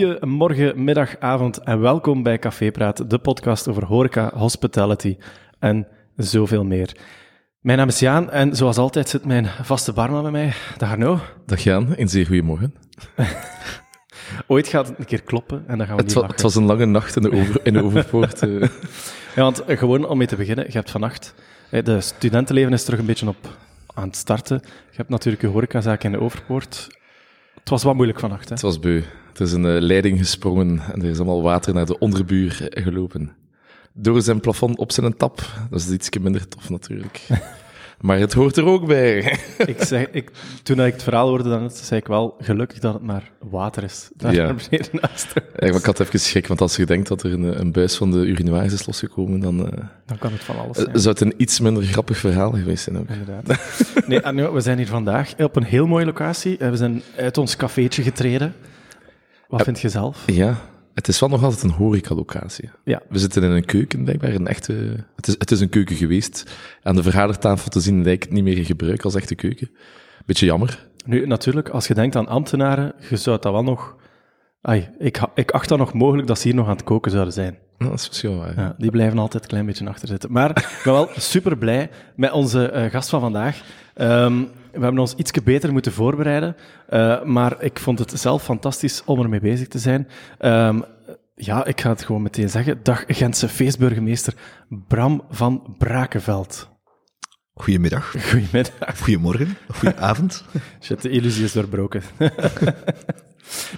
Goedemorgen, 0.00 0.84
middag, 0.84 1.18
avond 1.18 1.58
en 1.58 1.80
welkom 1.80 2.22
bij 2.22 2.38
Café 2.38 2.70
Praat, 2.70 3.10
de 3.10 3.18
podcast 3.18 3.68
over 3.68 3.84
horeca, 3.84 4.30
hospitality 4.34 5.16
en 5.58 5.86
zoveel 6.16 6.64
meer. 6.64 6.96
Mijn 7.60 7.78
naam 7.78 7.88
is 7.88 7.98
Jaan 7.98 8.30
en 8.30 8.56
zoals 8.56 8.76
altijd 8.76 9.08
zit 9.08 9.24
mijn 9.24 9.46
vaste 9.46 9.92
barman 9.92 10.22
bij 10.22 10.30
mij, 10.30 10.52
dag 10.76 10.90
Arno. 10.90 11.18
Dag 11.46 11.60
Jaan, 11.62 11.92
een 11.96 12.08
zeer 12.08 12.26
goedemorgen. 12.26 12.74
Ooit 14.46 14.68
gaat 14.68 14.88
het 14.88 14.98
een 14.98 15.04
keer 15.04 15.22
kloppen 15.22 15.64
en 15.66 15.78
dan 15.78 15.86
gaan 15.86 15.96
we 15.96 16.02
Het, 16.02 16.14
niet 16.14 16.22
wa- 16.22 16.26
het 16.30 16.42
was 16.42 16.54
een 16.54 16.64
lange 16.66 16.86
nacht 16.86 17.16
in 17.16 17.22
de, 17.22 17.32
over, 17.32 17.60
in 17.62 17.72
de 17.72 17.82
Overpoort. 17.82 18.42
eh. 18.42 18.60
Ja, 19.36 19.42
want 19.42 19.62
gewoon 19.66 20.06
om 20.08 20.18
mee 20.18 20.26
te 20.26 20.36
beginnen, 20.36 20.64
je 20.66 20.72
hebt 20.72 20.90
vannacht, 20.90 21.34
de 21.70 22.00
studentenleven 22.00 22.72
is 22.72 22.84
terug 22.84 23.00
een 23.00 23.06
beetje 23.06 23.28
op 23.28 23.56
aan 23.94 24.06
het 24.06 24.16
starten. 24.16 24.60
Je 24.64 24.96
hebt 24.96 25.08
natuurlijk 25.08 25.42
je 25.42 25.48
horecazaak 25.48 26.04
in 26.04 26.12
de 26.12 26.20
Overpoort. 26.20 26.86
Het 27.54 27.68
was 27.68 27.82
wat 27.82 27.94
moeilijk 27.94 28.20
vannacht, 28.20 28.44
hè? 28.48 28.54
het 28.54 28.62
was 28.62 28.78
beu. 28.80 29.02
Het 29.38 29.46
is 29.46 29.52
een 29.52 29.64
eh, 29.66 29.80
leiding 29.80 30.18
gesprongen 30.18 30.80
en 30.92 31.02
er 31.02 31.08
is 31.10 31.16
allemaal 31.16 31.42
water 31.42 31.74
naar 31.74 31.86
de 31.86 31.98
onderbuur 31.98 32.68
gelopen. 32.70 33.32
Door 33.92 34.22
zijn 34.22 34.40
plafond 34.40 34.78
op 34.78 34.92
zijn 34.92 35.16
tap. 35.16 35.40
Dat 35.70 35.80
is 35.80 35.90
iets 35.90 36.08
minder 36.20 36.48
tof 36.48 36.70
natuurlijk. 36.70 37.20
maar 38.00 38.18
het 38.18 38.32
hoort 38.32 38.56
er 38.56 38.64
ook 38.64 38.86
bij. 38.86 39.38
ik 39.66 39.82
zeg, 39.82 40.06
ik, 40.10 40.30
toen 40.62 40.80
ik 40.80 40.92
het 40.92 41.02
verhaal 41.02 41.28
hoorde, 41.28 41.48
dan 41.48 41.70
zei 41.70 42.00
ik 42.00 42.06
wel 42.06 42.34
gelukkig 42.40 42.78
dat 42.78 42.94
het 42.94 43.02
maar 43.02 43.30
water 43.50 43.82
is. 43.82 44.10
Daar 44.16 44.34
Ja. 44.34 44.54
beneden 44.70 44.98
naast. 45.00 45.32
Ja, 45.56 45.66
ik 45.66 45.84
had 45.84 46.00
even 46.00 46.20
schrik, 46.20 46.46
want 46.46 46.60
als 46.60 46.76
je 46.76 46.86
denkt 46.86 47.08
dat 47.08 47.22
er 47.22 47.32
een, 47.32 47.60
een 47.60 47.72
buis 47.72 47.96
van 47.96 48.10
de 48.10 48.18
urinoirs 48.26 48.72
is 48.72 48.86
losgekomen, 48.86 49.40
dan 49.40 49.66
eh, 49.72 49.78
Dan 50.06 50.18
kan 50.18 50.32
het 50.32 50.44
van 50.44 50.58
alles 50.58 50.76
eh, 50.76 50.84
zijn. 50.84 50.98
zou 51.00 51.14
het 51.14 51.20
een 51.22 51.34
iets 51.36 51.60
minder 51.60 51.82
grappig 51.82 52.18
verhaal 52.18 52.50
geweest 52.50 52.82
zijn 52.84 52.98
ook. 52.98 53.08
Inderdaad. 53.08 53.58
Nee, 54.06 54.50
we 54.50 54.60
zijn 54.60 54.78
hier 54.78 54.86
vandaag 54.86 55.34
op 55.38 55.56
een 55.56 55.64
heel 55.64 55.86
mooie 55.86 56.04
locatie. 56.04 56.56
We 56.58 56.76
zijn 56.76 57.02
uit 57.16 57.38
ons 57.38 57.56
cafeetje 57.56 58.02
getreden. 58.02 58.54
Wat 59.48 59.62
vind 59.62 59.80
je 59.80 59.88
zelf? 59.88 60.22
Ja, 60.26 60.56
het 60.94 61.08
is 61.08 61.20
wel 61.20 61.28
nog 61.28 61.42
altijd 61.42 61.62
een 61.62 61.70
horecalocatie. 61.70 62.70
Ja. 62.84 63.02
We 63.08 63.18
zitten 63.18 63.42
in 63.42 63.50
een 63.50 63.64
keuken, 63.64 64.04
blijkbaar. 64.04 64.34
Een 64.34 64.46
echte, 64.46 65.04
het, 65.16 65.28
is, 65.28 65.34
het 65.38 65.50
is 65.50 65.60
een 65.60 65.68
keuken 65.68 65.96
geweest. 65.96 66.44
Aan 66.82 66.96
de 66.96 67.02
vergadertafel 67.02 67.70
te 67.70 67.80
zien 67.80 68.02
lijkt 68.02 68.24
het 68.24 68.32
niet 68.32 68.44
meer 68.44 68.56
in 68.56 68.64
gebruik 68.64 69.02
als 69.02 69.14
echte 69.14 69.34
keuken. 69.34 69.70
Beetje 70.26 70.46
jammer. 70.46 70.86
Nu, 71.04 71.26
natuurlijk, 71.26 71.68
als 71.68 71.86
je 71.86 71.94
denkt 71.94 72.16
aan 72.16 72.28
ambtenaren, 72.28 72.94
je 73.08 73.16
zou 73.16 73.38
dat 73.40 73.52
wel 73.52 73.62
nog... 73.62 73.96
Ai, 74.62 74.88
ik, 74.98 75.20
ik 75.34 75.50
acht 75.50 75.68
dat 75.68 75.78
nog 75.78 75.92
mogelijk 75.92 76.28
dat 76.28 76.38
ze 76.38 76.48
hier 76.48 76.56
nog 76.56 76.66
aan 76.66 76.76
het 76.76 76.84
koken 76.84 77.10
zouden 77.10 77.32
zijn. 77.32 77.58
Dat 77.78 77.92
is 77.92 78.08
misschien 78.08 78.38
waar. 78.38 78.54
Ja, 78.56 78.74
die 78.78 78.90
blijven 78.90 79.18
altijd 79.18 79.42
een 79.42 79.48
klein 79.48 79.66
beetje 79.66 79.88
achter 79.88 80.08
zitten. 80.08 80.32
Maar 80.32 80.50
ik 80.50 80.80
ben 80.84 80.92
wel 80.92 81.08
super 81.16 81.56
blij 81.56 81.90
met 82.16 82.32
onze 82.32 82.68
eh, 82.68 82.90
gast 82.90 83.08
van 83.08 83.20
vandaag. 83.20 83.62
Ehm, 83.94 84.42
we 84.76 84.82
hebben 84.82 85.00
ons 85.00 85.14
iets 85.14 85.30
beter 85.30 85.72
moeten 85.72 85.92
voorbereiden, 85.92 86.56
eh, 86.88 87.22
maar 87.22 87.62
ik 87.62 87.78
vond 87.78 87.98
het 87.98 88.12
zelf 88.14 88.42
fantastisch 88.42 89.02
om 89.04 89.20
ermee 89.20 89.40
bezig 89.40 89.68
te 89.68 89.78
zijn. 89.78 90.08
Ehm, 90.38 90.80
ja, 91.34 91.64
ik 91.64 91.80
ga 91.80 91.88
het 91.88 92.04
gewoon 92.04 92.22
meteen 92.22 92.48
zeggen. 92.50 92.80
Dag 92.82 93.04
Gentse 93.06 93.48
feestburgemeester 93.48 94.34
Bram 94.88 95.22
van 95.30 95.74
Brakenveld. 95.78 96.68
Goedemiddag, 97.54 98.10
Goedemiddag. 98.30 98.98
goedemorgen, 98.98 99.56
goedenavond. 99.68 100.44
Shit, 100.82 101.02
de 101.02 101.08
illusie 101.08 101.44
is 101.44 101.52
doorbroken. 101.52 102.02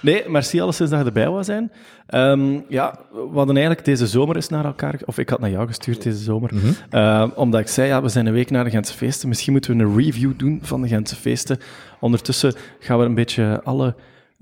nee, 0.03 0.29
merci 0.29 0.61
alleszins 0.61 0.91
dat 0.91 0.99
je 0.99 1.05
erbij 1.05 1.29
wou 1.29 1.45
zijn. 1.45 1.73
Ehm, 2.07 2.61
ja, 2.69 2.99
we 3.13 3.35
hadden 3.35 3.57
eigenlijk 3.57 3.85
deze 3.85 4.07
zomer 4.07 4.37
eens 4.37 4.49
naar 4.49 4.65
elkaar... 4.65 5.01
Of 5.05 5.19
ik 5.19 5.29
had 5.29 5.41
naar 5.41 5.51
jou 5.51 5.67
gestuurd 5.67 6.03
deze 6.03 6.19
zomer. 6.19 6.51
Ehm, 6.91 7.29
omdat 7.35 7.61
ik 7.61 7.69
zei, 7.69 7.89
ja, 7.89 8.03
we 8.03 8.09
zijn 8.09 8.27
een 8.27 8.33
week 8.33 8.51
naar 8.51 8.65
de 8.65 8.71
Gentse 8.71 8.95
feesten. 8.95 9.29
Misschien 9.29 9.53
moeten 9.53 9.77
we 9.77 9.83
een 9.83 9.97
review 9.97 10.33
doen 10.37 10.59
van 10.63 10.83
de 10.83 10.89
Gentse 10.89 11.17
feesten. 11.17 11.59
Ondertussen 12.01 12.55
gaan 12.79 12.99
we 12.99 13.05
een 13.05 13.15
beetje 13.15 13.61
alle 13.65 13.95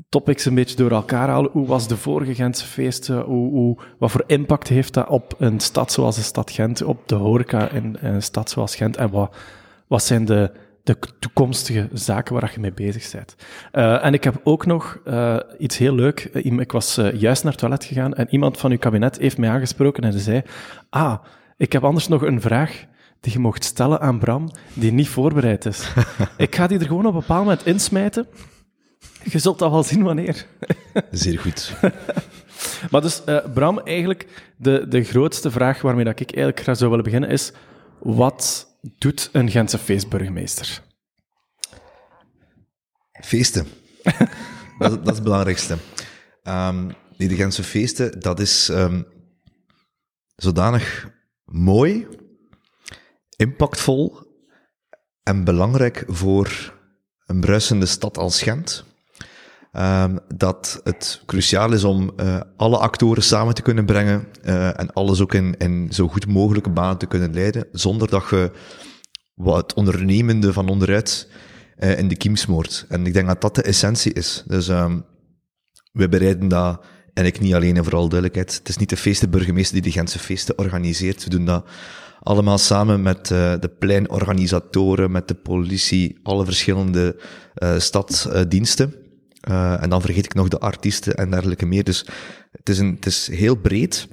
topics 0.09 0.45
een 0.45 0.55
beetje 0.55 0.77
door 0.77 0.91
elkaar 0.91 1.29
halen. 1.29 1.51
Hoe 1.53 1.67
was 1.67 1.89
de 1.89 1.97
vorige 1.97 2.35
Gentse 2.35 2.67
feesten? 2.67 3.21
Hoe, 3.21 3.51
hoe, 3.51 3.79
wat 3.99 4.11
voor 4.11 4.25
impact 4.27 4.69
heeft 4.69 4.95
dat 4.95 5.09
op 5.09 5.35
een 5.39 5.61
stad 5.61 5.93
zoals 5.93 6.17
de 6.17 6.23
stad 6.23 6.51
Gent? 6.51 6.83
Op 6.83 7.09
de 7.09 7.15
horeca 7.15 7.71
in 7.71 7.97
een 8.01 8.23
stad 8.23 8.51
zoals 8.51 8.77
Gent? 8.77 8.97
En 8.97 9.11
wat, 9.11 9.37
wat 9.87 10.03
zijn 10.03 10.25
de, 10.25 10.51
de 10.87 10.97
toekomstige 11.19 11.89
zaken 11.93 12.35
waar 12.35 12.51
je 12.55 12.61
mee 12.61 12.73
bezig 12.73 13.11
bent. 13.13 13.37
Eh, 13.73 14.05
en 14.05 14.15
ik 14.15 14.25
heb 14.25 14.41
ook 14.45 14.67
nog 14.67 14.99
eh, 15.05 15.37
iets 15.59 15.79
heel 15.79 15.95
leuk. 15.95 16.21
Eh, 16.33 16.45
Ik 16.45 16.73
was 16.73 17.01
juist 17.15 17.43
naar 17.43 17.53
het 17.53 17.61
toilet 17.61 17.85
gegaan 17.85 18.15
en 18.15 18.27
iemand 18.31 18.59
van 18.59 18.71
uw 18.71 18.79
kabinet 18.79 19.19
heeft 19.19 19.39
mij 19.39 19.51
aangesproken 19.51 20.03
en 20.03 20.13
ze 20.13 20.19
zei: 20.19 20.43
Ah, 20.91 21.19
ik 21.57 21.73
heb 21.73 21.85
anders 21.85 22.09
nog 22.09 22.23
een 22.23 22.41
vraag 22.41 22.85
die 23.21 23.33
je 23.33 23.39
mocht 23.39 23.65
stellen 23.65 24.01
aan 24.01 24.19
Bram, 24.19 24.51
die 24.75 24.93
niet 24.93 25.09
voorbereid 25.09 25.65
is. 25.65 25.93
ik 26.37 26.55
ga 26.55 26.67
die 26.67 26.79
er 26.79 26.87
gewoon 26.87 27.07
op 27.07 27.15
een 27.15 27.21
bepaald 27.21 27.45
moment 27.45 27.67
insmijten. 27.67 28.27
Je 29.25 29.39
zult 29.39 29.59
dat 29.59 29.71
wel 29.71 29.83
zien 29.83 30.03
wanneer. 30.03 30.47
Zeer 31.11 31.39
goed. 31.39 31.73
Maar 32.91 33.01
dus, 33.01 33.23
Bram, 33.55 33.79
eigenlijk 33.79 34.53
de, 34.57 34.87
de 34.89 35.05
grootste 35.05 35.51
vraag 35.51 35.83
waarmee 35.83 36.05
dat 36.05 36.21
ik 36.21 36.31
eigenlijk 36.31 36.61
graag 36.63 36.77
zou 36.77 36.91
willen 36.91 37.05
beginnen 37.05 37.31
is: 37.31 37.53
wat 37.99 38.66
doet 38.81 39.29
een 39.33 39.51
Gentse 39.51 39.79
feestburgemeester? 39.79 40.83
Feesten. 43.13 43.67
dat, 44.79 44.91
dat 44.91 45.09
is 45.09 45.15
het 45.15 45.23
belangrijkste. 45.23 45.77
Ehm, 46.43 46.91
die 47.17 47.29
de 47.29 47.35
Gentse 47.35 47.63
feesten, 47.63 48.21
dat 48.21 48.41
is 48.41 48.69
ehm, 48.69 49.03
zodanig 50.37 51.11
mooi, 51.45 52.07
impactvol 53.37 54.19
en 55.23 55.45
belangrijk 55.45 56.05
voor 56.07 56.75
een 57.27 57.41
bruisende 57.41 57.87
stad 57.87 58.19
als 58.19 58.43
Gent. 58.43 58.85
Ehm, 59.77 60.17
dat 60.35 60.81
het 60.85 61.23
cruciaal 61.27 61.73
is 61.73 61.85
om 61.85 62.13
eh, 62.17 62.41
alle 62.57 62.79
actoren 62.79 63.23
samen 63.23 63.55
te 63.55 63.63
kunnen 63.63 63.87
brengen 63.87 64.27
eh, 64.43 64.81
en 64.81 64.93
alles 64.93 65.21
ook 65.21 65.35
in, 65.35 65.55
in 65.57 65.89
zo 65.91 66.09
goed 66.09 66.27
mogelijke 66.27 66.71
banen 66.71 66.99
te 66.99 67.07
kunnen 67.07 67.35
leiden, 67.35 67.67
zonder 67.73 68.09
dat 68.09 68.25
je 68.31 68.51
wat 69.35 69.75
ondernemende 69.75 70.53
van 70.53 70.69
onderuit 70.69 71.29
eh, 71.77 71.99
in 71.99 72.09
de 72.09 72.17
kiem 72.17 72.37
smoort. 72.37 72.87
En 72.89 73.07
ik 73.07 73.13
denk 73.13 73.27
dat 73.27 73.41
dat 73.41 73.55
de 73.55 73.63
essentie 73.63 74.13
is. 74.13 74.45
Dus 74.47 74.69
ehm 74.69 74.99
we 75.93 76.09
bereiden 76.09 76.49
dat, 76.49 76.85
en 77.15 77.25
ik 77.25 77.41
niet 77.41 77.55
alleen 77.55 77.77
en 77.77 77.85
vooral 77.85 78.09
duidelijkheid, 78.09 78.55
het 78.55 78.69
is 78.69 78.77
niet 78.77 78.91
de 78.91 78.97
feestenburgemeester 78.97 79.75
die 79.75 79.93
de 79.93 79.99
Gentse 79.99 80.19
feesten 80.19 80.59
organiseert. 80.59 81.25
We 81.25 81.31
doen 81.31 81.45
dat 81.45 81.67
allemaal 82.21 82.59
samen 82.59 83.03
met 83.03 83.27
de 83.27 83.75
pleinorganisatoren, 83.79 85.11
met 85.11 85.29
de 85.29 85.35
politie, 85.35 86.19
alle 86.23 86.45
verschillende 86.45 87.21
stadsdiensten. 87.79 89.06
Eh, 89.47 89.83
en 89.83 89.91
dan 89.91 90.01
vergeet 90.01 90.25
ik 90.25 90.35
nog 90.35 90.49
de 90.49 90.59
artiesten 90.59 91.15
en 91.15 91.31
dergelijke 91.31 91.67
meer. 91.67 91.85
Dus 91.85 92.07
het 92.51 92.69
is, 92.69 92.79
een, 92.79 92.95
het 92.95 93.07
is 93.07 93.29
heel 93.33 93.55
breed. 93.55 94.09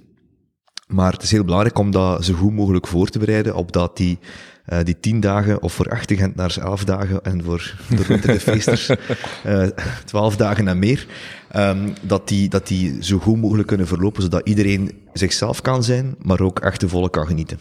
Maar 0.87 1.11
het 1.11 1.23
is 1.23 1.31
heel 1.31 1.43
belangrijk 1.43 1.77
om 1.77 1.91
dat 1.91 2.25
zo 2.25 2.33
goed 2.33 2.53
mogelijk 2.53 2.87
voor 2.87 3.07
te 3.09 3.19
bereiden, 3.19 3.55
opdat 3.55 3.97
die, 3.97 4.19
eh, 4.65 4.79
die 4.83 4.99
tien 4.99 5.19
dagen, 5.19 5.61
of 5.61 5.73
voor 5.73 5.85
echte 5.85 6.15
Gentenaars 6.17 6.57
elf 6.57 6.83
dagen, 6.83 7.23
en 7.23 7.43
voor 7.43 7.75
de 8.21 8.39
feesters 8.39 8.89
eh, 9.43 9.67
twaalf 10.05 10.35
dagen 10.35 10.67
en 10.67 10.79
meer, 10.79 11.07
ehm, 11.49 11.89
dat, 12.01 12.27
die, 12.27 12.49
dat 12.49 12.67
die 12.67 13.03
zo 13.03 13.17
goed 13.17 13.41
mogelijk 13.41 13.67
kunnen 13.67 13.87
verlopen, 13.87 14.21
zodat 14.21 14.47
iedereen 14.47 15.07
zichzelf 15.13 15.61
kan 15.61 15.83
zijn, 15.83 16.15
maar 16.17 16.41
ook 16.41 16.59
echt 16.59 16.79
de 16.79 16.89
volle 16.89 17.09
kan 17.09 17.27
genieten. 17.27 17.59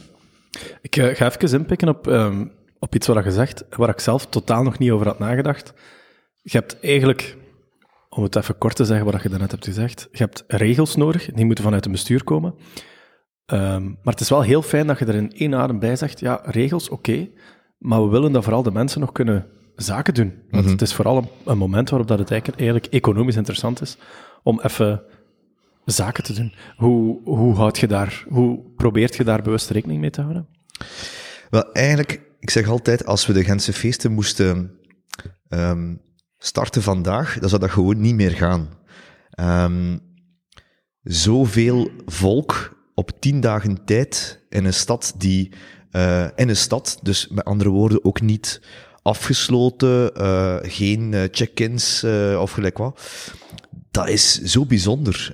Ik 0.80 0.94
ga 0.94 1.30
even 1.30 1.58
inpikken 1.58 1.88
op, 1.88 2.08
ehm, 2.08 2.44
op 2.78 2.94
iets 2.94 3.06
wat 3.06 3.24
je 3.24 3.30
zegt, 3.30 3.64
waar 3.70 3.88
ik 3.88 4.00
zelf 4.00 4.26
totaal 4.26 4.62
nog 4.62 4.78
niet 4.78 4.90
over 4.90 5.06
had 5.06 5.18
nagedacht. 5.18 5.72
Je 6.42 6.56
hebt 6.56 6.76
eigenlijk, 6.80 7.36
om 8.14 8.22
het 8.22 8.36
even 8.36 8.58
kort 8.58 8.76
te 8.76 8.84
zeggen 8.84 9.06
wat 9.06 9.22
je 9.22 9.28
daarnet 9.28 9.50
hebt 9.50 9.64
gezegd, 9.64 10.08
je 10.12 10.18
hebt 10.18 10.44
regels 10.46 10.96
nodig, 10.96 11.32
die 11.32 11.44
moeten 11.44 11.64
vanuit 11.64 11.84
het 11.84 11.92
bestuur 11.92 12.24
komen. 12.24 12.54
Ehm, 13.46 13.84
maar 13.84 14.12
het 14.12 14.20
is 14.20 14.28
wel 14.28 14.42
heel 14.42 14.62
fijn 14.62 14.86
dat 14.86 14.98
je 14.98 15.04
er 15.04 15.14
in 15.14 15.32
één 15.32 15.54
adem 15.54 15.78
bij 15.78 15.96
zegt, 15.96 16.20
ja, 16.20 16.40
regels, 16.44 16.88
oké, 16.88 17.28
maar 17.78 18.02
we 18.02 18.10
willen 18.10 18.32
dat 18.32 18.42
vooral 18.42 18.62
de 18.62 18.70
mensen 18.70 19.00
nog 19.00 19.12
kunnen 19.12 19.46
zaken 19.76 20.14
doen. 20.14 20.34
Want 20.50 20.70
het 20.70 20.82
is 20.82 20.94
vooral 20.94 21.16
een, 21.16 21.28
een 21.44 21.58
moment 21.58 21.90
waarop 21.90 22.08
dat 22.08 22.18
het 22.18 22.30
eigenlijk, 22.30 22.60
eigenlijk 22.60 22.92
economisch 22.92 23.36
interessant 23.36 23.80
is 23.80 23.96
om 24.42 24.60
even 24.60 25.02
zaken 25.84 26.24
te 26.24 26.32
doen. 26.32 26.54
Hoe, 26.76 27.20
hoe 27.24 27.54
houd 27.54 27.78
je 27.78 27.86
daar, 27.86 28.24
hoe 28.28 28.60
probeert 28.76 29.16
je 29.16 29.24
daar 29.24 29.42
bewust 29.42 29.70
rekening 29.70 30.00
mee 30.00 30.10
te 30.10 30.20
houden? 30.20 30.48
Wel, 31.50 31.72
eigenlijk, 31.72 32.22
ik 32.40 32.50
zeg 32.50 32.68
altijd, 32.68 33.06
als 33.06 33.26
we 33.26 33.32
de 33.32 33.44
Gentse 33.44 33.72
feesten 33.72 34.12
moesten 34.12 34.78
ehm, 35.48 35.94
starten 36.42 36.82
vandaag, 36.82 37.38
dan 37.38 37.48
zou 37.48 37.60
dat 37.60 37.70
gewoon 37.70 38.00
niet 38.00 38.14
meer 38.14 38.30
gaan. 38.30 38.68
Ehm 39.30 39.96
zoveel 41.02 41.90
volk 42.06 42.76
op 42.94 43.10
tien 43.20 43.40
dagen 43.40 43.84
tijd 43.84 44.40
in 44.48 44.64
een 44.64 44.74
stad 44.74 45.14
die, 45.16 45.52
eh, 45.90 46.24
in 46.36 46.48
een 46.48 46.56
stad, 46.56 46.98
dus 47.02 47.28
met 47.28 47.44
andere 47.44 47.70
woorden 47.70 48.04
ook 48.04 48.20
niet 48.20 48.60
afgesloten, 49.02 50.14
eh, 50.14 50.56
geen 50.62 51.14
eh, 51.14 51.22
check-ins 51.30 52.04
of 52.38 52.50
gelijk 52.50 52.78
wat. 52.78 53.00
Dat 53.90 54.08
is 54.08 54.42
zo 54.42 54.66
bijzonder. 54.66 55.32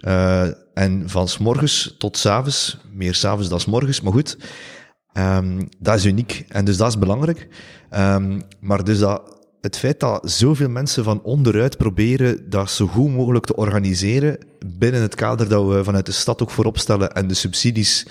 En 0.75 1.02
van 1.06 1.28
s 1.28 1.38
morgens 1.38 1.94
tot 1.99 2.16
s 2.16 2.26
avonds, 2.26 2.78
meer 2.93 3.14
s 3.14 3.25
avonds 3.25 3.49
dan 3.49 3.61
s 3.61 3.64
morgens, 3.64 4.00
maar 4.00 4.12
goed. 4.12 4.38
Ehm, 5.12 5.66
dat 5.78 5.96
is 5.96 6.04
uniek 6.04 6.44
en 6.49 6.64
dus 6.64 6.76
dat 6.76 6.88
is 6.88 6.99
belangrijk. 6.99 7.49
Ehm, 7.90 8.40
maar 8.61 8.84
dus 8.84 8.99
dat 8.99 9.38
het 9.60 9.78
feit 9.78 10.00
dat 10.00 10.31
zoveel 10.31 10.69
mensen 10.69 11.05
van 11.05 11.22
onderuit 11.22 11.76
proberen 11.76 12.50
dat 12.50 12.70
zo 12.70 12.87
goed 12.87 13.12
mogelijk 13.12 13.46
te 13.46 13.56
organiseren 13.56 14.38
binnen 14.66 15.00
het 15.00 15.14
kader 15.14 15.49
dat 15.49 15.66
we 15.66 15.84
vanuit 15.84 16.06
de 16.06 16.12
stad 16.12 16.43
ook 16.43 16.50
voorop 16.50 16.78
stellen 16.78 17.12
en 17.12 17.28
de 17.28 17.34
subsidies 17.34 18.06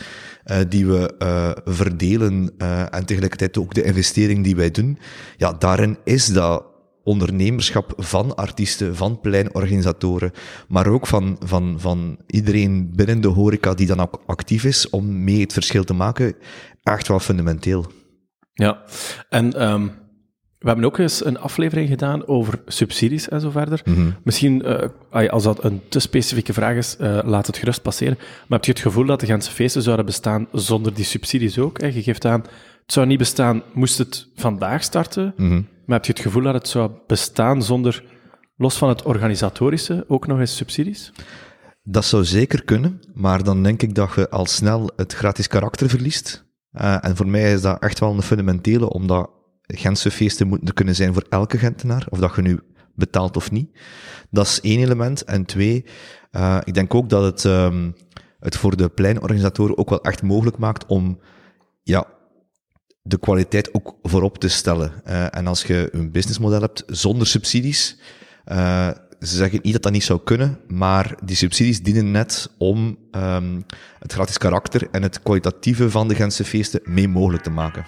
uh, 0.45 0.57
die 0.69 0.85
we 0.85 1.13
uh, 1.19 1.51
verdelen 1.73 2.51
uh, 2.57 2.93
en 2.93 3.05
tegelijkertijd 3.05 3.57
ook 3.57 3.73
de 3.73 3.83
investering 3.83 4.43
die 4.43 4.55
wij 4.55 4.71
doen, 4.71 4.99
ja, 5.37 5.53
daarin 5.53 5.97
is 6.03 6.25
dat 6.25 6.65
ondernemerschap 7.03 7.93
van 7.97 8.35
artiesten, 8.35 8.95
van 8.95 9.19
pleinorganisatoren, 9.19 10.31
maar 10.67 10.87
ook 10.87 11.07
van, 11.07 11.37
van, 11.39 11.75
van 11.79 12.17
iedereen 12.27 12.91
binnen 12.95 13.21
de 13.21 13.27
horeca 13.27 13.73
die 13.73 13.87
dan 13.87 13.99
ook 13.99 14.21
actief 14.25 14.63
is 14.63 14.89
om 14.89 15.23
mee 15.23 15.41
het 15.41 15.53
verschil 15.53 15.83
te 15.83 15.93
maken, 15.93 16.35
echt 16.83 17.07
wel 17.07 17.19
fundamenteel. 17.19 17.85
Ja, 18.53 18.83
en 19.29 19.63
um, 19.63 19.91
we 20.67 20.73
hebben 20.73 20.91
ook 20.91 20.97
eens 20.97 21.25
een 21.25 21.39
aflevering 21.39 21.89
gedaan 21.89 22.27
over 22.27 22.59
subsidies 22.65 23.29
en 23.29 23.41
zo 23.41 23.49
verder. 23.49 23.81
Mm 23.85 23.93
-hmm. 23.93 24.15
Misschien, 24.23 24.63
uh, 25.13 25.29
als 25.29 25.43
dat 25.43 25.63
een 25.63 25.81
te 25.89 25.99
specifieke 25.99 26.53
vraag 26.53 26.75
is, 26.75 26.97
uh, 27.01 27.19
laat 27.23 27.47
het 27.47 27.57
gerust 27.57 27.81
passeren. 27.81 28.17
Maar 28.17 28.57
heb 28.57 28.65
je 28.65 28.71
het 28.71 28.81
gevoel 28.81 29.05
dat 29.05 29.19
de 29.19 29.25
Gentse 29.25 29.51
feesten 29.51 29.81
zouden 29.81 30.05
bestaan 30.05 30.47
zonder 30.51 30.93
die 30.93 31.05
subsidies 31.05 31.59
ook? 31.59 31.81
Hè? 31.81 31.87
Je 31.87 32.03
geeft 32.03 32.25
aan, 32.25 32.39
het 32.81 32.93
zou 32.93 33.07
niet 33.07 33.17
bestaan, 33.17 33.63
moest 33.73 33.97
het 33.97 34.27
vandaag 34.35 34.83
starten. 34.83 35.33
Mm 35.37 35.49
-hmm. 35.49 35.67
Maar 35.85 35.95
heb 35.95 36.05
je 36.05 36.11
het 36.11 36.21
gevoel 36.21 36.43
dat 36.43 36.53
het 36.53 36.67
zou 36.67 36.91
bestaan 37.07 37.63
zonder, 37.63 38.03
los 38.57 38.77
van 38.77 38.89
het 38.89 39.03
organisatorische, 39.03 40.05
ook 40.07 40.27
nog 40.27 40.39
eens 40.39 40.55
subsidies? 40.55 41.11
Dat 41.83 42.05
zou 42.05 42.25
zeker 42.25 42.63
kunnen, 42.63 42.99
maar 43.13 43.43
dan 43.43 43.63
denk 43.63 43.81
ik 43.81 43.95
dat 43.95 44.13
je 44.15 44.29
al 44.29 44.45
snel 44.45 44.89
het 44.95 45.13
gratis 45.13 45.47
karakter 45.47 45.89
verliest. 45.89 46.45
Uh, 46.73 47.05
en 47.05 47.15
voor 47.15 47.27
mij 47.27 47.53
is 47.53 47.61
dat 47.61 47.79
echt 47.79 47.99
wel 47.99 48.13
een 48.13 48.21
fundamentele, 48.21 48.89
omdat 48.89 49.29
Gentse 49.67 50.11
feesten 50.11 50.47
moeten 50.47 50.67
er 50.67 50.73
kunnen 50.73 50.95
zijn 50.95 51.13
voor 51.13 51.25
elke 51.29 51.57
Gentenaar, 51.57 52.05
of 52.09 52.19
dat 52.19 52.35
je 52.35 52.41
nu 52.41 52.59
betaalt 52.95 53.35
of 53.35 53.51
niet. 53.51 53.79
Dat 54.29 54.45
is 54.45 54.61
één 54.61 54.79
element. 54.79 55.23
En 55.23 55.45
twee, 55.45 55.85
uh, 56.31 56.57
ik 56.63 56.73
denk 56.73 56.93
ook 56.93 57.09
dat 57.09 57.23
het, 57.23 57.43
um, 57.43 57.95
het 58.39 58.57
voor 58.57 58.77
de 58.77 58.89
pleinorganisatoren 58.89 59.77
ook 59.77 59.89
wel 59.89 60.01
echt 60.01 60.21
mogelijk 60.21 60.57
maakt 60.57 60.85
om 60.85 61.19
ja, 61.83 62.07
de 63.01 63.19
kwaliteit 63.19 63.73
ook 63.73 63.95
voorop 64.01 64.37
te 64.37 64.47
stellen. 64.47 64.91
Uh, 65.07 65.35
en 65.35 65.47
als 65.47 65.63
je 65.63 65.89
een 65.91 66.11
businessmodel 66.11 66.61
hebt 66.61 66.83
zonder 66.87 67.27
subsidies, 67.27 67.99
uh, 68.45 68.89
ze 69.19 69.35
zeggen 69.35 69.59
niet 69.63 69.73
dat 69.73 69.83
dat 69.83 69.91
niet 69.91 70.03
zou 70.03 70.19
kunnen, 70.23 70.59
maar 70.67 71.15
die 71.23 71.35
subsidies 71.35 71.83
dienen 71.83 72.11
net 72.11 72.49
om 72.57 72.97
um, 73.11 73.65
het 73.99 74.13
gratis 74.13 74.37
karakter 74.37 74.87
en 74.91 75.01
het 75.01 75.21
kwalitatieve 75.21 75.89
van 75.89 76.07
de 76.07 76.15
Gentse 76.15 76.43
feesten 76.43 76.81
mee 76.83 77.07
mogelijk 77.07 77.43
te 77.43 77.49
maken. 77.49 77.85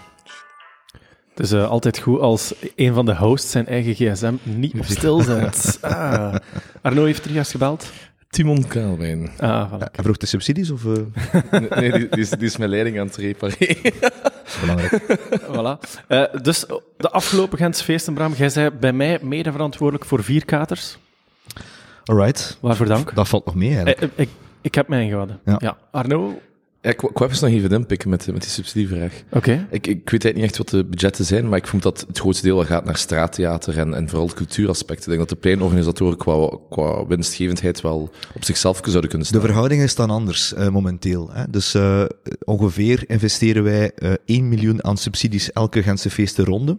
Het 1.39 1.47
is 1.47 1.53
uh, 1.53 1.69
altijd 1.69 1.99
goed 1.99 2.19
als 2.19 2.53
een 2.75 2.93
van 2.93 3.05
de 3.05 3.15
hosts 3.15 3.51
zijn 3.51 3.67
eigen 3.67 3.93
gsm 3.93 4.33
niet 4.43 4.73
op 4.73 4.85
stil 4.85 5.21
zet. 5.21 5.77
Ah. 5.81 6.35
Arno 6.81 7.05
heeft 7.05 7.25
er 7.25 7.31
juist 7.31 7.51
gebeld. 7.51 7.91
Timon 8.29 8.67
Kaalwijn. 8.67 9.29
Ah, 9.37 9.71
voilà. 9.71 9.91
Hij 9.91 10.03
vroeg 10.03 10.17
de 10.17 10.25
subsidies 10.25 10.71
of... 10.71 10.83
Uh... 10.83 10.93
nee, 11.69 11.91
die, 11.91 12.09
die, 12.09 12.19
is, 12.19 12.29
die 12.29 12.47
is 12.47 12.57
mijn 12.57 12.69
leiding 12.69 12.99
aan 12.99 13.05
het 13.05 13.15
repareren. 13.15 13.93
Belangrijk. 14.61 15.19
voilà. 15.53 16.01
Uh, 16.07 16.23
dus 16.41 16.65
de 16.97 17.09
afgelopen 17.09 17.57
Gentse 17.57 17.83
feesten, 17.83 18.13
Bram, 18.13 18.33
jij 18.33 18.49
zei 18.49 18.69
bij 18.69 18.93
mij 18.93 19.19
mede 19.21 19.51
verantwoordelijk 19.51 20.05
voor 20.05 20.23
vier 20.23 20.45
katers. 20.45 20.97
Alright. 22.03 22.57
Waarvoor 22.61 22.85
dank. 22.85 23.15
Dat 23.15 23.27
valt 23.27 23.45
nog 23.45 23.55
mee 23.55 23.75
eigenlijk. 23.75 24.01
Ik, 24.01 24.11
ik, 24.15 24.29
ik 24.61 24.75
heb 24.75 24.87
mij 24.87 25.03
ingehouden. 25.03 25.39
Ja. 25.45 25.55
ja. 25.59 25.77
Arno, 25.91 26.39
ik, 26.89 27.01
ik 27.01 27.17
wou 27.17 27.31
even 27.31 27.49
nog 27.49 27.59
even 27.59 27.77
inpikken 27.77 28.09
met, 28.09 28.27
met 28.27 28.41
die 28.41 28.51
subsidievraag. 28.51 29.23
Oké. 29.27 29.37
Okay. 29.37 29.67
Ik, 29.69 29.87
ik 29.87 30.09
weet 30.09 30.23
eigenlijk 30.23 30.35
niet 30.35 30.43
echt 30.43 30.57
wat 30.57 30.69
de 30.69 30.85
budgetten 30.85 31.25
zijn, 31.25 31.49
maar 31.49 31.57
ik 31.57 31.67
vond 31.67 31.83
dat 31.83 32.03
het 32.07 32.19
grootste 32.19 32.45
deel 32.45 32.65
gaat 32.65 32.85
naar 32.85 32.97
straattheater 32.97 33.77
en, 33.77 33.93
en 33.93 34.09
vooral 34.09 34.27
cultuuraspecten. 34.33 35.11
Ik 35.11 35.17
denk 35.17 35.19
dat 35.19 35.29
de 35.29 35.35
pleinorganisatoren 35.35 36.17
qua, 36.17 36.57
qua 36.69 37.07
winstgevendheid 37.07 37.81
wel 37.81 38.11
op 38.33 38.43
zichzelf 38.43 38.79
zouden 38.83 39.09
kunnen 39.09 39.27
staan. 39.27 39.39
De 39.39 39.45
verhoudingen 39.45 39.89
staan 39.89 40.09
anders 40.09 40.53
uh, 40.53 40.69
momenteel. 40.69 41.29
Hè. 41.31 41.49
Dus 41.49 41.75
uh, 41.75 42.03
ongeveer 42.43 43.03
investeren 43.07 43.63
wij 43.63 43.91
uh, 43.99 44.13
1 44.25 44.49
miljoen 44.49 44.83
aan 44.83 44.97
subsidies 44.97 45.51
elke 45.51 45.83
Gentse 45.83 46.09
feesten 46.09 46.45
ronde, 46.45 46.77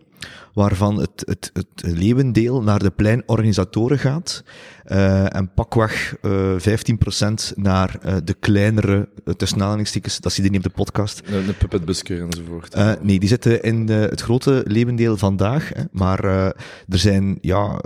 waarvan 0.55 1.01
het, 1.01 1.23
het, 1.25 1.51
het 1.53 1.97
leeuwendeel 1.97 2.62
naar 2.62 2.79
de 2.79 2.91
pleinorganisatoren 2.91 3.99
gaat 3.99 4.43
uh, 4.90 5.34
en 5.34 5.50
pakweg 5.54 6.16
uh, 6.22 6.56
15% 6.58 7.54
naar 7.54 7.98
uh, 8.06 8.16
de 8.25 8.34
kleinere, 8.34 9.08
tussen 9.37 9.62
aanhalingstekens, 9.62 10.20
dat 10.20 10.32
zie 10.32 10.44
je 10.44 10.50
niet 10.50 10.58
op 10.58 10.64
de 10.64 10.82
podcast. 10.82 11.26
De, 11.26 11.46
de 11.46 11.52
puppetbusker 11.52 12.20
enzovoort. 12.22 13.02
Nee, 13.02 13.19
die 13.19 13.28
zitten 13.28 13.62
in 13.62 13.87
de, 13.87 13.92
het 13.92 14.20
grote 14.20 14.62
levendeel 14.66 15.16
vandaag, 15.16 15.70
hè, 15.75 15.82
maar 15.92 16.25
er 16.25 16.54
zijn 16.88 17.38
ja, 17.40 17.81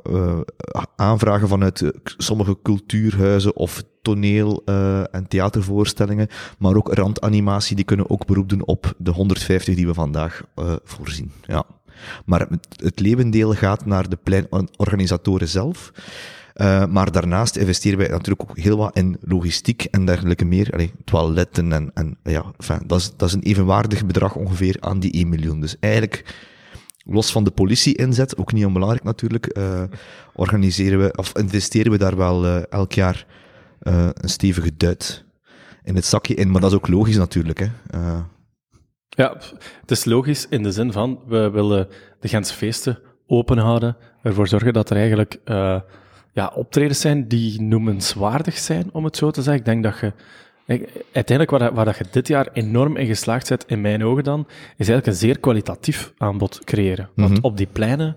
aanvragen 0.96 1.48
vanuit 1.48 1.92
sommige 2.02 2.56
cultuurhuizen 2.62 3.56
of 3.56 3.82
toneel 4.02 4.64
en 5.10 5.28
theatervoorstellingen, 5.28 6.28
maar 6.58 6.74
ook 6.74 6.94
randanimatie, 6.94 7.76
die 7.76 7.84
kunnen 7.84 8.10
ook 8.10 8.26
beroep 8.26 8.48
doen 8.48 8.64
op 8.64 8.94
de 8.98 9.10
150 9.10 9.74
die 9.74 9.86
we 9.86 9.94
vandaag 9.94 10.42
voorzien. 10.84 11.32
Ja. 11.46 11.64
Maar 12.24 12.40
het, 12.40 12.66
het 12.76 13.00
levendeel 13.00 13.52
gaat 13.52 13.86
naar 13.86 14.08
de 14.08 14.18
pleinorganisatoren 14.22 15.48
zelf. 15.48 15.92
Uh, 16.54 16.86
maar 16.86 17.12
daarnaast 17.12 17.56
investeren 17.56 17.98
wij 17.98 18.08
natuurlijk 18.08 18.50
ook 18.50 18.56
heel 18.58 18.76
wat 18.76 18.96
in 18.96 19.16
logistiek 19.20 19.84
en 19.84 20.04
dergelijke 20.04 20.44
meer. 20.44 20.90
Toiletten 21.04 21.72
en, 21.72 21.90
en 21.94 22.18
ja, 22.22 22.44
enfin, 22.58 22.80
dat, 22.86 23.00
is, 23.00 23.12
dat 23.16 23.28
is 23.28 23.34
een 23.34 23.42
evenwaardig 23.42 24.06
bedrag 24.06 24.34
ongeveer 24.36 24.76
aan 24.80 25.00
die 25.00 25.12
1 25.12 25.28
miljoen. 25.28 25.60
Dus 25.60 25.76
eigenlijk, 25.80 26.34
los 27.04 27.32
van 27.32 27.44
de 27.44 27.50
politie-inzet, 27.50 28.36
ook 28.36 28.52
niet 28.52 28.64
onbelangrijk 28.64 29.04
natuurlijk, 29.04 29.58
uh, 29.58 29.82
organiseren 30.34 30.98
we, 30.98 31.12
of 31.16 31.36
investeren 31.36 31.92
we 31.92 31.98
daar 31.98 32.16
wel 32.16 32.44
uh, 32.44 32.62
elk 32.70 32.92
jaar 32.92 33.26
een 33.78 34.28
stevige 34.28 34.76
duit 34.76 35.24
in 35.82 35.94
het 35.94 36.04
zakje 36.04 36.34
in. 36.34 36.50
Maar 36.50 36.60
dat 36.60 36.70
is 36.70 36.76
ook 36.76 36.88
logisch 36.88 37.16
natuurlijk. 37.16 37.58
Hè. 37.58 37.68
Ja, 39.08 39.36
het 39.80 39.90
is 39.90 40.04
logisch 40.04 40.46
in 40.48 40.62
de 40.62 40.72
zin 40.72 40.92
van, 40.92 41.20
we 41.26 41.50
willen 41.50 41.88
de 42.20 42.28
Gentse 42.28 42.54
feesten 42.54 42.98
open 43.26 43.58
houden, 43.58 43.96
ervoor 44.22 44.48
zorgen 44.48 44.72
dat 44.72 44.90
er 44.90 44.96
eigenlijk 44.96 45.40
ja, 46.34 46.52
optredens 46.54 47.00
zijn 47.00 47.28
die 47.28 47.60
noemenswaardig 47.60 48.58
zijn, 48.58 48.88
om 48.92 49.04
het 49.04 49.16
zo 49.16 49.30
te 49.30 49.42
zeggen. 49.42 49.60
Ik 49.60 49.64
denk 49.64 49.82
dat 49.82 49.98
je 49.98 50.12
uiteindelijk 51.12 51.50
waar, 51.50 51.74
waar 51.74 51.84
dat 51.84 51.96
je 51.96 52.04
dit 52.10 52.28
jaar 52.28 52.48
enorm 52.52 52.96
in 52.96 53.06
geslaagd 53.06 53.48
bent, 53.48 53.64
in 53.66 53.80
mijn 53.80 54.04
ogen 54.04 54.24
dan, 54.24 54.40
is 54.48 54.88
eigenlijk 54.88 55.06
een 55.06 55.14
zeer 55.14 55.38
kwalitatief 55.38 56.12
aanbod 56.18 56.64
creëren. 56.64 57.08
Want 57.14 57.28
mm 57.28 57.34
-hmm. 57.34 57.44
op 57.44 57.56
die 57.56 57.66
pleinen, 57.66 58.16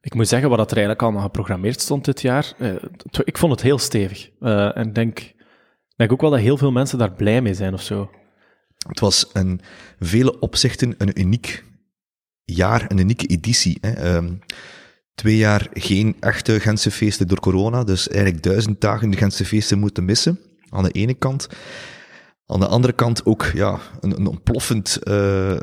ik 0.00 0.14
moet 0.14 0.28
zeggen, 0.28 0.48
wat 0.48 0.58
dat 0.58 0.70
er 0.70 0.76
eigenlijk 0.76 1.06
allemaal 1.06 1.22
geprogrammeerd 1.22 1.80
stond 1.80 2.04
dit 2.04 2.20
jaar, 2.20 2.52
eh, 2.58 2.74
ik 3.24 3.38
vond 3.38 3.52
het 3.52 3.62
heel 3.62 3.78
stevig. 3.78 4.30
Uh, 4.40 4.76
en 4.76 4.86
ik 4.88 4.94
denk, 4.94 5.32
denk 5.96 6.12
ook 6.12 6.20
wel 6.20 6.30
dat 6.30 6.40
heel 6.40 6.56
veel 6.56 6.72
mensen 6.72 6.98
daar 6.98 7.12
blij 7.12 7.42
mee 7.42 7.54
zijn 7.54 7.72
of 7.72 7.82
zo. 7.82 8.10
Het 8.88 9.00
was 9.00 9.30
in 9.32 9.60
vele 9.98 10.38
opzichten 10.38 10.94
een 10.98 11.20
uniek 11.20 11.64
jaar, 12.44 12.84
een 12.88 12.98
unieke 12.98 13.26
editie. 13.26 13.78
Hè. 13.80 14.16
Um, 14.16 14.40
twee 15.16 15.36
jaar 15.36 15.68
geen 15.72 16.16
echte 16.20 16.60
Gentse 16.60 16.90
feesten 16.90 17.28
door 17.28 17.40
corona. 17.40 17.84
Dus 17.84 18.08
eigenlijk 18.08 18.42
duizend 18.42 18.80
dagen 18.80 19.10
de 19.10 19.16
Gentse 19.16 19.44
feesten 19.44 19.78
moeten 19.78 20.04
missen. 20.04 20.40
Aan 20.68 20.82
de 20.82 20.90
ene 20.90 21.14
kant. 21.14 21.48
Aan 22.46 22.60
de 22.60 22.66
andere 22.66 22.92
kant 22.92 23.24
ook 23.24 23.50
ja, 23.54 23.78
een, 24.00 24.16
een 24.16 24.26
ontploffend 24.26 24.98
uh, 25.02 25.50
uh, 25.50 25.58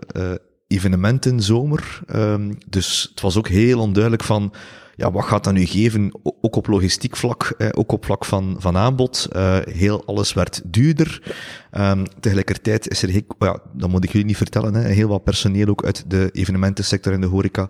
evenementenzomer. 0.68 2.00
Um, 2.16 2.58
dus 2.68 3.08
het 3.10 3.22
was 3.22 3.38
ook 3.38 3.48
heel 3.48 3.80
onduidelijk 3.80 4.24
van, 4.24 4.54
ja, 4.96 5.12
wat 5.12 5.26
gaat 5.26 5.44
dat 5.44 5.54
nu 5.54 5.66
geven? 5.66 6.20
Ook 6.42 6.56
op 6.56 6.68
logistiek 6.68 7.16
vlak, 7.16 7.54
eh, 7.58 7.68
ook 7.72 7.92
op 7.92 8.06
vlak 8.06 8.26
van, 8.26 8.56
van 8.60 8.78
aanbod. 8.78 9.28
Uh, 9.36 9.58
heel 9.70 10.06
alles 10.06 10.34
werd 10.34 10.62
duurder. 10.66 11.36
Um, 11.72 12.04
tegelijkertijd 12.20 12.90
is 12.90 13.04
er, 13.04 13.24
ja, 13.40 13.60
dat 13.74 13.90
moet 13.90 14.04
ik 14.04 14.12
jullie 14.12 14.28
niet 14.28 14.38
vertellen, 14.38 14.74
hè, 14.74 14.90
heel 14.90 15.08
wat 15.08 15.24
personeel 15.24 15.68
ook 15.68 15.86
uit 15.86 16.04
de 16.08 16.30
evenementensector 16.32 17.14
en 17.14 17.22
de 17.22 17.28
horeca 17.28 17.70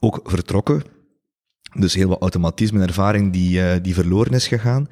ook 0.00 0.20
vertrokken. 0.24 0.82
Dus 1.78 1.94
heel 1.94 2.08
wat 2.08 2.20
automatisme 2.20 2.80
en 2.80 2.86
ervaring 2.86 3.32
die, 3.32 3.58
uh, 3.60 3.72
die 3.82 3.94
verloren 3.94 4.32
is 4.32 4.46
gegaan. 4.46 4.88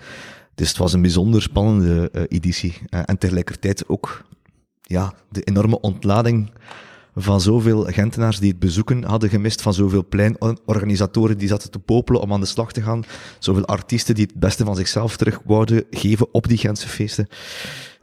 Dus 0.55 0.69
het 0.69 0.79
was 0.79 0.93
een 0.93 1.03
bijzonder 1.03 1.43
spannende 1.43 2.11
uh, 2.12 2.23
editie. 2.29 2.75
Uh, 2.91 3.00
en 3.05 3.19
tegelijkertijd 3.19 3.89
ook 3.89 4.25
ja, 4.83 5.15
de 5.29 5.43
enorme 5.43 5.81
ontlading 5.81 6.50
van 7.15 7.41
zoveel 7.41 7.83
Gentenaars 7.83 8.39
die 8.39 8.50
het 8.50 8.59
bezoeken 8.59 9.05
hadden 9.05 9.31
gemist, 9.31 9.62
van 9.62 9.75
zoveel 9.75 10.07
pleinorganisatoren 10.09 11.39
die 11.39 11.49
zaten 11.49 11.71
te 11.71 11.79
popelen 11.79 12.21
om 12.21 12.33
aan 12.33 12.41
de 12.41 12.47
slag 12.47 12.73
te 12.73 12.83
gaan, 12.83 13.05
zoveel 13.39 13.65
artiesten 13.65 14.15
die 14.15 14.27
het 14.27 14.41
beste 14.41 14.65
van 14.65 14.77
zichzelf 14.77 15.17
terug 15.17 15.41
wouden 15.45 15.85
geven 15.91 16.29
op 16.33 16.49
die 16.49 16.59
Gentse 16.59 16.89
feesten. 16.89 17.29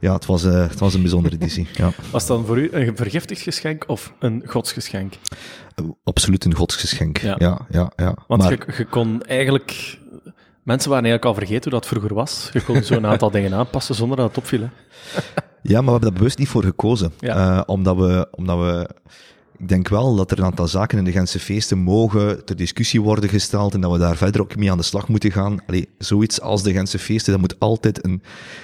Ja, 0.00 0.12
het 0.12 0.26
was, 0.26 0.44
uh, 0.44 0.68
het 0.68 0.78
was 0.78 0.94
een 0.94 1.00
bijzondere 1.00 1.34
editie. 1.34 1.68
Ja. 1.72 1.90
Was 2.12 2.22
het 2.22 2.30
dan 2.30 2.46
voor 2.46 2.58
u 2.58 2.68
een 2.72 2.96
vergiftigd 2.96 3.40
geschenk 3.40 3.84
of 3.86 4.12
een 4.18 4.42
godsgeschenk? 4.46 5.14
Uh, 5.82 5.88
absoluut 6.04 6.44
een 6.44 6.54
godsgeschenk, 6.54 7.18
ja. 7.18 7.34
ja, 7.38 7.66
ja, 7.70 7.92
ja. 7.96 8.14
Want 8.26 8.42
maar... 8.42 8.50
je, 8.50 8.74
je 8.76 8.84
kon 8.84 9.22
eigenlijk... 9.22 9.98
Mensen 10.62 10.90
waren 10.90 11.04
eigenlijk 11.04 11.24
al 11.24 11.44
vergeten 11.44 11.70
hoe 11.70 11.80
dat 11.80 11.88
vroeger 11.88 12.14
was. 12.14 12.50
Je 12.52 12.62
kon 12.64 12.82
zo'n 12.82 13.06
aantal 13.12 13.30
dingen 13.30 13.54
aanpassen 13.54 13.94
zonder 13.94 14.16
dat 14.16 14.28
het 14.28 14.38
opviel. 14.38 14.60
Hè? 14.60 14.68
Ja, 15.62 15.80
maar 15.80 15.84
we 15.84 15.90
hebben 15.90 16.00
daar 16.00 16.12
bewust 16.12 16.38
niet 16.38 16.48
voor 16.48 16.62
gekozen. 16.62 17.12
Ja. 17.18 17.56
Uh, 17.56 17.62
omdat 17.66 17.96
we, 17.96 18.28
omdat 18.30 18.58
we 18.58 18.88
ik 19.58 19.68
denk 19.68 19.88
wel 19.88 20.16
dat 20.16 20.30
er 20.30 20.38
een 20.38 20.44
aantal 20.44 20.68
zaken 20.68 20.98
in 20.98 21.04
de 21.04 21.12
Gentse 21.12 21.38
feesten 21.38 21.78
mogen 21.78 22.44
ter 22.44 22.56
discussie 22.56 23.02
worden 23.02 23.30
gesteld 23.30 23.74
en 23.74 23.80
dat 23.80 23.92
we 23.92 23.98
daar 23.98 24.16
verder 24.16 24.40
ook 24.40 24.56
mee 24.56 24.70
aan 24.70 24.76
de 24.76 24.82
slag 24.82 25.08
moeten 25.08 25.32
gaan. 25.32 25.58
Allee, 25.66 25.88
zoiets 25.98 26.40
als 26.40 26.62
de 26.62 26.72
Gentse 26.72 26.98
feesten, 26.98 27.32
dat 27.32 27.40
moet 27.40 27.58
altijd 27.58 28.04
een, 28.04 28.22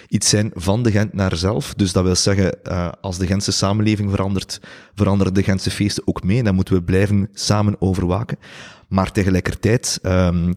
iets 0.09 0.29
zijn 0.29 0.51
van 0.55 0.83
de 0.83 0.91
Gentenaar 0.91 1.37
zelf. 1.37 1.75
Dus 1.75 1.93
dat 1.93 2.05
wil 2.05 2.15
zeggen, 2.15 2.59
uh, 2.69 2.89
als 3.01 3.19
de 3.19 3.27
Gentse 3.27 3.53
samenleving 3.53 4.11
verandert, 4.11 4.61
veranderen 4.95 5.35
de 5.35 5.43
Gentse 5.43 5.71
feesten 5.71 6.07
ook 6.07 6.23
mee. 6.23 6.43
Dat 6.43 6.55
moeten 6.55 6.75
we 6.75 6.83
blijven 6.83 7.29
samen 7.33 7.77
overwaken. 7.79 8.39
Maar 8.89 9.13
tegelijkertijd, 9.13 9.99
um, 10.03 10.55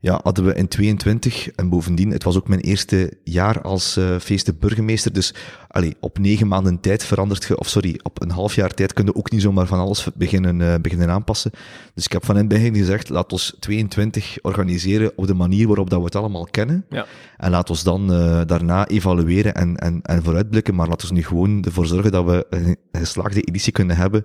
ja, 0.00 0.20
hadden 0.22 0.44
we 0.44 0.54
in 0.54 0.68
22 0.68 1.50
en 1.50 1.68
bovendien, 1.68 2.10
het 2.10 2.22
was 2.22 2.36
ook 2.36 2.48
mijn 2.48 2.60
eerste 2.60 3.12
jaar 3.24 3.60
als 3.60 3.96
uh, 3.96 4.18
feestenburgemeester, 4.18 5.12
dus 5.12 5.34
allee, 5.68 5.96
op 6.00 6.18
negen 6.18 6.48
maanden 6.48 6.80
tijd 6.80 7.04
verandert 7.04 7.44
je, 7.44 7.58
of 7.58 7.68
sorry, 7.68 8.00
op 8.02 8.22
een 8.22 8.30
half 8.30 8.54
jaar 8.54 8.74
tijd 8.74 8.92
kun 8.92 9.04
je 9.04 9.14
ook 9.14 9.30
niet 9.30 9.42
zomaar 9.42 9.66
van 9.66 9.78
alles 9.78 10.06
beginnen, 10.14 10.60
uh, 10.60 10.74
beginnen 10.80 11.10
aanpassen. 11.10 11.50
Dus 11.94 12.04
ik 12.04 12.12
heb 12.12 12.24
van 12.24 12.34
in 12.34 12.40
het 12.40 12.50
begin 12.50 12.74
gezegd, 12.74 13.08
laat 13.08 13.32
ons 13.32 13.56
22 13.60 14.38
organiseren 14.42 15.12
op 15.16 15.26
de 15.26 15.34
manier 15.34 15.66
waarop 15.66 15.90
dat 15.90 15.98
we 15.98 16.04
het 16.04 16.16
allemaal 16.16 16.46
kennen. 16.50 16.84
Ja. 16.90 17.06
En 17.36 17.50
laat 17.50 17.70
ons 17.70 17.82
dan 17.82 18.12
uh, 18.12 18.40
daarna 18.46 18.88
evalueren 18.88 19.54
en, 19.54 19.76
en, 19.76 20.02
en 20.02 20.22
vooruitblikken, 20.22 20.74
maar 20.74 20.88
laat 20.88 21.02
ons 21.02 21.10
nu 21.10 21.24
gewoon 21.24 21.64
ervoor 21.64 21.86
zorgen 21.86 22.12
dat 22.12 22.24
we 22.24 22.46
een 22.50 22.76
geslaagde 22.92 23.42
editie 23.42 23.72
kunnen 23.72 23.96
hebben. 23.96 24.24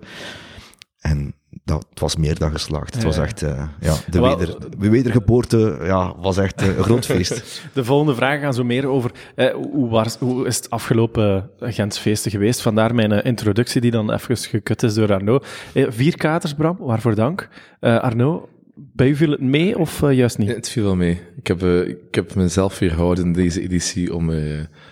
En 1.02 1.34
dat, 1.64 1.86
het 1.90 2.00
was 2.00 2.16
meer 2.16 2.38
dan 2.38 2.50
geslaagd. 2.50 2.94
Het 2.94 3.02
was 3.02 3.18
echt, 3.18 3.42
uh, 3.42 3.62
ja, 3.80 3.94
de, 4.10 4.20
weder, 4.20 4.56
de 4.78 4.90
wedergeboorte 4.90 5.78
ja, 5.82 6.14
was 6.16 6.36
echt 6.36 6.62
uh, 6.62 6.76
een 6.76 6.84
groot 6.84 7.06
feest. 7.06 7.62
de 7.74 7.84
volgende 7.84 8.14
vragen 8.14 8.40
gaan 8.40 8.54
zo 8.54 8.64
meer 8.64 8.86
over 8.86 9.10
eh, 9.34 9.54
hoe, 9.54 9.88
was, 9.88 10.16
hoe 10.16 10.46
is 10.46 10.56
het 10.56 10.70
afgelopen 10.70 11.50
Gentsfeesten 11.60 12.30
geweest. 12.30 12.60
Vandaar 12.60 12.94
mijn 12.94 13.12
introductie 13.12 13.80
die 13.80 13.90
dan 13.90 14.12
even 14.12 14.36
gekut 14.36 14.82
is 14.82 14.94
door 14.94 15.12
Arno. 15.12 15.38
vier 15.74 16.16
katers, 16.16 16.54
Bram, 16.54 16.76
waarvoor 16.80 17.14
dank. 17.14 17.48
Arno, 17.80 18.48
bij 18.74 19.08
u 19.08 19.16
viel 19.16 19.30
het 19.30 19.40
mee 19.40 19.78
of 19.78 20.10
juist 20.10 20.38
niet? 20.38 20.48
het 20.48 20.68
viel 20.68 20.84
wel 20.84 20.96
mee. 20.96 21.20
Ik 21.36 21.46
heb, 21.46 21.62
ik 21.86 22.14
heb 22.14 22.34
mezelf 22.34 22.78
weerhouden 22.78 23.24
in 23.24 23.32
deze 23.32 23.60
editie 23.60 24.14
om 24.14 24.30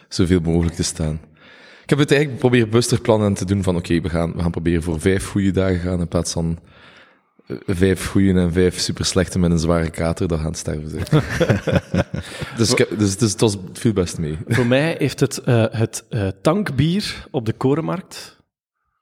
zoveel 0.09 0.41
mogelijk 0.41 0.75
te 0.75 0.83
staan. 0.83 1.21
Ik 1.91 1.97
heb 1.99 2.09
het 2.09 2.17
eigenlijk 2.17 2.41
proberen 2.41 2.69
bewuster 2.69 3.01
plannen 3.01 3.35
te 3.35 3.45
doen 3.45 3.63
van 3.63 3.77
oké, 3.77 4.01
we, 4.01 4.09
gaan, 4.09 4.33
we 4.33 4.43
gaan 4.43 4.51
proberen 4.51 4.83
voor 4.83 5.01
vijf 5.01 5.27
goede 5.27 5.51
dagen 5.51 5.79
gaan 5.79 6.01
in 6.01 6.09
plaats 6.09 6.33
van 6.33 6.59
eh, 7.47 7.57
vijf 7.67 8.07
goede 8.07 8.41
en 8.41 8.53
vijf 8.53 8.79
super 8.79 9.05
slechte 9.05 9.39
met 9.39 9.51
een 9.51 9.59
zware 9.59 9.91
kater 9.91 10.29
dat 10.29 10.41
gaan 10.41 10.55
sterven 10.55 10.91
dus, 12.57 12.75
ik 12.75 12.99
dus, 12.99 13.17
dus 13.17 13.31
het 13.31 13.41
was 13.41 13.57
veel 13.73 13.93
best 13.93 14.19
mee. 14.19 14.39
Voor 14.49 14.67
mij 14.67 14.97
heeft 14.99 15.21
het, 15.21 15.43
uh, 15.47 15.65
het 15.71 16.05
uh, 16.11 16.29
tankbier 16.43 17.27
op 17.31 17.47
de 17.47 17.53
korenmarkt 17.53 18.39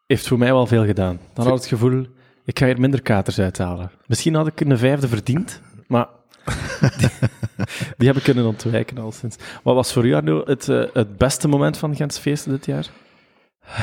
heeft 0.07 0.29
voor 0.29 0.39
mij 0.39 0.53
wel 0.53 0.67
veel 0.67 0.85
gedaan. 0.85 1.21
Dan 1.35 1.45
had 1.45 1.55
ik 1.55 1.61
het 1.61 1.69
gevoel, 1.69 2.07
ik 2.45 2.59
ga 2.59 2.67
hier 2.67 2.81
minder 2.81 3.03
katers 3.03 3.39
uithalen. 3.39 3.91
Misschien 4.07 4.35
had 4.35 4.47
ik 4.47 4.61
een 4.61 4.79
vijfde 4.79 5.09
verdiend, 5.09 5.61
maar 5.87 6.07
die, 7.99 8.07
heb 8.07 8.17
ik 8.17 8.23
kunnen 8.23 8.47
ontwijken 8.47 8.99
al 8.99 9.13
sinds. 9.13 9.37
Wat 9.63 9.75
was 9.75 9.93
voor 9.93 10.07
u, 10.07 10.15
Arno, 10.15 10.43
het, 10.45 10.69
uh, 10.69 10.85
het 10.93 11.17
beste 11.17 11.49
moment 11.49 11.77
van 11.77 11.97
Gents 11.97 12.19
feesten 12.19 12.51
dit 12.51 12.67
jaar? 12.67 12.91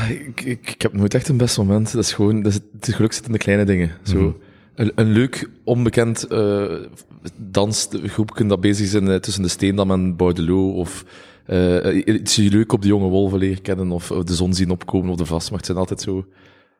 Ik, 0.10 0.42
ik, 0.42 0.70
ik, 0.70 0.82
heb 0.82 0.94
nooit 0.94 1.14
echt 1.14 1.28
een 1.28 1.38
best 1.38 1.58
moment. 1.58 1.94
Dat 1.94 2.04
is 2.04 2.14
gewoon, 2.14 2.42
dat 2.42 2.52
is, 2.52 2.60
het 2.80 2.96
geluk 2.96 3.14
zit 3.14 3.26
in 3.26 3.32
de 3.32 3.38
kleine 3.38 3.66
dingen. 3.66 3.92
Zo, 4.04 4.20
mhm. 4.20 4.32
een, 4.76 4.92
een, 4.96 5.12
leuk, 5.12 5.50
onbekend 5.64 6.32
uh, 6.32 6.76
dansgroepje 7.38 8.46
dat 8.46 8.62
bezig 8.62 8.86
is 8.86 8.94
in, 8.94 9.08
uh, 9.08 9.16
tussen 9.16 9.44
de 9.44 9.50
Steendam 9.50 9.92
en 9.92 10.16
Bordelot, 10.16 10.76
of 10.76 11.06
uh, 11.48 12.06
iets 12.06 12.36
leuk 12.36 12.74
op 12.74 12.82
de 12.82 12.88
jonge 12.88 13.08
wolven 13.08 13.40
leren 13.40 13.62
kennen, 13.62 13.92
of, 13.92 14.12
of 14.12 14.24
de 14.24 14.36
zon 14.36 14.54
zien 14.54 14.70
opkomen 14.70 15.10
op 15.10 15.18
de 15.18 15.26
vastmacht. 15.26 15.66
zijn 15.66 15.78
altijd 15.78 16.02
zo, 16.02 16.18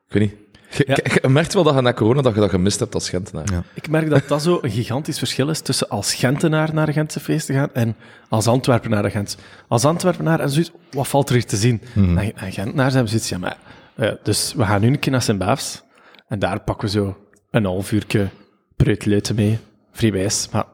ik 0.08 0.14
weet 0.14 0.22
niet, 0.22 0.45
je, 0.70 1.20
ja. 1.22 1.30
merkt 1.30 1.54
wel 1.54 1.64
dat 1.64 1.76
je 1.76 1.82
na 1.82 1.94
corona 1.94 2.22
dat 2.22 2.34
je 2.34 2.40
dat 2.40 2.50
gemist 2.50 2.80
hebt 2.80 2.94
als 2.94 3.10
Gentenaar. 3.10 3.52
Ja. 3.52 3.64
Ik 3.74 3.90
merk 3.90 4.10
dat 4.10 4.28
dat 4.28 4.42
zo 4.42 4.60
een 4.62 4.72
gigantisch 4.72 5.18
verschil 5.18 5.50
is 5.50 5.62
tussen 5.62 5.90
als 5.90 6.14
Gentenaar 6.14 6.74
naar 6.74 6.88
een 6.88 6.94
Gentse 6.94 7.20
feest 7.20 7.46
te 7.46 7.54
gaan 7.54 7.70
en 7.74 7.96
als 8.30 8.48
Antwerpenaar 8.48 9.02
naar 9.02 9.12
Gent. 9.12 9.38
Als 9.68 9.86
Antwerpenaar 9.86 10.40
en 10.40 10.50
zoiets, 10.50 10.72
wat 10.92 11.08
valt 11.08 11.30
er 11.30 11.36
hier 11.36 11.46
te 11.46 11.58
zien? 11.58 11.82
Mm 11.94 12.18
En, 12.18 12.38
en 12.38 12.52
Gentenaars 12.52 12.94
hebben 12.94 13.12
zoiets, 13.12 13.30
ja, 13.30 13.38
maar, 13.38 13.58
uh, 13.96 14.12
dus 14.24 14.54
we 14.54 14.64
gaan 14.64 14.82
nu 14.82 14.88
een 14.88 15.00
keer 15.00 15.12
naar 15.12 15.22
Sint-Baafs 15.22 15.84
en 16.28 16.40
daar 16.40 16.60
pakken 16.60 16.88
we 16.88 16.94
zo 16.94 17.18
een 17.52 17.66
half 17.66 17.92
uurtje 17.92 18.30
preutleuten 18.76 19.36
mee, 19.36 19.60
vrijwijs. 19.92 20.50
Maar 20.52 20.66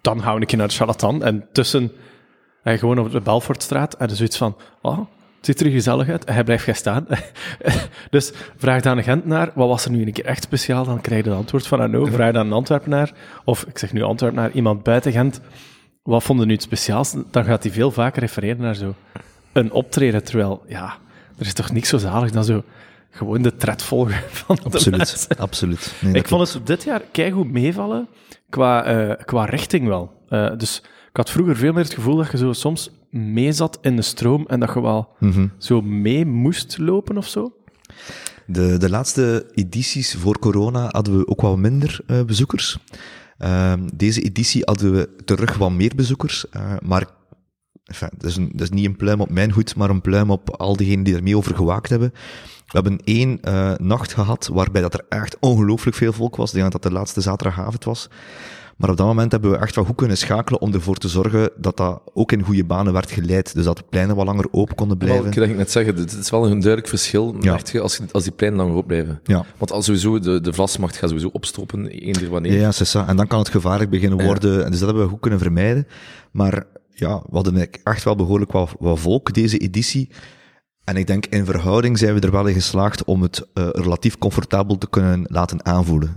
dan 0.00 0.22
gaan 0.22 0.34
we 0.34 0.40
een 0.40 0.46
keer 0.46 0.58
naar 0.58 0.68
de 0.68 0.74
charlatan 0.74 1.24
en 1.24 1.48
tussen, 1.52 1.92
en 2.62 2.78
gewoon 2.78 2.98
op 2.98 3.10
de 3.10 3.20
Belfortstraat, 3.20 3.94
en 3.94 4.16
zoiets 4.16 4.36
van, 4.36 4.56
oh, 4.82 4.98
het 5.38 5.46
ziet 5.46 5.60
er 5.60 5.70
gezellig 5.70 6.08
uit. 6.08 6.28
Hij 6.28 6.44
blijft 6.44 6.64
gaan 6.64 6.74
staan. 6.74 7.06
dus 8.10 8.32
vraag 8.56 8.82
aan 8.82 8.96
een 8.96 9.04
Gentenaar, 9.04 9.50
wat 9.54 9.68
was 9.68 9.84
er 9.84 9.90
nu 9.90 10.06
een 10.06 10.12
keer 10.12 10.24
echt 10.24 10.42
speciaal? 10.42 10.84
Dan 10.84 11.00
krijg 11.00 11.24
je 11.24 11.30
het 11.30 11.38
antwoord 11.38 11.66
van 11.66 11.80
Arno. 11.80 12.04
Vraag 12.04 12.34
aan 12.34 12.46
een 12.46 12.52
Antwerpenaar, 12.52 13.12
of 13.44 13.62
ik 13.62 13.78
zeg 13.78 13.92
nu 13.92 14.02
Antwerpenaar, 14.02 14.50
iemand 14.50 14.82
buiten 14.82 15.12
Gent, 15.12 15.40
wat 16.02 16.22
vonden 16.22 16.46
nu 16.46 16.52
het 16.52 16.62
speciaals? 16.62 17.14
Dan 17.30 17.44
gaat 17.44 17.62
hij 17.62 17.72
veel 17.72 17.90
vaker 17.90 18.20
refereren 18.20 18.60
naar 18.60 18.74
zo 18.74 18.94
een 19.52 19.72
optreden, 19.72 20.24
terwijl, 20.24 20.62
ja, 20.68 20.96
er 21.38 21.46
is 21.46 21.52
toch 21.52 21.72
niks 21.72 21.88
zo 21.88 21.98
zalig 21.98 22.30
dan 22.30 22.44
zo 22.44 22.64
gewoon 23.10 23.42
de 23.42 23.56
tred 23.56 23.82
volgen 23.82 24.22
van 24.44 24.58
absoluut, 24.64 25.28
de 25.28 25.36
Absoluut, 25.36 25.94
Ik 26.12 26.28
vond 26.28 26.52
het 26.52 26.66
dit 26.66 26.84
jaar 26.84 27.02
keigoed 27.12 27.50
meevallen, 27.50 28.08
qua, 28.48 29.08
uh, 29.08 29.14
qua 29.24 29.44
richting 29.44 29.86
wel. 29.86 30.22
Uh, 30.28 30.56
dus 30.56 30.82
ik 31.10 31.16
had 31.16 31.30
vroeger 31.30 31.56
veel 31.56 31.72
meer 31.72 31.82
het 31.82 31.94
gevoel 31.94 32.16
dat 32.16 32.30
je 32.30 32.36
zo 32.36 32.52
soms 32.52 32.90
mee 33.18 33.52
zat 33.52 33.78
in 33.80 33.96
de 33.96 34.02
stroom 34.02 34.44
en 34.46 34.60
dat 34.60 34.74
je 34.74 34.80
wel 34.80 35.08
mhm. 35.18 35.46
zo 35.58 35.80
mee 35.80 36.26
moest 36.26 36.78
lopen 36.78 37.16
of 37.16 37.28
zo? 37.28 37.52
De, 38.46 38.76
de 38.76 38.90
laatste 38.90 39.50
edities 39.54 40.14
voor 40.14 40.38
corona 40.38 40.88
hadden 40.90 41.18
we 41.18 41.28
ook 41.28 41.40
wel 41.40 41.56
minder 41.56 42.00
uh, 42.06 42.22
bezoekers. 42.22 42.78
Uh, 43.38 43.72
deze 43.94 44.22
editie 44.22 44.62
hadden 44.64 44.92
we 44.92 45.08
terug 45.24 45.56
wat 45.56 45.70
meer 45.70 45.92
bezoekers, 45.96 46.44
uh, 46.56 46.72
maar 46.82 47.06
enfin, 47.84 48.10
dat, 48.16 48.30
is 48.30 48.36
een, 48.36 48.50
dat 48.52 48.60
is 48.60 48.70
niet 48.70 48.84
een 48.84 48.96
pluim 48.96 49.20
op 49.20 49.30
mijn 49.30 49.50
hoed, 49.50 49.76
maar 49.76 49.90
een 49.90 50.00
pluim 50.00 50.30
op 50.30 50.50
al 50.50 50.76
diegenen 50.76 51.04
die 51.04 51.14
er 51.14 51.22
mee 51.22 51.36
over 51.36 51.54
gewaakt 51.54 51.88
hebben. 51.88 52.12
We 52.66 52.78
hebben 52.78 53.00
één 53.04 53.38
uh, 53.42 53.74
nacht 53.76 54.12
gehad 54.12 54.48
waarbij 54.52 54.80
dat 54.80 54.94
er 54.94 55.04
echt 55.08 55.36
ongelooflijk 55.40 55.96
veel 55.96 56.12
volk 56.12 56.36
was. 56.36 56.48
Ik 56.48 56.58
denk 56.58 56.72
dat 56.72 56.82
dat 56.82 56.92
de 56.92 56.98
laatste 56.98 57.20
zaterdagavond 57.20 57.84
was. 57.84 58.08
Maar 58.78 58.90
op 58.90 58.96
dat 58.96 59.06
moment 59.06 59.32
hebben 59.32 59.50
we 59.50 59.56
echt 59.56 59.74
wel 59.74 59.84
goed 59.84 59.96
kunnen 59.96 60.16
schakelen 60.16 60.60
om 60.60 60.74
ervoor 60.74 60.96
te 60.96 61.08
zorgen 61.08 61.50
dat 61.56 61.76
dat 61.76 62.00
ook 62.14 62.32
in 62.32 62.42
goede 62.42 62.64
banen 62.64 62.92
werd 62.92 63.10
geleid. 63.10 63.54
Dus 63.54 63.64
dat 63.64 63.76
de 63.76 63.82
pleinen 63.90 64.16
wat 64.16 64.26
langer 64.26 64.46
open 64.50 64.74
konden 64.74 64.98
blijven. 64.98 65.34
Wel, 65.34 65.44
ik 65.44 65.56
net 65.56 65.70
zeggen, 65.70 65.96
het 65.96 66.12
is 66.12 66.30
wel 66.30 66.44
een 66.44 66.60
duidelijk 66.60 66.88
verschil 66.88 67.36
ja. 67.40 67.58
als, 67.80 68.00
als 68.12 68.22
die 68.22 68.32
pleinen 68.32 68.58
langer 68.58 68.74
open 68.74 68.86
blijven. 68.86 69.20
Ja. 69.24 69.44
Want 69.56 69.72
als 69.72 69.84
sowieso 69.84 70.18
de, 70.18 70.40
de 70.40 70.52
vlasmacht 70.52 70.96
gaat 70.96 71.08
sowieso 71.08 71.30
opstoppen, 71.32 71.86
eender 71.86 72.28
wanneer. 72.28 72.52
Ja, 72.52 72.72
ja 72.92 73.06
En 73.06 73.16
dan 73.16 73.26
kan 73.26 73.38
het 73.38 73.48
gevaarlijk 73.48 73.90
beginnen 73.90 74.24
worden. 74.24 74.70
Dus 74.70 74.78
dat 74.78 74.88
hebben 74.88 75.04
we 75.04 75.10
goed 75.10 75.20
kunnen 75.20 75.38
vermijden. 75.38 75.86
Maar 76.30 76.64
ja, 76.94 77.22
we 77.28 77.34
hadden 77.34 77.70
echt 77.82 78.04
wel 78.04 78.16
behoorlijk 78.16 78.52
wat, 78.52 78.74
wat 78.78 78.98
volk 78.98 79.34
deze 79.34 79.58
editie. 79.58 80.10
En 80.84 80.96
ik 80.96 81.06
denk 81.06 81.26
in 81.26 81.44
verhouding 81.44 81.98
zijn 81.98 82.14
we 82.14 82.20
er 82.20 82.30
wel 82.30 82.46
in 82.46 82.54
geslaagd 82.54 83.04
om 83.04 83.22
het 83.22 83.46
uh, 83.54 83.68
relatief 83.72 84.18
comfortabel 84.18 84.78
te 84.78 84.88
kunnen 84.88 85.22
laten 85.24 85.64
aanvoelen. 85.64 86.12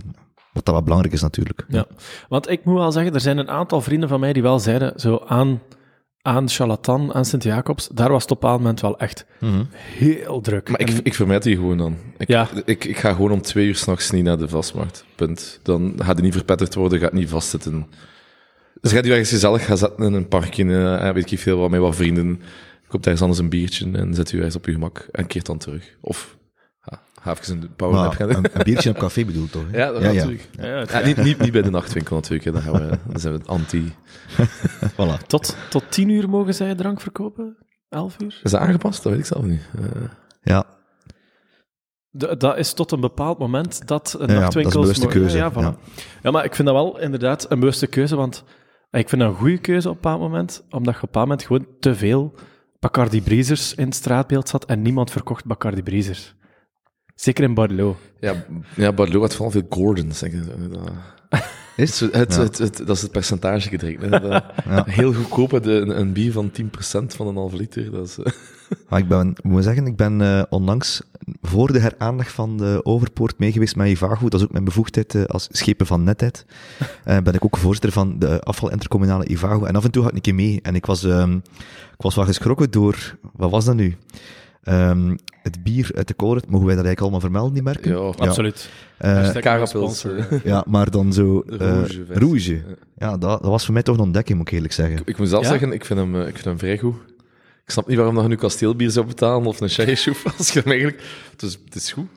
Wat 0.52 0.64
dat 0.64 0.74
wat 0.74 0.84
belangrijk 0.84 1.14
is 1.14 1.22
natuurlijk. 1.22 1.64
Ja, 1.68 1.86
want 2.28 2.50
ik 2.50 2.64
moet 2.64 2.78
wel 2.78 2.92
zeggen, 2.92 3.14
er 3.14 3.20
zijn 3.20 3.38
een 3.38 3.50
aantal 3.50 3.80
vrienden 3.80 4.08
van 4.08 4.20
mij 4.20 4.32
die 4.32 4.42
wel 4.42 4.58
zeiden, 4.58 5.00
zo 5.00 5.22
aan, 5.26 5.60
aan 6.22 6.48
Charlatan, 6.48 7.14
aan 7.14 7.24
Sint-Jacobs, 7.24 7.88
daar 7.88 8.10
was 8.10 8.22
het 8.22 8.30
op 8.30 8.44
een 8.44 8.50
moment 8.50 8.80
wel 8.80 8.98
echt 8.98 9.26
mhm. 9.40 9.64
heel 9.74 10.40
druk. 10.40 10.68
Maar 10.68 10.80
ik, 10.80 10.90
ik 11.02 11.14
vermijd 11.14 11.42
die 11.42 11.56
gewoon 11.56 11.78
dan. 11.78 11.96
Ik, 12.16 12.28
ja. 12.28 12.48
ik, 12.64 12.84
ik 12.84 12.98
ga 12.98 13.12
gewoon 13.12 13.30
om 13.30 13.42
twee 13.42 13.66
uur 13.66 13.76
s'nachts 13.76 14.10
niet 14.10 14.24
naar 14.24 14.38
de 14.38 14.48
vastmarkt. 14.48 15.04
Punt. 15.14 15.60
Dan 15.62 15.92
gaat 15.96 16.14
hij 16.14 16.24
niet 16.24 16.34
verpetterd 16.34 16.74
worden, 16.74 16.98
gaat 16.98 17.12
niet 17.12 17.28
vastzitten. 17.28 17.86
Dus 18.80 18.92
gaat 18.92 19.06
u 19.06 19.10
ergens 19.10 19.30
gezellig 19.30 19.64
gaan 19.64 19.76
zetten 19.76 20.04
in 20.04 20.12
een 20.12 20.28
parkje, 20.28 20.64
uh, 20.64 21.10
weet 21.10 21.30
ik 21.30 21.38
veel, 21.38 21.58
wat 21.58 21.70
met 21.70 21.80
wat 21.80 21.96
vrienden. 21.96 22.42
Koopt 22.88 23.04
ergens 23.04 23.22
anders 23.22 23.40
een 23.40 23.48
biertje 23.48 23.90
en 23.92 24.14
zet 24.14 24.32
u 24.32 24.36
ergens 24.36 24.56
op 24.56 24.64
uw 24.64 24.72
gemak 24.72 25.08
en 25.12 25.26
keert 25.26 25.46
dan 25.46 25.58
terug. 25.58 25.96
Of 26.00 26.36
Ga 27.22 27.30
even 27.30 27.62
een 27.62 27.74
powernap 27.76 28.12
gaan 28.12 28.28
Een, 28.28 28.36
een, 28.36 28.64
biertje 28.64 28.90
op 28.90 28.96
café 28.96 29.24
bedoelt 29.24 29.52
toch? 29.52 29.64
Ja, 29.72 29.92
dat 29.92 30.02
ja, 30.02 30.12
natuurlijk. 30.12 30.48
Ja. 30.50 30.84
Ja, 30.90 31.04
niet, 31.04 31.16
niet, 31.16 31.38
niet 31.38 31.52
bij 31.52 31.62
de 31.62 31.70
nachtwinkel 31.70 32.16
natuurlijk, 32.16 32.44
hè. 32.44 32.52
Dan, 32.52 32.62
gaan 32.62 32.72
we, 32.72 32.98
dan 33.06 33.20
zijn 33.20 33.34
we 33.34 33.40
anti. 33.46 33.94
voilà. 34.96 35.26
Tot, 35.26 35.56
tot 35.70 35.84
tien 35.88 36.08
uur 36.08 36.28
mogen 36.28 36.54
zij 36.54 36.74
drank 36.74 37.00
verkopen? 37.00 37.56
Elf 37.88 38.16
uur? 38.22 38.40
Is 38.42 38.50
dat 38.50 38.60
aangepast? 38.60 39.02
Dat 39.02 39.12
weet 39.12 39.20
ik 39.20 39.26
zelf 39.26 39.44
niet. 39.44 39.68
Uh... 39.78 39.84
Ja. 40.42 40.64
De, 42.10 42.36
dat 42.36 42.58
is 42.58 42.72
tot 42.72 42.92
een 42.92 43.00
bepaald 43.00 43.38
moment 43.38 43.86
dat 43.86 44.16
een 44.18 44.26
nachtwinkel... 44.26 44.80
Ja, 44.80 44.86
dat 44.86 44.96
is 44.96 45.02
een 45.02 45.08
bewuste 45.08 45.18
keuze. 45.18 45.36
Ja, 45.36 45.52
voilà. 45.52 45.92
ja, 46.22 46.30
maar 46.30 46.44
ik 46.44 46.54
vind 46.54 46.68
dat 46.68 46.76
wel 46.76 47.00
inderdaad 47.00 47.50
een 47.50 47.60
bewuste 47.60 47.86
keuze, 47.86 48.16
want 48.16 48.44
ik 48.90 49.08
vind 49.08 49.20
dat 49.22 49.30
een 49.30 49.36
goede 49.36 49.58
keuze 49.58 49.88
op 49.88 49.94
een 49.94 50.00
bepaald 50.00 50.20
moment, 50.20 50.64
omdat 50.70 50.94
je 50.94 51.02
op 51.02 51.02
een 51.02 51.08
bepaald 51.12 51.28
moment 51.28 51.46
gewoon 51.46 51.66
te 51.80 51.94
veel 51.94 52.34
Bacardi 52.78 53.22
Breezers 53.22 53.74
in 53.74 53.84
het 53.84 53.94
straatbeeld 53.94 54.48
zat 54.48 54.64
en 54.64 54.82
niemand 54.82 55.10
verkocht 55.10 55.44
Bacardi 55.44 55.82
Breezers. 55.82 56.34
Zeker 57.22 57.44
in 57.44 57.54
Bordeaux. 57.54 57.98
Ja, 58.20 58.44
ja 58.76 58.92
Bordeaux 58.92 59.20
had 59.20 59.32
vooral 59.34 59.50
veel 59.50 59.66
Gordons. 59.70 60.18
Zeg 60.18 60.32
Is 61.76 62.00
Het, 62.00 62.12
het, 62.14 62.36
het, 62.36 62.58
het- 62.58 62.76
dat 62.86 62.96
is 62.96 63.02
het 63.02 63.10
percentage 63.10 63.68
gedrinkt. 63.68 64.02
hè. 64.02 64.08
Dat- 64.08 64.44
Heel 64.86 65.12
goedkoop, 65.12 65.52
een, 65.52 65.98
een 66.00 66.12
bier 66.12 66.32
van 66.32 66.50
10% 66.62 66.66
van 67.16 67.26
een 67.26 67.36
halve 67.36 67.56
liter. 67.56 67.90
Dat 67.90 68.06
is, 68.06 68.18
eh, 68.18 68.32
Maar 68.88 68.98
ik 69.04 69.08
ben, 69.08 69.34
moet 69.42 69.64
zeggen, 69.64 69.86
ik 69.86 69.96
ben 69.96 70.20
eh, 70.20 70.42
onlangs 70.48 71.02
voor 71.42 71.72
de 71.72 71.78
heraanleg 71.78 72.30
van 72.30 72.56
de 72.56 72.80
Overpoort 72.82 73.38
mee 73.38 73.52
geweest 73.52 73.76
met 73.76 73.88
Ivago. 73.88 74.28
Dat 74.28 74.40
is 74.40 74.46
ook 74.46 74.52
mijn 74.52 74.64
bevoegdheid 74.64 75.14
eh, 75.14 75.24
als 75.24 75.48
schepen 75.50 75.86
van 75.86 76.04
netheid. 76.04 76.44
Eh, 77.04 77.18
ben 77.18 77.34
ik 77.34 77.44
ook 77.44 77.56
voorzitter 77.56 77.92
van 77.92 78.18
de 78.18 78.40
afvalintercommunale 78.40 79.28
Ivago. 79.28 79.64
En 79.64 79.76
af 79.76 79.84
en 79.84 79.90
toe 79.90 80.02
ga 80.02 80.08
ik 80.08 80.14
een 80.14 80.20
keer 80.20 80.34
mee. 80.34 80.58
En 80.62 80.74
ik 80.74 80.86
was, 80.86 81.04
ehm, 81.04 81.32
ik 81.96 82.02
was 82.02 82.14
wel 82.14 82.24
geschrokken 82.24 82.70
door, 82.70 83.16
wat 83.32 83.50
was 83.50 83.64
dat 83.64 83.74
nu? 83.74 83.96
Ehm, 84.62 85.16
het 85.42 85.62
bier 85.62 85.90
uit 85.94 86.08
de 86.08 86.16
Colruyt, 86.16 86.46
mogen 86.46 86.66
wij 86.66 86.76
dat 86.76 86.84
eigenlijk 86.84 87.00
allemaal 87.00 87.20
vermelden, 87.20 87.52
die 87.54 87.62
merken? 87.62 87.90
ja, 87.90 87.96
Absoluut. 88.26 88.70
Eh, 88.98 89.28
eh. 89.36 90.44
ja, 90.44 90.64
maar 90.68 90.90
dan 90.90 91.12
zo... 91.12 91.40
eh, 91.40 91.82
Rouge. 92.08 92.62
Ja. 92.98 93.10
Dat, 93.16 93.20
dat 93.20 93.50
was 93.50 93.64
voor 93.64 93.74
mij 93.74 93.82
toch 93.82 93.96
een 93.96 94.02
ontdekking, 94.02 94.38
moet 94.38 94.46
ik 94.46 94.54
eerlijk 94.54 94.72
zeggen. 94.72 95.02
Ik 95.04 95.18
moet 95.18 95.28
zelf 95.28 95.42
Ja? 95.42 95.48
zeggen, 95.48 95.72
ik 95.72 95.84
vind, 95.84 95.98
hem, 95.98 96.14
eh, 96.14 96.20
ik 96.26 96.32
vind 96.34 96.44
hem 96.44 96.58
vrij 96.58 96.78
goed. 96.78 96.94
Ik 97.64 97.70
snap 97.70 97.86
niet 97.86 97.96
waarom 97.96 98.14
dat 98.14 98.24
je 98.24 98.30
nu 98.30 98.36
kasteelbier 98.36 98.90
zou 98.90 99.06
betalen 99.06 99.46
of 99.46 99.60
een 99.60 99.70
sherrychoef. 99.70 100.24
Als 100.38 100.52
je 100.52 100.60
hem 100.60 100.68
eigenlijk... 100.72 101.02
Het 101.30 101.42
is, 101.42 101.58
het 101.64 101.74
is 101.74 101.92
goed. 101.92 102.08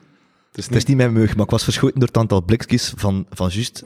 Het 0.48 0.58
is 0.58 0.66
Het 0.66 0.74
is 0.76 0.84
niet 0.84 0.96
mijn 0.96 1.12
meug, 1.12 1.36
maar 1.36 1.44
ik 1.44 1.50
was 1.50 1.64
verschoten 1.64 1.98
door 1.98 2.08
het 2.08 2.16
aantal 2.16 2.42
blikjes 2.44 2.92
van, 2.96 3.26
van 3.30 3.48
juist 3.52 3.82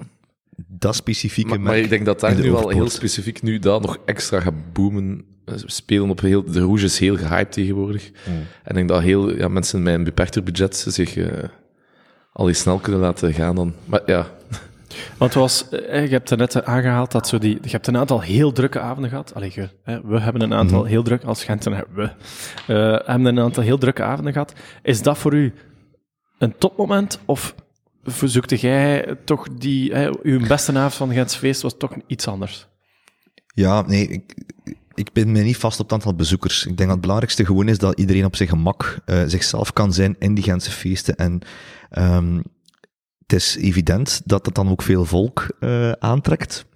dat 0.69 0.95
specifieke 0.97 1.49
Maar, 1.51 1.61
maar 1.61 1.73
merk. 1.73 1.85
ik 1.85 1.91
denk 1.91 2.05
dat 2.05 2.21
daar 2.21 2.35
nu 2.41 2.51
wel 2.51 2.69
heel 2.69 2.89
specifiek 2.91 3.43
nu 3.43 3.59
dat 3.59 3.83
nog 3.83 3.99
extra 4.05 4.41
gaat 4.41 4.73
boomen. 4.73 5.25
Eh, 5.51 5.59
Spelen 5.65 6.11
op 6.11 6.21
heel... 6.21 6.45
De 6.45 6.61
Rouge 6.61 6.85
is 6.85 6.99
heel 6.99 7.17
gehyped 7.17 7.53
tegenwoordig. 7.53 8.11
Mm. 8.11 8.35
En 8.35 8.69
ik 8.69 8.75
denk 8.75 8.89
dat 8.89 9.03
heel, 9.03 9.37
ja, 9.37 9.49
mensen 9.49 9.83
met 9.83 9.95
een 9.95 10.05
beperkter 10.05 10.43
budget 10.43 10.77
zich 10.77 11.17
eh, 11.17 11.49
al 12.33 12.49
eens 12.49 12.59
snel 12.59 12.79
kunnen 12.79 13.01
laten 13.01 13.33
gaan 13.33 13.55
dan. 13.55 13.75
Maar 13.85 14.03
ja, 14.07 14.27
Want 15.19 15.35
het 15.35 15.43
was, 15.43 15.69
eh, 15.69 16.03
je 16.03 16.13
hebt 16.13 16.31
er 16.31 16.37
net 16.37 16.65
aangehaald 16.65 17.13
dat 17.13 17.29
zo 17.29 17.39
die, 17.39 17.59
je 17.63 17.71
hebt 17.71 17.87
een 17.87 17.97
aantal 17.97 18.21
heel 18.21 18.53
drukke 18.53 18.81
avonden 18.81 19.11
gehad. 19.11 19.35
Allee, 19.35 19.51
je, 19.55 19.69
we 20.05 20.21
hebben 20.21 20.43
een 20.43 20.55
aantal 20.55 20.85
heel 20.85 21.03
druk, 21.03 21.25
als 21.25 21.45
Gentenaar, 21.45 21.85
we, 21.95 22.03
eh, 22.03 23.09
hebben 23.09 23.25
een 23.25 23.41
aantal 23.41 23.63
heel 23.63 23.79
drukke 23.79 24.03
avonden 24.03 24.33
gehad. 24.33 24.53
Is 24.83 25.03
dat 25.03 25.19
voor 25.19 25.35
u 25.35 25.55
een 26.39 26.59
topmoment, 26.59 27.21
of 27.25 27.55
verzoekte 28.05 28.57
jij 28.57 29.17
toch 29.25 29.49
die, 29.49 29.95
hè, 29.95 30.11
uw 30.23 30.47
beste 30.47 30.73
avond 30.73 30.95
van 30.95 31.13
Gentse 31.13 31.39
feest 31.39 31.63
was 31.63 31.77
toch 31.79 31.97
iets 32.07 32.29
anders? 32.29 32.69
Ja, 33.55 33.83
nee, 33.87 34.09
ik, 34.09 34.35
ik 35.01 35.13
ben 35.13 35.33
me 35.33 35.41
niet 35.41 35.57
vast 35.57 35.81
op 35.81 35.85
het 35.85 35.93
aantal 35.93 36.15
bezoekers. 36.15 36.61
Ik 36.61 36.67
denk 36.67 36.79
dat 36.79 36.89
het 36.89 37.01
belangrijkste 37.01 37.45
gewoon 37.45 37.69
is 37.69 37.79
dat 37.79 37.99
iedereen 37.99 38.25
op 38.25 38.37
zijn 38.37 38.49
gemak 38.49 38.99
eh, 39.05 39.23
zichzelf 39.27 39.73
kan 39.73 39.93
zijn 39.93 40.17
in 40.19 40.35
die 40.35 40.45
Gentse 40.45 40.71
feesten. 40.71 41.17
En 41.17 41.41
ehm, 41.91 42.41
het 43.19 43.33
is 43.33 43.57
evident 43.57 44.23
dat 44.25 44.47
het 44.47 44.55
dan 44.55 44.69
ook 44.69 44.83
veel 44.83 45.05
volk 45.05 45.57
eh, 45.61 45.93
aantrekt. 45.93 46.67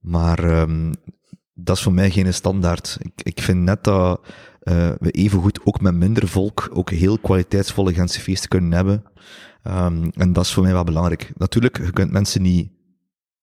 Maar 0.00 0.38
ehm, 0.44 0.92
dat 1.54 1.76
is 1.76 1.82
voor 1.82 1.92
mij 1.92 2.10
geen 2.10 2.34
standaard. 2.34 2.98
Ik, 3.00 3.12
ik 3.22 3.42
vind 3.42 3.58
net 3.58 3.84
dat 3.84 4.20
eh, 4.60 4.92
we 4.98 5.10
evengoed 5.10 5.60
ook 5.64 5.80
met 5.80 5.94
minder 5.94 6.28
volk 6.28 6.68
ook 6.72 6.90
heel 6.90 7.18
kwaliteitsvolle 7.18 7.94
Gentse 7.94 8.20
feesten 8.20 8.48
kunnen 8.48 8.72
hebben. 8.72 9.04
Ehm, 9.62 10.08
en 10.14 10.32
dat 10.32 10.44
is 10.44 10.52
voor 10.52 10.62
mij 10.62 10.72
wel 10.72 10.84
belangrijk. 10.84 11.32
Natuurlijk, 11.36 11.78
je 11.78 11.92
kunt 11.92 12.12
mensen 12.12 12.42
niet 12.42 12.70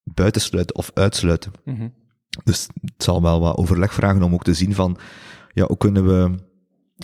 buitensluiten 0.03 0.75
of 0.75 0.91
uitsluiten. 0.94 1.51
Dus 2.44 2.68
het 2.82 3.04
zal 3.04 3.22
wel 3.22 3.40
wat 3.40 3.58
overleg 3.58 3.94
vragen 3.94 4.24
om 4.24 4.34
ook 4.34 4.44
te 4.44 4.54
zien 4.54 4.74
van, 4.76 4.98
ja, 5.54 5.66
hoe 5.66 5.78
kunnen 5.78 6.06
we 6.08 6.36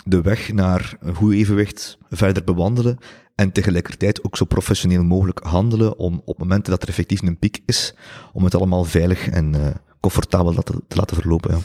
de 0.04 0.20
weg 0.20 0.52
naar 0.52 0.96
een 1.00 1.14
goed 1.14 1.32
evenwicht 1.34 1.98
verder 2.08 2.44
bewandelen 2.44 2.98
en 3.34 3.52
tegelijkertijd 3.52 4.24
ook 4.24 4.36
zo 4.36 4.44
professioneel 4.44 5.02
mogelijk 5.02 5.38
handelen 5.42 5.98
om 5.98 6.22
op 6.24 6.38
momenten 6.38 6.70
dat 6.72 6.82
er 6.82 6.88
effectief 6.88 7.22
een 7.22 7.38
piek 7.38 7.62
is, 7.66 7.94
om 8.32 8.44
het 8.44 8.54
allemaal 8.54 8.84
veilig 8.84 9.28
en 9.28 9.54
eh, 9.54 9.74
comfortabel 10.00 10.52
te, 10.62 10.80
te 10.88 10.96
laten 10.96 11.16
verlopen. 11.16 11.50
Ja. 11.50 11.56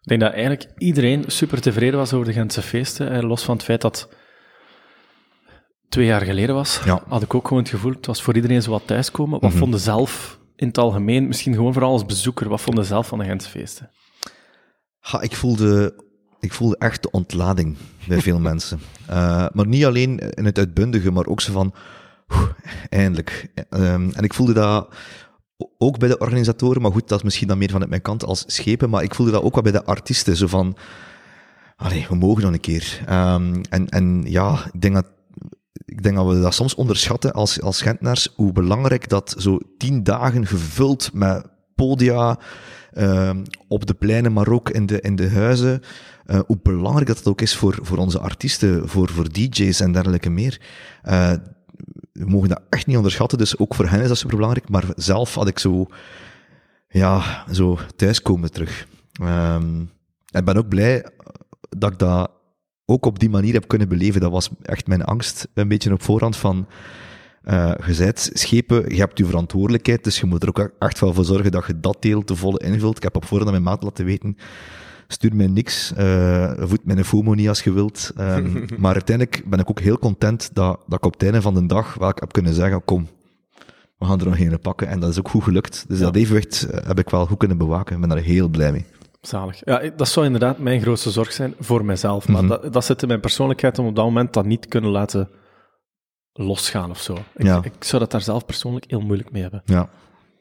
Ik 0.00 0.08
denk 0.08 0.20
dat 0.20 0.32
eigenlijk 0.32 0.70
iedereen 0.78 1.24
super 1.26 1.60
tevreden 1.60 1.98
was 1.98 2.12
over 2.12 2.26
de 2.26 2.32
Gentse 2.32 2.62
feesten. 2.62 3.10
eh, 3.10 3.22
Los 3.22 3.42
van 3.44 3.54
het 3.56 3.64
feit 3.64 3.80
dat 3.80 4.08
twee 5.88 6.06
jaar 6.06 6.20
geleden 6.20 6.54
was, 6.54 6.80
Ja. 6.84 7.02
had 7.08 7.22
ik 7.22 7.34
ook 7.34 7.46
gewoon 7.48 7.62
het 7.62 7.72
gevoel, 7.72 7.92
het 7.92 8.06
was 8.06 8.22
voor 8.22 8.34
iedereen 8.34 8.62
zo 8.62 8.70
wat 8.70 8.86
thuiskomen. 8.86 9.40
Wat 9.40 9.52
vonden 9.52 9.80
zelf 9.80 10.39
in 10.60 10.66
het 10.66 10.78
algemeen, 10.78 11.26
misschien 11.26 11.54
gewoon 11.54 11.72
vooral 11.72 11.92
als 11.92 12.06
bezoeker, 12.06 12.48
wat 12.48 12.60
vonden 12.60 12.84
zelf 12.84 13.06
van 13.06 13.18
de 13.18 13.24
Gentse 13.24 13.48
feesten? 13.48 13.90
Ha, 14.98 15.20
ik 15.20 15.36
voelde, 15.36 15.94
ik 16.40 16.52
voelde 16.52 16.76
echt 16.78 17.02
de 17.02 17.10
ontlading 17.10 17.76
bij 18.08 18.20
veel 18.20 18.38
mensen. 18.50 18.80
Eh, 19.06 19.46
maar 19.52 19.66
niet 19.66 19.84
alleen 19.84 20.18
in 20.18 20.44
het 20.44 20.58
uitbundige, 20.58 21.10
maar 21.10 21.26
ook 21.26 21.40
zo 21.40 21.52
van, 21.52 21.74
eindelijk. 22.88 23.52
Ehm, 23.70 24.10
en 24.10 24.24
ik 24.24 24.34
voelde 24.34 24.52
dat 24.52 24.88
ook 25.78 25.98
bij 25.98 26.08
de 26.08 26.18
organisatoren, 26.18 26.82
maar 26.82 26.92
goed, 26.92 27.08
dat 27.08 27.18
is 27.18 27.24
misschien 27.24 27.48
dan 27.48 27.58
meer 27.58 27.70
vanuit 27.70 27.90
mijn 27.90 28.02
kant 28.02 28.24
als 28.24 28.44
schepen, 28.46 28.90
maar 28.90 29.02
ik 29.02 29.14
voelde 29.14 29.32
dat 29.32 29.42
ook 29.42 29.54
wel 29.54 29.62
bij 29.62 29.72
de 29.72 29.84
artiesten, 29.84 30.36
zo 30.36 30.46
van, 30.46 30.76
we 32.08 32.16
mogen 32.16 32.42
nog 32.42 32.52
een 32.52 32.60
keer. 32.60 33.02
Ehm, 33.06 33.62
en, 33.70 33.88
en 33.88 34.22
ja, 34.26 34.64
ik 34.72 34.80
denk 34.80 34.94
dat 34.94 35.06
ik 35.72 36.02
denk 36.02 36.16
dat 36.16 36.26
we 36.26 36.40
dat 36.40 36.54
soms 36.54 36.74
onderschatten 36.74 37.32
als, 37.32 37.60
als 37.60 37.82
Gentenaars, 37.82 38.32
hoe 38.36 38.52
belangrijk 38.52 39.08
dat 39.08 39.34
zo 39.38 39.58
tien 39.78 40.02
dagen 40.02 40.46
gevuld 40.46 41.12
met 41.12 41.46
podia, 41.74 42.38
ehm, 42.92 43.44
op 43.68 43.86
de 43.86 43.94
pleinen, 43.94 44.32
maar 44.32 44.48
ook 44.48 44.70
in 44.70 44.86
de, 44.86 45.00
in 45.00 45.16
de 45.16 45.30
huizen, 45.30 45.80
eh, 46.26 46.40
hoe 46.46 46.58
belangrijk 46.62 47.06
dat 47.06 47.18
het 47.18 47.28
ook 47.28 47.40
is 47.40 47.56
voor, 47.56 47.78
voor 47.82 47.98
onze 47.98 48.18
artiesten, 48.18 48.88
voor, 48.88 49.10
voor 49.10 49.32
DJ's 49.32 49.80
en 49.80 49.92
dergelijke 49.92 50.30
meer. 50.30 50.60
Eh, 51.02 51.32
we 52.12 52.24
mogen 52.26 52.48
dat 52.48 52.62
echt 52.68 52.86
niet 52.86 52.96
onderschatten, 52.96 53.38
dus 53.38 53.58
ook 53.58 53.74
voor 53.74 53.86
hen 53.88 54.00
is 54.00 54.08
dat 54.08 54.18
super 54.18 54.36
belangrijk, 54.36 54.68
maar 54.68 54.84
zelf 54.96 55.34
had 55.34 55.48
ik 55.48 55.58
zo, 55.58 55.86
ja, 56.88 57.44
zo 57.52 57.78
thuiskomen 57.96 58.52
terug. 58.52 58.86
En 59.12 59.90
ik 60.30 60.44
ben 60.44 60.56
ook 60.56 60.68
blij 60.68 61.06
dat 61.68 61.92
ik 61.92 61.98
dat 61.98 62.30
ook 62.90 63.06
op 63.06 63.18
die 63.18 63.30
manier 63.30 63.52
heb 63.52 63.68
kunnen 63.68 63.88
beleven. 63.88 64.20
Dat 64.20 64.30
was 64.30 64.50
echt 64.62 64.86
mijn 64.86 65.04
angst, 65.04 65.48
een 65.54 65.68
beetje 65.68 65.92
op 65.92 66.02
voorhand 66.02 66.36
van, 66.36 66.66
eh 67.42 67.72
je 67.86 67.94
bent 67.96 68.30
schepen, 68.32 68.94
je 68.94 69.00
hebt 69.00 69.18
je 69.18 69.24
verantwoordelijkheid, 69.24 70.04
dus 70.04 70.20
je 70.20 70.26
moet 70.26 70.42
er 70.42 70.48
ook 70.48 70.70
echt 70.78 71.00
wel 71.00 71.14
voor 71.14 71.24
zorgen 71.24 71.50
dat 71.50 71.66
je 71.66 71.80
dat 71.80 71.96
deel 72.00 72.24
te 72.24 72.36
volle 72.36 72.58
invult. 72.58 72.96
Ik 72.96 73.02
heb 73.02 73.16
op 73.16 73.24
voorhand 73.24 73.50
aan 73.50 73.62
mijn 73.62 73.74
maat 73.74 73.82
laten 73.82 74.04
weten, 74.04 74.36
stuur 75.08 75.34
mij 75.34 75.46
niks, 75.46 75.92
eh 75.92 76.52
voed 76.58 76.84
mijn 76.84 77.04
FOMO 77.04 77.34
niet 77.34 77.48
als 77.48 77.62
je 77.62 77.72
wilt. 77.72 78.12
Ehm, 78.16 78.64
maar 78.82 78.92
uiteindelijk 78.92 79.42
ben 79.46 79.58
ik 79.58 79.70
ook 79.70 79.80
heel 79.80 79.98
content 79.98 80.50
dat, 80.52 80.80
dat 80.86 80.98
ik 80.98 81.04
op 81.04 81.12
het 81.12 81.22
einde 81.22 81.42
van 81.42 81.54
de 81.54 81.66
dag 81.66 81.94
wel 81.94 82.12
heb 82.14 82.32
kunnen 82.32 82.54
zeggen, 82.54 82.84
kom, 82.84 83.08
we 84.00 84.06
gaan 84.06 84.20
er 84.20 84.26
nog 84.26 84.38
een 84.38 84.60
pakken. 84.60 84.88
En 84.88 85.00
dat 85.00 85.10
is 85.10 85.18
ook 85.18 85.28
goed 85.28 85.42
gelukt. 85.42 85.84
Dus 85.88 85.98
dat 85.98 86.16
evenwicht 86.16 86.62
eh, 86.62 86.86
heb 86.86 86.98
ik 86.98 87.10
wel 87.10 87.26
goed 87.26 87.38
kunnen 87.38 87.58
bewaken. 87.58 87.94
Ik 87.94 88.00
ben 88.00 88.08
daar 88.08 88.18
heel 88.18 88.48
blij 88.48 88.72
mee. 88.72 88.84
Zalig. 89.20 89.60
Ja, 89.64 89.90
dat 89.96 90.08
zou 90.08 90.26
inderdaad 90.26 90.58
mijn 90.58 90.80
grootste 90.80 91.10
zorg 91.10 91.32
zijn 91.32 91.54
voor 91.58 91.84
mijzelf. 91.84 92.28
Maar 92.28 92.46
dat, 92.46 92.72
dat 92.72 92.84
zit 92.84 93.02
in 93.02 93.08
mijn 93.08 93.20
persoonlijkheid 93.20 93.78
om 93.78 93.86
op 93.86 93.96
dat 93.96 94.04
moment 94.04 94.32
dat 94.32 94.44
niet 94.44 94.62
te 94.62 94.68
kunnen 94.68 94.90
laten 94.90 95.28
losgaan 96.32 96.90
of 96.90 97.00
zo. 97.00 97.12
Ik, 97.14 97.46
Ja. 97.46 97.60
ik 97.64 97.72
zou 97.84 98.02
dat 98.02 98.10
daar 98.10 98.20
zelf 98.20 98.44
persoonlijk 98.44 98.84
heel 98.88 99.00
moeilijk 99.00 99.30
mee 99.32 99.42
hebben. 99.42 99.62
Ja. 99.64 99.88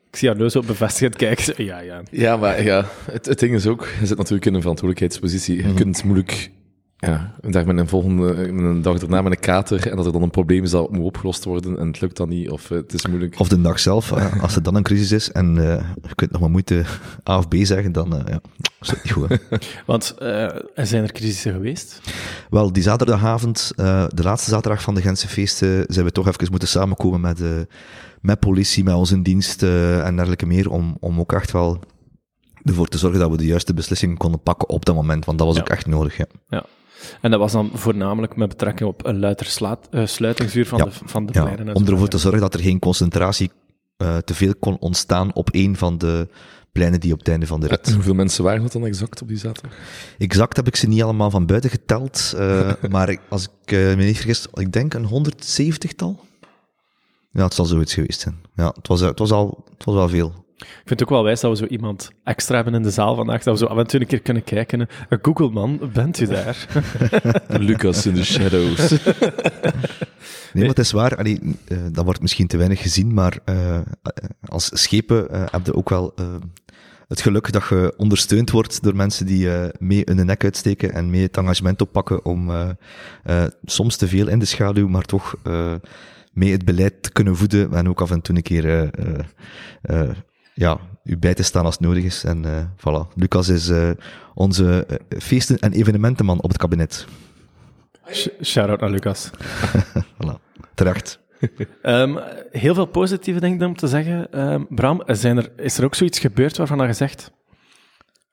Ik 0.09 0.15
zie 0.15 0.29
haar 0.29 0.37
neus 0.37 0.55
op 0.55 0.65
bevestigend 0.67 1.15
kijken. 1.15 1.63
Ja, 1.65 1.79
ja. 1.79 2.01
Ja, 2.11 2.37
maar 2.37 2.63
ja, 2.63 2.85
het, 3.11 3.25
het 3.25 3.39
ding 3.39 3.53
is 3.53 3.67
ook, 3.67 3.87
je 3.99 4.05
zit 4.05 4.17
natuurlijk 4.17 4.45
in 4.45 4.53
een 4.53 4.61
verantwoordelijkheidspositie. 4.61 5.67
Je 5.67 5.73
kunt 5.73 6.03
moeilijk, 6.03 6.51
ja, 7.01 7.33
een 7.41 7.51
dag 7.51 7.65
met 7.65 7.77
een 7.77 7.87
volgende, 7.87 8.23
met 8.51 8.65
een 8.65 8.81
dag 8.81 8.99
daarna 8.99 9.21
met 9.21 9.31
een 9.31 9.39
kater, 9.39 9.89
en 9.89 9.95
dat 9.95 10.05
er 10.05 10.11
dan 10.11 10.21
een 10.21 10.29
probleem 10.29 10.63
is 10.63 10.71
dat 10.71 10.91
moet 10.91 11.05
opgelost 11.05 11.43
worden, 11.45 11.79
en 11.79 11.87
het 11.87 12.01
lukt 12.01 12.17
dan 12.17 12.29
niet, 12.29 12.49
of 12.49 12.71
eh, 12.71 12.77
het 12.77 12.93
is 12.93 13.07
moeilijk. 13.07 13.39
Of 13.39 13.47
de 13.47 13.61
dag 13.61 13.79
zelf, 13.79 14.11
eh, 14.11 14.41
als 14.43 14.55
er 14.55 14.63
dan 14.63 14.75
een 14.75 14.83
crisis 14.83 15.11
is 15.11 15.31
en 15.31 15.57
eh, 15.57 15.85
je 16.07 16.15
kunt 16.15 16.31
nog 16.31 16.41
maar 16.41 16.49
moeite 16.49 16.83
A 17.29 17.37
of 17.37 17.47
B 17.47 17.55
zeggen, 17.61 17.91
dan 17.91 18.15
eh, 18.15 18.21
ja, 18.33 18.41
is 18.81 18.87
dat 18.87 19.03
niet 19.03 19.13
goed. 19.13 19.29
hè. 19.29 19.35
Want 19.85 20.15
eh, 20.19 20.43
er 20.75 20.87
zijn 20.87 21.03
er 21.03 21.11
crisissen 21.11 21.53
geweest. 21.53 22.01
Wel, 22.49 22.71
die 22.73 22.83
zaterdagavond, 22.83 23.71
eh, 23.75 24.05
de 24.13 24.23
laatste 24.23 24.49
zaterdag 24.49 24.81
van 24.81 24.95
de 24.95 25.01
Gentse 25.01 25.27
feesten, 25.27 25.83
zijn 25.87 26.05
we 26.05 26.11
toch 26.11 26.27
even 26.27 26.47
moeten 26.49 26.67
samenkomen 26.67 27.21
met, 27.21 27.41
eh, 27.41 27.49
met 28.21 28.39
politie, 28.39 28.83
met 28.83 28.93
onze 28.95 29.21
dienst 29.21 29.63
en 29.63 30.15
dergelijke 30.15 30.45
meer, 30.45 30.69
om, 30.71 30.97
om 30.99 31.19
ook 31.19 31.33
echt 31.33 31.51
wel 31.51 31.79
ervoor 32.63 32.87
te 32.87 32.97
zorgen 32.97 33.19
dat 33.19 33.29
we 33.31 33.37
de 33.37 33.45
juiste 33.45 33.73
beslissingen 33.73 34.17
konden 34.17 34.41
pakken 34.41 34.69
op 34.69 34.85
dat 34.85 34.95
moment, 34.95 35.25
want 35.25 35.37
dat 35.37 35.47
was 35.47 35.55
Ja. 35.55 35.61
ook 35.61 35.69
echt 35.69 35.85
nodig. 35.87 36.17
Ja. 36.17 36.25
Ja. 36.49 36.65
En 37.21 37.31
dat 37.31 37.39
was 37.39 37.51
dan 37.51 37.69
voornamelijk 37.73 38.35
met 38.35 38.49
betrekking 38.49 38.89
op 38.89 39.05
een 39.05 39.19
luider 39.19 39.45
slaat, 39.45 39.87
eh, 39.91 40.05
sluitingsuur 40.05 40.65
van 40.65 40.77
Ja. 40.77 40.85
de, 40.85 40.91
van 41.05 41.25
de 41.25 41.33
Ja, 41.33 41.41
pleinen. 41.43 41.67
en 41.67 41.75
om 41.75 41.87
ervoor 41.87 42.07
te 42.07 42.17
zorgen 42.17 42.41
dat 42.41 42.53
er 42.53 42.59
geen 42.59 42.79
concentratie 42.79 43.51
eh, 43.97 44.17
te 44.17 44.33
veel 44.33 44.53
kon 44.59 44.77
ontstaan 44.79 45.33
op 45.33 45.49
één 45.49 45.75
van 45.75 45.97
de 45.97 46.27
pleinen 46.71 46.99
die 46.99 47.11
op 47.13 47.19
het 47.19 47.27
einde 47.27 47.47
van 47.47 47.59
de 47.59 47.67
rit. 47.67 47.87
En 47.87 47.93
hoeveel 47.93 48.13
mensen 48.13 48.43
waren 48.43 48.61
dat 48.61 48.71
dan 48.71 48.85
exact 48.85 49.21
op 49.21 49.27
die 49.27 49.37
zaterdag? 49.37 49.73
Exact 50.17 50.55
heb 50.55 50.67
ik 50.67 50.75
ze 50.75 50.87
niet 50.87 51.03
allemaal 51.03 51.29
van 51.29 51.45
buiten 51.45 51.69
geteld, 51.69 52.33
eh, 52.37 52.71
maar 52.89 53.17
als 53.29 53.43
ik 53.43 53.71
eh, 53.71 53.77
me 53.95 54.03
niet 54.03 54.15
vergis, 54.15 54.47
ik 54.53 54.71
denk 54.73 54.93
een 54.93 55.05
170-tal. 55.07 56.19
Ja, 57.31 57.43
het 57.43 57.53
zal 57.53 57.65
zoiets 57.65 57.93
geweest 57.93 58.19
zijn. 58.19 58.35
Ja, 58.55 58.73
het 58.75 58.87
was, 58.87 58.99
het 58.99 59.19
was, 59.19 59.31
al, 59.31 59.63
het 59.77 59.85
was 59.85 59.95
wel 59.95 60.09
veel. 60.09 60.45
Ik 60.59 60.67
vind 60.85 60.89
het 60.99 61.03
ook 61.03 61.09
wel 61.09 61.23
wijs 61.23 61.39
dat 61.39 61.51
we 61.51 61.57
zo 61.57 61.65
iemand 61.65 62.11
extra 62.23 62.55
hebben 62.55 62.73
in 62.73 62.83
de 62.83 62.91
zaal 62.91 63.15
vandaag, 63.15 63.43
dat 63.43 63.59
we 63.59 63.65
zo 63.65 63.71
af 63.71 63.77
en 63.77 63.87
toe 63.87 63.99
een 63.99 64.07
keer 64.07 64.21
kunnen 64.21 64.43
kijken. 64.43 64.79
Uh, 64.79 65.19
Google, 65.21 65.49
man, 65.49 65.89
bent 65.93 66.19
u 66.19 66.25
daar? 66.25 66.67
Lucas 67.47 68.05
in 68.05 68.13
de 68.13 68.23
shadows. 68.23 68.91
Nee, 70.53 70.63
maar 70.63 70.75
het 70.75 70.85
is 70.85 70.91
waar. 70.91 71.17
Allee, 71.17 71.39
uh, 71.67 71.77
dat 71.91 72.05
wordt 72.05 72.21
misschien 72.21 72.47
te 72.47 72.57
weinig 72.57 72.81
gezien, 72.81 73.13
maar 73.13 73.39
uh, 73.45 73.79
als 74.45 74.69
schepen 74.73 75.27
uh, 75.31 75.43
heb 75.51 75.65
je 75.65 75.75
ook 75.75 75.89
wel 75.89 76.13
het 77.07 77.21
geluk 77.21 77.51
dat 77.51 77.67
je 77.69 77.93
ondersteund 77.97 78.51
wordt 78.51 78.83
door 78.83 78.95
mensen 78.95 79.25
die 79.25 79.49
mee 79.77 80.01
hun 80.05 80.25
nek 80.25 80.43
uitsteken 80.43 80.93
en 80.93 81.09
mee 81.09 81.21
het 81.21 81.37
engagement 81.37 81.81
oppakken 81.81 82.25
om 82.25 82.51
soms 83.63 83.97
te 83.97 84.07
veel 84.07 84.27
in 84.27 84.39
de 84.39 84.45
schaduw, 84.45 84.87
maar 84.87 85.03
toch 85.05 85.35
mee 86.33 86.51
het 86.51 86.65
beleid 86.65 87.03
te 87.03 87.11
kunnen 87.11 87.35
voeden 87.35 87.73
en 87.73 87.89
ook 87.89 88.01
af 88.01 88.11
en 88.11 88.21
toe 88.21 88.35
een 88.35 88.41
keer 88.41 88.91
ja, 90.59 90.79
u 91.03 91.17
bij 91.17 91.33
te 91.33 91.43
staan 91.43 91.65
als 91.65 91.73
het 91.73 91.83
nodig 91.83 92.03
is. 92.03 92.23
En 92.23 92.43
uh, 92.45 92.63
voilà. 92.77 93.13
Lucas 93.15 93.49
is 93.49 93.69
uh, 93.69 93.89
onze 94.33 94.87
feesten- 95.17 95.59
en 95.59 95.73
evenementenman 95.73 96.41
op 96.41 96.49
het 96.49 96.57
kabinet. 96.57 97.05
Shout-out 98.43 98.79
naar 98.79 98.89
Lucas. 98.89 99.29
voilà. 100.17 100.33
Terecht. 100.73 101.19
um, 101.83 102.19
heel 102.51 102.73
veel 102.73 102.85
positieve 102.85 103.39
dingen 103.39 103.67
om 103.67 103.75
te 103.75 103.87
zeggen. 103.87 104.41
Um, 104.51 104.67
Bram, 104.69 105.03
zijn 105.05 105.37
er, 105.37 105.51
is 105.57 105.77
er 105.77 105.83
ook 105.83 105.95
zoiets 105.95 106.19
gebeurd 106.19 106.57
waarvan 106.57 106.87
je 106.87 106.93
zegt... 106.93 107.31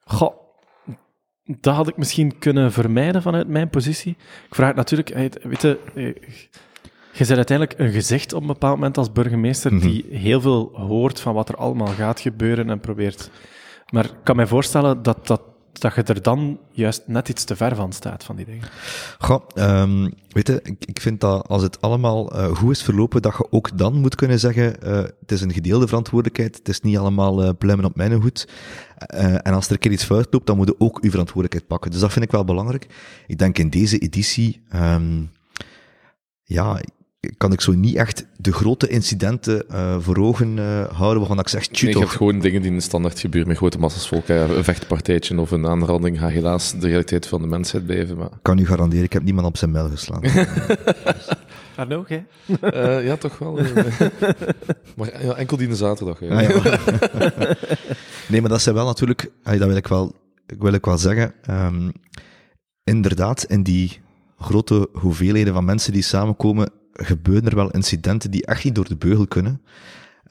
Goh, 0.04 0.34
dat 1.44 1.74
had 1.74 1.88
ik 1.88 1.96
misschien 1.96 2.38
kunnen 2.38 2.72
vermijden 2.72 3.22
vanuit 3.22 3.48
mijn 3.48 3.70
positie. 3.70 4.16
Ik 4.48 4.54
vraag 4.54 4.68
het 4.68 4.76
natuurlijk... 4.76 5.38
Weet 5.42 5.62
je, 5.62 5.78
je 7.18 7.24
bent 7.24 7.36
uiteindelijk 7.36 7.78
een 7.78 7.92
gezicht 7.92 8.32
op 8.32 8.40
een 8.40 8.46
bepaald 8.46 8.74
moment 8.74 8.98
als 8.98 9.12
burgemeester 9.12 9.72
mm 9.72 9.80
-hmm. 9.80 9.90
die 9.90 10.04
heel 10.10 10.40
veel 10.40 10.70
hoort 10.74 11.20
van 11.20 11.34
wat 11.34 11.48
er 11.48 11.56
allemaal 11.56 11.86
gaat 11.86 12.20
gebeuren 12.20 12.70
en 12.70 12.80
probeert. 12.80 13.30
Maar 13.90 14.04
ik 14.04 14.14
kan 14.22 14.36
mij 14.36 14.46
voorstellen 14.46 15.02
dat, 15.02 15.26
dat, 15.26 15.42
dat 15.72 15.94
je 15.94 16.02
er 16.02 16.22
dan 16.22 16.58
juist 16.70 17.02
net 17.06 17.28
iets 17.28 17.44
te 17.44 17.56
ver 17.56 17.74
van 17.74 17.92
staat, 17.92 18.24
van 18.24 18.36
die 18.36 18.44
dingen. 18.44 18.68
Goh, 19.18 19.46
um, 19.54 20.12
weet 20.28 20.46
je, 20.46 20.60
ik, 20.62 20.84
ik 20.84 21.00
vind 21.00 21.20
dat 21.20 21.48
als 21.48 21.62
het 21.62 21.80
allemaal 21.80 22.36
uh, 22.36 22.56
goed 22.56 22.70
is 22.70 22.82
verlopen, 22.82 23.22
dat 23.22 23.36
je 23.36 23.46
ook 23.50 23.78
dan 23.78 23.94
moet 23.94 24.14
kunnen 24.14 24.38
zeggen, 24.38 24.76
uh, 24.84 24.96
het 24.96 25.32
is 25.32 25.40
een 25.40 25.52
gedeelde 25.52 25.86
verantwoordelijkheid, 25.86 26.56
het 26.56 26.68
is 26.68 26.80
niet 26.80 26.98
allemaal 26.98 27.44
uh, 27.44 27.50
pluimen 27.58 27.84
op 27.84 27.96
mijn 27.96 28.12
hoed. 28.12 28.48
en 29.42 29.52
als 29.52 29.66
er 29.66 29.72
een 29.72 29.78
keer 29.78 29.92
iets 29.92 30.04
fout 30.04 30.28
loopt, 30.30 30.46
dan 30.46 30.56
moet 30.56 30.68
je 30.68 30.74
ook 30.78 31.00
uw 31.00 31.10
verantwoordelijkheid 31.10 31.66
pakken. 31.66 31.90
Dus 31.90 32.00
dat 32.00 32.12
vind 32.12 32.24
ik 32.24 32.30
wel 32.30 32.44
belangrijk. 32.44 32.86
Ik 33.26 33.38
denk 33.38 33.58
in 33.58 33.70
deze 33.70 33.98
editie, 33.98 34.62
um, 34.74 35.30
ja, 36.42 36.80
kan 37.36 37.52
ik 37.52 37.60
zo 37.60 37.72
niet 37.72 37.96
echt 37.96 38.26
de 38.36 38.52
grote 38.52 38.88
incidenten 38.88 39.64
uh, 39.70 39.96
voor 40.00 40.16
ogen 40.16 40.56
uh, 40.56 40.88
houden 40.92 41.18
waarvan 41.18 41.38
ik 41.38 41.48
zeg, 41.48 41.70
nee, 41.70 41.92
je 41.92 41.98
hebt 41.98 42.10
gewoon 42.10 42.38
dingen 42.38 42.62
die 42.62 42.70
in 42.70 42.76
de 42.76 42.82
standaard 42.82 43.20
gebeuren 43.20 43.48
met 43.48 43.58
grote 43.58 43.78
massas 43.78 44.08
volk. 44.08 44.28
Een 44.28 44.64
vechtpartijtje 44.64 45.40
of 45.40 45.50
een 45.50 45.66
aanranding 45.66 46.18
gaat 46.18 46.30
helaas 46.30 46.72
de 46.72 46.88
realiteit 46.88 47.26
van 47.26 47.40
de 47.40 47.48
mensheid 47.48 47.86
blijven. 47.86 48.16
Maar... 48.16 48.28
Kan 48.42 48.58
u 48.58 48.66
garanderen, 48.66 49.04
ik 49.04 49.12
heb 49.12 49.22
niemand 49.22 49.46
op 49.46 49.56
zijn 49.56 49.70
mail 49.70 49.88
geslaan. 49.88 50.22
Arno, 51.76 52.04
hè? 52.06 52.22
Uh, 52.46 53.06
ja, 53.06 53.16
toch 53.16 53.38
wel. 53.38 53.52
maar 54.96 55.24
ja, 55.24 55.34
enkel 55.34 55.56
die 55.56 55.74
zaterdag. 55.74 56.22
Ah, 56.22 56.42
ja. 56.42 56.78
nee, 58.28 58.40
maar 58.40 58.50
dat 58.50 58.60
zijn 58.60 58.74
wel 58.74 58.86
natuurlijk, 58.86 59.30
dat 59.42 59.58
wil 59.58 59.76
ik 59.76 59.86
wel, 59.86 60.14
wil 60.58 60.72
ik 60.72 60.84
wel 60.84 60.98
zeggen, 60.98 61.34
um, 61.50 61.92
inderdaad, 62.84 63.44
in 63.44 63.62
die 63.62 64.00
grote 64.38 64.88
hoeveelheden 64.92 65.54
van 65.54 65.64
mensen 65.64 65.92
die 65.92 66.02
samenkomen, 66.02 66.70
gebeuren 67.02 67.48
er 67.48 67.56
wel 67.56 67.70
incidenten 67.70 68.30
die 68.30 68.46
echt 68.46 68.64
niet 68.64 68.74
door 68.74 68.88
de 68.88 68.96
beugel 68.96 69.26
kunnen. 69.26 69.62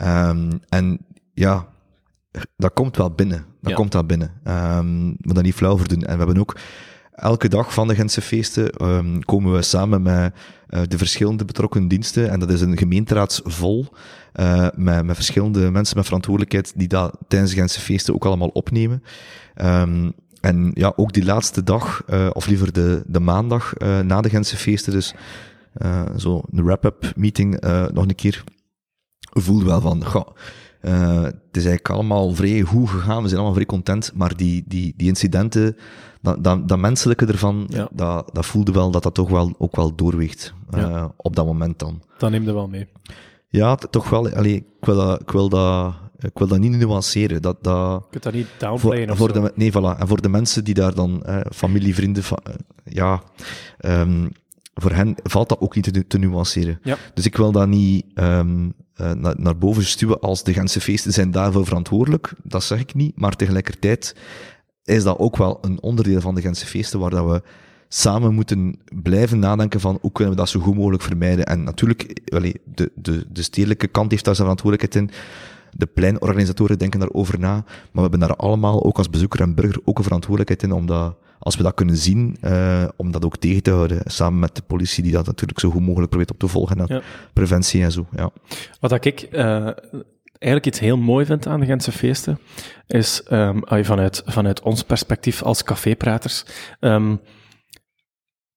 Um, 0.01 0.49
en 0.69 0.99
ja, 1.33 1.67
dat 2.57 2.73
komt 2.73 2.97
wel 2.97 3.11
binnen. 3.11 3.45
Dat 3.61 3.69
ja. 3.71 3.75
komt 3.75 3.93
wel 3.93 4.05
binnen. 4.05 4.31
Um, 4.47 5.15
we 5.19 5.33
dat 5.33 5.43
niet 5.43 5.55
flauw 5.55 5.77
voor 5.77 5.87
doen. 5.87 6.03
En 6.03 6.17
we 6.17 6.23
hebben 6.23 6.39
ook 6.39 6.57
elke 7.11 7.47
dag 7.47 7.73
van 7.73 7.87
de 7.87 7.95
Gentse 7.95 8.21
feesten 8.21 8.87
um, 8.87 9.25
komen 9.25 9.53
we 9.53 9.61
samen 9.61 10.01
met 10.01 10.33
uh, 10.69 10.81
de 10.87 10.97
verschillende 10.97 11.45
betrokken 11.45 11.87
diensten. 11.87 12.29
En 12.29 12.39
dat 12.39 12.49
is 12.49 12.61
een 12.61 12.77
gemeenteraadsvol 12.77 13.87
uh, 14.39 14.67
met, 14.75 15.05
met 15.05 15.15
verschillende 15.15 15.71
mensen 15.71 15.97
met 15.97 16.05
verantwoordelijkheid 16.05 16.73
die 16.75 16.87
dat 16.87 17.17
tijdens 17.27 17.51
de 17.51 17.57
Gentse 17.57 17.79
feesten 17.79 18.13
ook 18.13 18.25
allemaal 18.25 18.47
opnemen. 18.47 19.03
Um, 19.55 20.13
en 20.41 20.71
ja, 20.73 20.93
ook 20.95 21.13
die 21.13 21.25
laatste 21.25 21.63
dag, 21.63 22.03
uh, 22.09 22.29
of 22.33 22.47
liever 22.47 22.73
de, 22.73 23.03
de 23.07 23.19
maandag 23.19 23.73
na 24.03 24.21
de 24.21 24.29
Gentse 24.29 24.57
feesten, 24.57 24.93
dus 24.93 25.15
uh, 25.81 26.05
zo 26.17 26.41
een 26.51 26.63
wrap-up 26.63 27.11
meeting 27.15 27.65
uh, 27.65 27.87
nog 27.87 28.03
een 28.03 28.15
keer 28.15 28.43
voelde 29.41 29.65
wel 29.65 29.81
van, 29.81 30.05
goh, 30.05 30.27
uh, 30.81 31.21
het 31.21 31.57
is 31.57 31.65
eigenlijk 31.65 31.89
allemaal 31.89 32.35
vrij 32.35 32.61
goed 32.61 32.89
gegaan, 32.89 33.21
we 33.21 33.27
zijn 33.27 33.35
allemaal 33.35 33.53
vrij 33.53 33.65
content, 33.65 34.11
maar 34.13 34.35
die, 34.35 34.63
die, 34.67 34.93
die 34.97 35.07
incidenten, 35.07 35.77
dat, 36.21 36.43
dat, 36.43 36.67
dat 36.67 36.77
menselijke 36.77 37.25
ervan, 37.25 37.65
ja. 37.69 37.87
dat, 37.91 38.29
dat 38.33 38.45
voelde 38.45 38.71
wel 38.71 38.91
dat 38.91 39.03
dat 39.03 39.13
toch 39.13 39.29
wel 39.29 39.55
ook 39.57 39.75
wel 39.75 39.95
doorweegt 39.95 40.53
ja. 40.71 41.13
op 41.17 41.35
dat 41.35 41.45
moment 41.45 41.79
dan. 41.79 42.01
Dat 42.17 42.31
neemt 42.31 42.47
er 42.47 42.53
wel 42.53 42.67
mee. 42.67 42.87
Ja, 43.47 43.75
toch 43.75 44.09
wel. 44.09 44.29
Allee, 44.29 44.55
ik, 44.55 44.85
wil 44.85 44.95
dat, 44.95 45.21
ik, 45.21 45.31
wil 45.31 45.49
dat, 45.49 45.93
ik 46.19 46.37
wil 46.37 46.47
dat 46.47 46.59
niet 46.59 46.71
nuanceren. 46.71 47.41
Dat, 47.41 47.63
dat, 47.63 48.03
je 48.03 48.09
kunt 48.09 48.23
dat 48.23 48.33
niet 48.33 48.47
downplayen 48.57 49.07
voor, 49.07 49.17
voor 49.17 49.33
de, 49.33 49.51
Nee, 49.55 49.71
voilà. 49.71 49.99
En 49.99 50.07
voor 50.07 50.21
de 50.21 50.29
mensen 50.29 50.63
die 50.63 50.73
daar 50.73 50.95
dan, 50.95 51.23
eh, 51.23 51.39
familie, 51.53 51.95
vrienden, 51.95 52.23
fa 52.23 52.37
ja, 52.83 53.21
um, 53.85 54.31
voor 54.75 54.91
hen 54.91 55.15
valt 55.23 55.49
dat 55.49 55.59
ook 55.59 55.75
niet 55.75 55.93
te, 55.93 56.07
te 56.07 56.17
nuanceren. 56.17 56.79
Ja. 56.83 56.97
Dus 57.13 57.25
ik 57.25 57.37
wil 57.37 57.51
dat 57.51 57.67
niet 57.67 58.05
um, 58.15 58.73
uh, 59.01 59.11
naar, 59.11 59.35
naar 59.37 59.57
boven 59.57 59.85
stuwen 59.85 60.19
als 60.19 60.43
de 60.43 60.53
Gentse 60.53 60.81
feesten 60.81 61.13
zijn 61.13 61.31
daarvoor 61.31 61.65
verantwoordelijk. 61.65 62.33
Dat 62.43 62.63
zeg 62.63 62.79
ik 62.79 62.93
niet. 62.93 63.19
Maar 63.19 63.35
tegelijkertijd 63.35 64.15
is 64.83 65.03
dat 65.03 65.19
ook 65.19 65.37
wel 65.37 65.57
een 65.61 65.81
onderdeel 65.81 66.21
van 66.21 66.35
de 66.35 66.41
Gentse 66.41 66.65
feesten 66.65 66.99
waar 66.99 67.09
dat 67.09 67.25
we 67.25 67.41
samen 67.87 68.33
moeten 68.33 68.79
blijven 69.01 69.39
nadenken 69.39 69.79
van 69.79 69.97
hoe 70.01 70.11
kunnen 70.11 70.33
we 70.33 70.39
dat 70.39 70.49
zo 70.49 70.59
goed 70.59 70.75
mogelijk 70.75 71.03
vermijden. 71.03 71.45
En 71.45 71.63
natuurlijk, 71.63 72.19
allee, 72.33 72.61
de, 72.75 72.91
de, 72.95 73.25
de 73.31 73.41
stedelijke 73.41 73.87
kant 73.87 74.11
heeft 74.11 74.25
daar 74.25 74.35
zijn 74.35 74.47
verantwoordelijkheid 74.47 75.09
in. 75.09 75.17
De 75.77 75.85
pleinorganisatoren 75.85 76.79
denken 76.79 76.99
daarover 76.99 77.39
na. 77.39 77.53
Maar 77.53 77.65
we 77.91 78.01
hebben 78.01 78.19
daar 78.19 78.35
allemaal, 78.35 78.83
ook 78.83 78.97
als 78.97 79.09
bezoeker 79.09 79.41
en 79.41 79.55
burger, 79.55 79.81
ook 79.83 79.97
een 79.97 80.03
verantwoordelijkheid 80.03 80.63
in 80.63 80.77
om 80.77 80.85
dat 80.85 81.15
als 81.45 81.55
we 81.55 81.63
dat 81.63 81.73
kunnen 81.73 81.97
zien, 81.97 82.37
uh, 82.43 82.87
om 82.95 83.11
dat 83.11 83.25
ook 83.25 83.37
tegen 83.37 83.63
te 83.63 83.71
houden, 83.71 84.01
samen 84.05 84.39
met 84.39 84.55
de 84.55 84.61
politie 84.61 85.03
die 85.03 85.11
dat 85.11 85.25
natuurlijk 85.25 85.59
zo 85.59 85.69
goed 85.69 85.81
mogelijk 85.81 86.09
probeert 86.09 86.31
op 86.31 86.39
te 86.39 86.47
volgen, 86.47 86.77
en 86.77 86.85
ja. 86.87 87.01
preventie 87.33 87.83
en 87.83 87.91
zo, 87.91 88.05
ja. 88.15 88.29
Wat 88.79 89.05
ik 89.05 89.27
uh, 89.31 89.69
eigenlijk 90.39 90.65
iets 90.65 90.79
heel 90.79 90.97
mooi 90.97 91.25
vind 91.25 91.47
aan 91.47 91.59
de 91.59 91.65
Gentse 91.65 91.91
feesten, 91.91 92.39
is 92.87 93.23
um, 93.31 93.61
vanuit, 93.65 94.21
vanuit 94.25 94.61
ons 94.61 94.83
perspectief 94.83 95.43
als 95.43 95.63
cafépraters, 95.63 96.45
um, 96.79 97.21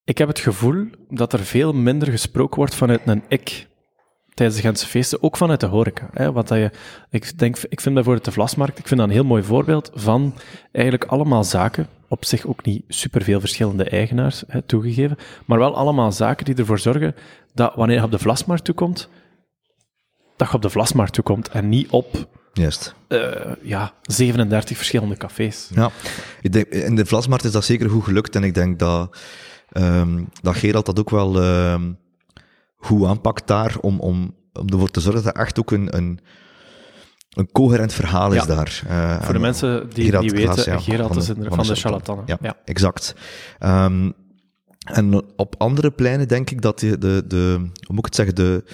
ik 0.05 0.19
heb 0.19 0.29
het 0.29 0.39
gevoel 0.39 0.87
dat 1.09 1.33
er 1.33 1.39
veel 1.39 1.73
minder 1.73 2.09
gesproken 2.11 2.57
wordt 2.57 2.75
vanuit 2.75 3.01
een 3.05 3.23
ik 3.29 3.67
tijdens 4.35 4.59
de 4.59 4.67
Gentse 4.67 4.87
feesten, 4.87 5.23
ook 5.23 5.37
vanuit 5.37 5.61
de 5.61 5.67
horeca. 5.67 6.09
Hè, 6.13 6.33
wat 6.33 6.49
dat 6.49 6.59
je, 6.59 6.71
ik, 7.11 7.39
denk, 7.39 7.57
ik 7.69 7.81
vind 7.81 7.95
bijvoorbeeld 7.95 8.25
de 8.25 8.33
Vlasmarkt, 8.33 8.79
ik 8.79 8.87
vind 8.89 9.01
dat 9.01 9.09
een 9.09 9.15
heel 9.15 9.25
mooi 9.25 9.43
voorbeeld 9.43 9.91
van 9.95 10.35
eigenlijk 10.73 11.05
allemaal 11.05 11.45
zaken, 11.45 11.89
op 12.09 12.25
zich 12.25 12.47
ook 12.47 12.65
niet 12.65 12.83
superveel 12.89 13.41
verschillende 13.41 13.85
eigenaars 13.85 14.45
hè, 14.47 14.63
toegegeven, 14.63 15.17
maar 15.47 15.59
wel 15.59 15.77
allemaal 15.77 16.13
zaken 16.13 16.45
die 16.45 16.55
ervoor 16.55 16.79
zorgen 16.79 17.15
dat 17.55 17.75
wanneer 17.75 17.97
je 17.97 18.03
op 18.03 18.11
de 18.11 18.19
Vlasmarkt 18.19 18.65
toekomt, 18.65 19.09
dat 20.37 20.49
je 20.49 20.55
op 20.55 20.63
de 20.63 20.71
Vlasmarkt 20.71 21.13
toekomt 21.13 21.49
en 21.49 21.69
niet 21.69 21.91
op 21.91 22.29
Juist. 22.53 22.95
Uh, 23.09 23.31
ja, 23.63 23.93
37 24.03 24.77
verschillende 24.77 25.17
cafés. 25.17 25.71
Ja, 25.75 25.91
ik 26.41 26.53
denk, 26.53 26.67
in 26.67 26.97
de 26.97 27.07
Vlasmarkt 27.07 27.45
is 27.45 27.53
dat 27.53 27.65
zeker 27.65 27.91
goed 27.91 28.05
gelukt 28.05 28.37
en 28.37 28.45
ik 28.45 28.55
denk 28.55 28.79
dat, 28.79 29.17
um, 29.73 30.29
dat 30.43 30.57
Gerald 30.57 30.87
dat 30.87 30.99
ook 30.99 31.11
wel... 31.11 31.43
Uh, 31.43 31.75
goed 32.79 33.07
aanpakt 33.07 33.47
daar 33.47 33.77
om, 33.81 34.01
om, 34.01 34.35
om 34.53 34.69
ervoor 34.69 34.91
te 34.91 35.01
zorgen 35.01 35.23
dat 35.23 35.35
er 35.35 35.41
echt 35.41 35.59
ook 35.59 35.71
een, 35.71 35.97
een, 35.97 36.21
een 37.39 37.49
coherent 37.53 37.93
verhaal 37.93 38.33
is 38.33 38.45
ja. 38.45 38.47
daar. 38.47 38.83
Uh, 38.89 39.23
Voor 39.23 39.33
de 39.33 39.41
mensen 39.41 39.91
die 39.93 40.11
het 40.11 40.21
niet 40.21 40.33
weten, 40.33 40.63
Klaas, 40.63 40.85
Gerald 40.85 41.17
is 41.17 41.27
van, 41.27 41.45
van 41.49 41.59
de, 41.59 41.67
de 41.67 41.75
charlatannen. 41.75 42.25
Ja, 42.27 42.57
exact. 42.65 43.15
Um, 43.61 44.13
en 44.79 45.23
op 45.37 45.55
andere 45.59 45.91
pleinen 45.91 46.29
denk 46.29 46.51
ik 46.51 46.63
dat 46.63 46.79
de, 46.79 46.99
de, 46.99 47.25
de 47.27 47.55
hoe 47.59 47.95
moet 47.95 47.99
ik 47.99 48.05
het 48.05 48.15
zeggen, 48.15 48.35
de, 48.35 48.65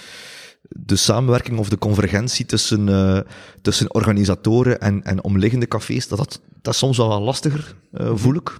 de 0.69 0.97
samenwerking 0.97 1.59
of 1.59 1.69
de 1.69 1.79
convergentie 1.79 2.47
tussen, 2.47 2.89
uh, 2.89 3.19
tussen 3.63 3.95
organisatoren 3.95 4.81
en, 4.81 5.03
en 5.03 5.25
omliggende 5.25 5.69
cafés, 5.69 6.09
dat, 6.09 6.19
dat, 6.19 6.41
dat 6.63 6.73
is 6.73 6.79
soms 6.79 6.97
wel 6.97 7.21
lastiger, 7.21 7.75
uh, 7.93 8.11
voel 8.15 8.35
ik. 8.35 8.59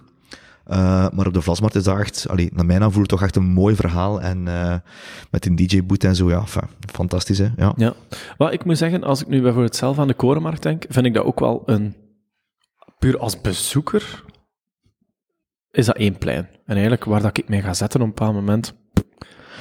Uh, 0.67 1.09
maar 1.09 1.27
op 1.27 1.33
de 1.33 1.41
Vlasmarkt 1.41 1.75
is 1.75 1.83
dat 1.83 1.99
echt, 1.99 2.25
allee, 2.29 2.49
naar 2.53 2.65
mijn 2.65 2.83
aanvoel, 2.83 3.05
toch 3.05 3.21
echt 3.21 3.35
een 3.35 3.43
mooi 3.43 3.75
verhaal. 3.75 4.21
En 4.21 4.45
uh, 4.45 4.75
met 5.31 5.45
een 5.45 5.55
DJ-boot 5.55 6.03
en 6.03 6.15
zo, 6.15 6.29
ja, 6.29 6.39
enfin, 6.39 6.67
fantastisch, 6.91 7.37
hè. 7.37 7.49
Ja. 7.55 7.73
ja. 7.77 7.93
Wel, 8.37 8.51
ik 8.51 8.65
moet 8.65 8.77
zeggen, 8.77 9.03
als 9.03 9.21
ik 9.21 9.27
nu 9.27 9.41
bijvoorbeeld 9.41 9.75
zelf 9.75 9.99
aan 9.99 10.07
de 10.07 10.13
Korenmarkt 10.13 10.63
denk, 10.63 10.85
vind 10.89 11.05
ik 11.05 11.13
dat 11.13 11.25
ook 11.25 11.39
wel 11.39 11.63
een... 11.65 11.95
Puur 12.99 13.19
als 13.19 13.41
bezoeker 13.41 14.23
is 15.71 15.85
dat 15.85 15.95
één 15.95 16.17
plein. 16.17 16.47
En 16.65 16.73
eigenlijk, 16.73 17.03
waar 17.03 17.21
dat 17.21 17.37
ik 17.37 17.49
mee 17.49 17.61
ga 17.61 17.73
zetten 17.73 18.01
op 18.01 18.05
een 18.05 18.13
bepaald 18.13 18.33
moment... 18.33 18.73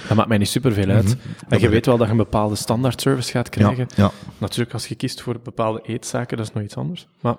Dat 0.08 0.16
maakt 0.16 0.28
mij 0.28 0.38
niet 0.38 0.48
superveel 0.48 0.88
uit. 0.88 1.04
Mhm. 1.04 1.18
En 1.48 1.60
je 1.60 1.68
weet 1.68 1.86
wel 1.86 1.96
dat 1.96 2.06
je 2.06 2.12
een 2.12 2.18
bepaalde 2.18 2.54
standaard 2.54 3.00
service 3.00 3.30
gaat 3.30 3.48
krijgen. 3.48 3.86
Ja, 3.94 4.04
ja. 4.04 4.10
Natuurlijk, 4.38 4.72
als 4.72 4.86
je 4.86 4.94
kiest 4.94 5.22
voor 5.22 5.40
bepaalde 5.40 5.80
eetzaken, 5.82 6.36
dat 6.36 6.46
is 6.46 6.52
nog 6.52 6.62
iets 6.62 6.76
anders. 6.76 7.08
Maar 7.20 7.36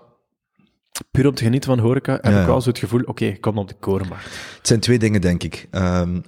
puur 1.11 1.27
om 1.27 1.33
te 1.33 1.43
genieten 1.43 1.69
van 1.69 1.79
horeca, 1.79 2.13
heb 2.21 2.33
Ja, 2.33 2.39
ik 2.39 2.45
wel 2.47 2.61
zo 2.61 2.69
het 2.69 2.79
gevoel, 2.79 3.01
oké, 3.01 3.25
ik 3.25 3.41
kom 3.41 3.57
op 3.57 3.67
de 3.67 3.75
korenmarkt. 3.79 4.25
Het 4.57 4.67
zijn 4.67 4.79
twee 4.79 4.99
dingen, 4.99 5.21
denk 5.21 5.43
ik. 5.43 5.67
Ehm, 5.71 6.19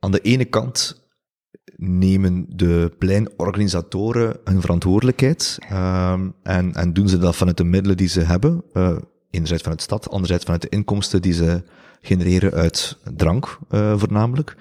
aan 0.00 0.10
de 0.10 0.20
ene 0.20 0.44
kant 0.44 1.02
nemen 1.76 2.46
de 2.48 2.92
pleinorganisatoren 2.98 4.36
hun 4.44 4.60
verantwoordelijkheid 4.60 5.58
ehm, 5.68 6.28
en, 6.42 6.74
en 6.74 6.92
doen 6.92 7.08
ze 7.08 7.18
dat 7.18 7.36
vanuit 7.36 7.56
de 7.56 7.64
middelen 7.64 7.96
die 7.96 8.08
ze 8.08 8.20
hebben. 8.20 8.62
eh, 8.72 8.96
enerzijds 9.30 9.62
vanuit 9.62 9.80
de 9.80 9.86
stad, 9.86 10.10
anderzijds 10.10 10.44
vanuit 10.44 10.62
de 10.62 10.68
inkomsten 10.68 11.22
die 11.22 11.32
ze 11.32 11.62
genereren 12.00 12.52
uit 12.52 12.98
drank, 13.16 13.58
eh, 13.68 13.98
voornamelijk. 13.98 14.56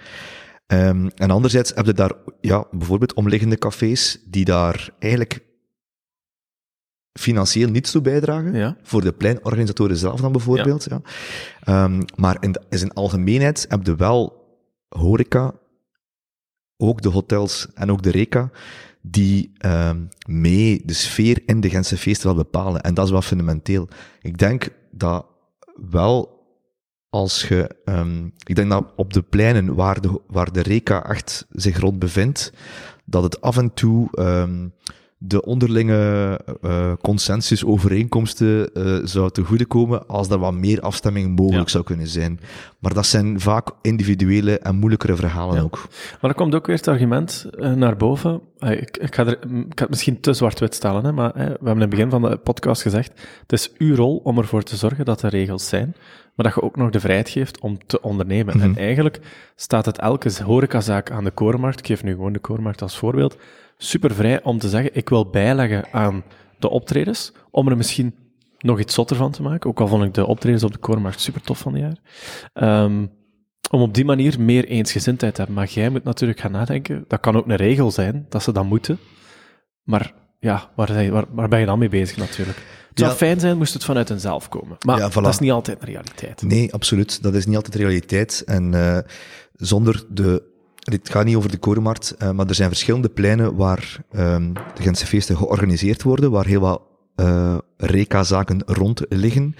Ehm, 0.67 1.09
en 1.15 1.31
anderzijds 1.31 1.71
heb 1.75 1.85
je 1.85 1.93
daar 1.93 2.11
ja, 2.41 2.65
bijvoorbeeld 2.71 3.13
omliggende 3.13 3.57
cafés 3.57 4.23
die 4.25 4.45
daar 4.45 4.89
eigenlijk 4.99 5.39
financieel 7.19 7.69
niets 7.69 7.91
toe 7.91 8.01
bijdragen 8.01 8.53
Ja. 8.55 8.77
voor 8.83 9.01
de 9.01 9.11
pleinorganisatoren 9.11 9.97
zelf 9.97 10.21
dan 10.21 10.31
bijvoorbeeld. 10.31 10.87
Ja. 10.89 11.01
Ehm, 11.63 12.01
maar 12.15 12.37
in, 12.39 12.51
de- 12.51 12.61
in 12.69 12.77
zijn 12.77 12.93
algemeenheid 12.93 13.65
heb 13.69 13.85
je 13.85 13.95
wel 13.95 14.41
horeca, 14.89 15.53
ook 16.77 17.01
de 17.01 17.09
hotels 17.09 17.67
en 17.73 17.91
ook 17.91 18.01
de 18.03 18.11
reka, 18.11 18.49
die 19.01 19.51
ehm, 19.57 20.01
mee 20.27 20.81
de 20.85 20.93
sfeer 20.93 21.41
in 21.45 21.61
de 21.61 21.69
Gentse 21.69 21.97
feesten 21.97 22.25
wel 22.27 22.35
bepalen. 22.35 22.81
En 22.81 22.93
dat 22.93 23.05
is 23.05 23.11
wel 23.11 23.21
fundamenteel. 23.21 23.87
Ik 24.21 24.37
denk 24.37 24.69
dat 24.91 25.25
wel 25.89 26.41
als 27.09 27.47
je, 27.47 27.69
ehm, 27.85 28.25
ik 28.45 28.55
denk 28.55 28.69
dat 28.69 28.93
op 28.95 29.13
de 29.13 29.21
pleinen 29.21 29.75
waar 29.75 30.01
de, 30.01 30.21
waar 30.27 30.51
de 30.51 30.61
reka 30.61 31.05
echt 31.09 31.45
zich 31.49 31.79
rond 31.79 31.99
bevindt, 31.99 32.53
dat 33.05 33.23
het 33.23 33.41
af 33.41 33.57
en 33.57 33.73
toe 33.73 34.09
de 35.25 35.41
onderlinge 35.45 36.39
eh, 36.61 36.93
consensus, 37.01 37.65
overeenkomsten 37.65 38.73
eh, 38.73 38.97
zou 39.03 39.31
te 39.31 39.43
goede 39.43 39.65
komen 39.65 40.07
als 40.07 40.29
er 40.29 40.37
wat 40.39 40.53
meer 40.53 40.81
afstemming 40.81 41.35
mogelijk 41.39 41.65
Ja. 41.65 41.71
zou 41.71 41.83
kunnen 41.83 42.07
zijn. 42.07 42.39
Maar 42.79 42.93
dat 42.93 43.05
zijn 43.05 43.39
vaak 43.39 43.69
individuele 43.81 44.59
en 44.59 44.75
moeilijkere 44.75 45.15
verhalen 45.15 45.55
Ja. 45.55 45.61
ook. 45.61 45.87
Maar 45.89 46.19
dan 46.21 46.33
komt 46.33 46.55
ook 46.55 46.67
weer 46.67 46.75
het 46.75 46.87
argument 46.87 47.45
eh, 47.59 47.71
naar 47.73 47.97
boven. 47.97 48.41
Ik, 48.59 48.97
ik, 48.97 49.15
ga 49.15 49.25
er, 49.25 49.31
ik 49.41 49.79
ga 49.79 49.83
het 49.83 49.89
misschien 49.89 50.19
te 50.19 50.33
zwart-wit 50.33 50.75
stellen, 50.75 51.05
hè, 51.05 51.11
maar 51.11 51.31
we 51.33 51.41
hebben 51.41 51.73
in 51.73 51.79
het 51.81 51.89
begin 51.89 52.09
van 52.09 52.21
de 52.21 52.37
podcast 52.37 52.81
gezegd, 52.81 53.21
het 53.41 53.51
is 53.51 53.71
uw 53.77 53.95
rol 53.95 54.17
om 54.23 54.37
ervoor 54.37 54.63
te 54.63 54.75
zorgen 54.75 55.05
dat 55.05 55.21
er 55.21 55.29
regels 55.29 55.67
zijn, 55.67 55.95
maar 56.35 56.45
dat 56.45 56.55
je 56.55 56.61
ook 56.61 56.75
nog 56.75 56.89
de 56.89 56.99
vrijheid 56.99 57.29
geeft 57.29 57.59
om 57.59 57.77
te 57.85 58.01
ondernemen. 58.01 58.57
Mhm. 58.57 58.65
En 58.65 58.77
eigenlijk 58.77 59.19
staat 59.55 59.85
het 59.85 59.97
elke 59.97 60.43
horecazaak 60.43 61.11
aan 61.11 61.23
de 61.23 61.31
korenmarkt, 61.31 61.79
ik 61.79 61.87
geef 61.87 62.03
nu 62.03 62.11
gewoon 62.11 62.33
de 62.33 62.39
korenmarkt 62.39 62.81
als 62.81 62.97
voorbeeld, 62.97 63.37
super 63.77 64.13
vrij 64.13 64.43
om 64.43 64.59
te 64.59 64.69
zeggen, 64.69 64.95
ik 64.95 65.09
wil 65.09 65.29
bijleggen 65.29 65.85
aan 65.91 66.23
de 66.59 66.69
optredens, 66.69 67.33
om 67.51 67.67
er 67.67 67.77
misschien 67.77 68.15
nog 68.59 68.79
iets 68.79 68.93
zotter 68.93 69.15
van 69.15 69.31
te 69.31 69.41
maken, 69.41 69.69
ook 69.69 69.79
al 69.79 69.87
vond 69.87 70.03
ik 70.03 70.13
de 70.13 70.25
optredens 70.25 70.63
op 70.63 70.71
de 70.71 70.77
korenmarkt 70.77 71.19
super 71.19 71.41
tof 71.41 71.59
van 71.59 71.73
het 71.73 71.81
jaar. 71.81 71.97
Ehm, 72.53 73.05
om 73.69 73.81
op 73.81 73.93
die 73.93 74.05
manier 74.05 74.39
meer 74.39 74.65
eensgezindheid 74.65 75.33
te 75.33 75.41
hebben. 75.41 75.59
Maar 75.59 75.69
jij 75.69 75.89
moet 75.89 76.03
natuurlijk 76.03 76.39
gaan 76.39 76.51
nadenken, 76.51 77.05
dat 77.07 77.19
kan 77.19 77.35
ook 77.35 77.47
een 77.47 77.55
regel 77.55 77.91
zijn, 77.91 78.25
dat 78.29 78.43
ze 78.43 78.51
dat 78.51 78.65
moeten. 78.65 78.99
Maar 79.83 80.13
ja, 80.39 80.69
waar, 80.75 81.11
waar, 81.11 81.25
waar 81.29 81.47
ben 81.47 81.59
je 81.59 81.65
dan 81.65 81.79
mee 81.79 81.89
bezig 81.89 82.17
natuurlijk? 82.17 82.57
Het 82.93 82.99
zou 83.01 83.11
Ja. 83.11 83.17
fijn 83.17 83.39
zijn, 83.39 83.57
moest 83.57 83.73
het 83.73 83.83
vanuit 83.83 84.09
henzelf 84.09 84.49
komen. 84.49 84.77
Maar 84.85 84.97
Ja, 84.97 85.11
voilà. 85.11 85.13
dat 85.13 85.27
is 85.33 85.39
niet 85.39 85.51
altijd 85.51 85.81
een 85.81 85.87
realiteit. 85.87 86.41
Nee, 86.41 86.73
absoluut. 86.73 87.23
Dat 87.23 87.33
is 87.33 87.45
niet 87.45 87.55
altijd 87.55 87.75
realiteit. 87.75 88.43
En 88.45 88.73
eh, 88.73 88.97
zonder 89.55 90.03
de. 90.09 90.43
Het 90.83 91.09
gaat 91.09 91.25
niet 91.25 91.35
over 91.35 91.51
de 91.51 91.57
korenmarkt, 91.57 92.11
eh, 92.17 92.31
maar 92.31 92.47
er 92.47 92.55
zijn 92.55 92.69
verschillende 92.69 93.09
pleinen 93.09 93.55
waar 93.55 93.97
ehm, 94.11 94.53
de 94.53 94.81
Gentse 94.81 95.05
feesten 95.05 95.37
georganiseerd 95.37 96.03
worden, 96.03 96.31
waar 96.31 96.45
heel 96.45 96.59
wat 96.59 96.81
eh 97.15 97.57
reka-zaken 97.77 98.61
rond 98.65 99.01
liggen. 99.09 99.55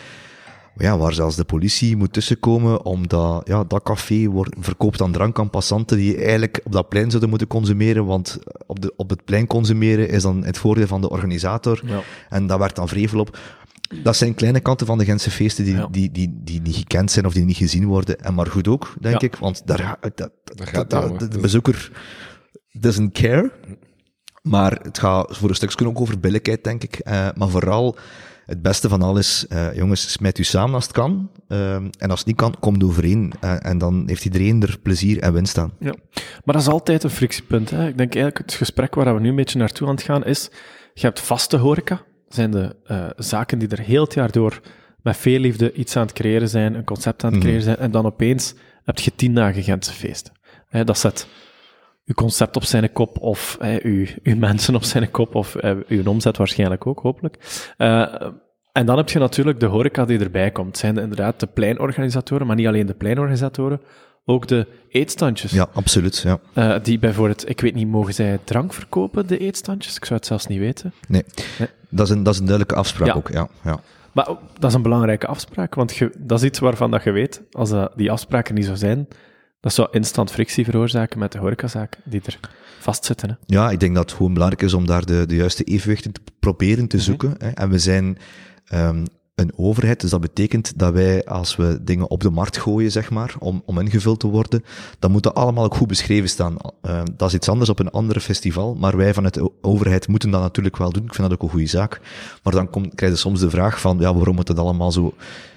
Ja, 0.78 0.98
waar 0.98 1.14
zelfs 1.14 1.36
de 1.36 1.44
politie 1.44 1.96
moet 1.98 2.14
tussenkomen, 2.14 2.86
omdat 2.86 3.48
ja, 3.48 3.64
dat 3.64 3.84
café 3.84 4.28
wordt, 4.28 4.56
verkoopt 4.60 4.98
dan 4.98 5.12
drank 5.12 5.40
aan 5.40 5.50
passanten 5.50 5.98
die 5.98 6.18
eigenlijk 6.18 6.62
op 6.64 6.72
dat 6.72 6.90
plein 6.90 7.08
zouden 7.10 7.30
moeten 7.30 7.48
consumeren, 7.48 8.06
want 8.06 8.40
op, 8.66 8.82
de, 8.82 8.94
op 8.96 9.10
het 9.10 9.26
plein 9.26 9.48
consumeren 9.48 10.10
is 10.10 10.22
dan 10.22 10.44
het 10.46 10.58
voordeel 10.58 10.88
van 10.88 11.02
de 11.02 11.10
organisator. 11.10 11.82
Ja. 11.86 12.02
En 12.30 12.48
dat 12.48 12.60
werd 12.60 12.76
dan 12.76 12.88
vrevel 12.88 13.20
op. 13.20 13.38
Dat 14.04 14.16
zijn 14.16 14.34
kleine 14.36 14.60
kanten 14.60 14.88
van 14.88 14.98
de 14.98 15.06
Gentse 15.06 15.32
feesten 15.32 15.64
die, 15.66 15.76
Ja. 15.76 15.88
die, 15.92 16.12
die, 16.12 16.40
die 16.44 16.62
niet 16.62 16.76
gekend 16.76 17.12
zijn 17.12 17.26
of 17.26 17.34
die 17.34 17.46
niet 17.46 17.58
gezien 17.58 17.86
worden. 17.86 18.20
En 18.20 18.34
maar 18.34 18.48
goed 18.48 18.68
ook, 18.68 18.94
denk 19.02 19.22
Ja. 19.22 19.28
ik. 19.28 19.36
Want 19.36 19.62
daar, 19.68 19.98
dat, 20.16 20.32
Daar 20.44 20.68
gaat 20.68 20.90
dat- 20.90 21.20
de 21.32 21.40
bezoeker 21.40 21.92
doesn't 22.72 23.12
care. 23.14 23.52
Maar 24.42 24.80
het 24.82 25.00
gaat 25.00 25.38
voor 25.38 25.50
een 25.50 25.56
stukje 25.56 25.88
ook 25.88 26.00
over 26.02 26.20
billijkheid, 26.20 26.64
denk 26.64 26.84
ik. 26.84 26.96
Eh, 26.96 27.28
maar 27.36 27.50
vooral, 27.50 27.96
het 28.46 28.62
beste 28.62 28.90
van 28.90 29.02
alles, 29.02 29.48
eh, 29.48 29.74
jongens, 29.76 30.12
smijt 30.12 30.38
u 30.38 30.44
samen 30.44 30.74
als 30.76 30.84
het 30.84 30.94
kan. 30.94 31.30
Ehm, 31.48 31.90
en 31.98 32.10
als 32.10 32.20
het 32.20 32.28
niet 32.28 32.36
kan, 32.38 32.56
kom 32.60 32.84
overeen. 32.84 33.34
Eh, 33.40 33.66
en 33.66 33.78
dan 33.78 34.04
heeft 34.06 34.26
iedereen 34.26 34.62
er 34.62 34.78
plezier 34.84 35.20
en 35.20 35.34
winst 35.34 35.58
aan. 35.58 35.74
Ja. 35.80 35.94
Maar 36.14 36.56
dat 36.56 36.62
is 36.62 36.68
altijd 36.68 37.04
een 37.04 37.10
frictiepunt. 37.10 37.70
Hè. 37.70 37.88
Ik 37.88 37.98
denk 37.98 38.16
eigenlijk 38.16 38.38
het 38.38 38.54
gesprek 38.54 38.96
waar 38.96 39.14
we 39.16 39.20
nu 39.22 39.30
een 39.30 39.36
beetje 39.36 39.60
naartoe 39.60 39.88
aan 39.88 39.96
het 39.96 40.04
gaan 40.04 40.26
is, 40.26 40.50
je 40.94 41.06
hebt 41.06 41.20
vaste 41.20 41.58
horeca, 41.58 42.02
zijn 42.28 42.52
de 42.52 42.76
eh, 42.86 43.06
zaken 43.16 43.60
die 43.60 43.68
er 43.68 43.80
heel 43.80 44.04
het 44.04 44.14
jaar 44.14 44.32
door 44.32 44.62
met 45.02 45.18
veel 45.18 45.40
liefde 45.40 45.74
iets 45.74 45.96
aan 45.96 46.04
het 46.06 46.14
creëren 46.14 46.50
zijn, 46.50 46.74
een 46.76 46.84
concept 46.84 47.24
aan 47.24 47.30
het 47.30 47.40
Mhm. 47.40 47.48
creëren 47.48 47.64
zijn, 47.66 47.78
en 47.78 47.92
dan 47.92 48.06
opeens 48.06 48.54
heb 48.84 49.00
je 49.00 49.12
tien 49.16 49.34
dagen 49.36 49.64
Gentse 49.64 49.94
feesten. 49.94 50.34
Hè, 50.68 50.84
dat 50.84 50.98
zet 50.98 51.28
uw 52.06 52.14
concept 52.16 52.56
op 52.56 52.64
zijn 52.64 52.92
kop, 52.92 53.18
of 53.20 53.58
hè, 53.60 53.78
uw, 53.84 54.06
uw 54.24 54.36
mensen 54.36 54.76
op 54.76 54.84
zijn 54.84 55.12
kop, 55.12 55.36
of 55.36 55.56
eh, 55.56 55.72
uw 55.88 56.04
omzet 56.06 56.38
waarschijnlijk 56.38 56.88
ook, 56.88 57.00
hopelijk. 57.00 57.38
Eh, 57.78 58.14
en 58.72 58.86
dan 58.86 58.98
heb 58.98 59.10
je 59.10 59.20
natuurlijk 59.20 59.60
de 59.60 59.66
horeca 59.66 60.06
die 60.06 60.20
erbij 60.20 60.52
komt. 60.52 60.78
Zijn 60.78 60.98
inderdaad 60.98 61.40
de 61.40 61.48
pleinorganisatoren, 61.48 62.48
maar 62.48 62.56
niet 62.56 62.68
alleen 62.68 62.86
de 62.86 62.94
pleinorganisatoren, 62.94 63.82
ook 64.26 64.48
de 64.48 64.68
eetstandjes. 64.90 65.52
Ja, 65.52 65.68
absoluut. 65.74 66.20
Ja. 66.20 66.40
Eh, 66.54 66.84
die 66.84 67.00
bijvoorbeeld, 67.00 67.50
ik 67.50 67.62
weet 67.62 67.74
niet, 67.74 67.88
mogen 67.88 68.14
zij 68.14 68.40
drank 68.44 68.74
verkopen, 68.74 69.28
de 69.28 69.38
eetstandjes? 69.38 69.96
Ik 69.96 70.06
zou 70.06 70.20
het 70.20 70.28
zelfs 70.28 70.48
niet 70.48 70.60
weten. 70.60 70.94
Nee. 71.08 71.24
Nee. 71.60 71.68
Dat, 71.90 72.08
is 72.08 72.16
een, 72.16 72.24
dat 72.24 72.34
is 72.34 72.40
een 72.40 72.46
duidelijke 72.46 72.80
afspraak 72.80 73.08
Ja. 73.08 73.14
ook. 73.14 73.30
Ja, 73.30 73.48
ja. 73.64 73.80
Maar 74.12 74.26
dat 74.60 74.70
is 74.70 74.74
een 74.76 74.82
belangrijke 74.82 75.28
afspraak, 75.28 75.76
want 75.76 75.96
je, 75.96 76.12
dat 76.18 76.40
is 76.40 76.46
iets 76.46 76.60
waarvan 76.60 76.92
dat 76.92 77.04
je 77.04 77.12
weet, 77.12 77.42
als 77.52 77.70
dat, 77.70 77.92
die 77.96 78.12
afspraken 78.12 78.56
niet 78.56 78.66
zo 78.66 78.76
zijn, 78.76 79.08
dat 79.64 79.74
zou 79.74 79.88
instant 79.92 80.32
frictie 80.32 80.66
veroorzaken 80.66 81.20
met 81.20 81.32
de 81.32 81.38
horecazaken 81.38 82.02
die 82.04 82.22
er 82.26 82.40
vastzitten. 82.80 83.30
Hè. 83.30 83.36
Ja, 83.46 83.72
ik 83.72 83.80
denk 83.80 83.96
dat 83.96 84.04
het 84.04 84.18
gewoon 84.18 84.34
belangrijk 84.34 84.64
is 84.64 84.74
om 84.74 84.86
daar 84.86 85.06
de, 85.06 85.26
de 85.26 85.36
juiste 85.36 85.64
evenwichten 85.64 86.12
te 86.12 86.22
proberen 86.40 86.88
te 86.88 87.00
zoeken. 87.00 87.36
Hè. 87.38 87.50
En 87.50 87.70
we 87.70 87.80
zijn 87.80 88.18
ehm, 88.66 89.06
een 89.36 89.52
overheid, 89.56 90.02
dus 90.02 90.10
dat 90.10 90.22
betekent 90.22 90.80
dat 90.80 90.94
wij, 90.94 91.26
als 91.26 91.56
we 91.56 91.80
dingen 91.82 92.10
op 92.10 92.22
de 92.22 92.30
markt 92.30 92.58
gooien, 92.58 92.92
zeg 92.92 93.10
maar, 93.10 93.36
om, 93.40 93.64
om 93.66 93.80
ingevuld 93.80 94.20
te 94.20 94.28
worden, 94.28 94.64
dan 95.00 95.12
moet 95.12 95.24
dat 95.24 95.36
allemaal 95.36 95.64
ook 95.64 95.76
goed 95.76 95.88
beschreven 95.88 96.30
staan. 96.30 96.56
Ehm, 96.82 97.06
dat 97.18 97.30
is 97.30 97.36
iets 97.36 97.50
anders 97.50 97.70
op 97.70 97.80
een 97.80 97.92
andere 97.92 98.20
festival, 98.20 98.76
maar 98.76 98.98
wij 98.98 99.14
vanuit 99.14 99.34
de 99.34 99.52
overheid 99.62 100.08
moeten 100.08 100.32
dat 100.32 100.42
natuurlijk 100.42 100.78
wel 100.78 100.92
doen. 100.92 101.06
Ik 101.06 101.14
vind 101.14 101.30
dat 101.30 101.38
ook 101.38 101.44
een 101.44 101.54
goede 101.54 101.68
zaak. 101.68 102.02
Maar 102.44 102.54
dan 102.54 102.70
komt, 102.70 102.96
krijg 102.96 103.12
je 103.12 103.18
soms 103.18 103.40
de 103.40 103.50
vraag 103.50 103.82
van, 103.82 103.98
ja, 104.00 104.14
waarom 104.14 104.36
moet 104.36 104.48
het 104.48 104.60
allemaal 104.60 104.92
zo 104.92 105.14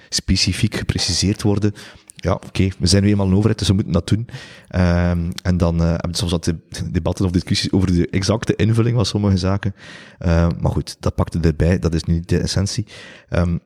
specifiek 0.09 0.75
gepreciseerd 0.75 1.43
worden? 1.43 1.75
Ja, 2.19 2.33
oké, 2.33 2.69
we 2.79 2.87
zijn 2.87 3.03
nu 3.03 3.09
eenmaal 3.09 3.27
een 3.27 3.35
overheid, 3.35 3.59
dus 3.59 3.69
we 3.69 3.75
moeten 3.75 3.93
dat 3.93 4.09
doen. 4.09 4.29
Ehm, 4.69 5.31
en 5.43 5.57
dan 5.57 5.81
eh 5.81 5.89
hebben 5.91 6.11
we 6.11 6.17
soms 6.17 6.31
wat 6.31 6.45
de- 6.45 6.59
debatten 6.91 7.25
of 7.25 7.31
discussies 7.31 7.73
over 7.73 7.93
de 7.93 8.09
exacte 8.11 8.57
invulling 8.57 8.95
van 8.97 9.07
sommige 9.07 9.37
zaken. 9.37 9.75
Ehm, 10.19 10.51
maar 10.61 10.71
goed, 10.73 10.97
dat 11.01 11.15
pakte 11.15 11.39
erbij, 11.41 11.79
dat 11.79 11.95
is 11.95 12.05
nu 12.05 12.15
niet 12.15 12.29
de 12.29 12.39
essentie. 12.39 12.87
Ehm, 13.29 13.59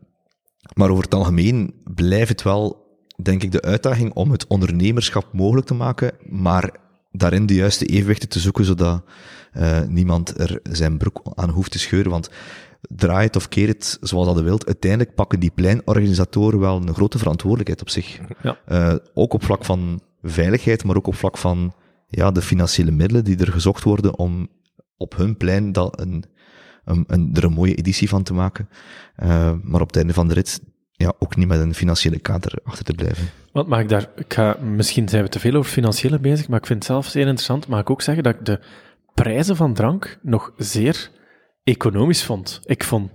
maar 0.74 0.90
over 0.90 1.04
het 1.04 1.14
algemeen 1.14 1.74
blijft 1.94 2.28
het 2.28 2.42
wel, 2.42 2.86
denk 3.22 3.42
ik, 3.42 3.52
de 3.52 3.62
uitdaging 3.62 4.12
om 4.12 4.30
het 4.30 4.46
ondernemerschap 4.46 5.32
mogelijk 5.32 5.66
te 5.66 5.74
maken, 5.74 6.12
maar 6.28 6.70
daarin 7.12 7.46
de 7.46 7.54
juiste 7.54 7.86
evenwichten 7.86 8.28
te 8.28 8.40
zoeken, 8.40 8.64
zodat 8.64 9.04
eh, 9.52 9.80
niemand 9.88 10.38
er 10.40 10.60
zijn 10.62 10.98
broek 10.98 11.22
aan 11.34 11.50
hoeft 11.50 11.70
te 11.70 11.78
scheuren. 11.78 12.10
Want 12.10 12.30
draai 12.80 13.26
het 13.26 13.36
of 13.36 13.48
keer 13.48 13.68
het 13.68 13.98
zoals 14.00 14.26
dat 14.26 14.36
je 14.36 14.42
wilt, 14.42 14.66
uiteindelijk 14.66 15.14
pakken 15.14 15.40
die 15.40 15.50
pleinorganisatoren 15.50 16.60
wel 16.60 16.76
een 16.76 16.94
grote 16.94 17.18
verantwoordelijkheid 17.18 17.80
op 17.80 17.88
zich. 17.88 18.20
Ja. 18.42 18.58
Eh, 18.66 18.94
ook 19.14 19.32
op 19.32 19.44
vlak 19.44 19.64
van 19.64 20.00
veiligheid, 20.22 20.84
maar 20.84 20.96
ook 20.96 21.06
op 21.06 21.14
vlak 21.14 21.38
van 21.38 21.74
ja, 22.08 22.30
de 22.30 22.42
financiële 22.42 22.90
middelen 22.90 23.24
die 23.24 23.38
er 23.38 23.52
gezocht 23.52 23.82
worden 23.82 24.18
om 24.18 24.48
op 24.96 25.16
hun 25.16 25.36
plein 25.36 25.72
dat 25.72 26.00
een, 26.00 26.24
een, 26.84 27.04
een, 27.06 27.30
er 27.34 27.44
een 27.44 27.52
mooie 27.52 27.74
editie 27.74 28.08
van 28.08 28.22
te 28.22 28.34
maken. 28.34 28.68
Eh, 29.16 29.52
maar 29.62 29.80
op 29.80 29.86
het 29.86 29.96
einde 29.96 30.12
van 30.12 30.28
de 30.28 30.34
rit 30.34 30.60
ja, 30.92 31.12
ook 31.18 31.36
niet 31.36 31.48
met 31.48 31.60
een 31.60 31.74
financiële 31.74 32.18
kader 32.18 32.58
achter 32.64 32.84
te 32.84 32.92
blijven. 32.92 33.28
Want 33.52 33.68
mag 33.68 33.80
ik 33.80 33.88
daar, 33.88 34.08
ik 34.16 34.34
ga, 34.34 34.56
misschien 34.62 35.08
zijn 35.08 35.22
we 35.22 35.28
te 35.28 35.40
veel 35.40 35.54
over 35.54 35.70
financiële 35.70 36.18
bezig, 36.18 36.48
maar 36.48 36.58
ik 36.58 36.66
vind 36.66 36.78
het 36.78 36.88
zelf 36.88 37.06
zeer 37.06 37.26
interessant. 37.26 37.66
Mag 37.66 37.80
ik 37.80 37.90
ook 37.90 38.02
zeggen 38.02 38.22
dat 38.22 38.34
ik 38.34 38.44
de 38.44 38.60
prijzen 39.14 39.56
van 39.56 39.74
drank 39.74 40.18
nog 40.22 40.52
zeer 40.56 41.10
economisch 41.70 42.24
vond. 42.24 42.60
Ik 42.64 42.84
vond, 42.84 43.10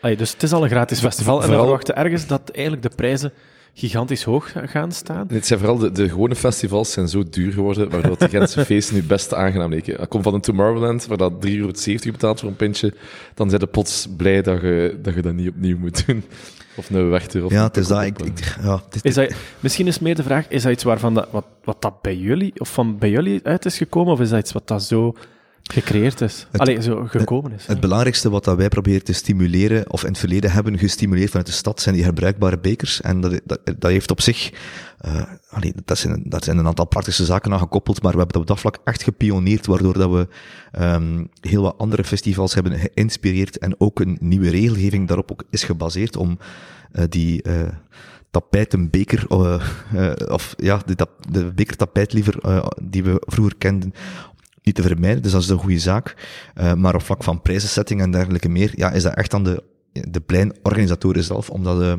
dus 0.00 0.32
het 0.32 0.42
is 0.42 0.52
al 0.52 0.62
een 0.62 0.70
gratis 0.70 1.00
festival 1.00 1.42
en 1.42 1.48
we 1.48 1.54
verwachten 1.54 1.96
ergens 1.96 2.26
dat 2.26 2.50
eigenlijk 2.50 2.82
de 2.82 2.94
prijzen 2.96 3.32
gigantisch 3.74 4.22
hoog 4.22 4.52
gaan 4.64 4.92
staan. 4.92 5.28
En 5.28 5.34
het 5.34 5.46
zijn 5.46 5.58
vooral 5.58 5.78
de, 5.78 5.92
de 5.92 6.08
gewone 6.08 6.34
festivals 6.34 6.92
zijn 6.92 7.08
zo 7.08 7.22
duur 7.30 7.52
geworden, 7.52 7.90
waardoor 7.90 8.18
de 8.18 8.28
Gentse 8.28 8.64
feesten 8.70 8.94
nu 8.94 9.02
best 9.02 9.34
aangenaam 9.34 9.70
leken. 9.70 10.00
Ik 10.00 10.08
kom 10.08 10.22
van 10.22 10.34
een 10.34 10.40
Tomorrowland, 10.40 11.06
waar 11.06 11.16
dat 11.16 11.32
3,70 11.32 11.40
euro 11.52 11.72
betaalt 12.02 12.40
voor 12.40 12.48
een 12.48 12.56
pintje, 12.56 12.94
dan 13.34 13.48
zijn 13.48 13.60
de 13.60 13.66
plots 13.66 14.08
blij 14.16 14.42
dat 14.42 14.60
je 14.60 14.98
dat, 15.02 15.14
je 15.14 15.22
dat 15.22 15.34
niet 15.34 15.48
opnieuw 15.48 15.78
moet 15.78 16.06
doen. 16.06 16.24
Of 16.76 16.90
een 16.90 17.10
Werchter. 17.10 17.44
Of 17.44 17.52
Ja, 17.52 17.62
het 17.62 17.76
is 17.76 17.86
dat. 17.86 18.02
Ik, 18.02 18.18
ja, 18.62 18.82
het 18.84 18.94
is, 18.94 19.02
Is 19.02 19.14
dat, 19.14 19.34
misschien 19.60 19.86
is 19.86 19.98
meer 19.98 20.14
de 20.14 20.22
vraag, 20.22 20.48
is 20.48 20.62
dat 20.62 20.72
iets 20.72 20.84
waarvan 20.84 21.14
dat, 21.14 21.28
wat, 21.30 21.44
wat 21.64 21.82
dat 21.82 22.02
bij 22.02 22.16
jullie, 22.16 22.52
of 22.60 22.72
van 22.72 22.98
bij 22.98 23.10
jullie 23.10 23.40
uit 23.42 23.64
is 23.64 23.76
gekomen, 23.76 24.12
of 24.12 24.20
is 24.20 24.28
dat 24.28 24.38
iets 24.38 24.52
wat 24.52 24.68
dat 24.68 24.82
zo 24.82 25.14
gecreëerd 25.68 26.20
is? 26.20 26.46
Het- 26.50 26.60
Allee, 26.60 26.82
zo 26.82 27.04
gekomen 27.06 27.52
is. 27.52 27.66
Het 27.66 27.80
belangrijkste 27.80 28.30
wat 28.30 28.44
dat 28.44 28.56
wij 28.56 28.68
proberen 28.68 29.04
te 29.04 29.12
stimuleren, 29.12 29.90
of 29.92 30.02
in 30.02 30.08
het 30.08 30.18
verleden 30.18 30.50
hebben 30.50 30.78
gestimuleerd 30.78 31.28
vanuit 31.28 31.46
de 31.46 31.52
stad, 31.52 31.80
zijn 31.80 31.94
die 31.94 32.04
herbruikbare 32.04 32.58
bekers. 32.58 33.00
En 33.00 33.20
dat, 33.20 33.40
dat, 33.44 33.60
dat 33.78 33.90
heeft 33.90 34.10
op 34.10 34.20
zich, 34.20 34.50
allee, 35.50 35.72
dat, 35.84 35.98
zijn, 35.98 36.22
dat 36.26 36.44
zijn 36.44 36.58
een 36.58 36.66
aantal 36.66 36.86
praktische 36.86 37.24
zaken 37.24 37.52
aan 37.52 37.58
gekoppeld, 37.58 38.02
maar 38.02 38.12
we 38.12 38.18
hebben 38.18 38.40
op 38.40 38.46
dat 38.46 38.60
vlak 38.60 38.78
echt 38.84 39.02
gepioneerd, 39.02 39.66
waardoor 39.66 39.98
dat 39.98 40.10
we 40.10 40.28
ehm, 40.72 41.24
heel 41.40 41.62
wat 41.62 41.78
andere 41.78 42.04
festivals 42.04 42.54
hebben 42.54 42.78
geïnspireerd 42.78 43.58
en 43.58 43.74
ook 43.80 44.00
een 44.00 44.16
nieuwe 44.20 44.50
regelgeving 44.50 45.06
daarop 45.08 45.32
ook 45.32 45.44
is 45.50 45.64
gebaseerd 45.64 46.16
om 46.16 46.38
eh, 46.92 47.04
die 47.08 47.42
eh 47.42 47.52
tapijtenbeker, 48.30 49.24
of 50.30 50.54
ja, 50.56 50.80
de, 50.86 50.94
tap- 50.94 51.32
de 51.32 51.44
bekertapijt 51.54 52.12
liever, 52.12 52.62
die 52.82 53.04
we 53.04 53.22
vroeger 53.26 53.56
kenden, 53.58 53.92
te 54.72 54.82
vermijden, 54.82 55.22
dus 55.22 55.32
dat 55.32 55.42
is 55.42 55.48
een 55.48 55.58
goede 55.58 55.78
zaak. 55.78 56.14
Eh, 56.54 56.74
maar 56.74 56.94
op 56.94 57.02
vlak 57.02 57.24
van 57.24 57.42
prijzensetting 57.42 58.00
en 58.00 58.10
dergelijke 58.10 58.48
meer, 58.48 58.72
ja, 58.74 58.90
is 58.90 59.02
dat 59.02 59.14
echt 59.14 59.34
aan 59.34 59.44
de, 59.44 59.62
de 59.92 60.20
pleinorganisatoren 60.20 61.24
zelf 61.24 61.50
om 61.50 61.64
dat 61.64 61.82
eh, 61.82 61.94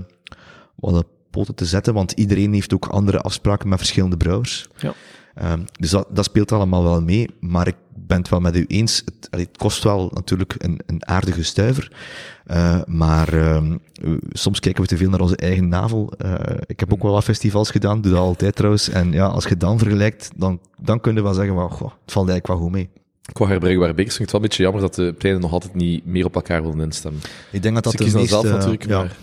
wat 0.75 1.05
poten 1.29 1.55
te 1.55 1.65
zetten, 1.65 1.93
want 1.93 2.11
iedereen 2.11 2.53
heeft 2.53 2.73
ook 2.73 2.85
andere 2.85 3.19
afspraken 3.19 3.69
met 3.69 3.77
verschillende 3.77 4.17
brouwers. 4.17 4.67
Ja. 4.77 4.93
Ehm, 5.39 5.59
dus 5.79 5.89
dat, 5.89 6.07
dat 6.09 6.25
speelt 6.25 6.51
allemaal 6.51 6.83
wel 6.83 7.01
mee, 7.01 7.29
maar 7.39 7.67
ik 7.67 7.75
ben 7.95 8.17
het 8.17 8.29
wel 8.29 8.39
met 8.39 8.55
u 8.55 8.65
eens. 8.67 9.01
Het, 9.05 9.27
het 9.29 9.57
kost 9.57 9.83
wel 9.83 10.11
natuurlijk 10.13 10.55
een, 10.57 10.79
een 10.85 11.07
aardige 11.07 11.43
stuiver, 11.43 11.91
Eh, 12.45 12.81
maar 12.85 13.33
ehm, 13.33 13.77
eh, 14.03 14.11
soms 14.31 14.59
kijken 14.59 14.81
we 14.81 14.87
te 14.87 14.97
veel 14.97 15.09
naar 15.09 15.19
onze 15.19 15.35
eigen 15.35 15.67
navel. 15.67 16.13
Eh, 16.17 16.55
ik 16.65 16.79
heb 16.79 16.93
ook 16.93 17.03
wel 17.03 17.11
wat 17.11 17.23
festivals 17.23 17.71
gedaan, 17.71 18.01
doe 18.01 18.11
dat 18.11 18.21
altijd 18.21 18.55
trouwens. 18.55 18.89
En 18.89 19.11
ja, 19.11 19.25
als 19.25 19.45
je 19.45 19.57
dan 19.57 19.77
vergelijkt, 19.79 20.31
dan, 20.35 20.59
dan 20.81 20.99
kun 20.99 21.15
je 21.15 21.21
wel 21.21 21.33
zeggen, 21.33 21.55
well, 21.55 21.67
goh, 21.67 21.91
het 22.03 22.11
valt 22.11 22.29
eigenlijk 22.29 22.47
wel 22.47 22.57
goed 22.57 22.71
mee. 22.71 22.89
Qua 23.33 23.47
herbruikbare 23.47 23.93
bekers 23.93 24.15
vind 24.15 24.29
ik 24.29 24.31
het 24.31 24.31
wel 24.31 24.41
een 24.41 24.47
beetje 24.47 24.63
jammer 24.63 24.81
dat 24.81 24.95
de 24.95 25.13
pleinen 25.17 25.41
nog 25.41 25.51
altijd 25.51 25.75
niet 25.75 26.05
meer 26.05 26.25
op 26.25 26.35
elkaar 26.35 26.61
willen 26.61 26.79
instemmen. 26.79 27.21
Ik 27.51 27.61
denk 27.61 27.75
dat 27.75 27.83
dat 27.83 27.93
Ze 27.93 28.03
de 28.03 28.17
meest, 28.17 28.29
zelf 28.29 28.43
natuurlijk, 28.43 28.87
ja, 28.87 28.97
maar... 28.97 29.15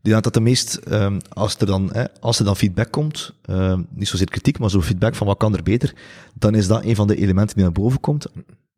Denk 0.00 0.14
dat 0.14 0.24
dat 0.24 0.34
de 0.34 0.40
meest, 0.40 0.74
ehm, 0.74 1.18
als, 1.28 1.56
er 1.56 1.66
dan, 1.66 1.88
hè, 1.92 2.04
als 2.20 2.38
er 2.38 2.44
dan 2.44 2.56
feedback 2.56 2.90
komt, 2.90 3.34
ehm, 3.42 3.82
niet 3.90 4.08
zozeer 4.08 4.30
kritiek, 4.30 4.58
maar 4.58 4.70
zo 4.70 4.82
feedback 4.82 5.14
van 5.14 5.26
wat 5.26 5.36
kan 5.36 5.56
er 5.56 5.62
beter, 5.62 5.94
dan 6.34 6.54
is 6.54 6.66
dat 6.66 6.84
een 6.84 6.96
van 6.96 7.06
de 7.06 7.16
elementen 7.16 7.54
die 7.54 7.64
naar 7.64 7.72
boven 7.72 8.00
komt. 8.00 8.26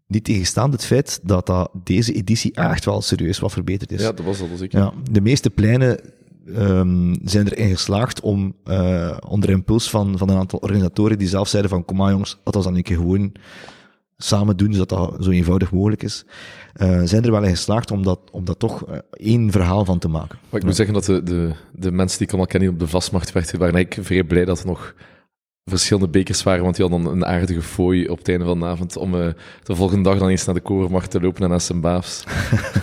Niet 0.07 0.25
tegenstaande 0.25 0.77
het 0.77 0.85
feit 0.85 1.21
dat, 1.23 1.47
dat 1.47 1.71
deze 1.85 2.13
editie 2.13 2.53
echt 2.55 2.85
wel 2.85 3.03
serieus 3.03 3.39
wat 3.39 3.53
verbeterd 3.53 3.93
is. 3.93 4.01
Ja, 4.01 4.13
dat 4.13 4.25
was 4.25 4.41
al 4.41 4.49
zeker. 4.57 4.79
Ja, 4.79 4.93
de 5.11 5.21
meeste 5.21 5.51
pleinen 5.51 6.01
ehm, 6.55 7.15
zijn 7.25 7.49
erin 7.49 7.71
geslaagd 7.71 8.21
om 8.21 8.55
eh, 8.65 9.17
onder 9.29 9.51
impuls 9.51 9.91
van, 9.91 10.19
van 10.19 10.29
een 10.29 10.37
aantal 10.37 10.59
organisatoren 10.59 11.19
die 11.19 11.29
zelf 11.29 11.49
zeiden 11.49 11.71
van 11.71 11.85
kom 11.85 11.97
maar 11.97 12.11
jongens, 12.11 12.39
laten 12.45 12.61
we 12.61 12.67
dat 12.69 12.77
een 12.77 12.83
keer 12.83 12.97
gewoon 12.97 13.33
samen 14.17 14.57
doen, 14.57 14.73
zodat 14.73 14.89
dat 14.89 15.25
zo 15.25 15.31
eenvoudig 15.31 15.73
mogelijk 15.73 16.03
is, 16.03 16.25
eh, 16.73 17.01
zijn 17.05 17.25
er 17.25 17.31
wel 17.31 17.43
in 17.43 17.51
geslaagd 17.51 17.91
om 17.91 18.03
dat, 18.03 18.21
om 18.33 18.45
dat 18.45 18.59
toch 18.59 18.87
eh, 18.87 18.99
één 19.11 19.51
verhaal 19.51 19.85
van 19.85 19.99
te 19.99 20.09
maken. 20.09 20.39
Ik 20.53 20.65
moet 20.65 20.77
zeggen 20.77 20.95
dat 20.95 21.05
de, 21.05 21.23
de, 21.23 21.53
de 21.73 21.93
mensen 21.93 22.19
die 22.19 22.27
ik 22.27 22.33
allemaal 22.33 22.51
ken 22.51 22.61
die 22.61 22.69
op 22.69 22.79
de 22.79 22.89
vastmacht 22.89 23.33
werkten, 23.33 23.59
waren 23.59 23.75
eigenlijk 23.75 24.07
vrij 24.07 24.25
blij 24.25 24.45
dat 24.45 24.61
er 24.61 24.67
nog 24.67 24.95
verschillende 25.71 26.09
bekers 26.09 26.43
waren, 26.43 26.63
want 26.63 26.77
die 26.77 26.85
hadden 26.87 27.05
dan 27.05 27.13
een 27.15 27.27
aardige 27.27 27.63
fooi 27.63 28.09
op 28.09 28.19
het 28.19 28.29
einde 28.29 28.45
van 28.45 28.59
de 28.61 28.67
avond 28.67 28.97
om 28.97 29.15
eh, 29.15 29.29
de 29.63 29.75
volgende 29.75 30.09
dag 30.11 30.19
dan 30.19 30.29
eens 30.29 30.45
naar 30.45 30.55
de 30.55 30.61
korenmarkt 30.61 31.11
te 31.11 31.21
lopen 31.21 31.43
en 31.43 31.49
naar 31.49 31.61
zijn 31.61 31.81
baafs. 31.81 32.25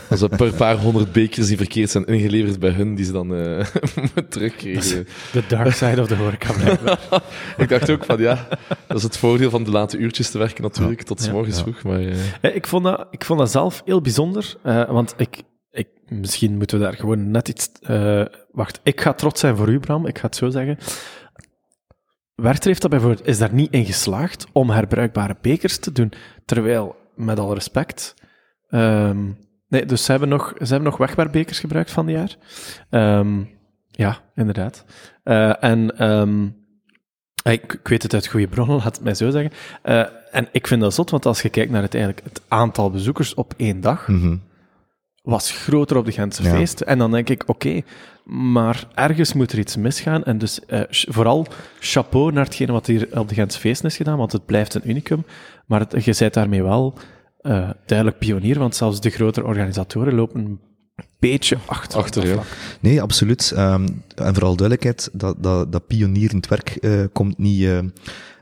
Zijn 0.09 0.29
per 0.37 0.53
paar 0.53 0.77
honderd 0.77 1.11
bekers 1.11 1.47
die 1.47 1.57
verkeerd 1.57 1.89
zijn 1.89 2.05
ingeleverd 2.05 2.59
bij 2.59 2.69
hun, 2.71 2.95
die 2.95 3.05
ze 3.05 3.11
dan 3.11 3.35
eh 3.35 3.65
terugkregen. 4.29 5.07
De 5.31 5.43
dark 5.47 5.73
side 5.73 6.01
of 6.01 6.07
the 6.07 6.15
horeca. 6.15 6.53
Ik 7.63 7.69
dacht 7.69 7.89
ook 7.89 8.05
van 8.05 8.17
ja, 8.19 8.47
dat 8.87 8.97
is 8.97 9.03
het 9.03 9.17
voordeel 9.17 9.49
van 9.49 9.63
de 9.63 9.71
late 9.71 9.97
uurtjes 9.97 10.29
te 10.31 10.37
werken 10.37 10.63
natuurlijk, 10.63 11.01
tot 11.01 11.21
's 11.21 11.29
morgens 11.31 11.55
Ja. 11.55 11.61
vroeg. 11.61 11.83
Maar 11.83 11.99
eh, 12.41 12.55
Ik 12.55 12.67
vond 12.67 12.83
dat, 12.83 13.07
ik 13.11 13.25
vond 13.25 13.39
dat 13.39 13.51
zelf 13.51 13.81
heel 13.85 14.01
bijzonder, 14.01 14.55
want 14.89 15.13
ik, 15.17 15.41
ik, 15.71 15.87
misschien 16.07 16.57
moeten 16.57 16.77
we 16.77 16.83
daar 16.83 16.93
gewoon 16.93 17.31
net 17.31 17.47
iets... 17.49 17.69
wacht, 18.51 18.79
ik 18.83 19.01
ga 19.01 19.13
trots 19.13 19.39
zijn 19.39 19.55
voor 19.57 19.69
u, 19.69 19.79
Bram, 19.79 20.05
ik 20.07 20.17
ga 20.19 20.25
het 20.25 20.35
zo 20.35 20.49
zeggen. 20.49 20.77
Werchter 22.41 22.67
heeft 22.67 22.81
dat 22.81 22.91
bijvoorbeeld, 22.91 23.27
is 23.27 23.37
daar 23.37 23.53
niet 23.53 23.71
in 23.71 23.85
geslaagd 23.85 24.47
om 24.51 24.69
herbruikbare 24.69 25.35
bekers 25.41 25.77
te 25.77 25.91
doen, 25.91 26.11
terwijl, 26.45 26.95
met 27.15 27.39
alle 27.39 27.53
respect... 27.53 28.13
ehm, 28.69 29.25
nee, 29.67 29.85
dus 29.85 30.05
ze 30.05 30.11
hebben 30.11 30.29
nog, 30.29 30.53
ze 30.57 30.65
hebben 30.65 30.83
nog 30.89 30.97
wegwerpbekers 30.97 31.59
gebruikt 31.59 31.91
van 31.91 32.05
die 32.05 32.15
jaar. 32.15 32.35
Ehm, 32.89 33.43
ja, 33.87 34.17
inderdaad. 34.35 34.85
Eh, 35.23 35.63
en... 35.63 35.97
ehm, 35.97 36.45
ik, 37.43 37.73
ik 37.73 37.87
weet 37.87 38.03
het 38.03 38.13
uit 38.13 38.27
goede 38.27 38.47
bronnen, 38.47 38.75
laat 38.77 38.95
het 38.95 39.03
mij 39.03 39.13
zo 39.15 39.29
zeggen. 39.29 39.51
Eh, 39.81 40.05
en 40.31 40.47
ik 40.51 40.67
vind 40.67 40.81
dat 40.81 40.93
zot, 40.93 41.09
want 41.09 41.25
als 41.25 41.41
je 41.41 41.49
kijkt 41.49 41.71
naar 41.71 41.81
het, 41.81 41.93
eigenlijk, 41.93 42.25
het 42.25 42.41
aantal 42.47 42.91
bezoekers 42.91 43.33
op 43.33 43.53
één 43.57 43.81
dag, 43.81 44.07
Mhm. 44.07 44.35
Was 45.29 45.51
groter 45.51 45.97
op 45.97 46.05
de 46.05 46.11
Gentse 46.11 46.43
Ja. 46.43 46.49
feesten. 46.49 46.87
En 46.87 46.97
dan 46.97 47.11
denk 47.11 47.29
ik, 47.29 47.43
oké, 47.45 47.81
maar 48.25 48.87
ergens 48.93 49.33
moet 49.33 49.51
er 49.51 49.59
iets 49.59 49.75
misgaan. 49.75 50.23
En 50.23 50.37
dus 50.37 50.65
eh, 50.65 50.81
vooral 50.89 51.47
chapeau 51.79 52.31
naar 52.31 52.43
hetgene 52.45 52.71
wat 52.71 52.85
hier 52.85 53.07
op 53.19 53.29
de 53.29 53.35
Gentse 53.35 53.59
feesten 53.59 53.89
is 53.89 53.97
gedaan, 53.97 54.17
want 54.17 54.31
het 54.31 54.45
blijft 54.45 54.73
een 54.73 54.89
unicum. 54.89 55.25
Maar 55.65 55.79
het, 55.79 56.05
je 56.05 56.15
bent 56.19 56.33
daarmee 56.33 56.63
wel 56.63 56.93
eh, 57.41 57.69
duidelijk 57.85 58.19
pionier, 58.19 58.59
want 58.59 58.75
zelfs 58.75 59.01
de 59.01 59.09
grotere 59.09 59.45
organisatoren 59.45 60.13
lopen 60.15 60.39
een 60.45 60.59
beetje 61.19 61.57
achter. 61.65 61.97
op 61.99 62.03
Achter, 62.03 62.21
dat 62.21 62.29
ja. 62.29 62.35
vlak. 62.35 62.47
Nee, 62.79 63.01
absoluut. 63.01 63.51
Ehm, 63.55 63.87
en 64.15 64.33
vooral 64.33 64.55
duidelijkheid, 64.55 65.09
dat, 65.13 65.35
dat, 65.43 65.71
dat 65.71 65.87
pionierend 65.87 66.47
werk 66.47 66.69
eh, 66.69 66.91
komt 67.13 67.37
niet, 67.37 67.63
eh, 67.63 67.77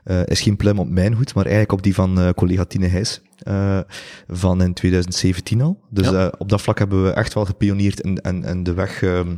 eh, 0.04 0.26
is 0.26 0.40
geen 0.40 0.56
pluim 0.56 0.78
op 0.78 0.88
mijn 0.88 1.14
hoed, 1.14 1.34
maar 1.34 1.44
eigenlijk 1.44 1.72
op 1.72 1.82
die 1.82 1.94
van 1.94 2.20
eh, 2.20 2.28
collega 2.30 2.64
Tine 2.64 2.86
Heijs 2.86 3.20
eh, 3.38 3.80
van 4.28 4.62
in 4.62 4.74
2017 4.74 5.62
al. 5.62 5.80
Dus 5.90 6.08
Ja. 6.08 6.26
eh, 6.26 6.32
op 6.38 6.48
dat 6.48 6.62
vlak 6.62 6.78
hebben 6.78 7.04
we 7.04 7.10
echt 7.10 7.34
wel 7.34 7.44
gepioneerd 7.44 8.00
en, 8.00 8.20
en, 8.20 8.44
en 8.44 8.62
de 8.62 8.74
weg 8.74 9.02
ehm, 9.02 9.34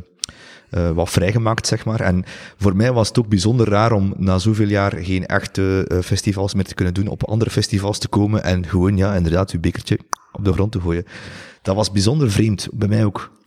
eh, 0.69 0.89
wat 0.91 1.09
vrijgemaakt, 1.09 1.67
zeg 1.67 1.85
maar. 1.85 1.99
En 2.01 2.23
voor 2.57 2.75
mij 2.75 2.91
was 2.93 3.07
het 3.07 3.19
ook 3.19 3.27
bijzonder 3.27 3.69
raar 3.69 3.91
om 3.91 4.13
na 4.17 4.37
zoveel 4.37 4.67
jaar 4.67 4.93
geen 4.97 5.25
echte 5.25 5.91
festivals 6.03 6.53
meer 6.53 6.63
te 6.65 6.73
kunnen 6.73 6.93
doen, 6.93 7.07
op 7.07 7.23
andere 7.23 7.51
festivals 7.51 7.99
te 7.99 8.07
komen 8.07 8.43
en 8.43 8.67
gewoon, 8.67 8.97
ja, 8.97 9.15
inderdaad, 9.15 9.51
uw 9.51 9.59
bekertje 9.59 9.99
op 10.31 10.45
de 10.45 10.53
grond 10.53 10.71
te 10.71 10.81
gooien. 10.81 11.05
Dat 11.61 11.75
was 11.75 11.91
bijzonder 11.91 12.31
vreemd, 12.31 12.67
bij 12.73 12.87
mij 12.87 13.05
ook. 13.05 13.37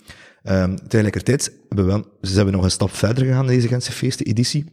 Ehm 0.43 0.77
tegelijkertijd 0.89 1.53
hebben 1.69 1.87
we, 1.87 1.93
wel- 1.93 2.07
ze 2.23 2.35
hebben 2.37 2.55
nog 2.55 2.65
een 2.65 2.71
stap 2.71 2.95
verder 2.95 3.25
gegaan 3.25 3.47
deze 3.47 3.69
Gentse 3.69 3.93
feesten-editie. 3.93 4.65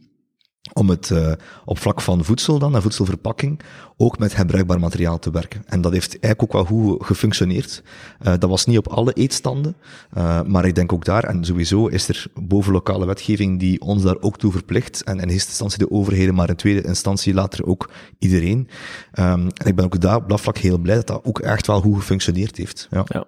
Om 0.72 0.88
het 0.88 1.10
eh, 1.10 1.32
op 1.64 1.78
vlak 1.78 2.00
van 2.00 2.24
voedsel 2.24 2.58
dan, 2.58 2.74
en 2.74 2.82
voedselverpakking, 2.82 3.60
ook 3.96 4.18
met 4.18 4.36
herbruikbaar 4.36 4.80
materiaal 4.80 5.18
te 5.18 5.30
werken. 5.30 5.62
En 5.66 5.80
dat 5.80 5.92
heeft 5.92 6.20
eigenlijk 6.20 6.42
ook 6.42 6.52
wel 6.52 6.64
goed 6.64 7.06
gefunctioneerd. 7.06 7.82
Eh, 8.18 8.34
dat 8.38 8.50
was 8.50 8.66
niet 8.66 8.78
op 8.78 8.88
alle 8.88 9.12
eetstanden, 9.12 9.76
eh, 10.12 10.42
maar 10.42 10.64
ik 10.64 10.74
denk 10.74 10.92
ook 10.92 11.04
daar, 11.04 11.24
en 11.24 11.44
sowieso 11.44 11.86
is 11.86 12.08
er 12.08 12.26
boven 12.34 12.72
lokale 12.72 13.06
wetgeving 13.06 13.58
die 13.58 13.80
ons 13.80 14.02
daar 14.02 14.16
ook 14.20 14.38
toe 14.38 14.52
verplicht. 14.52 15.02
En 15.02 15.20
in 15.20 15.28
eerste 15.28 15.48
instantie 15.48 15.78
de 15.78 15.90
overheden, 15.90 16.34
maar 16.34 16.48
in 16.48 16.56
tweede 16.56 16.82
instantie 16.82 17.34
later 17.34 17.66
ook 17.66 17.90
iedereen. 18.18 18.68
Ehm, 19.12 19.48
en 19.54 19.66
ik 19.66 19.74
ben 19.74 19.84
ook 19.84 20.00
daar 20.00 20.16
op 20.16 20.28
dat 20.28 20.40
vlak 20.40 20.58
heel 20.58 20.78
blij 20.78 20.96
dat 20.96 21.06
dat 21.06 21.24
ook 21.24 21.38
echt 21.38 21.66
wel 21.66 21.80
goed 21.80 21.96
gefunctioneerd 21.96 22.56
heeft. 22.56 22.88
Ja. 22.90 23.04
Ja. 23.06 23.24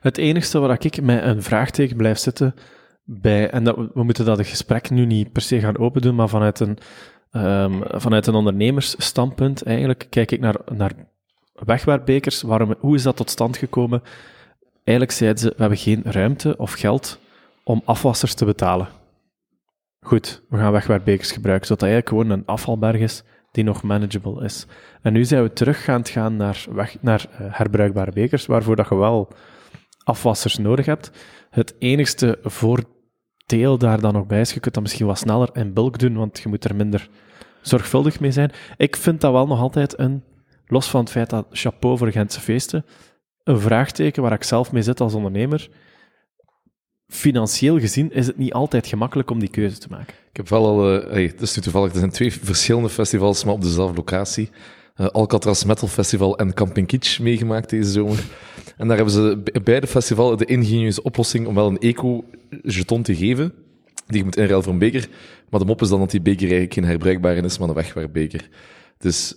Het 0.00 0.18
enigste 0.18 0.58
waar 0.58 0.84
ik 0.84 1.02
met 1.02 1.22
een 1.22 1.42
vraagteken 1.42 1.96
blijf 1.96 2.18
zitten 2.18 2.54
bij, 3.04 3.50
en 3.50 3.64
dat, 3.64 3.76
we 3.76 4.04
moeten 4.04 4.24
dat 4.24 4.46
gesprek 4.46 4.90
nu 4.90 5.06
niet 5.06 5.32
per 5.32 5.42
se 5.42 5.60
gaan 5.60 5.78
open 5.78 6.02
doen, 6.02 6.14
maar 6.14 6.28
vanuit 6.28 6.60
een, 6.60 6.78
ehm, 7.30 7.80
vanuit 7.82 8.26
een 8.26 8.34
ondernemersstandpunt 8.34 9.62
eigenlijk 9.62 10.06
kijk 10.10 10.30
ik 10.30 10.40
naar, 10.40 10.56
naar 10.72 10.92
wegwerpbekers. 11.52 12.42
Waarom, 12.42 12.74
hoe 12.78 12.94
is 12.94 13.02
dat 13.02 13.16
tot 13.16 13.30
stand 13.30 13.56
gekomen? 13.56 14.02
Eigenlijk 14.84 15.18
zeiden 15.18 15.40
ze, 15.40 15.48
we 15.48 15.60
hebben 15.60 15.78
geen 15.78 16.02
ruimte 16.04 16.56
of 16.56 16.72
geld 16.72 17.18
om 17.64 17.82
afwassers 17.84 18.34
te 18.34 18.44
betalen. 18.44 18.88
Goed, 20.00 20.42
we 20.48 20.56
gaan 20.56 20.72
wegwerpbekers 20.72 21.32
gebruiken, 21.32 21.66
zodat 21.66 21.80
dat 21.80 21.90
eigenlijk 21.90 22.22
gewoon 22.22 22.38
een 22.38 22.46
afvalberg 22.46 23.00
is 23.00 23.24
die 23.50 23.64
nog 23.64 23.82
manageable 23.82 24.44
is. 24.44 24.66
En 25.02 25.12
nu 25.12 25.24
zijn 25.24 25.42
we 25.42 25.52
terug 25.52 25.84
gaan 25.84 26.06
gaan 26.06 26.36
naar, 26.36 26.66
weg, 26.70 26.96
naar 27.00 27.26
eh, 27.30 27.46
herbruikbare 27.50 28.12
bekers, 28.12 28.46
waarvoor 28.46 28.76
dat 28.76 28.88
je 28.88 28.96
wel 28.96 29.28
afwassers 30.04 30.58
nodig 30.58 30.86
hebt. 30.86 31.10
Het 31.50 31.74
enigste 31.78 32.38
voordeel 33.46 33.78
daar 33.78 34.00
dan 34.00 34.12
nog 34.12 34.26
bij 34.26 34.40
is, 34.40 34.52
je 34.52 34.60
kunt 34.60 34.74
dat 34.74 34.82
misschien 34.82 35.06
wat 35.06 35.18
sneller 35.18 35.50
in 35.52 35.72
bulk 35.72 35.98
doen, 35.98 36.14
want 36.16 36.38
je 36.38 36.48
moet 36.48 36.64
er 36.64 36.74
minder 36.74 37.08
zorgvuldig 37.62 38.20
mee 38.20 38.30
zijn. 38.30 38.52
Ik 38.76 38.96
vind 38.96 39.20
dat 39.20 39.32
wel 39.32 39.46
nog 39.46 39.60
altijd 39.60 39.98
een, 39.98 40.22
los 40.66 40.90
van 40.90 41.00
het 41.00 41.10
feit 41.10 41.30
dat 41.30 41.46
chapeau 41.50 41.98
voor 41.98 42.10
Gentse 42.10 42.40
feesten, 42.40 42.84
een 43.44 43.60
vraagteken 43.60 44.22
waar 44.22 44.32
ik 44.32 44.42
zelf 44.42 44.72
mee 44.72 44.82
zit 44.82 45.00
als 45.00 45.14
ondernemer. 45.14 45.68
financieel 47.08 47.78
gezien 47.78 48.12
is 48.12 48.26
het 48.26 48.36
niet 48.36 48.52
altijd 48.52 48.86
gemakkelijk 48.86 49.30
om 49.30 49.38
die 49.38 49.48
keuze 49.48 49.78
te 49.78 49.88
maken. 49.90 50.14
Ik 50.30 50.36
heb 50.36 50.48
wel 50.48 50.66
al, 50.66 50.94
uh, 50.94 51.30
het 51.30 51.40
is 51.40 51.56
nu 51.56 51.62
toevallig, 51.62 51.92
er 51.92 51.98
zijn 51.98 52.10
twee 52.10 52.32
verschillende 52.32 52.88
festivals, 52.88 53.44
maar 53.44 53.54
op 53.54 53.62
dezelfde 53.62 53.96
locatie. 53.96 54.50
Uh, 55.00 55.06
Alcatraz 55.06 55.64
Metal 55.64 55.88
Festival 55.88 56.38
en 56.38 56.54
Camping 56.54 56.86
Kitsch 56.86 57.20
meegemaakt 57.20 57.70
deze 57.70 57.90
zomer. 57.90 58.24
En 58.76 58.88
daar 58.88 58.96
hebben 58.96 59.14
ze 59.14 59.40
bij 59.44 59.62
beide 59.62 59.86
festivals 59.86 60.38
de 60.38 60.44
ingenieuze 60.44 61.02
oplossing 61.02 61.46
om 61.46 61.54
wel 61.54 61.66
een 61.66 61.78
eco-jeton 61.78 63.02
te 63.02 63.16
geven, 63.16 63.52
die 64.06 64.18
je 64.18 64.24
moet 64.24 64.36
inruilen 64.36 64.62
voor 64.62 64.72
een 64.72 64.78
beker. 64.78 65.08
Maar 65.50 65.60
de 65.60 65.66
mop 65.66 65.82
is 65.82 65.88
dan 65.88 65.98
dat 65.98 66.10
die 66.10 66.20
beker 66.20 66.42
eigenlijk 66.42 66.74
geen 66.74 66.84
herbruikbare 66.84 67.40
is, 67.40 67.58
maar 67.58 67.68
een 67.68 67.74
wegwerpbeker. 67.74 68.48
Dus 68.98 69.34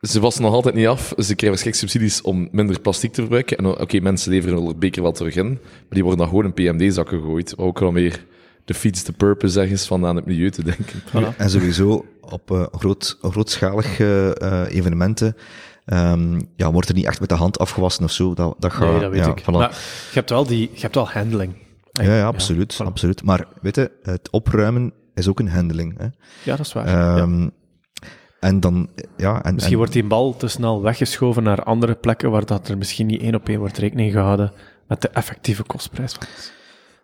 ze 0.00 0.20
wassen 0.20 0.42
nog 0.42 0.52
altijd 0.52 0.74
niet 0.74 0.86
af. 0.86 1.08
Ze 1.08 1.14
krijgen 1.14 1.48
waarschijnlijk 1.48 1.76
subsidies 1.76 2.22
om 2.22 2.48
minder 2.52 2.80
plastic 2.80 3.12
te 3.12 3.20
verbruiken. 3.20 3.56
En 3.56 3.66
oké, 3.66 4.00
mensen 4.00 4.32
leveren 4.32 4.64
hun 4.64 4.78
beker 4.78 5.02
wel 5.02 5.12
terug 5.12 5.36
in, 5.36 5.48
maar 5.48 5.58
die 5.88 6.02
worden 6.02 6.20
dan 6.20 6.28
gewoon 6.28 6.44
in 6.44 6.52
PMD-zakken 6.54 7.20
gegooid. 7.20 7.58
Ook 7.58 7.78
wel 7.78 7.92
meer 7.92 8.24
de 8.70 8.76
feeds 8.76 9.02
the 9.02 9.12
purpose 9.12 9.60
ergens 9.60 9.86
van 9.86 10.06
aan 10.06 10.16
het 10.16 10.26
milieu 10.26 10.50
te 10.50 10.64
denken. 10.64 11.02
Voilà. 11.08 11.36
En 11.36 11.50
sowieso 11.50 12.06
op 12.20 12.50
uh, 12.50 12.66
groot, 12.72 13.18
grootschalige 13.22 14.36
uh, 14.42 14.76
evenementen 14.76 15.36
um, 15.86 16.48
ja, 16.56 16.72
wordt 16.72 16.88
er 16.88 16.94
niet 16.94 17.06
echt 17.06 17.20
met 17.20 17.28
de 17.28 17.34
hand 17.34 17.58
afgewassen 17.58 18.04
of 18.04 18.10
zo. 18.10 18.34
Dat, 18.34 18.54
dat 18.58 18.72
gaat, 18.72 18.90
nee, 18.90 19.00
dat 19.00 19.10
weet 19.10 19.24
ja, 19.24 19.30
ik. 19.30 19.42
Voilà. 19.42 19.44
Maar 19.44 19.70
je 20.08 20.14
hebt 20.14 20.30
wel, 20.30 20.46
die, 20.46 20.70
je 20.72 20.80
hebt 20.80 20.94
wel 20.94 21.08
handling. 21.08 21.54
Ja, 21.92 22.16
ja, 22.16 22.26
absoluut. 22.26 22.74
Ja, 22.74 22.84
voilà. 22.84 22.88
absoluut. 22.88 23.22
Maar 23.22 23.46
weet 23.60 23.76
je, 23.76 23.90
het 24.02 24.30
opruimen 24.30 24.92
is 25.14 25.28
ook 25.28 25.40
een 25.40 25.48
handling. 25.48 25.98
Hè. 25.98 26.06
Ja, 26.42 26.56
dat 26.56 26.66
is 26.66 26.72
waar. 26.72 27.18
Um, 27.18 27.42
ja. 27.42 27.50
En 28.40 28.60
dan, 28.60 28.88
ja... 29.16 29.42
En, 29.42 29.52
misschien 29.54 29.72
en, 29.72 29.78
wordt 29.78 29.92
die 29.92 30.04
bal 30.04 30.36
te 30.36 30.48
snel 30.48 30.82
weggeschoven 30.82 31.42
naar 31.42 31.62
andere 31.62 31.94
plekken 31.94 32.30
waar 32.30 32.46
dat 32.46 32.68
er 32.68 32.78
misschien 32.78 33.06
niet 33.06 33.20
één 33.20 33.34
op 33.34 33.48
één 33.48 33.58
wordt 33.58 33.78
rekening 33.78 34.12
gehouden 34.12 34.52
met 34.88 35.02
de 35.02 35.08
effectieve 35.08 35.62
kostprijs 35.62 36.12
van 36.12 36.26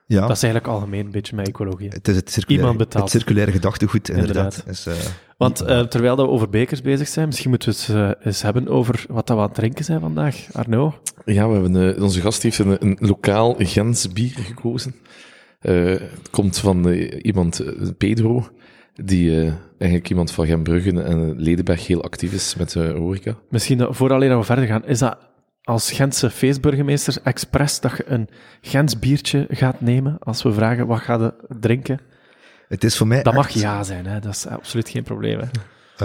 ja. 0.07 0.21
Dat 0.21 0.37
is 0.37 0.43
eigenlijk 0.43 0.73
algemeen 0.73 1.05
een 1.05 1.11
beetje 1.11 1.37
met 1.37 1.49
ecologie. 1.49 1.89
Het 1.89 2.09
is 2.09 2.17
het 2.17 2.31
circulaire, 2.31 2.69
Iemand 2.69 2.89
betaalt. 2.89 3.05
Het 3.05 3.21
circulaire 3.21 3.53
gedachtegoed, 3.53 4.09
inderdaad. 4.09 4.57
inderdaad. 4.67 4.67
Is, 4.67 4.87
uh, 4.87 4.95
Want 5.37 5.63
uh, 5.63 5.81
terwijl 5.81 6.17
we 6.17 6.29
over 6.29 6.49
bekers 6.49 6.81
bezig 6.81 7.09
zijn, 7.09 7.27
misschien 7.27 7.51
moeten 7.51 7.69
we 7.69 7.77
het 7.77 7.89
uh, 7.89 8.27
eens 8.27 8.43
hebben 8.43 8.69
over 8.69 9.05
wat 9.09 9.27
dat 9.27 9.37
we 9.37 9.43
aan 9.43 9.49
het 9.49 9.57
drinken 9.57 9.85
zijn 9.85 10.01
vandaag. 10.01 10.47
Arno? 10.53 10.95
Ja, 11.25 11.49
we 11.49 11.55
hebben, 11.55 12.03
onze 12.03 12.21
gast 12.21 12.43
heeft 12.43 12.59
een, 12.59 12.77
een 12.81 12.97
lokaal 13.01 13.55
Gens 13.59 14.13
bier 14.13 14.35
gekozen. 14.39 14.95
het 15.61 16.31
komt 16.31 16.59
van 16.59 16.89
iemand, 17.23 17.65
Pedro, 17.99 18.49
die 19.05 19.31
uh, 19.31 19.53
eigenlijk 19.79 20.11
iemand 20.11 20.31
van 20.31 20.47
Gembruggen 20.47 21.05
en 21.05 21.41
Ledenberg 21.41 21.87
heel 21.87 22.03
actief 22.03 22.33
is 22.33 22.55
met 22.57 22.71
de 22.71 22.85
uh, 22.85 22.97
horeca. 22.97 23.35
Misschien 23.49 23.79
dat, 23.79 23.97
voor 23.97 24.13
alleen 24.13 24.39
we 24.39 24.45
verder 24.45 24.67
gaan, 24.67 24.87
is 24.87 24.99
dat 24.99 25.19
als 25.67 25.93
Gentse 25.93 26.31
feestburgemeester 26.31 27.19
expres 27.23 27.81
dat 27.81 27.97
je 27.97 28.05
een 28.07 28.29
Gens 28.61 28.99
biertje 28.99 29.47
gaat 29.51 29.81
nemen 29.81 30.19
als 30.19 30.43
we 30.43 30.53
vragen 30.53 30.87
wat 30.87 31.01
ga 31.01 31.15
je 31.15 31.35
drinken? 31.61 32.01
Het 32.69 32.85
is 32.85 32.97
voor 32.97 33.07
mij 33.07 33.23
Dat 33.23 33.35
mag 33.35 33.51
ja 33.51 33.83
zijn, 33.83 34.07
hè? 34.07 34.21
dat 34.21 34.35
is 34.35 34.47
absoluut 34.47 34.89
geen 34.89 35.03
probleem. 35.03 35.39
Hè? 35.39 35.47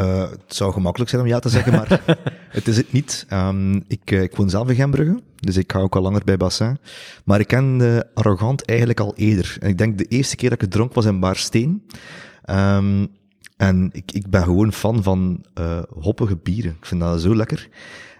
Uh, 0.01 0.29
het 0.29 0.55
zou 0.55 0.73
gemakkelijk 0.73 1.09
zijn 1.09 1.21
om 1.21 1.27
ja 1.27 1.39
te 1.39 1.49
zeggen, 1.49 1.71
maar 1.71 2.01
het 2.57 2.67
is 2.67 2.77
het 2.77 2.91
niet. 2.91 3.25
Um, 3.33 3.83
ik, 3.87 4.11
ik 4.11 4.35
woon 4.35 4.49
zelf 4.49 4.69
in 4.69 4.75
Gembrugge, 4.75 5.19
dus 5.35 5.57
ik 5.57 5.71
ga 5.71 5.79
ook 5.79 5.95
al 5.95 6.01
langer 6.01 6.23
bij 6.23 6.37
Bassin. 6.37 6.77
Maar 7.25 7.39
ik 7.39 7.47
ken 7.47 7.77
de 7.77 8.07
Arrogant 8.13 8.65
eigenlijk 8.65 8.99
al 8.99 9.13
eerder. 9.15 9.57
En 9.59 9.69
ik 9.69 9.77
denk 9.77 9.97
de 9.97 10.05
eerste 10.05 10.35
keer 10.35 10.49
dat 10.49 10.61
ik 10.61 10.69
dronk 10.69 10.93
was 10.93 11.05
in 11.05 11.19
Baarsteen. 11.19 11.87
Um, 12.49 13.07
en 13.57 13.89
ik, 13.91 14.11
ik 14.11 14.29
ben 14.29 14.43
gewoon 14.43 14.73
fan 14.73 15.03
van 15.03 15.45
uh, 15.59 15.79
hoppige 15.99 16.35
bieren. 16.35 16.75
Ik 16.79 16.85
vind 16.85 17.01
dat 17.01 17.21
zo 17.21 17.35
lekker. 17.35 17.69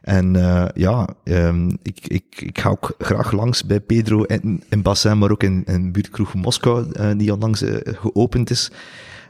En 0.01 0.35
uh, 0.35 0.65
ja, 0.73 1.07
um, 1.23 1.77
ik, 1.81 2.07
ik, 2.07 2.23
ik 2.37 2.59
ga 2.59 2.69
ook 2.69 2.95
graag 2.97 3.31
langs 3.31 3.65
bij 3.65 3.79
Pedro 3.79 4.23
in, 4.23 4.63
in 4.69 4.81
Bassin, 4.81 5.17
maar 5.17 5.31
ook 5.31 5.43
in, 5.43 5.63
in 5.65 5.91
buurtkroeg 5.91 6.33
Moskou, 6.33 6.85
uh, 6.99 7.11
die 7.17 7.33
onlangs 7.33 7.61
uh, 7.61 7.75
geopend 7.83 8.49
is. 8.49 8.71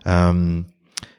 Um, 0.07 0.65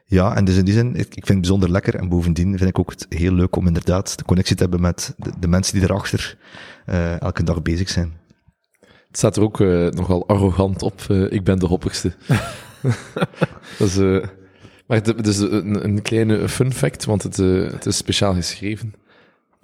ja, 0.07 0.37
en 0.37 0.45
dus 0.45 0.57
in 0.57 0.65
die 0.65 0.75
zin, 0.75 0.95
ik, 0.95 1.13
vind 1.13 1.29
het 1.29 1.41
bijzonder 1.41 1.71
lekker. 1.71 1.95
En 1.95 2.09
bovendien 2.09 2.59
vind 2.59 2.71
ik 2.71 2.79
ook 2.79 2.91
het 2.91 3.07
heel 3.09 3.33
leuk 3.33 3.57
om 3.57 3.67
inderdaad 3.67 4.19
de 4.19 4.25
connectie 4.25 4.57
te 4.57 4.63
hebben 4.63 4.81
met 4.81 5.15
de, 5.41 5.49
mensen 5.49 5.75
die 5.75 5.83
erachter 5.83 6.39
elke 7.19 7.43
dag 7.43 7.63
bezig 7.63 7.89
zijn. 7.89 8.13
Het 8.81 9.17
staat 9.17 9.37
er 9.37 9.43
ook 9.43 9.59
nogal 9.91 10.29
arrogant 10.29 10.83
op, 10.83 11.03
ik 11.29 11.45
ben 11.45 11.59
de 11.59 11.67
hoppigste. 11.67 12.13
dat 13.79 13.89
is, 13.89 13.97
maar 14.87 15.01
het 15.03 15.27
is 15.27 15.39
een, 15.39 15.85
een, 15.85 16.03
kleine 16.03 16.49
fun 16.49 16.73
fact, 16.73 17.05
want 17.05 17.23
het, 17.23 17.37
het 17.73 17.87
is 17.87 17.97
speciaal 17.97 18.35
geschreven. 18.35 18.95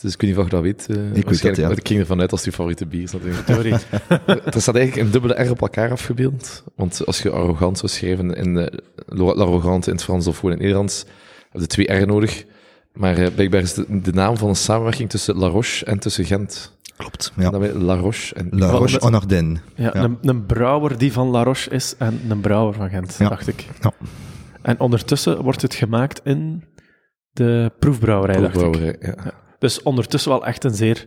Dus 0.01 0.13
ik 0.13 0.21
weet 0.21 0.31
niet 0.31 0.39
of 0.39 0.45
je 0.45 0.51
dat 0.51 0.63
weet. 0.63 0.87
Uh, 0.91 1.17
ik 1.17 1.29
weet 1.29 1.43
dat, 1.43 1.57
ja. 1.57 1.71
Ik 1.71 1.89
ging 1.89 2.01
ervan 2.01 2.21
uit 2.21 2.33
als 2.33 2.43
die 2.43 2.53
favoriete 2.53 2.87
bier 2.87 3.03
is 3.03 3.13
natuurlijk. 3.13 3.83
er 4.55 4.61
staat 4.61 4.75
eigenlijk 4.75 4.97
een 4.97 5.11
dubbele 5.11 5.45
R 5.45 5.51
op 5.51 5.61
elkaar 5.61 5.91
afgebeeld. 5.91 6.65
Want 6.77 7.07
als 7.07 7.23
je 7.23 7.31
arrogant 7.31 7.79
zou 7.79 7.93
schrijven 7.93 8.35
in 8.35 8.57
uh, 8.57 8.67
l'arrogant 9.07 9.87
in 9.87 9.93
het 9.93 10.03
Frans 10.03 10.27
of 10.27 10.35
gewoon 10.35 10.51
in 10.51 10.57
het 10.57 10.67
Nederlands, 10.67 11.05
heb 11.51 11.61
je 11.61 11.67
twee 11.67 11.93
R 11.93 12.07
nodig. 12.07 12.45
Maar 12.93 13.19
uh, 13.19 13.27
blijkbaar 13.35 13.61
is 13.61 13.75
de, 13.75 14.01
de, 14.01 14.13
naam 14.13 14.37
van 14.37 14.49
een 14.49 14.57
samenwerking 14.57 15.11
tussen 15.11 15.37
La 15.37 15.47
Roche 15.47 15.85
en 15.85 15.99
tussen 15.99 16.25
Gent. 16.25 16.77
Klopt, 16.97 17.33
ja. 17.37 17.53
En 17.53 17.83
La 17.83 17.95
Roche. 17.95 18.35
En 18.35 18.49
La 18.51 18.71
Roche 18.71 19.01
en 19.01 19.15
Ardennes. 19.15 19.61
Ja, 19.75 19.91
ja. 19.95 20.03
Een, 20.03 20.19
een, 20.23 20.47
brouwer 20.47 20.99
die 20.99 21.13
van 21.13 21.29
La 21.29 21.43
Roche 21.43 21.71
is 21.71 21.95
en 21.97 22.21
een 22.29 22.41
brouwer 22.41 22.75
van 22.75 22.89
Gent, 22.89 23.17
ja. 23.19 23.29
dacht 23.29 23.49
ik. 23.49 23.67
Ja. 23.81 23.93
En 24.63 24.81
ondertussen 24.81 25.43
wordt 25.43 25.63
het 25.63 25.75
gemaakt 25.75 26.21
in 26.25 26.65
de 27.31 27.73
proefbrouwerij, 27.79 28.37
Proefbrouwerij 28.41 28.97
dacht 29.01 29.17
ik. 29.19 29.25
ja. 29.25 29.47
Dus 29.59 29.83
ondertussen 29.83 30.31
wel 30.31 30.47
echt 30.47 30.65
een 30.65 30.75
zeer 30.75 31.07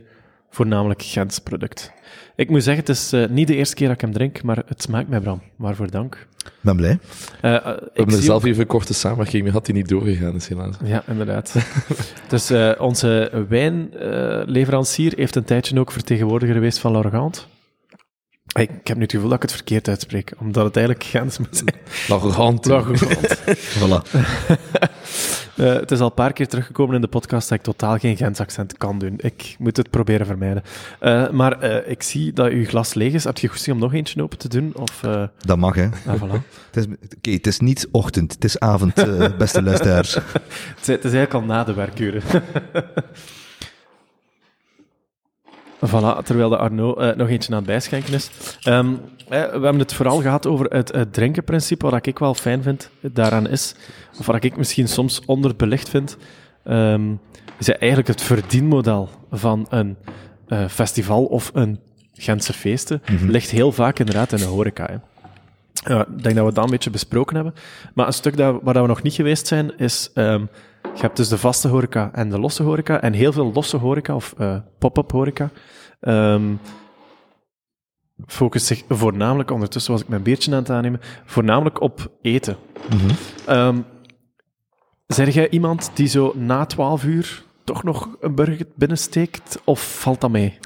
voornamelijk 0.50 1.02
Gens 1.02 1.38
product. 1.38 1.92
Ik 2.36 2.50
moet 2.50 2.62
zeggen, 2.62 2.84
het 2.84 2.96
is 2.96 3.12
uh, 3.12 3.28
niet 3.28 3.46
de 3.46 3.54
eerste 3.54 3.74
keer 3.74 3.86
dat 3.86 3.96
ik 3.96 4.02
hem 4.02 4.12
drink, 4.12 4.42
maar 4.42 4.62
het 4.66 4.82
smaakt 4.82 5.08
mij, 5.08 5.20
Bram. 5.20 5.42
Waarvoor 5.56 5.90
dank. 5.90 6.26
Ik 6.44 6.52
ben 6.60 6.76
blij. 6.76 6.98
Uh, 7.42 7.52
uh, 7.52 7.64
We 7.64 7.90
hebben 7.94 8.16
er 8.16 8.22
zelf 8.22 8.44
even 8.44 8.60
een 8.60 8.66
korte 8.66 8.94
samenwerking 8.94 9.42
mee, 9.42 9.52
had 9.52 9.66
die 9.66 9.74
niet 9.74 9.88
doorgegaan, 9.88 10.34
is 10.34 10.48
helaas. 10.48 10.76
Ja, 10.84 11.02
inderdaad. 11.06 11.54
dus 12.28 12.50
uh, 12.50 12.72
onze 12.78 13.44
wijnleverancier 13.48 15.12
heeft 15.16 15.36
een 15.36 15.44
tijdje 15.44 15.80
ook 15.80 15.92
vertegenwoordiger 15.92 16.54
geweest 16.54 16.78
van 16.78 16.92
L'Argant. 16.92 17.46
Ik, 18.54 18.70
ik 18.70 18.86
heb 18.86 18.96
nu 18.96 19.02
het 19.02 19.12
gevoel 19.12 19.28
dat 19.28 19.36
ik 19.36 19.42
het 19.42 19.52
verkeerd 19.52 19.88
uitspreek, 19.88 20.32
omdat 20.38 20.64
het 20.64 20.76
eigenlijk 20.76 21.06
Gens 21.06 21.38
moet 21.38 21.56
zijn. 21.56 21.74
L'Argant. 22.08 22.64
L'Argant. 22.64 23.38
voilà. 23.78 24.10
Uh, 25.62 25.72
het 25.72 25.90
is 25.90 26.00
al 26.00 26.06
een 26.06 26.14
paar 26.14 26.32
keer 26.32 26.48
teruggekomen 26.48 26.94
in 26.94 27.00
de 27.00 27.08
podcast 27.08 27.48
dat 27.48 27.58
ik 27.58 27.64
totaal 27.64 27.98
geen 27.98 28.16
Gens 28.16 28.40
accent 28.40 28.76
kan 28.76 28.98
doen. 28.98 29.14
Ik 29.16 29.56
moet 29.58 29.76
het 29.76 29.90
proberen 29.90 30.26
vermijden. 30.26 30.62
Uh, 31.00 31.30
maar 31.30 31.64
uh, 31.64 31.90
ik 31.90 32.02
zie 32.02 32.32
dat 32.32 32.50
uw 32.50 32.64
glas 32.64 32.94
leeg 32.94 33.12
is. 33.12 33.24
Heb 33.24 33.38
je 33.38 33.48
goesting 33.48 33.76
om 33.76 33.82
nog 33.82 33.94
eentje 33.94 34.22
open 34.22 34.38
te 34.38 34.48
doen? 34.48 34.72
Of, 34.76 35.00
dat 35.38 35.58
mag, 35.58 35.74
hè. 35.74 35.88
Ah, 36.06 36.22
voilà. 36.22 36.46
het, 36.70 36.76
is, 36.76 36.84
okay, 37.16 37.34
het 37.34 37.46
is 37.46 37.58
niet 37.58 37.88
ochtend, 37.90 38.32
het 38.32 38.44
is 38.44 38.58
avond, 38.58 38.94
beste 39.38 39.62
luisteraars. 39.62 40.14
het, 40.14 40.24
is, 40.80 40.86
het 40.96 41.04
is 41.04 41.12
eigenlijk 41.12 41.34
al 41.34 41.42
na 41.42 41.64
de 41.64 41.74
werkuren. 41.74 42.22
Voilà, 45.86 46.22
terwijl 46.24 46.48
de 46.48 46.56
Arno 46.56 47.00
uh, 47.00 47.14
nog 47.14 47.28
eentje 47.28 47.50
aan 47.50 47.56
het 47.56 47.66
bijschenken 47.66 48.14
is. 48.14 48.30
Um, 48.68 49.00
we 49.28 49.36
hebben 49.36 49.78
het 49.78 49.94
vooral 49.94 50.20
gehad 50.20 50.46
over 50.46 50.66
het, 50.66 50.92
het 50.92 51.12
drinkenprincipe, 51.12 51.90
wat 51.90 52.06
ik 52.06 52.18
wel 52.18 52.34
fijn 52.34 52.62
vind 52.62 52.90
daaraan 53.00 53.48
is, 53.48 53.74
of 54.18 54.26
wat 54.26 54.44
ik 54.44 54.56
misschien 54.56 54.88
soms 54.88 55.22
onderbelicht 55.26 55.88
vind, 55.88 56.16
um, 56.64 57.20
is 57.58 57.68
eigenlijk 57.68 58.08
het 58.08 58.22
verdienmodel 58.22 59.08
van 59.30 59.66
een 59.70 59.96
uh, 60.48 60.68
festival 60.68 61.24
of 61.24 61.50
een 61.54 61.80
Gentse 62.14 62.52
feesten, 62.52 63.02
mm 63.10 63.16
-hmm. 63.16 63.30
ligt 63.30 63.50
heel 63.50 63.72
vaak 63.72 63.98
inderdaad 63.98 64.32
in 64.32 64.38
de 64.38 64.44
horeca. 64.44 64.86
Hè. 64.86 64.96
Uh, 65.94 66.00
ik 66.00 66.22
denk 66.22 66.36
dat 66.36 66.46
we 66.46 66.52
dat 66.52 66.64
een 66.64 66.70
beetje 66.70 66.90
besproken 66.90 67.34
hebben. 67.34 67.54
Maar 67.94 68.06
een 68.06 68.12
stuk 68.12 68.36
dat, 68.36 68.58
waar 68.62 68.82
we 68.82 68.88
nog 68.88 69.02
niet 69.02 69.14
geweest 69.14 69.46
zijn, 69.46 69.78
is... 69.78 70.10
Um, 70.14 70.48
je 70.94 71.00
hebt 71.00 71.16
dus 71.16 71.28
de 71.28 71.38
vaste 71.38 71.68
horeca 71.68 72.10
en 72.12 72.30
de 72.30 72.38
losse 72.38 72.62
horeca. 72.62 73.00
En 73.00 73.12
heel 73.12 73.32
veel 73.32 73.52
losse 73.52 73.76
horeca, 73.76 74.14
of 74.14 74.34
uh, 74.38 74.56
pop-up 74.78 75.10
horeca, 75.10 75.50
um, 76.00 76.60
focust 78.26 78.66
zich 78.66 78.84
voornamelijk, 78.88 79.50
ondertussen 79.50 79.92
was 79.92 80.02
ik 80.02 80.08
mijn 80.08 80.22
biertje 80.22 80.52
aan 80.52 80.58
het 80.58 80.70
aannemen, 80.70 81.00
voornamelijk 81.24 81.80
op 81.80 82.10
eten. 82.22 82.56
Mm 82.90 82.98
-hmm. 82.98 83.56
um, 83.56 83.84
zeg 85.06 85.34
jij 85.34 85.50
iemand 85.50 85.90
die 85.94 86.06
zo 86.06 86.32
na 86.36 86.66
12 86.66 87.04
uur 87.04 87.44
toch 87.64 87.82
nog 87.82 88.08
een 88.20 88.34
burger 88.34 88.66
binnensteekt, 88.74 89.60
of 89.64 90.00
valt 90.00 90.20
dat 90.20 90.30
mee? 90.30 90.58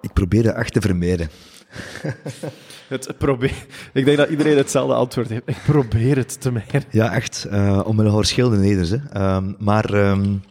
Ik 0.00 0.12
probeer 0.12 0.42
dat 0.42 0.54
echt 0.54 0.72
te 0.72 0.80
vermijden. 0.80 1.28
het 2.88 3.18
probeer... 3.18 3.66
Ik 3.92 4.04
denk 4.04 4.16
dat 4.16 4.28
iedereen 4.28 4.56
hetzelfde 4.56 4.94
antwoord 4.94 5.28
heeft. 5.28 5.42
Ik 5.46 5.62
probeer 5.64 6.16
het 6.16 6.40
te 6.40 6.52
mijden. 6.52 6.82
Ja, 6.90 7.12
echt. 7.12 7.46
Uh, 7.52 7.80
om 7.84 7.98
een 7.98 8.10
verschillende 8.10 8.60
redenen. 8.60 9.08
Hè. 9.10 9.34
Um, 9.36 9.56
maar 9.58 9.94
um, 9.94 10.42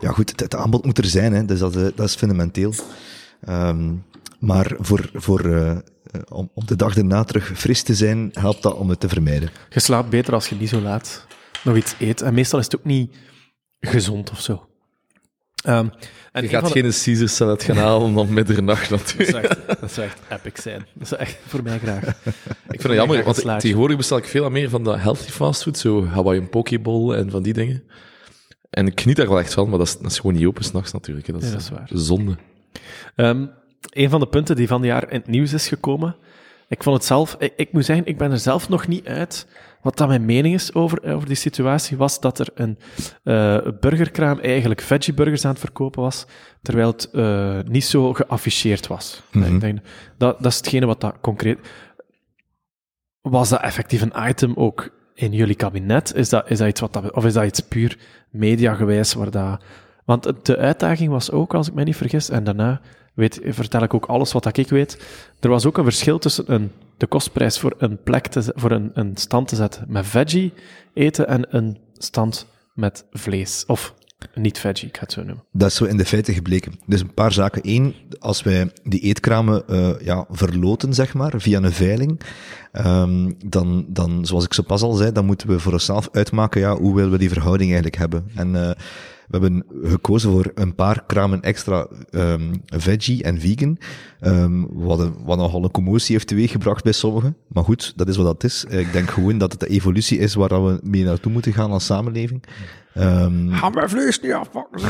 ja, 0.00 0.10
goed, 0.10 0.30
het, 0.30 0.40
het, 0.40 0.54
aanbod 0.54 0.84
moet 0.84 0.98
er 0.98 1.04
zijn, 1.04 1.32
hè, 1.32 1.44
dus 1.44 1.58
dat, 1.58 1.76
uh, 1.76 1.86
dat 1.94 2.08
is 2.08 2.14
fundamenteel. 2.14 2.72
Um, 3.48 4.04
maar 4.38 4.72
voor, 4.78 5.10
voor, 5.14 5.46
uh, 5.46 5.76
om, 6.28 6.50
om 6.54 6.66
de 6.66 6.76
dag 6.76 6.96
erna 6.96 7.24
terug 7.24 7.52
fris 7.54 7.82
te 7.82 7.94
zijn, 7.94 8.30
helpt 8.32 8.62
dat 8.62 8.74
om 8.74 8.88
het 8.88 9.00
te 9.00 9.08
vermijden. 9.08 9.50
Je 9.68 9.80
slaapt 9.80 10.10
beter 10.10 10.34
als 10.34 10.48
je 10.48 10.56
niet 10.56 10.68
zo 10.68 10.80
laat 10.80 11.26
nog 11.64 11.76
iets 11.76 11.94
eet. 11.98 12.22
En 12.22 12.34
meestal 12.34 12.58
is 12.58 12.64
het 12.64 12.76
ook 12.76 12.84
niet 12.84 13.16
gezond 13.80 14.30
of 14.30 14.40
zo. 14.40 14.68
Ehm, 15.64 15.86
en 16.32 16.42
Je 16.42 16.48
gaat 16.48 16.60
van 16.60 16.72
de- 16.72 16.80
geen 16.92 17.02
Caesar 17.04 17.28
salad 17.28 17.62
gaan 17.62 17.76
halen 17.76 18.16
om 18.16 18.32
middernacht 18.32 18.88
dat, 18.88 18.98
natuurlijk. 18.98 19.30
zou 19.30 19.44
echt, 19.44 19.80
dat 19.80 19.92
zou 19.92 20.06
echt 20.06 20.18
epic 20.28 20.62
zijn. 20.62 20.86
Dat 20.94 21.08
zou 21.08 21.20
echt 21.20 21.36
voor 21.46 21.62
mij 21.62 21.78
graag. 21.78 22.02
Ik 22.04 22.14
vind 22.68 22.82
het 22.82 22.92
jammer, 22.92 23.24
want 23.24 23.36
slaatje. 23.36 23.60
tegenwoordig 23.60 23.96
bestel 23.96 24.16
ik 24.16 24.24
veel 24.24 24.50
meer 24.50 24.68
van 24.70 24.84
dat 24.84 24.98
healthy 25.00 25.30
fastfood, 25.30 25.78
zo 25.78 26.06
Hawaiian 26.06 26.48
pokeball 26.48 27.12
en 27.12 27.30
van 27.30 27.42
die 27.42 27.52
dingen. 27.52 27.82
En 28.70 28.86
ik 28.86 29.00
geniet 29.00 29.16
daar 29.16 29.28
wel 29.28 29.38
echt 29.38 29.54
van, 29.54 29.68
maar 29.68 29.78
dat 29.78 29.86
is, 29.86 29.98
dat 29.98 30.10
is 30.10 30.16
gewoon 30.18 30.36
niet 30.36 30.46
open 30.46 30.64
s'nachts 30.64 30.92
natuurlijk. 30.92 31.26
Dat 31.26 31.36
is, 31.36 31.42
Nee, 31.42 31.52
dat 31.52 31.60
is 31.62 31.68
waar. 31.70 31.88
zonde. 31.92 32.36
Ehm, 33.16 33.46
een 33.90 34.10
van 34.10 34.20
de 34.20 34.26
punten 34.28 34.56
die 34.56 34.66
van 34.68 34.80
het 34.80 34.90
jaar 34.90 35.10
in 35.10 35.18
het 35.18 35.26
nieuws 35.28 35.52
is 35.52 35.68
gekomen. 35.68 36.16
Ik 36.68 36.82
vond 36.82 36.96
het 36.96 37.04
zelf, 37.04 37.36
ik, 37.38 37.52
ik 37.56 37.72
moet 37.72 37.84
zeggen, 37.84 38.06
ik 38.06 38.18
ben 38.18 38.30
er 38.30 38.38
zelf 38.38 38.68
nog 38.68 38.86
niet 38.86 39.06
uit. 39.06 39.46
Wat 39.82 39.96
dat 39.96 40.08
mijn 40.08 40.24
mening 40.24 40.54
is 40.54 40.74
over, 40.74 41.14
over 41.14 41.26
die 41.26 41.36
situatie, 41.36 41.96
was 41.96 42.20
dat 42.20 42.38
er 42.38 42.48
een 42.54 42.78
eh, 43.22 43.58
burgerkraam 43.80 44.38
eigenlijk 44.38 44.80
veggieburgers 44.80 45.44
aan 45.44 45.50
het 45.50 45.60
verkopen 45.60 46.02
was, 46.02 46.26
terwijl 46.62 46.88
het 46.88 47.10
eh, 47.10 47.58
niet 47.64 47.84
zo 47.84 48.12
geafficheerd 48.12 48.86
was. 48.86 49.22
Mhm. 49.32 49.54
Ik 49.54 49.60
denk, 49.60 49.78
dat, 50.16 50.42
dat 50.42 50.52
is 50.52 50.56
hetgene 50.56 50.86
wat 50.86 51.00
dat 51.00 51.14
concreet... 51.20 51.58
Was 53.20 53.48
dat 53.48 53.60
effectief 53.60 54.02
een 54.02 54.28
item 54.28 54.52
ook 54.54 54.90
in 55.14 55.32
jullie 55.32 55.54
kabinet? 55.54 56.14
Is 56.14 56.28
dat, 56.28 56.50
is 56.50 56.58
dat 56.58 56.68
iets 56.68 56.80
wat 56.80 56.92
dat, 56.92 57.12
of 57.12 57.24
is 57.24 57.32
dat 57.32 57.44
iets 57.44 57.60
puur 57.60 57.98
mediagewijs 58.30 59.14
waar 59.14 59.30
dat... 59.30 59.62
Want 60.04 60.46
de 60.46 60.56
uitdaging 60.56 61.10
was 61.10 61.30
ook, 61.30 61.54
als 61.54 61.68
ik 61.68 61.74
mij 61.74 61.84
niet 61.84 61.96
vergis, 61.96 62.30
en 62.30 62.44
daarna 62.44 62.80
weet, 63.18 63.40
vertel 63.44 63.82
ik 63.82 63.94
ook 63.94 64.06
alles 64.06 64.32
wat 64.32 64.56
ik 64.56 64.68
weet. 64.68 64.98
Er 65.40 65.48
was 65.48 65.66
ook 65.66 65.78
een 65.78 65.84
verschil 65.84 66.18
tussen 66.18 66.52
een, 66.52 66.70
de 66.96 67.06
kostprijs 67.06 67.58
voor 67.58 67.74
een 67.78 68.02
plek 68.02 68.26
te, 68.26 68.52
voor 68.54 68.70
een, 68.70 68.90
een 68.94 69.16
stand 69.16 69.48
te 69.48 69.56
zetten 69.56 69.84
met 69.88 70.06
veggie 70.06 70.52
eten 70.94 71.28
en 71.28 71.56
een 71.56 71.78
stand 71.94 72.46
met 72.74 73.04
vlees. 73.10 73.64
Of 73.66 73.94
niet 74.34 74.58
veggie, 74.58 74.88
ik 74.88 74.96
ga 74.96 75.02
het 75.02 75.12
zo 75.12 75.22
noemen. 75.22 75.44
Dat 75.52 75.68
is 75.68 75.76
zo 75.76 75.84
in 75.84 75.96
de 75.96 76.04
feiten 76.04 76.34
gebleken. 76.34 76.72
Dus 76.86 77.00
een 77.00 77.14
paar 77.14 77.32
zaken. 77.32 77.60
Eén, 77.64 77.94
als 78.18 78.42
wij 78.42 78.72
die 78.82 79.00
eetkramen 79.00 79.68
eh, 79.68 80.00
ja, 80.00 80.26
verloten, 80.30 80.94
zeg 80.94 81.14
maar, 81.14 81.32
via 81.36 81.62
een 81.62 81.72
veiling, 81.72 82.20
ehm, 82.72 83.32
dan, 83.46 83.86
dan, 83.88 84.26
zoals 84.26 84.44
ik 84.44 84.54
zo 84.54 84.62
pas 84.62 84.82
al 84.82 84.92
zei, 84.92 85.12
dan 85.12 85.24
moeten 85.24 85.48
we 85.48 85.60
voor 85.60 85.72
onszelf 85.72 86.08
uitmaken, 86.12 86.60
ja, 86.60 86.76
hoe 86.76 86.94
willen 86.94 87.10
we 87.10 87.18
die 87.18 87.28
verhouding 87.28 87.68
eigenlijk 87.68 87.96
hebben. 87.96 88.30
En 88.34 88.68
eh, 88.68 88.70
we 89.28 89.38
hebben 89.38 89.64
gekozen 89.82 90.30
voor 90.30 90.50
een 90.54 90.74
paar 90.74 91.04
kramen 91.06 91.42
extra 91.42 91.86
ehm, 92.10 92.54
veggie 92.66 93.22
en 93.22 93.40
vegan, 93.40 93.78
ehm, 94.20 94.64
wat, 94.68 94.98
een- 94.98 95.14
wat 95.24 95.38
nogal 95.38 95.64
een 95.64 95.70
commotie 95.70 96.14
heeft 96.14 96.26
teweeggebracht 96.26 96.84
bij 96.84 96.92
sommigen. 96.92 97.36
Maar 97.48 97.64
goed, 97.64 97.92
dat 97.96 98.08
is 98.08 98.16
wat 98.16 98.26
dat 98.26 98.44
is. 98.44 98.64
Ik 98.64 98.92
denk 98.92 99.10
gewoon 99.10 99.38
dat 99.38 99.50
het 99.52 99.60
de 99.60 99.66
evolutie 99.68 100.18
is 100.18 100.34
waar 100.34 100.64
we 100.64 100.80
mee 100.82 101.04
naartoe 101.04 101.32
moeten 101.32 101.52
gaan 101.52 101.70
als 101.70 101.84
samenleving. 101.86 102.42
Ehm, 102.94 103.48
Ga 103.52 103.68
mijn 103.68 103.88
vlees 103.88 104.20
niet 104.20 104.32
afpakken. 104.32 104.80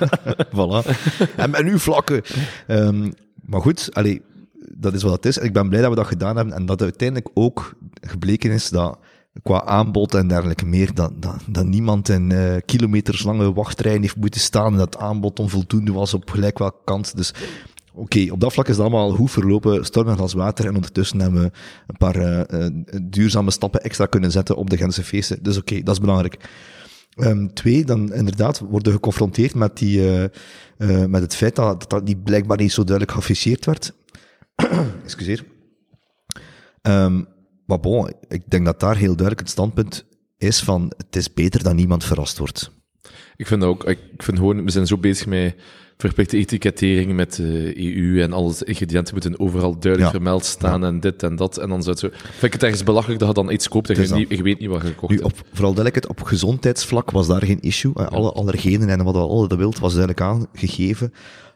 Voilà. 0.56 0.90
en 1.36 1.50
met 1.50 1.60
uw 1.62 1.78
vlakken. 1.78 2.22
Maar 3.46 3.60
goed, 3.60 3.88
allee, 3.92 4.22
dat 4.78 4.94
is 4.94 5.02
wat 5.02 5.12
het 5.12 5.26
is. 5.26 5.38
En 5.38 5.44
ik 5.44 5.52
ben 5.52 5.68
blij 5.68 5.80
dat 5.80 5.90
we 5.90 5.96
dat 5.96 6.06
gedaan 6.06 6.36
hebben. 6.36 6.54
En 6.54 6.66
dat 6.66 6.82
uiteindelijk 6.82 7.28
ook 7.34 7.72
gebleken 8.00 8.50
is 8.50 8.68
dat 8.68 8.98
qua 9.42 9.64
aanbod 9.64 10.14
en 10.14 10.28
dergelijke 10.28 10.66
meer, 10.66 10.94
dat, 10.94 11.12
dat, 11.46 11.66
niemand 11.66 12.08
in 12.08 12.32
eh 12.32 12.56
kilometers 12.64 13.22
lange 13.22 13.52
wachtrijen 13.52 14.00
heeft 14.00 14.16
moeten 14.16 14.40
staan 14.40 14.72
en 14.72 14.78
dat 14.78 14.98
aanbod 14.98 15.38
onvoldoende 15.38 15.92
was 15.92 16.14
op 16.14 16.30
gelijk 16.30 16.58
welke 16.58 16.80
kant. 16.84 17.16
Dus 17.16 17.34
oké, 17.94 18.26
op 18.30 18.40
dat 18.40 18.52
vlak 18.52 18.68
is 18.68 18.76
het 18.76 18.80
allemaal 18.80 19.10
goed 19.10 19.30
verlopen, 19.30 19.84
storm 19.84 20.08
en 20.08 20.16
glas 20.16 20.32
water. 20.32 20.66
En 20.66 20.74
ondertussen 20.74 21.20
hebben 21.20 21.42
we 21.42 21.50
een 21.86 21.96
paar 21.96 22.16
eh, 22.16 22.64
eh, 22.64 22.72
duurzame 23.02 23.50
stappen 23.50 23.82
extra 23.82 24.06
kunnen 24.06 24.30
zetten 24.30 24.56
op 24.56 24.70
de 24.70 24.76
Gentse 24.76 25.04
feesten. 25.04 25.42
Dus 25.42 25.56
oké, 25.56 25.82
dat 25.82 25.94
is 25.94 26.00
belangrijk. 26.00 26.48
Ehm, 27.14 27.46
twee, 27.46 27.84
dan 27.84 28.12
inderdaad 28.12 28.58
worden 28.58 28.92
geconfronteerd 28.92 29.54
met, 29.54 29.78
die, 29.78 30.00
met 31.08 31.20
het 31.20 31.34
feit 31.34 31.56
dat, 31.56 31.90
dat 31.90 32.04
niet 32.04 32.24
blijkbaar 32.24 32.56
niet 32.56 32.72
zo 32.72 32.84
duidelijk 32.84 33.12
geafficheerd 33.16 33.64
werd. 33.64 33.92
Excuseer. 35.04 35.44
Ehm, 36.82 37.22
maar 37.66 37.80
bon, 37.80 38.12
ik 38.28 38.42
denk 38.50 38.64
dat 38.64 38.80
daar 38.80 38.96
heel 38.96 39.06
duidelijk 39.16 39.40
het 39.40 39.50
standpunt 39.50 40.04
is 40.38 40.60
van 40.60 40.92
het 40.96 41.16
is 41.16 41.32
beter 41.32 41.62
dat 41.62 41.74
niemand 41.74 42.04
verrast 42.04 42.38
wordt. 42.38 42.70
Ik 43.36 43.46
vind 43.46 43.62
ook, 43.64 43.84
ik 43.84 43.98
vind 44.16 44.38
gewoon, 44.38 44.64
we 44.64 44.70
zijn 44.70 44.86
zo 44.86 44.96
bezig 44.98 45.26
met 45.26 45.54
verplichte 45.96 46.36
etikettering 46.36 47.12
met 47.14 47.34
de 47.34 47.72
EU 47.76 48.22
en 48.22 48.32
alle 48.32 48.54
ingrediënten 48.64 49.14
moeten 49.14 49.38
overal 49.38 49.70
duidelijk 49.78 50.12
Ja. 50.12 50.18
vermeld 50.18 50.44
staan 50.44 50.84
en 50.84 51.00
dit 51.00 51.22
en 51.22 51.36
dat. 51.36 51.58
En 51.58 51.68
dan 51.68 51.82
zou 51.82 51.90
het 51.90 51.98
zo, 51.98 52.08
vind 52.30 52.42
ik 52.42 52.52
het 52.52 52.62
ergens 52.62 52.82
belachelijk 52.84 53.18
dat 53.18 53.28
je 53.28 53.34
dan 53.34 53.50
iets 53.52 53.68
koopt 53.68 53.90
en 53.90 54.00
je, 54.02 54.08
dat. 54.08 54.18
niet, 54.18 54.28
je 54.28 54.42
weet 54.42 54.58
niet 54.60 54.68
wat 54.68 54.82
je 54.82 54.86
gekocht 54.88 55.12
Nu, 55.12 55.18
hebt. 55.18 55.28
op, 55.32 55.46
vooral 55.52 55.74
duidelijkheid, 55.74 56.18
op 56.18 56.22
gezondheidsvlak 56.26 57.10
was 57.10 57.26
daar 57.26 57.42
geen 57.44 57.60
issue. 57.60 57.92
Eh, 57.94 58.06
Alle 58.06 58.32
allergenen 58.32 58.88
en 58.88 59.04
wat 59.04 59.14
al 59.14 59.48
dat 59.48 59.58
wilt 59.58 59.78
was 59.78 59.92
duidelijk 59.94 60.20
aangegeven. 60.20 61.12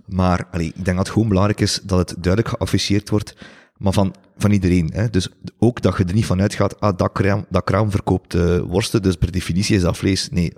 Maar 0.06 0.48
allee, 0.50 0.66
ik 0.66 0.74
denk 0.84 0.86
dat 0.96 0.96
het 0.98 1.08
gewoon 1.10 1.28
belangrijk 1.28 1.60
is 1.60 1.80
dat 1.82 1.98
het 1.98 2.22
duidelijk 2.22 2.54
geafficheerd 2.54 3.10
wordt, 3.10 3.34
maar 3.80 3.92
van, 3.92 4.14
van 4.36 4.50
iedereen. 4.50 4.90
Hè? 4.92 5.10
Dus 5.10 5.28
ook 5.58 5.82
dat 5.82 5.96
je 5.96 6.04
er 6.04 6.14
niet 6.14 6.26
van 6.26 6.40
uitgaat, 6.40 6.80
ah, 6.80 6.96
dat 6.96 7.12
kraam, 7.12 7.46
dat 7.48 7.64
kraam 7.64 7.90
verkoopt 7.90 8.34
eh, 8.34 8.58
worsten, 8.58 9.02
dus 9.02 9.16
per 9.16 9.32
definitie 9.32 9.76
is 9.76 9.82
dat 9.82 9.96
vlees. 9.96 10.28
Nee, 10.30 10.52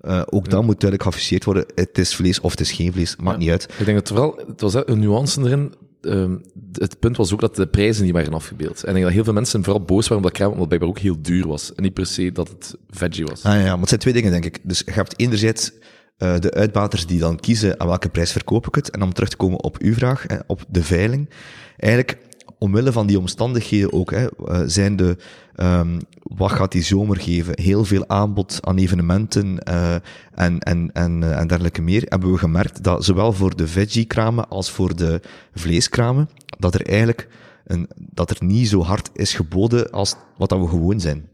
eh, 0.00 0.22
ook 0.26 0.50
dat 0.50 0.62
moet 0.62 0.80
duidelijk 0.80 1.02
geafficheerd 1.02 1.44
worden. 1.44 1.66
Het 1.74 1.98
is 1.98 2.14
vlees 2.14 2.40
of 2.40 2.50
het 2.50 2.60
is 2.60 2.72
geen 2.72 2.92
vlees, 2.92 3.16
maakt 3.16 3.38
niet 3.38 3.50
uit. 3.50 3.74
Ik 3.78 3.84
denk 3.84 3.98
dat 3.98 4.08
wel, 4.08 4.42
het 4.46 4.60
was 4.60 4.74
een 4.74 4.98
nuance 4.98 5.40
erin. 5.40 5.74
Ehm, 6.00 6.36
het 6.72 6.98
punt 6.98 7.16
was 7.16 7.32
ook 7.32 7.40
dat 7.40 7.56
de 7.56 7.66
prijzen 7.66 8.04
niet 8.04 8.12
waren 8.12 8.32
afgebeeld. 8.32 8.82
En 8.82 8.88
ik 8.88 8.94
denk 8.94 9.04
dat 9.04 9.14
heel 9.14 9.24
veel 9.24 9.32
mensen 9.32 9.64
vooral 9.64 9.84
boos 9.84 10.08
waren 10.08 10.16
omdat 10.16 10.32
kraam, 10.32 10.52
omdat 10.52 10.60
het 10.60 10.68
blijkbaar 10.68 10.90
ook 10.90 11.04
heel 11.04 11.22
duur 11.22 11.46
was. 11.46 11.74
En 11.74 11.82
niet 11.82 11.94
per 11.94 12.06
se 12.06 12.32
dat 12.32 12.48
het 12.48 12.76
veggie 12.90 13.24
was. 13.24 13.44
Ah 13.44 13.54
ja, 13.54 13.70
maar 13.70 13.78
het 13.78 13.88
zijn 13.88 14.00
twee 14.00 14.14
dingen, 14.14 14.30
denk 14.30 14.44
ik. 14.44 14.58
Dus 14.62 14.82
je 14.84 14.92
hebt 14.92 15.20
enerzijds 15.20 15.72
eh, 16.16 16.38
de 16.38 16.52
uitbaters 16.52 17.06
die 17.06 17.18
dan 17.18 17.40
kiezen 17.40 17.80
aan 17.80 17.86
welke 17.86 18.08
prijs 18.08 18.32
verkoop 18.32 18.66
ik 18.66 18.74
het. 18.74 18.90
En 18.90 19.02
om 19.02 19.12
terug 19.12 19.28
te 19.28 19.36
komen 19.36 19.62
op 19.62 19.78
uw 19.78 19.94
vraag, 19.94 20.26
op 20.46 20.64
de 20.68 20.82
veiling. 20.82 21.30
Eigenlijk, 21.76 22.18
omwille 22.64 22.92
van 22.92 23.06
die 23.06 23.18
omstandigheden 23.18 23.92
ook, 23.92 24.10
hè, 24.10 24.26
eh, 24.26 24.60
zijn 24.66 24.96
de, 24.96 25.16
ehm, 25.54 25.98
wat 26.22 26.52
gaat 26.52 26.72
die 26.72 26.82
zomer 26.82 27.20
geven? 27.20 27.60
Heel 27.60 27.84
veel 27.84 28.08
aanbod 28.08 28.58
aan 28.60 28.76
evenementen 28.76 29.58
eh, 29.58 29.94
en, 30.34 30.58
en, 30.58 30.90
en, 30.92 31.22
eh, 31.22 31.38
en 31.38 31.46
dergelijke 31.46 31.82
meer. 31.82 32.02
Hebben 32.08 32.32
we 32.32 32.38
gemerkt 32.38 32.82
dat 32.82 33.04
zowel 33.04 33.32
voor 33.32 33.56
de 33.56 33.68
veggie-kramen 33.68 34.48
als 34.48 34.70
voor 34.70 34.96
de 34.96 35.20
vleeskramen, 35.54 36.28
dat 36.58 36.74
er 36.74 36.86
eigenlijk 36.86 37.28
een, 37.66 37.88
dat 37.96 38.30
er 38.30 38.36
niet 38.40 38.68
zo 38.68 38.82
hard 38.82 39.10
is 39.12 39.34
geboden 39.34 39.90
als 39.90 40.14
wat 40.36 40.48
dat 40.48 40.60
we 40.60 40.68
gewoon 40.68 41.00
zijn. 41.00 41.28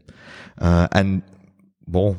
En 0.89 1.23
bon, 1.85 2.17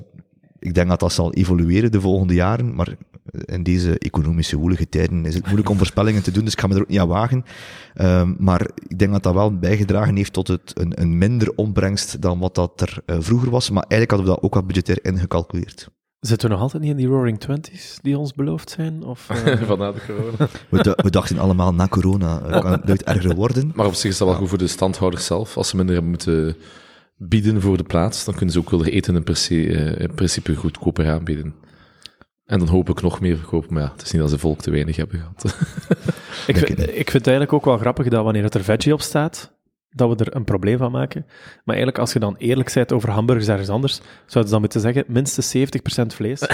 ik 0.58 0.74
denk 0.74 0.88
dat 0.88 1.00
dat 1.00 1.12
zal 1.12 1.32
evolueren 1.32 1.92
de 1.92 2.00
volgende 2.00 2.34
jaren, 2.34 2.74
maar 2.74 2.96
in 3.30 3.62
deze 3.62 3.98
economische 3.98 4.56
woelige 4.56 4.88
tijden 4.88 5.26
is 5.26 5.34
het 5.34 5.44
moeilijk 5.44 5.68
om 5.68 5.76
voorspellingen 5.76 6.22
te 6.22 6.30
doen, 6.30 6.44
dus 6.44 6.52
ik 6.52 6.60
ga 6.60 6.66
me 6.66 6.74
er 6.74 6.80
ook 6.80 6.88
niet 6.88 6.98
aan 7.00 7.08
wagen. 7.08 7.44
Ehm, 7.94 8.34
maar 8.38 8.60
ik 8.88 8.98
denk 8.98 9.12
dat 9.12 9.22
dat 9.22 9.34
wel 9.34 9.58
bijgedragen 9.58 10.16
heeft 10.16 10.32
tot 10.32 10.48
het, 10.48 10.70
een, 10.74 11.00
een 11.00 11.18
minder 11.18 11.52
opbrengst 11.56 12.20
dan 12.22 12.38
wat 12.38 12.54
dat 12.54 12.80
er 12.80 12.98
eh, 13.06 13.16
vroeger 13.20 13.50
was, 13.50 13.70
maar 13.70 13.82
eigenlijk 13.88 14.10
hadden 14.10 14.28
we 14.28 14.34
dat 14.34 14.42
ook 14.44 14.54
wat 14.54 14.66
budgetair 14.66 14.98
ingecalculeerd. 15.04 15.88
Zitten 16.20 16.48
we 16.48 16.54
nog 16.54 16.62
altijd 16.62 16.82
niet 16.82 16.90
in 16.90 16.96
die 16.96 17.06
Roaring 17.06 17.40
Twenties 17.40 17.98
die 18.02 18.18
ons 18.18 18.32
beloofd 18.32 18.70
zijn? 18.70 19.02
Of, 19.02 19.28
eh, 19.30 19.62
Van 19.62 19.78
na 19.78 19.92
de 19.92 20.00
corona. 20.06 20.48
We, 20.68 20.82
da- 20.82 20.96
we 21.02 21.10
dachten 21.10 21.38
allemaal, 21.38 21.74
na 21.74 21.88
corona 21.88 22.38
kan 22.60 22.72
het 22.72 22.84
nooit 22.84 23.02
erger 23.02 23.34
worden. 23.34 23.72
Maar 23.74 23.86
op 23.86 23.94
zich 23.94 24.10
is 24.10 24.18
dat 24.18 24.28
wel 24.28 24.36
goed 24.36 24.48
voor 24.48 24.58
de 24.58 24.66
standhouders 24.66 25.26
zelf. 25.26 25.56
Als 25.56 25.68
ze 25.68 25.76
minder 25.76 25.94
hebben 25.94 26.10
moeten 26.12 26.56
bieden 27.16 27.60
voor 27.60 27.76
de 27.76 27.82
plaats, 27.82 28.24
dan 28.24 28.34
kunnen 28.34 28.54
ze 28.54 28.60
ook 28.60 28.70
wel 28.70 28.84
eten 28.84 29.14
in, 29.16 29.22
principe, 29.22 29.74
eh, 29.74 30.00
in 30.04 30.14
principe 30.14 30.54
goedkoper 30.54 31.10
aanbieden. 31.10 31.54
En 32.52 32.58
dan 32.58 32.68
hoop 32.68 32.88
ik 32.88 33.02
nog 33.02 33.20
meer 33.20 33.36
verkopen, 33.36 33.74
maar 33.74 33.82
ja, 33.82 33.92
het 33.92 34.02
is 34.02 34.12
niet 34.12 34.20
dat 34.22 34.30
ze 34.30 34.38
volk 34.38 34.60
te 34.60 34.70
weinig 34.70 34.96
hebben 34.96 35.18
gehad. 35.18 35.56
ik, 36.50 36.56
vind, 36.56 36.78
ik 36.80 37.10
vind 37.10 37.12
het 37.12 37.26
eigenlijk 37.26 37.52
ook 37.52 37.64
wel 37.64 37.78
grappig 37.78 38.08
dat 38.08 38.24
wanneer 38.24 38.42
het 38.42 38.54
er 38.54 38.64
veggie 38.64 38.92
op 38.92 39.00
staat, 39.00 39.52
dat 39.90 40.08
we 40.08 40.24
er 40.24 40.36
een 40.36 40.44
probleem 40.44 40.78
van 40.78 40.90
maken. 40.90 41.24
Maar 41.64 41.74
eigenlijk, 41.76 41.98
als 41.98 42.12
je 42.12 42.18
dan 42.18 42.36
eerlijk 42.38 42.72
bent 42.74 42.92
over 42.92 43.10
hamburgers 43.10 43.48
ergens 43.48 43.68
anders, 43.68 43.94
zouden 44.26 44.44
ze 44.44 44.50
dan 44.50 44.60
moeten 44.60 44.80
zeggen, 44.80 45.04
minstens 45.06 45.56
70% 45.56 46.06
vlees. 46.06 46.40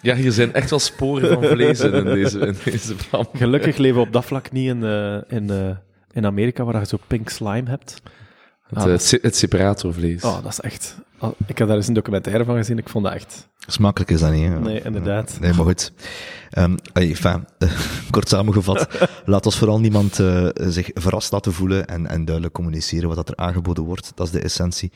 Ja, 0.00 0.14
hier 0.14 0.32
zijn 0.32 0.54
echt 0.54 0.70
wel 0.70 0.78
sporen 0.78 1.28
van 1.28 1.44
vlees 1.44 1.80
in, 1.80 1.92
in 1.92 2.04
deze, 2.04 2.38
in 2.38 2.56
deze. 2.64 2.94
Gelukkig 3.32 3.76
leven 3.76 4.00
we 4.00 4.06
op 4.06 4.12
dat 4.12 4.24
vlak 4.24 4.52
niet 4.52 4.68
in, 4.68 4.84
eh, 4.84 5.16
in, 5.28 5.50
eh, 5.50 5.76
in 6.12 6.26
Amerika, 6.26 6.64
waar 6.64 6.80
je 6.80 6.86
zo 6.86 6.98
pink 7.06 7.28
slime 7.28 7.70
hebt. 7.70 8.02
Het, 8.74 8.84
Ah, 8.84 9.12
eh, 9.12 9.22
het 9.22 9.36
separatorvlees. 9.36 10.22
Oh, 10.22 10.42
dat 10.42 10.52
is 10.52 10.60
echt... 10.60 10.96
oh, 11.20 11.30
ik 11.46 11.58
heb 11.58 11.68
daar 11.68 11.76
eens 11.76 11.88
een 11.88 11.94
documentaire 11.94 12.44
van 12.44 12.56
gezien, 12.56 12.78
ik 12.78 12.88
vond 12.88 13.04
dat 13.04 13.14
echt... 13.14 13.48
Smakelijk 13.66 14.10
is 14.10 14.20
dat 14.20 14.32
niet, 14.32 14.48
hè? 14.48 14.60
Nee, 14.60 14.82
inderdaad. 14.82 15.36
Nee, 15.40 15.52
maar 15.52 15.64
goed. 15.64 15.92
Ehm 16.50 16.76
allee, 16.92 17.08
enfin, 17.08 17.46
kort 18.10 18.28
samengevat, 18.28 18.88
laat 19.24 19.46
ons 19.46 19.58
vooral 19.58 19.80
niemand 19.80 20.18
eh, 20.20 20.48
zich 20.54 20.90
verrast 20.94 21.32
laten 21.32 21.52
voelen 21.52 21.86
en, 21.86 22.06
en 22.06 22.24
duidelijk 22.24 22.54
communiceren 22.54 23.08
wat 23.08 23.16
dat 23.16 23.28
er 23.28 23.36
aangeboden 23.36 23.84
wordt. 23.84 24.12
Dat 24.14 24.26
is 24.26 24.32
de 24.32 24.40
essentie. 24.40 24.92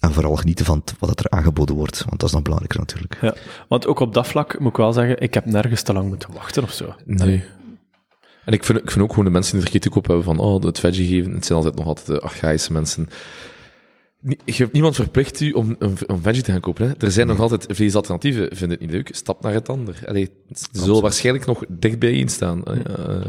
En 0.00 0.12
vooral 0.12 0.36
genieten 0.36 0.64
van 0.64 0.82
wat 0.98 1.08
dat 1.08 1.20
er 1.24 1.30
aangeboden 1.38 1.74
wordt, 1.74 2.04
want 2.04 2.20
dat 2.20 2.28
is 2.28 2.34
nog 2.34 2.42
belangrijker 2.42 2.78
natuurlijk. 2.80 3.18
Ja, 3.20 3.34
want 3.68 3.86
ook 3.86 4.00
op 4.00 4.14
dat 4.14 4.26
vlak 4.26 4.58
moet 4.58 4.70
ik 4.70 4.76
wel 4.76 4.92
zeggen, 4.92 5.20
ik 5.20 5.34
heb 5.34 5.44
nergens 5.44 5.82
te 5.82 5.92
lang 5.92 6.08
moeten 6.08 6.32
wachten 6.32 6.62
of 6.62 6.72
zo. 6.72 6.94
Nee. 7.04 7.44
En 8.48 8.54
ik 8.54 8.64
vind, 8.64 8.78
ik 8.78 8.90
vind 8.90 9.04
ook 9.04 9.10
gewoon 9.10 9.24
de 9.24 9.30
mensen 9.30 9.52
die 9.52 9.62
er 9.62 9.70
kritiek 9.70 9.94
op 9.94 10.06
hebben 10.06 10.24
van, 10.24 10.38
oh, 10.38 10.62
het 10.62 10.78
veggie 10.78 11.08
geven, 11.08 11.32
het 11.32 11.46
zijn 11.46 11.58
altijd 11.58 11.76
nog 11.76 11.86
altijd 11.86 12.06
de 12.06 12.20
archaïsche 12.20 12.72
mensen. 12.72 13.08
je 14.44 14.52
hebt 14.52 14.72
niemand 14.72 14.94
verplicht 14.94 15.40
u 15.40 15.52
om 15.52 15.76
een, 15.78 15.96
een 16.06 16.22
veggie 16.22 16.42
te 16.42 16.52
gaan 16.52 16.60
kopen. 16.60 16.88
Hè. 16.88 16.94
Er 16.98 17.10
zijn 17.10 17.26
nog 17.26 17.40
altijd 17.40 17.66
vleesalternatieven. 17.68 18.56
Vind 18.56 18.70
het 18.70 18.80
niet 18.80 18.90
leuk? 18.90 19.08
Stap 19.12 19.42
naar 19.42 19.52
het 19.52 19.68
ander. 19.68 20.02
Allee, 20.06 20.30
ze 20.52 20.66
zullen 20.72 21.02
waarschijnlijk 21.02 21.46
nog 21.46 21.64
dicht 21.68 21.98
bijeen 21.98 22.28
staan. 22.28 22.62
Uh, 22.68 23.24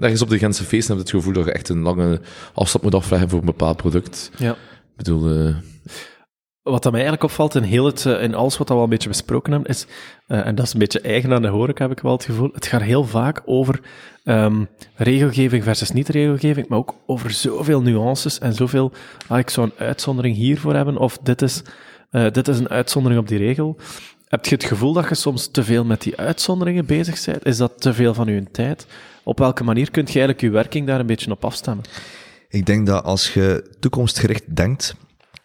ergens 0.00 0.22
op 0.22 0.28
de 0.28 0.38
Gentse 0.38 0.64
feesten 0.64 0.96
heb 0.96 1.06
je 1.06 1.12
het 1.12 1.22
gevoel 1.22 1.42
dat 1.42 1.44
je 1.44 1.52
echt 1.52 1.68
een 1.68 1.82
lange 1.82 2.20
afstand 2.54 2.84
moet 2.84 2.94
afleggen 2.94 3.28
voor 3.28 3.38
een 3.38 3.44
bepaald 3.44 3.76
product. 3.76 4.30
Ja. 4.38 4.52
Ik 4.52 4.96
bedoel... 4.96 5.30
eh, 5.30 5.56
Wat 6.70 6.82
dat 6.82 6.92
mij 6.92 7.00
eigenlijk 7.00 7.22
opvalt 7.22 7.54
in, 7.54 7.62
heel 7.62 7.84
het, 7.84 8.06
eh, 8.06 8.22
in 8.22 8.34
alles 8.34 8.56
wat 8.58 8.68
we 8.68 8.74
al 8.74 8.82
een 8.82 8.88
beetje 8.88 9.08
besproken 9.08 9.52
hebben, 9.52 9.70
is, 9.70 9.86
eh, 10.26 10.46
en 10.46 10.54
dat 10.54 10.66
is 10.66 10.72
een 10.72 10.78
beetje 10.78 11.00
eigen 11.00 11.32
aan 11.32 11.42
de 11.42 11.48
horeca, 11.48 11.82
heb 11.82 11.96
ik 11.96 12.02
wel 12.02 12.12
het 12.12 12.24
gevoel, 12.24 12.50
het 12.52 12.66
gaat 12.66 12.82
heel 12.82 13.04
vaak 13.04 13.42
over 13.44 13.80
ehm, 14.24 14.64
regelgeving 14.94 15.64
versus 15.64 15.90
niet-regelgeving, 15.90 16.68
maar 16.68 16.78
ook 16.78 16.94
over 17.06 17.30
zoveel 17.30 17.82
nuances 17.82 18.38
en 18.38 18.54
zoveel, 18.54 18.92
ah, 19.28 19.38
ik 19.38 19.50
zou 19.50 19.66
een 19.66 19.86
uitzondering 19.86 20.36
hiervoor 20.36 20.74
hebben, 20.74 20.96
of 20.96 21.18
dit 21.18 21.42
is, 21.42 21.62
eh, 22.10 22.30
dit 22.30 22.48
is 22.48 22.58
een 22.58 22.68
uitzondering 22.68 23.20
op 23.20 23.28
die 23.28 23.38
regel. 23.38 23.76
Heb 24.28 24.44
je 24.44 24.54
het 24.54 24.64
gevoel 24.64 24.92
dat 24.92 25.08
je 25.08 25.14
soms 25.14 25.46
te 25.50 25.64
veel 25.64 25.84
met 25.84 26.02
die 26.02 26.16
uitzonderingen 26.16 26.86
bezig 26.86 27.24
bent? 27.24 27.44
Is 27.44 27.56
dat 27.56 27.80
te 27.80 27.94
veel 27.94 28.14
van 28.14 28.26
je 28.26 28.44
tijd? 28.52 28.86
Op 29.24 29.38
welke 29.38 29.64
manier 29.64 29.90
kun 29.90 30.02
je 30.02 30.08
eigenlijk 30.08 30.40
je 30.40 30.50
werking 30.50 30.86
daar 30.86 31.00
een 31.00 31.06
beetje 31.06 31.30
op 31.30 31.44
afstemmen? 31.44 31.84
Ik 32.48 32.66
denk 32.66 32.86
dat 32.86 33.04
als 33.04 33.34
je 33.34 33.70
toekomstgericht 33.80 34.56
denkt, 34.56 34.94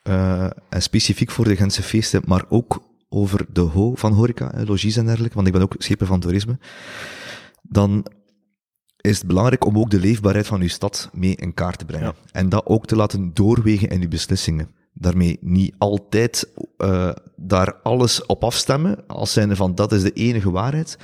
uh, 0.03 0.43
en 0.69 0.81
specifiek 0.81 1.31
voor 1.31 1.45
de 1.45 1.55
Gentse 1.55 1.83
feesten, 1.83 2.21
maar 2.25 2.45
ook 2.49 2.81
over 3.09 3.45
de 3.53 3.61
ho 3.61 3.95
van 3.95 4.13
horeca, 4.13 4.51
logies 4.65 4.97
en 4.97 5.05
dergelijke, 5.05 5.35
want 5.35 5.47
ik 5.47 5.53
ben 5.53 5.61
ook 5.61 5.75
schepen 5.77 6.07
van 6.07 6.19
toerisme, 6.19 6.59
dan 7.61 8.05
is 9.01 9.17
het 9.17 9.27
belangrijk 9.27 9.65
om 9.65 9.77
ook 9.77 9.89
de 9.89 9.99
leefbaarheid 9.99 10.47
van 10.47 10.61
uw 10.61 10.67
stad 10.67 11.09
mee 11.13 11.35
in 11.35 11.53
kaart 11.53 11.77
te 11.77 11.85
brengen. 11.85 12.07
Ja. 12.07 12.31
En 12.31 12.49
dat 12.49 12.65
ook 12.65 12.85
te 12.85 12.95
laten 12.95 13.33
doorwegen 13.33 13.89
in 13.89 14.01
uw 14.01 14.07
beslissingen. 14.07 14.69
Daarmee 14.93 15.37
niet 15.41 15.75
altijd 15.77 16.49
uh, 16.77 17.11
daar 17.35 17.73
alles 17.83 18.25
op 18.25 18.43
afstemmen, 18.43 19.07
als 19.07 19.33
zijnde 19.33 19.55
van 19.55 19.75
dat 19.75 19.91
is 19.91 20.01
de 20.01 20.11
enige 20.11 20.51
waarheid. 20.51 20.97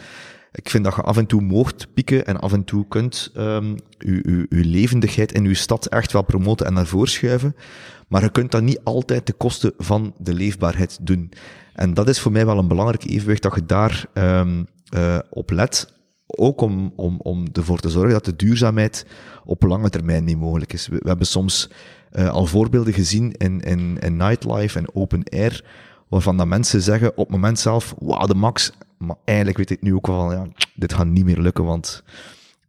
Ik 0.52 0.70
vind 0.70 0.84
dat 0.84 0.96
je 0.96 1.02
af 1.02 1.18
en 1.18 1.26
toe 1.26 1.42
moogt 1.42 1.94
pieken 1.94 2.26
en 2.26 2.40
af 2.40 2.54
en 2.54 2.64
toe 2.64 2.88
kunt 2.88 3.32
um, 3.38 3.76
uw, 3.98 4.20
uw, 4.24 4.46
uw 4.50 4.64
levendigheid 4.64 5.32
in 5.32 5.46
uw 5.46 5.54
stad 5.54 5.86
echt 5.86 6.12
wel 6.12 6.24
promoten 6.24 6.66
en 6.66 6.74
naar 6.74 6.86
voren 6.86 7.10
schuiven. 7.10 7.56
Maar 8.08 8.22
je 8.24 8.30
kunt 8.30 8.52
dat 8.52 8.62
niet 8.62 8.80
altijd 8.84 9.26
ten 9.26 9.38
koste 9.38 9.74
van 9.78 10.14
de 10.18 10.34
leefbaarheid 10.34 10.98
doen. 11.02 11.32
En 11.74 11.94
dat 11.94 12.08
is 12.08 12.20
voor 12.20 12.32
mij 12.32 12.46
wel 12.46 12.58
een 12.58 12.68
belangrijk 12.68 13.04
evenwicht 13.04 13.42
dat 13.42 13.56
je 13.56 13.66
daar 13.66 14.06
um, 14.14 14.68
op 15.30 15.52
let. 15.52 15.96
Ook 16.26 16.62
om, 16.62 16.94
om, 16.96 17.20
om 17.22 17.46
ervoor 17.54 17.80
te 17.80 17.90
zorgen 17.90 18.12
dat 18.12 18.26
de 18.26 18.36
duurzaamheid 18.36 19.06
op 19.46 19.64
lange 19.64 19.90
termijn 19.90 20.24
niet 20.24 20.38
mogelijk 20.38 20.74
is. 20.74 20.88
We, 20.88 21.00
hebben 21.02 21.28
soms 21.28 21.70
uh, 22.12 22.30
al 22.30 22.46
voorbeelden 22.46 22.94
gezien 22.94 23.32
in, 23.32 23.60
in, 23.62 23.98
in 24.00 24.18
nightlife 24.18 24.78
en 24.78 24.96
open 24.96 25.24
air, 25.30 25.66
waarvan 26.08 26.38
dat 26.38 26.48
mensen 26.48 26.82
zeggen 26.82 27.10
op 27.10 27.18
het 27.18 27.30
moment 27.30 27.60
zelf, 27.60 27.96
wauw, 28.00 28.26
de 28.26 28.36
max. 28.36 28.72
Maar 28.98 29.16
eigenlijk 29.26 29.58
weet 29.58 29.70
ik 29.70 29.82
nu 29.82 29.96
ook 29.96 30.08
wel, 30.08 30.32
ja, 30.32 30.48
dit 30.76 30.94
gaat 30.94 31.08
niet 31.08 31.26
meer 31.26 31.40
lukken, 31.40 31.66
want 31.66 32.04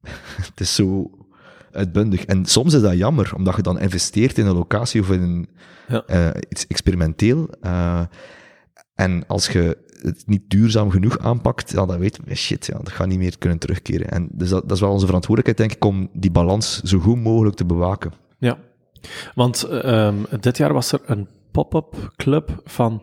het 0.51 0.61
is 0.61 0.75
zo 0.75 1.11
uitbundig. 1.79 2.25
En 2.25 2.47
soms 2.47 2.75
is 2.75 2.81
dat 2.81 2.97
jammer, 2.97 3.33
omdat 3.37 3.57
je 3.57 3.63
dan 3.63 3.81
investeert 3.81 4.39
in 4.39 4.47
een 4.47 4.55
locatie 4.55 5.01
of 5.01 5.11
in 5.11 5.49
ja. 5.89 6.05
uh, 6.07 6.29
iets 6.49 6.67
experimenteel. 6.67 7.49
Uh, 7.63 8.01
en 8.95 9.27
als 9.27 9.49
je 9.49 9.79
het 10.03 10.23
niet 10.27 10.51
duurzaam 10.51 10.91
genoeg 10.91 11.19
aanpakt, 11.19 11.71
ja, 11.71 11.87
dan 11.87 11.99
weet 11.99 12.19
je, 12.25 12.35
shit, 12.35 12.67
ja, 12.67 12.79
dat 12.79 12.89
gaat 12.89 13.07
niet 13.07 13.19
meer 13.19 13.39
kunnen 13.39 13.59
terugkeren. 13.59 14.11
En 14.11 14.29
dus 14.33 14.49
dat, 14.49 14.63
dat 14.63 14.73
is 14.73 14.81
wel 14.81 14.93
onze 14.93 15.07
verantwoordelijkheid, 15.07 15.71
denk 15.71 15.81
ik, 15.83 15.91
om 15.91 16.09
die 16.13 16.31
balans 16.31 16.81
zo 16.83 16.99
goed 16.99 17.23
mogelijk 17.23 17.57
te 17.57 17.65
bewaken. 17.65 18.13
Ja, 18.39 18.59
want 19.35 19.69
um, 19.71 20.27
dit 20.41 20.57
jaar 20.57 20.73
was 20.73 20.93
er 20.93 21.01
een 21.07 21.29
pop-up 21.51 22.13
club 22.17 22.63
van... 22.65 23.03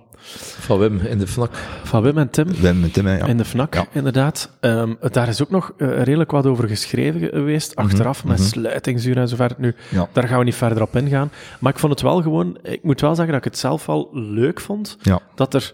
Van 0.59 0.79
Wim 0.79 0.99
in 0.99 1.17
de 1.17 1.27
FNAC. 1.27 1.55
Van 1.83 2.01
Wim 2.03 2.17
en 2.17 2.29
Tim. 2.29 2.47
Wim 2.47 2.83
en 2.83 2.91
Tim, 2.91 3.07
ja. 3.07 3.25
In 3.25 3.37
de 3.37 3.45
FNAC, 3.45 3.73
ja. 3.73 3.85
inderdaad. 3.91 4.57
Um, 4.61 4.97
daar 5.11 5.27
is 5.27 5.41
ook 5.41 5.49
nog 5.49 5.73
uh, 5.77 6.03
redelijk 6.03 6.31
wat 6.31 6.45
over 6.45 6.67
geschreven 6.67 7.29
geweest, 7.29 7.75
achteraf, 7.75 8.23
mm 8.23 8.29
-hmm. 8.29 8.39
met 8.39 8.49
sluitingsuur 8.49 9.17
en 9.17 9.27
zo 9.27 9.35
verder. 9.35 9.57
Nu, 9.59 9.75
ja. 9.89 10.09
daar 10.11 10.27
gaan 10.27 10.39
we 10.39 10.43
niet 10.43 10.55
verder 10.55 10.81
op 10.81 10.95
ingaan. 10.95 11.31
Maar 11.59 11.71
ik 11.71 11.79
vond 11.79 11.91
het 11.91 12.01
wel 12.01 12.21
gewoon... 12.21 12.57
Ik 12.61 12.83
moet 12.83 13.01
wel 13.01 13.15
zeggen 13.15 13.33
dat 13.33 13.45
ik 13.45 13.51
het 13.51 13.59
zelf 13.59 13.85
wel 13.85 14.09
leuk 14.11 14.61
vond, 14.61 14.97
ja. 15.01 15.19
dat 15.35 15.53
er 15.53 15.73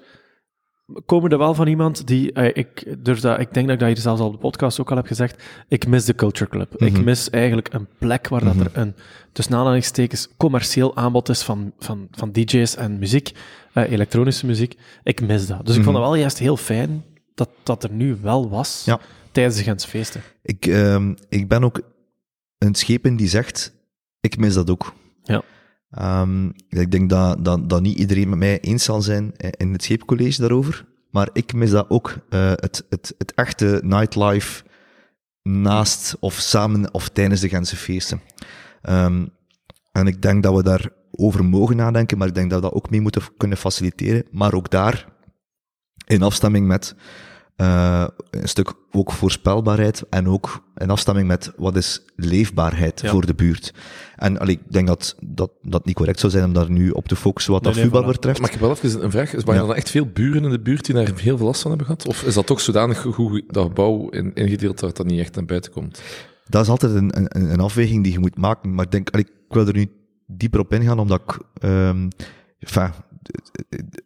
komen 1.05 1.31
er 1.31 1.37
wel 1.37 1.53
van 1.53 1.67
iemand 1.67 2.07
die, 2.07 2.31
uh, 2.33 2.45
ik, 2.53 2.95
dus 3.03 3.21
dat, 3.21 3.39
ik 3.39 3.53
denk 3.53 3.65
dat 3.65 3.73
ik 3.73 3.79
dat 3.79 3.87
hier 3.87 3.97
zelfs 3.97 4.21
al 4.21 4.27
op 4.27 4.33
de 4.33 4.39
podcast 4.39 4.79
ook 4.79 4.89
al 4.89 4.95
heb 4.95 5.05
gezegd, 5.05 5.43
ik 5.67 5.87
mis 5.87 6.05
de 6.05 6.15
Culture 6.15 6.49
Club. 6.49 6.71
Mm 6.71 6.87
-hmm. 6.87 6.95
Ik 6.95 7.03
mis 7.03 7.29
eigenlijk 7.29 7.73
een 7.73 7.87
plek 7.97 8.27
waar 8.27 8.43
mm 8.43 8.49
-hmm. 8.49 8.57
dat 8.57 8.73
er 8.73 8.81
een, 8.81 8.95
tussen 9.31 9.55
aanhalingstekens, 9.55 10.27
commercieel 10.37 10.95
aanbod 10.95 11.29
is 11.29 11.41
van, 11.41 11.73
van, 11.79 12.07
van 12.11 12.31
DJ's 12.31 12.75
en 12.75 12.99
muziek, 12.99 13.31
uh, 13.73 13.91
elektronische 13.91 14.45
muziek. 14.45 14.77
Ik 15.03 15.21
mis 15.21 15.47
dat. 15.47 15.57
Dus 15.57 15.57
mm 15.57 15.65
-hmm. 15.65 15.77
ik 15.77 15.83
vond 15.83 15.95
het 15.95 16.05
wel 16.05 16.15
juist 16.15 16.37
heel 16.37 16.57
fijn 16.57 17.03
dat 17.35 17.49
dat 17.63 17.83
er 17.83 17.91
nu 17.91 18.17
wel 18.21 18.49
was, 18.49 18.81
ja. 18.85 18.99
tijdens 19.31 19.55
de 19.55 19.63
Gentse 19.63 19.87
feesten. 19.87 20.21
Ik, 20.41 20.65
uh, 20.65 21.09
ik 21.29 21.47
ben 21.47 21.63
ook 21.63 21.81
een 22.57 22.75
schepen 22.75 23.15
die 23.15 23.27
zegt, 23.27 23.73
ik 24.19 24.37
mis 24.37 24.53
dat 24.53 24.69
ook. 24.69 24.93
Ja. 25.23 25.41
Um, 25.99 26.53
ik 26.69 26.91
denk 26.91 27.09
dat, 27.09 27.45
dat, 27.45 27.69
dat 27.69 27.81
niet 27.81 27.97
iedereen 27.97 28.29
met 28.29 28.39
mij 28.39 28.59
eens 28.59 28.83
zal 28.83 29.01
zijn 29.01 29.33
in 29.57 29.73
het 29.73 29.83
scheepcollege 29.83 30.41
daarover. 30.41 30.85
Maar 31.09 31.29
ik 31.33 31.53
mis 31.53 31.69
dat 31.71 31.89
ook, 31.89 32.17
uh, 32.29 32.51
het, 32.55 32.85
het, 32.89 33.15
het 33.17 33.33
echte 33.33 33.81
nightlife 33.83 34.63
naast 35.43 36.17
of 36.19 36.33
samen 36.33 36.93
of 36.93 37.09
tijdens 37.09 37.41
de 37.41 37.49
Gentse 37.49 37.75
feesten. 37.75 38.21
Um, 38.89 39.29
en 39.91 40.07
ik 40.07 40.21
denk 40.21 40.43
dat 40.43 40.55
we 40.55 40.63
daarover 40.63 41.45
mogen 41.45 41.75
nadenken, 41.75 42.17
maar 42.17 42.27
ik 42.27 42.35
denk 42.35 42.49
dat 42.49 42.59
we 42.59 42.65
dat 42.65 42.75
ook 42.75 42.89
mee 42.89 43.01
moeten 43.01 43.21
kunnen 43.37 43.57
faciliteren. 43.57 44.25
Maar 44.31 44.53
ook 44.53 44.69
daar, 44.69 45.05
in 46.05 46.21
afstemming 46.21 46.67
met 46.67 46.95
uh, 47.61 48.07
een 48.29 48.47
stuk 48.47 48.73
ook 48.91 49.11
voorspelbaarheid 49.11 50.03
en 50.09 50.27
ook 50.27 50.63
in 50.77 50.89
afstemming 50.89 51.27
met 51.27 51.51
wat 51.57 51.75
is 51.75 52.01
leefbaarheid 52.15 53.01
ja. 53.01 53.09
voor 53.09 53.25
de 53.25 53.33
buurt. 53.33 53.73
En 54.15 54.39
allee, 54.39 54.55
ik 54.65 54.71
denk 54.71 54.87
dat, 54.87 55.15
dat 55.19 55.51
dat 55.61 55.85
niet 55.85 55.95
correct 55.95 56.19
zou 56.19 56.31
zijn 56.31 56.45
om 56.45 56.53
daar 56.53 56.71
nu 56.71 56.89
op 56.89 57.07
te 57.07 57.15
focussen 57.15 57.53
wat 57.53 57.61
Nee, 57.61 57.73
dat 57.73 57.81
nee, 57.81 57.91
voetbal 57.91 58.09
voilà. 58.09 58.15
betreft. 58.15 58.39
Mag 58.39 58.51
ik 58.53 58.59
wel 58.59 58.71
even 58.71 59.03
een 59.03 59.11
vraag? 59.11 59.33
Is 59.33 59.43
waren 59.43 59.63
Ja. 59.63 59.69
er 59.69 59.75
echt 59.75 59.89
veel 59.89 60.05
buren 60.05 60.43
in 60.43 60.49
de 60.49 60.59
buurt 60.59 60.85
die 60.85 60.95
daar 60.95 61.11
heel 61.15 61.37
veel 61.37 61.45
last 61.45 61.61
van 61.61 61.69
hebben 61.69 61.87
gehad? 61.87 62.07
Of 62.07 62.23
is 62.23 62.33
dat 62.33 62.45
toch 62.45 62.61
zodanig 62.61 63.01
goed 63.01 63.43
dat 63.47 63.65
gebouw 63.65 64.09
in, 64.09 64.33
ingedeeld 64.33 64.79
dat 64.79 64.97
dat 64.97 65.05
niet 65.05 65.19
echt 65.19 65.35
naar 65.35 65.45
buiten 65.45 65.71
komt? 65.71 66.01
Dat 66.47 66.61
is 66.61 66.69
altijd 66.69 66.95
een, 66.95 67.17
een, 67.17 67.51
een 67.51 67.59
afweging 67.59 68.03
die 68.03 68.11
je 68.13 68.19
moet 68.19 68.37
maken. 68.37 68.73
Maar 68.73 68.85
ik 68.85 68.91
denk, 68.91 69.09
allee, 69.09 69.25
ik 69.25 69.53
wil 69.53 69.67
er 69.67 69.73
nu 69.73 69.91
dieper 70.27 70.59
op 70.59 70.73
ingaan, 70.73 70.99
omdat 70.99 71.21
ik, 71.25 71.39
um, 71.63 72.07
enfin, 72.59 72.89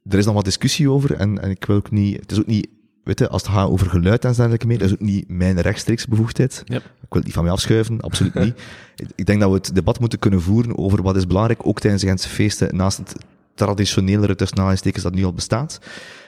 er 0.09 0.17
is 0.17 0.25
nog 0.25 0.33
wat 0.33 0.45
discussie 0.45 0.89
over 0.89 1.13
en, 1.13 1.41
en 1.41 1.49
ik 1.49 1.65
wil 1.65 1.75
ook 1.75 1.91
niet, 1.91 2.19
het 2.19 2.31
is 2.31 2.39
ook 2.39 2.45
niet, 2.45 2.67
weet 3.05 3.19
je, 3.19 3.29
als 3.29 3.41
het 3.41 3.51
gaat 3.51 3.69
over 3.69 3.89
geluid 3.89 4.25
en 4.25 4.31
dergelijke 4.33 4.67
meer, 4.67 4.77
dat 4.77 4.87
is 4.87 4.93
ook 4.93 4.99
niet 4.99 5.29
mijn 5.29 5.61
rechtstreeks 5.61 6.07
bevoegdheid. 6.07 6.61
Yep. 6.65 6.83
Ik 6.83 6.91
wil 7.09 7.09
het 7.09 7.23
niet 7.23 7.33
van 7.33 7.43
mij 7.43 7.53
afschuiven, 7.53 8.01
absoluut 8.01 8.33
niet. 8.33 8.55
Ik- 9.15 9.25
denk 9.25 9.39
dat 9.39 9.49
we 9.49 9.55
het 9.55 9.75
debat 9.75 9.99
moeten 9.99 10.19
kunnen 10.19 10.41
voeren 10.41 10.77
over 10.77 11.01
wat 11.01 11.15
is 11.15 11.27
belangrijk, 11.27 11.67
ook 11.67 11.79
tijdens 11.79 12.01
de 12.01 12.07
Gentse 12.07 12.29
feesten, 12.29 12.75
naast 12.75 12.97
het 12.97 13.15
traditionelere 13.55 14.35
tussen 14.35 15.03
dat 15.03 15.13
nu 15.13 15.25
al 15.25 15.33
bestaat. 15.33 15.79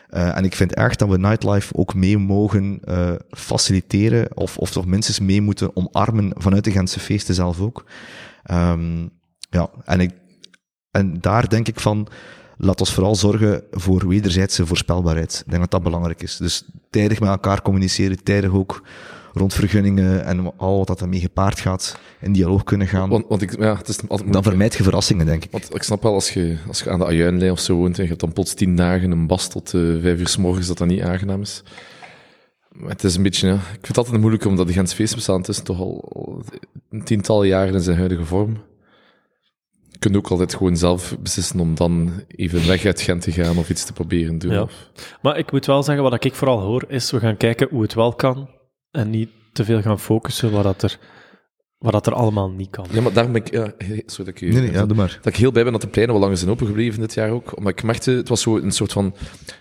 Uh, 0.09 0.37
en 0.37 0.43
ik 0.43 0.55
vind 0.55 0.73
echt 0.73 0.99
dat 0.99 1.09
we 1.09 1.17
nightlife 1.17 1.75
ook 1.75 1.93
mee 1.93 2.17
mogen 2.17 2.79
uh, 2.85 3.11
faciliteren, 3.29 4.37
of, 4.37 4.57
of 4.57 4.71
toch 4.71 4.85
minstens 4.85 5.19
mee 5.19 5.41
moeten 5.41 5.75
omarmen 5.75 6.31
vanuit 6.35 6.63
de 6.63 6.71
Gentse 6.71 6.99
feesten 6.99 7.35
zelf 7.35 7.59
ook. 7.59 7.85
Um, 8.51 9.09
ja, 9.49 9.69
en, 9.85 9.99
ik, 9.99 10.11
en 10.91 11.21
daar 11.21 11.49
denk 11.49 11.67
ik 11.67 11.79
van, 11.79 12.07
laat 12.57 12.79
ons 12.79 12.93
vooral 12.93 13.15
zorgen 13.15 13.63
voor 13.71 14.07
wederzijdse 14.07 14.65
voorspelbaarheid. 14.65 15.41
Ik 15.45 15.49
denk 15.51 15.61
dat 15.61 15.71
dat 15.71 15.83
belangrijk 15.83 16.21
is. 16.21 16.37
Dus 16.37 16.63
tijdig 16.89 17.19
met 17.19 17.29
elkaar 17.29 17.61
communiceren, 17.61 18.23
tijdig 18.23 18.51
ook 18.51 18.81
rond 19.33 19.53
vergunningen 19.53 20.25
en 20.25 20.57
al 20.57 20.77
wat 20.77 20.87
dat 20.87 21.01
ermee 21.01 21.19
gepaard 21.19 21.59
gaat, 21.59 21.99
in 22.21 22.31
dialoog 22.31 22.63
kunnen 22.63 22.87
gaan. 22.87 23.09
Want, 23.09 23.25
want 23.27 23.41
ik, 23.41 23.59
ja, 23.59 23.77
het 23.77 23.87
is 23.87 23.99
altijd 24.07 24.33
Dan 24.33 24.43
vermijd 24.43 24.75
je 24.75 24.83
verrassingen, 24.83 25.25
denk 25.25 25.43
ik. 25.43 25.51
Want 25.51 25.75
ik 25.75 25.83
snap 25.83 26.03
wel, 26.03 26.13
als 26.13 26.29
je, 26.29 26.57
als 26.67 26.79
je 26.79 26.89
aan 26.89 26.99
de 26.99 27.05
Ajuinlijn 27.05 27.51
of 27.51 27.59
zo 27.59 27.75
woont 27.75 27.95
en 27.97 28.03
je 28.03 28.09
hebt 28.09 28.21
dan 28.21 28.33
plots 28.33 28.53
tien 28.53 28.75
dagen 28.75 29.11
een 29.11 29.27
bas 29.27 29.47
tot 29.47 29.73
uh, 29.73 30.01
vijf 30.01 30.19
uur 30.19 30.27
s 30.27 30.37
morgens, 30.37 30.67
dat 30.67 30.77
dat 30.77 30.87
niet 30.87 31.01
aangenaam 31.01 31.41
is. 31.41 31.63
Maar 32.71 32.89
het 32.89 33.03
is 33.03 33.15
een 33.15 33.23
beetje, 33.23 33.47
ja, 33.47 33.53
ik 33.53 33.61
vind 33.61 33.87
het 33.87 33.97
altijd 33.97 34.19
moeilijk, 34.19 34.45
omdat 34.45 34.67
de 34.67 34.73
Gentse 34.73 34.95
feesten 34.95 35.17
bestaan 35.17 35.41
tussen 35.41 35.65
toch 35.65 35.79
al, 35.79 36.11
al 36.13 36.43
een 36.89 37.03
tiental 37.03 37.43
jaren 37.43 37.73
in 37.73 37.81
zijn 37.81 37.97
huidige 37.97 38.25
vorm. 38.25 38.57
Je 39.99 40.03
kunt 40.03 40.15
ook 40.17 40.27
altijd 40.27 40.55
gewoon 40.55 40.77
zelf 40.77 41.17
beslissen 41.19 41.59
om 41.59 41.75
dan 41.75 42.11
even 42.27 42.67
weg 42.67 42.85
uit 42.85 43.01
Gent 43.01 43.21
te 43.21 43.31
gaan 43.31 43.57
of 43.57 43.69
iets 43.69 43.85
te 43.85 43.93
proberen 43.93 44.37
doen. 44.37 44.51
Ja. 44.51 44.61
Of, 44.61 44.89
Maar 45.21 45.37
ik 45.37 45.51
moet 45.51 45.65
wel 45.65 45.83
zeggen, 45.83 46.03
wat 46.03 46.23
ik 46.23 46.35
vooral 46.35 46.59
hoor, 46.59 46.83
is 46.87 47.11
we 47.11 47.19
gaan 47.19 47.37
kijken 47.37 47.67
hoe 47.71 47.81
het 47.81 47.93
wel 47.93 48.13
kan 48.13 48.49
en 48.91 49.09
niet 49.09 49.29
te 49.53 49.65
veel 49.65 49.81
gaan 49.81 49.99
focussen 49.99 50.51
wat 50.51 50.63
dat 50.63 50.81
er, 50.83 50.97
wat 51.77 51.91
dat 51.91 52.07
er 52.07 52.13
allemaal 52.13 52.49
niet 52.49 52.69
kan. 52.69 52.85
ja, 52.91 53.01
maar 53.01 53.13
daarom 53.13 53.33
ben 53.33 53.41
ik, 53.45 53.51
ja, 53.51 53.71
sorry 54.05 54.31
dat 54.31 54.41
ik 54.41 54.41
Nee, 54.41 54.61
nee, 54.61 54.71
ja, 54.71 54.85
doe 54.85 54.97
maar. 54.97 55.17
dat 55.21 55.33
ik 55.33 55.39
heel 55.39 55.51
blij 55.51 55.63
ben 55.63 55.71
dat 55.71 55.81
de 55.81 55.87
pleinen 55.87 56.13
wel 56.13 56.23
langer 56.23 56.37
zijn 56.39 56.51
opengebleven 56.51 56.99
dit 56.99 57.13
jaar 57.13 57.29
ook. 57.29 57.57
Omdat 57.57 57.71
ik 57.71 57.83
merkte, 57.83 58.11
het 58.11 58.29
was 58.29 58.41
zo 58.41 58.57
een 58.57 58.71
soort 58.71 58.91
van 58.91 59.15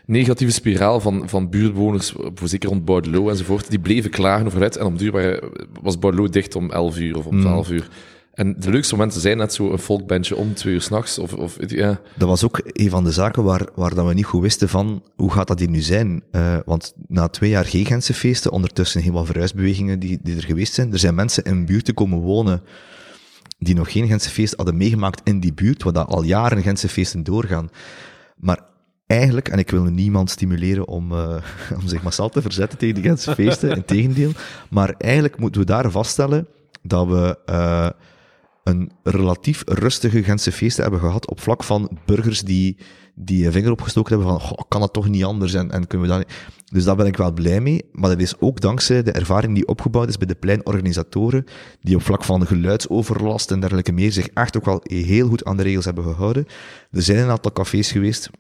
negatieve 0.07 0.53
spiraal 0.53 1.01
van, 1.01 1.28
van 1.28 1.51
buurtbewoners, 1.51 2.12
voor 2.34 2.49
zeker 2.49 2.68
rond 2.68 2.84
Bordeaux 2.84 3.30
enzovoort, 3.30 3.70
die 3.70 3.78
bleven 3.78 4.11
klagen 4.11 4.47
over 4.47 4.62
het. 4.62 4.76
En 4.76 4.87
om 4.87 4.97
duur 4.97 5.41
was 5.82 5.99
Bordeaux 5.99 6.30
dicht 6.30 6.55
om 6.57 6.70
11 6.70 6.99
uur 6.99 7.16
of 7.16 7.26
om 7.26 7.34
Mm. 7.34 7.41
12 7.41 7.70
uur. 7.70 7.89
En 8.37 8.55
de 8.59 8.70
leukste 8.70 8.95
momenten 8.95 9.20
zijn 9.20 9.37
net 9.37 9.55
zo 9.55 9.72
een 9.72 9.78
folkbandje 9.78 10.37
om 10.37 10.55
twee 10.55 10.74
uur 10.74 10.80
s'nachts, 10.80 11.18
of, 11.18 11.32
of 11.32 11.57
ja. 11.66 12.01
Dat 12.16 12.28
was 12.28 12.45
ook 12.45 12.61
een 12.64 12.91
van 12.91 13.05
de 13.05 13.12
zaken 13.12 13.45
waar, 13.45 13.68
waar 13.74 13.95
dat 13.95 14.07
we 14.07 14.14
niet 14.14 14.24
goed 14.24 14.43
wisten 14.43 14.68
van, 14.68 15.03
hoe 15.14 15.32
gaat 15.32 15.47
dat 15.47 15.59
hier 15.59 15.68
nu 15.68 15.80
zijn? 15.80 16.22
Uh, 16.32 16.57
want 16.64 16.95
na 17.09 17.28
twee 17.28 17.51
jaar 17.51 17.64
geen 17.64 17.87
Gentse 17.87 18.14
feesten, 18.14 18.51
ondertussen 18.51 19.01
helemaal 19.01 19.24
verhuisbewegingen 19.24 19.99
die, 19.99 20.18
die 20.22 20.37
er 20.37 20.45
geweest 20.45 20.74
zijn, 20.74 20.93
er 20.93 20.99
zijn 20.99 21.14
mensen 21.14 21.45
in 21.45 21.66
buurten 21.66 21.95
komen 21.95 22.18
wonen 22.18 22.62
die 23.59 23.74
nog 23.74 23.93
geen 23.93 24.07
Gentse 24.07 24.30
feest 24.30 24.55
hadden 24.57 24.76
meegemaakt 24.76 25.20
in 25.24 25.41
die 25.41 25.55
buurt, 25.55 25.82
waar 25.82 25.93
dat 25.93 26.09
al 26.09 26.22
jaren 26.22 26.62
Gentse 26.62 26.89
feesten 26.89 27.22
doorgaan. 27.22 27.70
Maar 28.37 28.61
eigenlijk, 29.07 29.49
en 29.49 29.59
ik 29.59 29.70
wil 29.70 29.82
niemand 29.82 30.30
stimuleren 30.30 30.89
om, 30.89 31.12
uh, 31.12 31.37
om 31.80 31.89
zich 31.89 32.03
massaal 32.03 32.28
te 32.28 32.43
verzetten 32.43 32.78
tegen 32.78 32.95
die 32.95 33.05
Gentse 33.05 33.34
feesten, 33.34 33.70
in 33.70 33.84
tegendeel, 33.84 34.32
maar 34.70 34.95
eigenlijk 34.99 35.39
moeten 35.39 35.61
we 35.61 35.66
daar 35.66 35.91
vaststellen 35.91 36.47
dat 36.82 37.07
we 37.07 37.39
uh, 37.51 37.89
een 38.66 38.90
relatief 39.02 39.62
rustige 39.64 40.22
Gentse 40.22 40.52
feesten 40.52 40.82
hebben 40.82 41.00
gehad 41.00 41.30
op 41.30 41.40
vlak 41.40 41.64
van 41.64 41.98
burgers 42.04 42.40
die, 42.40 42.76
die 43.14 43.50
vinger 43.50 43.70
opgestoken 43.70 44.14
hebben 44.16 44.32
van, 44.32 44.48
goh, 44.48 44.58
kan 44.68 44.80
dat 44.80 44.92
toch 44.92 45.08
niet 45.08 45.24
anders 45.24 45.54
en, 45.54 45.70
en 45.70 45.86
kunnen 45.86 46.08
we 46.08 46.14
dat 46.14 46.26
niet... 46.26 46.36
Dus 46.72 46.84
daar 46.84 46.96
ben 46.96 47.06
ik 47.06 47.16
wel 47.16 47.32
blij 47.32 47.60
mee, 47.60 47.84
maar 47.92 48.10
dat 48.10 48.20
is 48.20 48.40
ook 48.40 48.60
dankzij 48.60 49.02
de 49.02 49.12
ervaring 49.12 49.54
die 49.54 49.66
opgebouwd 49.66 50.08
is 50.08 50.18
bij 50.18 50.26
de 50.26 50.34
pleinorganisatoren, 50.34 51.44
die 51.80 51.96
op 51.96 52.02
vlak 52.02 52.24
van 52.24 52.46
geluidsoverlast 52.46 53.50
en 53.50 53.60
dergelijke 53.60 53.92
meer 53.92 54.12
zich 54.12 54.26
echt 54.26 54.56
ook 54.56 54.64
wel 54.64 54.80
heel 54.82 55.28
goed 55.28 55.44
aan 55.44 55.56
de 55.56 55.62
regels 55.62 55.84
hebben 55.84 56.04
gehouden. 56.04 56.46
Er 56.90 57.02
zijn 57.02 57.18
een 57.18 57.30
aantal 57.30 57.52
cafés 57.52 57.92
geweest 57.92 58.30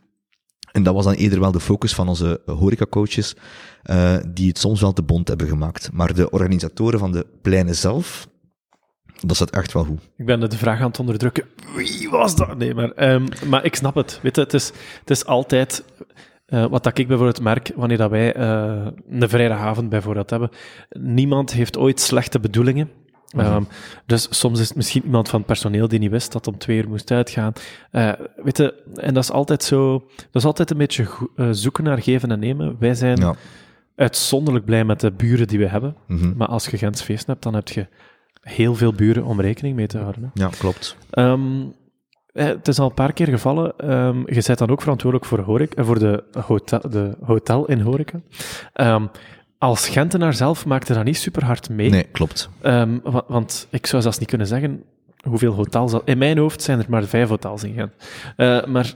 en 0.72 0.82
dat 0.82 0.94
was 0.94 1.04
dan 1.04 1.14
eerder 1.14 1.40
wel 1.40 1.52
de 1.52 1.60
focus 1.60 1.94
van 1.94 2.08
onze 2.08 2.40
horecacoaches, 2.46 3.36
uh, 3.84 4.16
die 4.28 4.48
het 4.48 4.58
soms 4.58 4.80
wel 4.80 4.92
te 4.92 5.02
bond 5.02 5.28
hebben 5.28 5.48
gemaakt. 5.48 5.92
Maar 5.92 6.14
de 6.14 6.30
organisatoren 6.30 6.98
van 6.98 7.12
de 7.12 7.26
pleinen 7.42 7.76
zelf, 7.76 8.28
dat 9.20 9.36
zat 9.36 9.50
echt 9.50 9.72
wel 9.72 9.84
goed. 9.84 10.00
Ik 10.16 10.26
ben 10.26 10.40
de 10.40 10.56
vraag 10.56 10.80
aan 10.80 10.86
het 10.86 10.98
onderdrukken. 10.98 11.44
Wie 11.76 12.08
was 12.10 12.36
dat? 12.36 12.58
Nee, 12.58 12.74
maar, 12.74 13.12
um, 13.12 13.28
maar 13.48 13.64
ik 13.64 13.74
snap 13.74 13.94
het. 13.94 14.18
Weet 14.22 14.36
je, 14.36 14.42
het 14.42 14.54
is, 14.54 14.72
het 15.00 15.10
is 15.10 15.26
altijd... 15.26 15.84
Uh, 16.48 16.66
wat 16.66 16.84
dat 16.84 16.98
ik 16.98 17.08
bijvoorbeeld 17.08 17.40
merk, 17.40 17.72
wanneer 17.76 17.96
dat 17.96 18.10
wij 18.10 18.36
uh, 18.36 18.86
een 19.10 19.28
vrijdagavond 19.28 19.88
bijvoorbeeld 19.88 20.30
hebben, 20.30 20.50
niemand 20.88 21.52
heeft 21.52 21.78
ooit 21.78 22.00
slechte 22.00 22.40
bedoelingen. 22.40 22.90
-hmm. 23.30 23.54
um, 23.54 23.68
dus 24.06 24.26
soms 24.30 24.60
is 24.60 24.68
het 24.68 24.76
misschien 24.76 25.04
iemand 25.04 25.28
van 25.28 25.38
het 25.38 25.46
personeel 25.46 25.88
die 25.88 25.98
niet 25.98 26.10
wist 26.10 26.32
dat 26.32 26.46
om 26.46 26.58
twee 26.58 26.76
uur 26.78 26.88
moest 26.88 27.10
uitgaan. 27.10 27.52
Uh, 27.92 28.12
weet 28.36 28.56
je, 28.56 28.74
en 28.94 29.14
dat 29.14 29.22
is 29.22 29.30
altijd 29.30 29.62
zo, 29.62 30.04
dat 30.16 30.26
is 30.32 30.44
altijd 30.44 30.70
een 30.70 30.76
beetje 30.76 31.06
zoeken 31.50 31.84
naar 31.84 32.02
geven 32.02 32.30
en 32.30 32.38
nemen. 32.38 32.76
Wij 32.78 32.94
zijn 32.94 33.16
ja. 33.16 33.34
uitzonderlijk 33.96 34.64
blij 34.64 34.84
met 34.84 35.00
de 35.00 35.12
buren 35.12 35.46
die 35.46 35.58
we 35.58 35.68
hebben. 35.68 35.96
Mm 36.06 36.18
-hmm. 36.18 36.34
Maar 36.36 36.48
als 36.48 36.66
je 36.66 36.78
Gens 36.78 37.02
feest 37.02 37.26
hebt, 37.26 37.42
dan 37.42 37.54
heb 37.54 37.68
je 37.68 37.86
heel 38.46 38.74
veel 38.74 38.92
buren 38.92 39.24
om 39.24 39.40
rekening 39.40 39.76
mee 39.76 39.86
te 39.86 39.98
houden. 39.98 40.22
Hè. 40.22 40.42
Ja, 40.42 40.50
klopt. 40.58 40.96
Um, 41.10 41.74
het 42.32 42.68
is 42.68 42.78
al 42.78 42.88
een 42.88 42.94
paar 42.94 43.12
keer 43.12 43.26
gevallen. 43.26 43.94
Um, 43.94 44.18
je 44.26 44.42
bent 44.46 44.58
dan 44.58 44.70
ook 44.70 44.80
verantwoordelijk 44.80 45.28
voor, 45.28 45.40
horeca, 45.40 45.84
voor 45.84 45.98
de, 45.98 46.24
hotel, 46.46 46.80
de 46.90 47.16
hotel 47.24 47.66
in 47.66 47.80
horeca. 47.80 48.20
Um, 48.74 49.10
als 49.58 49.88
Gentenaar 49.88 50.34
zelf 50.34 50.66
maakte 50.66 50.94
dat 50.94 51.04
niet 51.04 51.16
super 51.16 51.44
hard 51.44 51.68
mee. 51.68 51.90
Nee, 51.90 52.02
klopt. 52.02 52.50
Um, 52.62 53.00
want, 53.02 53.24
want, 53.28 53.66
ik 53.70 53.86
zou 53.86 54.02
zelfs 54.02 54.18
niet 54.18 54.28
kunnen 54.28 54.46
zeggen 54.46 54.84
hoeveel 55.28 55.52
hotels... 55.52 55.94
In 56.04 56.18
mijn 56.18 56.38
hoofd 56.38 56.62
zijn 56.62 56.78
er 56.78 56.86
maar 56.88 57.04
vijf 57.04 57.28
hotels 57.28 57.64
in 57.64 57.74
Gent. 57.74 57.92
Uh, 58.36 58.64
maar 58.64 58.94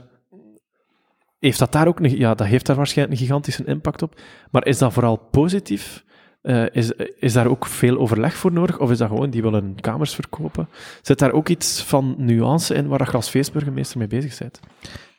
heeft 1.39 1.59
dat 1.59 1.71
daar 1.71 1.87
ook... 1.87 1.99
Een, 1.99 2.17
ja, 2.17 2.35
dat 2.35 2.47
heeft 2.47 2.65
daar 2.65 2.75
waarschijnlijk 2.75 3.19
een 3.19 3.25
gigantische 3.25 3.65
impact 3.65 4.01
op. 4.01 4.21
Maar 4.51 4.65
is 4.65 4.77
dat 4.77 4.93
vooral 4.93 5.15
positief? 5.15 6.03
Uh, 6.41 6.65
is, 6.71 6.91
is 7.19 7.33
daar 7.33 7.47
ook 7.47 7.65
veel 7.65 7.97
overleg 7.97 8.33
voor 8.33 8.51
nodig? 8.51 8.79
Of 8.79 8.91
is 8.91 8.97
dat 8.97 9.07
gewoon, 9.07 9.29
die 9.29 9.41
willen 9.41 9.75
kamers 9.81 10.15
verkopen? 10.15 10.69
Zit 11.01 11.19
daar 11.19 11.31
ook 11.31 11.49
iets 11.49 11.83
van 11.83 12.15
nuance 12.17 12.73
in 12.73 12.87
waar 12.87 13.05
je 13.05 13.11
als 13.11 13.29
feestburgemeester 13.29 13.97
mee 13.97 14.07
bezig 14.07 14.37
bent? 14.37 14.59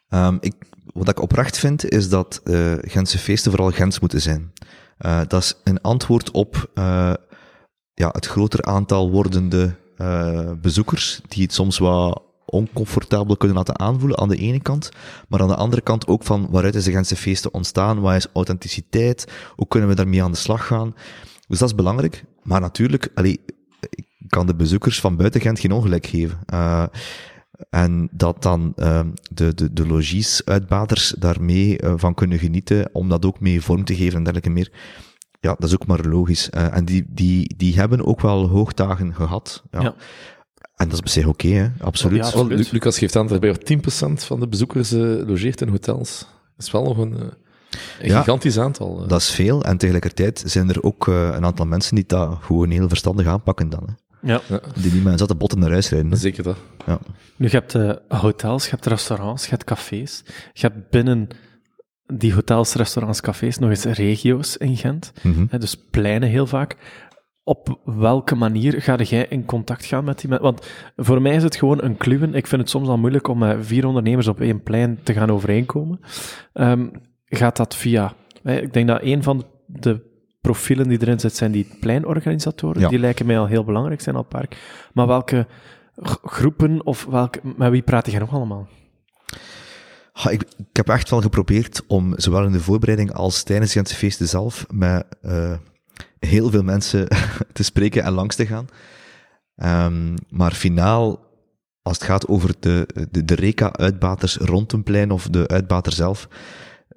Um, 0.08 0.38
ik, 0.40 0.54
wat 0.92 1.08
ik 1.08 1.20
oprecht 1.20 1.58
vind, 1.58 1.90
is 1.90 2.08
dat 2.08 2.40
uh, 2.44 2.72
Gentse 2.80 3.18
feesten 3.18 3.50
vooral 3.50 3.70
Gens 3.70 4.00
moeten 4.00 4.20
zijn. 4.20 4.52
Uh, 4.98 5.20
dat 5.28 5.42
is 5.42 5.54
een 5.64 5.80
antwoord 5.80 6.30
op 6.30 6.70
ja, 7.94 8.08
het 8.12 8.26
groter 8.26 8.62
aantal 8.62 9.10
wordende 9.10 9.74
bezoekers, 10.60 11.20
die 11.28 11.42
het 11.42 11.52
soms 11.52 11.78
wat 11.78 12.22
oncomfortabel 12.53 13.36
kunnen 13.36 13.57
laten 13.57 13.78
aanvoelen 13.78 14.18
aan 14.18 14.28
de 14.28 14.36
ene 14.36 14.61
kant, 14.61 14.88
maar 15.28 15.40
aan 15.40 15.48
de 15.48 15.55
andere 15.55 15.82
kant 15.82 16.07
ook 16.07 16.22
van 16.22 16.46
waaruit 16.50 16.74
is 16.74 16.84
de 16.84 16.90
Gentse 16.90 17.16
feesten 17.16 17.55
ontstaan, 17.55 18.00
wat 18.00 18.14
is 18.14 18.26
authenticiteit, 18.32 19.32
hoe 19.57 19.68
kunnen 19.68 19.88
we 19.88 19.94
daarmee 19.94 20.22
aan 20.22 20.30
de 20.30 20.36
slag 20.36 20.66
gaan. 20.66 20.94
Dus 21.48 21.59
dat 21.59 21.68
is 21.68 21.74
belangrijk, 21.74 22.24
maar 22.42 22.61
natuurlijk, 22.61 23.09
allee, 23.14 23.40
ik 23.90 24.07
kan 24.28 24.46
de 24.46 24.55
bezoekers 24.55 25.00
van 25.00 25.16
buiten 25.16 25.40
Gent 25.40 25.61
geen 25.61 25.72
ongelijk 25.72 26.07
geven. 26.07 26.38
Uh, 26.53 26.84
en 27.70 28.09
dat 28.12 28.42
dan 28.42 28.72
uh, 28.76 29.00
de, 29.34 29.55
de, 29.55 29.72
de 29.72 29.86
logies-uitbaters 29.86 31.14
daarmee 31.18 31.82
uh, 31.82 31.92
van 31.96 32.14
kunnen 32.14 32.38
genieten, 32.38 32.90
om 32.92 33.09
dat 33.09 33.24
ook 33.24 33.40
mee 33.40 33.61
vorm 33.61 33.84
te 33.84 33.94
geven 33.94 34.16
en 34.16 34.22
dergelijke 34.22 34.50
meer. 34.50 34.72
Ja, 35.40 35.55
dat 35.59 35.68
is 35.68 35.74
ook 35.74 35.86
maar 35.86 36.00
logisch. 36.00 36.50
Uh, 36.55 36.76
en 36.76 36.84
die, 36.84 37.05
die, 37.09 37.55
die 37.57 37.74
hebben 37.74 38.07
ook 38.07 38.20
wel 38.20 38.48
hoogdagen 38.48 39.14
gehad. 39.14 39.62
Ja. 39.70 39.80
ja. 39.80 39.94
En 40.83 40.89
dat 40.89 40.93
is 40.93 40.99
op 41.01 41.09
zich 41.09 41.26
oké, 41.26 41.47
okay, 41.47 41.72
absoluut. 41.80 42.18
Ja, 42.18 42.24
absoluut. 42.24 42.59
Well, 42.59 42.66
Lucas 42.70 42.99
geeft 42.99 43.16
aan 43.16 43.26
dat 43.26 43.43
er 43.43 43.55
bij 43.66 43.78
10% 43.78 44.12
van 44.12 44.41
de 44.41 44.49
bezoekers 44.49 44.93
uh, 44.93 45.26
logeert 45.26 45.61
in 45.61 45.68
hotels. 45.68 46.18
Dat 46.57 46.66
is 46.66 46.70
wel 46.70 46.83
nog 46.83 46.99
een, 46.99 47.12
een 47.12 47.33
ja, 48.01 48.18
gigantisch 48.18 48.59
aantal. 48.59 49.03
Uh. 49.03 49.09
Dat 49.09 49.20
is 49.20 49.30
veel. 49.30 49.64
En 49.64 49.76
tegelijkertijd 49.76 50.43
zijn 50.47 50.68
er 50.68 50.83
ook 50.83 51.07
een 51.07 51.45
aantal 51.45 51.66
mensen 51.66 51.95
die 51.95 52.05
dat 52.07 52.39
gewoon 52.41 52.70
heel 52.70 52.89
verstandig 52.89 53.26
aanpakken 53.26 53.68
dan. 53.68 53.83
Hè. 53.87 53.93
Ja. 54.33 54.41
Die 54.80 54.93
niet 54.93 55.05
met 55.05 55.18
zat 55.18 55.28
de 55.28 55.35
botten 55.35 55.59
naar 55.59 55.70
huis 55.70 55.89
rijden. 55.89 56.11
Hè. 56.11 56.16
Zeker 56.16 56.43
dat. 56.43 56.57
Ja. 56.87 56.99
Nu, 57.37 57.49
je 57.51 57.62
hebt 57.64 57.76
hotels, 58.09 58.64
je 58.64 58.70
hebt 58.70 58.87
restaurants, 58.87 59.45
je 59.45 59.51
hebt 59.51 59.64
cafés. 59.64 60.22
Je 60.53 60.66
hebt 60.66 60.91
binnen 60.91 61.28
die 62.07 62.35
hotels, 62.35 62.74
restaurants, 62.74 63.20
cafés 63.20 63.59
nog 63.59 63.70
eens 63.70 63.85
regio's 63.85 64.57
in 64.57 64.76
Gent. 64.76 65.12
Mm 65.22 65.33
-hmm. 65.33 65.61
Dus 65.61 65.76
pleinen 65.91 66.28
heel 66.28 66.47
vaak 66.47 66.76
op 67.45 67.80
welke 67.84 68.34
manier 68.34 68.82
ga 68.82 68.97
jij 68.97 69.26
in 69.28 69.45
contact 69.45 69.84
gaan 69.84 70.05
met 70.05 70.18
die 70.20 70.28
mensen? 70.28 70.47
Want 70.47 70.66
voor 70.97 71.22
mij 71.22 71.34
is 71.34 71.43
het 71.43 71.57
gewoon 71.57 71.82
een 71.82 71.97
kluwen. 71.97 72.34
Ik 72.34 72.47
vind 72.47 72.61
het 72.61 72.70
soms 72.70 72.88
al 72.88 72.99
moeilijk 72.99 73.28
om 73.28 73.38
met 73.38 73.66
vier 73.66 73.86
ondernemers 73.86 74.26
op 74.26 74.40
één 74.40 74.62
plein 74.62 74.99
te 75.03 75.12
gaan 75.12 75.30
overeenkomen. 75.30 76.01
Um, 76.55 76.90
gaat 77.26 77.57
dat 77.57 77.76
via... 77.76 78.14
Ik 78.43 78.72
denk 78.72 78.88
dat 78.88 79.03
een 79.03 79.22
van 79.22 79.45
de 79.66 80.11
profielen 80.40 80.88
die 80.88 81.01
erin 81.01 81.20
zit, 81.20 81.36
zijn 81.36 81.53
die 81.53 81.76
pleinorganisatoren. 81.80 82.80
Ja. 82.80 82.88
Die 82.88 82.99
lijken 82.99 83.26
mij 83.26 83.38
al 83.38 83.47
heel 83.47 83.64
belangrijk 83.64 84.01
zijn 84.01 84.16
al 84.16 84.22
park. 84.22 84.57
Maar 84.93 85.07
welke 85.07 85.47
groepen 86.22 86.86
of 86.86 87.05
welke, 87.05 87.40
met 87.57 87.70
wie 87.70 87.82
praat 87.82 88.11
je 88.11 88.18
nog 88.18 88.32
allemaal? 88.32 88.68
Ha, 90.12 90.30
ik, 90.30 90.43
ik, 90.43 90.76
heb 90.76 90.88
echt 90.88 91.11
wel 91.11 91.20
geprobeerd 91.20 91.82
om, 91.86 92.12
zowel 92.16 92.45
in 92.45 92.53
de 92.53 92.61
voorbereiding 92.61 93.12
als 93.12 93.43
tijdens 93.43 93.72
Gentse 93.72 93.95
feesten 93.95 94.28
zelf, 94.28 94.66
met... 94.70 95.07
Uh, 95.22 95.53
heel 96.26 96.50
veel 96.50 96.62
mensen 96.62 97.08
te 97.52 97.62
spreken 97.62 98.02
en 98.02 98.12
langs 98.12 98.36
te 98.36 98.46
gaan. 98.46 98.66
Um, 99.56 100.14
maar 100.28 100.52
finaal, 100.52 101.20
als 101.82 101.96
het 101.96 102.06
gaat 102.06 102.28
over 102.28 102.54
de, 102.60 102.88
de, 103.10 103.24
de 103.24 103.34
Reka-uitbaters 103.34 104.36
rond 104.36 104.72
een 104.72 104.82
plein 104.82 105.10
of 105.10 105.28
de 105.28 105.48
uitbater 105.48 105.92
zelf, 105.92 106.28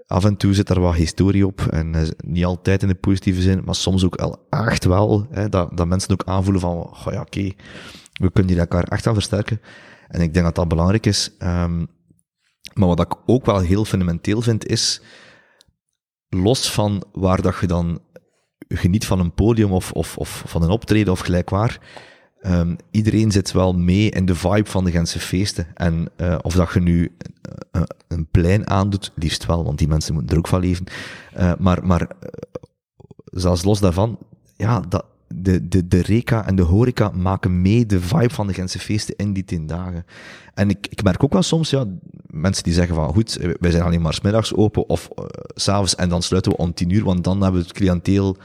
af 0.05 0.25
en 0.25 0.37
toe 0.37 0.53
zit 0.53 0.69
er 0.69 0.79
wat 0.79 0.93
historie 0.93 1.47
op. 1.47 1.61
En 1.61 1.95
uh, 1.95 2.01
niet 2.17 2.45
altijd 2.45 2.81
in 2.81 2.87
de 2.87 2.95
positieve 2.95 3.41
zin, 3.41 3.61
maar 3.65 3.75
soms 3.75 4.05
ook 4.05 4.15
al 4.15 4.45
echt 4.49 4.85
wel. 4.85 5.27
Hè, 5.29 5.49
dat, 5.49 5.77
dat 5.77 5.87
mensen 5.87 6.11
ook 6.11 6.23
aanvoelen 6.25 6.61
van, 6.61 6.77
oh 6.77 7.07
ja, 7.11 7.21
oké, 7.21 7.51
we 8.13 8.31
kunnen 8.31 8.51
die 8.51 8.59
elkaar 8.59 8.83
echt 8.83 9.07
aan 9.07 9.13
versterken. 9.13 9.61
En 10.07 10.21
ik 10.21 10.33
denk 10.33 10.45
dat 10.45 10.55
dat 10.55 10.67
belangrijk 10.67 11.05
is. 11.05 11.31
Um, 11.39 11.87
maar 12.73 12.87
wat 12.87 12.99
ik 12.99 13.15
ook 13.25 13.45
wel 13.45 13.59
heel 13.59 13.85
fundamenteel 13.85 14.41
vind, 14.41 14.65
is, 14.65 15.01
los 16.29 16.71
van 16.71 17.03
waar 17.11 17.41
dat 17.41 17.59
je 17.59 17.67
dan 17.67 18.01
geniet 18.67 19.05
van 19.05 19.19
een 19.19 19.33
podium 19.33 19.71
of, 19.71 19.91
of, 19.91 20.17
of 20.17 20.43
van 20.47 20.63
een 20.63 20.69
optreden 20.69 21.13
of 21.13 21.19
gelijkwaar. 21.19 21.79
Um, 22.45 22.75
iedereen 22.91 23.31
zit 23.31 23.51
wel 23.51 23.73
mee 23.73 24.09
in 24.09 24.25
de 24.25 24.35
vibe 24.35 24.69
van 24.69 24.85
de 24.85 24.91
Gentse 24.91 25.19
feesten. 25.19 25.67
En 25.73 26.09
uh, 26.17 26.37
of 26.41 26.53
dat 26.53 26.73
je 26.73 26.79
nu 26.79 27.15
uh, 27.71 27.81
een 28.07 28.27
plein 28.31 28.69
aandoet, 28.69 29.11
liefst 29.15 29.45
wel, 29.45 29.63
want 29.63 29.77
die 29.77 29.87
mensen 29.87 30.13
moeten 30.13 30.31
er 30.31 30.37
ook 30.37 30.47
van 30.47 30.59
leven. 30.59 30.85
Maar, 31.59 31.85
maar 31.85 32.07
zelfs 33.25 33.63
los 33.63 33.79
daarvan, 33.79 34.17
ja, 34.55 34.79
dat, 34.79 35.05
de, 35.27 35.67
de, 35.67 35.87
de 35.87 36.01
reka 36.01 36.45
en 36.47 36.55
de 36.55 36.61
horeca 36.61 37.09
maken 37.09 37.61
mee 37.61 37.85
de 37.85 38.01
vibe 38.01 38.33
van 38.33 38.47
de 38.47 38.53
Gentse 38.53 38.79
feesten 38.79 39.15
in 39.15 39.33
die 39.33 39.45
tien 39.45 39.67
dagen. 39.67 40.05
En 40.53 40.69
ik, 40.69 40.87
ik 40.87 41.03
merk 41.03 41.23
ook 41.23 41.33
wel 41.33 41.43
soms, 41.43 41.69
ja, 41.69 41.85
mensen 42.35 42.63
die 42.63 42.73
zeggen 42.73 42.95
van, 42.95 43.13
goed, 43.13 43.39
wij 43.59 43.71
zijn 43.71 43.83
alleen 43.83 44.01
maar 44.01 44.13
smiddags 44.13 44.53
open 44.53 44.89
of 44.89 45.09
uh, 45.19 45.25
s'avonds 45.55 45.95
en 45.95 46.09
dan 46.09 46.21
sluiten 46.21 46.51
we 46.51 46.57
om 46.57 46.73
tien 46.73 46.89
uur, 46.89 47.03
want 47.03 47.23
dan 47.23 47.41
hebben 47.41 47.61
we 47.61 47.67
het 47.67 47.77
cliënteel 47.77 48.37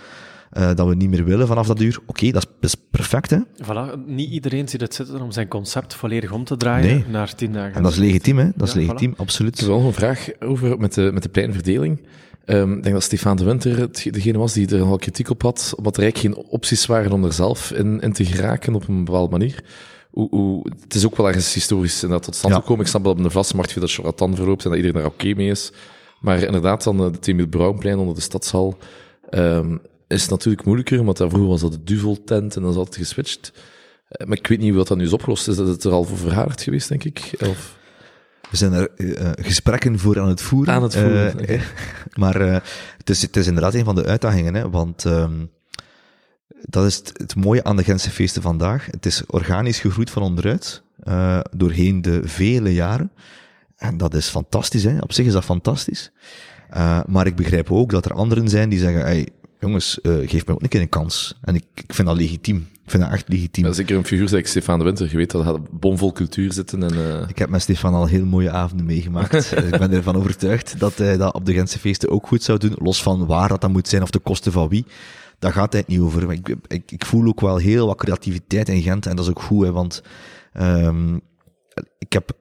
uh, 0.52 0.74
dat 0.74 0.86
we 0.88 0.94
niet 0.94 1.10
meer 1.10 1.24
willen 1.24 1.46
vanaf 1.46 1.66
dat 1.66 1.80
uur. 1.80 1.98
Oké, 1.98 2.10
okay, 2.10 2.30
dat, 2.30 2.48
is 2.60 2.74
perfect, 2.90 3.30
hè. 3.30 3.38
Voilà, 3.62 4.06
niet 4.06 4.30
iedereen 4.30 4.68
ziet 4.68 4.80
het 4.80 4.94
zitten 4.94 5.20
om 5.20 5.32
zijn 5.32 5.48
concept 5.48 5.94
volledig 5.94 6.32
om 6.32 6.44
te 6.44 6.56
draaien 6.56 6.96
nee. 6.96 7.04
naar 7.08 7.34
tien 7.34 7.52
dagen. 7.52 7.74
En 7.74 7.82
dat 7.82 7.92
is 7.92 7.98
legitiem, 7.98 8.38
hè. 8.38 8.48
Dat 8.54 8.68
is 8.68 8.74
ja, 8.74 8.80
legitiem, 8.80 9.14
voilà. 9.14 9.16
absoluut. 9.16 9.56
Er 9.56 9.62
is 9.62 9.68
wel 9.68 9.80
een 9.80 9.92
vraag 9.92 10.28
over 10.40 10.78
met 10.78 10.94
de, 10.94 11.10
met 11.12 11.22
de 11.22 11.28
pleinverdeling. 11.28 12.00
Um, 12.46 12.76
ik 12.76 12.82
denk 12.82 12.94
dat 12.94 13.04
Stefan 13.04 13.36
de 13.36 13.44
Winter 13.44 13.88
degene 14.12 14.38
was 14.38 14.52
die 14.52 14.76
er 14.76 14.82
al 14.82 14.96
kritiek 14.96 15.30
op 15.30 15.42
had, 15.42 15.74
omdat 15.76 15.96
er 15.96 16.02
eigenlijk 16.02 16.34
geen 16.34 16.44
opties 16.46 16.86
waren 16.86 17.12
om 17.12 17.24
er 17.24 17.32
zelf 17.32 17.72
in, 17.72 18.00
in 18.00 18.12
te 18.12 18.24
geraken 18.24 18.74
op 18.74 18.88
een 18.88 19.04
bepaalde 19.04 19.30
manier. 19.30 19.64
Hoe, 20.10 20.28
hoe, 20.30 20.66
het 20.80 20.94
is 20.94 21.06
ook 21.06 21.16
wel 21.16 21.26
ergens 21.26 21.54
historisch 21.54 21.94
inderdaad 22.02 22.22
tot 22.26 22.34
stand 22.36 22.54
Ja. 22.54 22.60
gekomen. 22.60 22.82
Ik 22.82 22.90
snap 22.90 23.04
dat 23.04 23.18
op 23.18 23.24
een 23.24 23.30
vastmarkt 23.30 23.72
veel 23.72 23.82
dat 23.82 23.90
charlatan 23.92 24.34
verloopt 24.36 24.64
en 24.64 24.70
dat 24.70 24.78
iedereen 24.78 25.02
daar 25.02 25.10
oké 25.12 25.34
mee 25.34 25.50
is. 25.50 25.72
Maar 26.20 26.42
inderdaad, 26.42 26.84
dan 26.84 26.98
het 26.98 27.28
Emil 27.28 27.46
Brouwplein 27.46 27.98
onder 27.98 28.14
de 28.14 28.20
stadshal 28.20 28.78
ehm, 29.30 29.76
is 30.08 30.28
natuurlijk 30.28 30.64
moeilijker, 30.64 31.04
want 31.04 31.16
daar 31.16 31.28
vroeger 31.28 31.50
was 31.50 31.60
dat 31.60 31.72
de 31.72 31.84
duveltent 31.84 32.56
en 32.56 32.60
dan 32.62 32.70
is 32.70 32.76
dat 32.76 32.96
geswitcht. 32.96 33.52
Eh, 34.08 34.26
maar 34.26 34.36
ik 34.38 34.46
weet 34.46 34.58
niet 34.58 34.74
hoe 34.74 34.84
dat 34.84 34.96
nu 34.98 35.04
is 35.04 35.12
opgelost. 35.12 35.48
Is 35.48 35.56
dat 35.56 35.66
het 35.66 35.84
er 35.84 35.92
al 35.92 36.04
voor 36.04 36.18
verhaard 36.18 36.62
geweest, 36.62 36.88
denk 36.88 37.04
ik? 37.04 37.30
Of... 37.48 37.78
We 38.50 38.56
zijn 38.56 38.72
er 38.72 38.88
eh, 38.96 39.20
eh, 39.26 39.32
gesprekken 39.40 39.98
voor 39.98 40.20
aan 40.20 40.28
het 40.28 40.40
voeren. 40.40 40.74
Aan 40.74 40.82
het 40.82 40.94
voeren, 40.96 41.38
Eh, 41.38 41.54
eh, 41.54 41.60
maar 42.20 42.40
eh, 42.40 42.52
het, 42.98 43.10
is, 43.10 43.22
het 43.22 43.36
is 43.36 43.46
inderdaad 43.46 43.74
een 43.74 43.84
van 43.84 43.94
de 43.94 44.04
uitdagingen, 44.04 44.54
hè, 44.54 44.70
want 44.70 45.04
ehm, 45.04 45.32
dat 46.68 46.86
is 46.86 46.96
het, 46.96 47.12
het 47.16 47.36
mooie 47.36 47.64
aan 47.64 47.76
de 47.76 47.84
Gentse 47.84 48.10
feesten 48.10 48.42
vandaag. 48.42 48.86
Het 48.90 49.06
is 49.06 49.26
organisch 49.26 49.80
gegroeid 49.80 50.10
van 50.10 50.22
onderuit, 50.22 50.82
eh, 51.02 51.40
doorheen 51.50 52.02
de 52.02 52.20
vele 52.24 52.74
jaren. 52.74 53.10
En 53.76 53.96
dat 53.96 54.14
is 54.14 54.28
fantastisch, 54.28 54.84
hè. 54.84 54.98
op 54.98 55.12
zich 55.12 55.26
is 55.26 55.32
dat 55.32 55.44
fantastisch. 55.44 56.10
Eh, 56.70 57.00
maar 57.06 57.26
ik 57.26 57.36
begrijp 57.36 57.72
ook 57.72 57.90
dat 57.90 58.04
er 58.04 58.12
anderen 58.12 58.48
zijn 58.48 58.68
die 58.68 58.78
zeggen, 58.78 59.00
hey, 59.00 59.28
jongens, 59.60 60.00
eh, 60.00 60.12
geef 60.12 60.46
mij 60.46 60.54
ook 60.54 60.62
een 60.62 60.68
keer 60.68 60.80
een 60.80 60.88
kans. 60.88 61.38
En 61.42 61.54
ik, 61.54 61.64
ik 61.74 61.94
vind 61.94 62.08
dat 62.08 62.16
legitiem. 62.16 62.68
Ik 62.84 62.90
vind 62.96 63.02
dat 63.02 63.12
echt 63.12 63.28
legitiem. 63.28 63.64
Ja, 63.64 63.72
zeker 63.72 63.96
een 63.96 64.04
figuur 64.04 64.28
zoals 64.28 64.48
Stefan 64.48 64.78
de 64.78 64.84
Winter. 64.84 65.10
Je 65.10 65.16
weet 65.16 65.30
dat 65.30 65.44
hij 65.44 65.56
bomvol 65.70 66.12
cultuur 66.12 66.52
zitten 66.52 66.82
en... 66.82 67.28
Ik 67.28 67.38
heb 67.38 67.48
met 67.48 67.62
Stefan 67.62 67.94
al 67.94 68.06
heel 68.06 68.24
mooie 68.24 68.50
avonden 68.50 68.86
meegemaakt. 68.86 69.52
ik 69.72 69.78
ben 69.78 69.92
ervan 69.92 70.16
overtuigd 70.16 70.78
dat 70.78 70.98
hij 70.98 71.16
dat 71.16 71.34
op 71.34 71.46
de 71.46 71.52
Gentse 71.52 71.78
feesten 71.78 72.10
ook 72.10 72.26
goed 72.26 72.42
zou 72.42 72.58
doen. 72.58 72.74
Los 72.78 73.02
van 73.02 73.26
waar 73.26 73.48
dat, 73.48 73.60
dat 73.60 73.70
moet 73.70 73.88
zijn 73.88 74.02
of 74.02 74.10
de 74.10 74.18
kosten 74.18 74.52
van 74.52 74.68
wie. 74.68 74.86
Daar 75.40 75.52
gaat 75.52 75.72
het 75.72 75.86
niet 75.86 76.00
over. 76.00 76.32
Ik, 76.32 76.56
ik, 76.66 76.92
ik 76.92 77.04
voel 77.04 77.26
ook 77.26 77.40
wel 77.40 77.56
heel 77.56 77.86
wat 77.86 77.96
creativiteit 77.96 78.68
in 78.68 78.82
Gent. 78.82 79.06
En 79.06 79.16
dat 79.16 79.24
is 79.24 79.30
ook 79.30 79.42
goed, 79.42 79.64
hè, 79.64 79.72
want 79.72 80.02
ehm, 80.52 81.18
ik 81.98 82.12
heb 82.12 82.32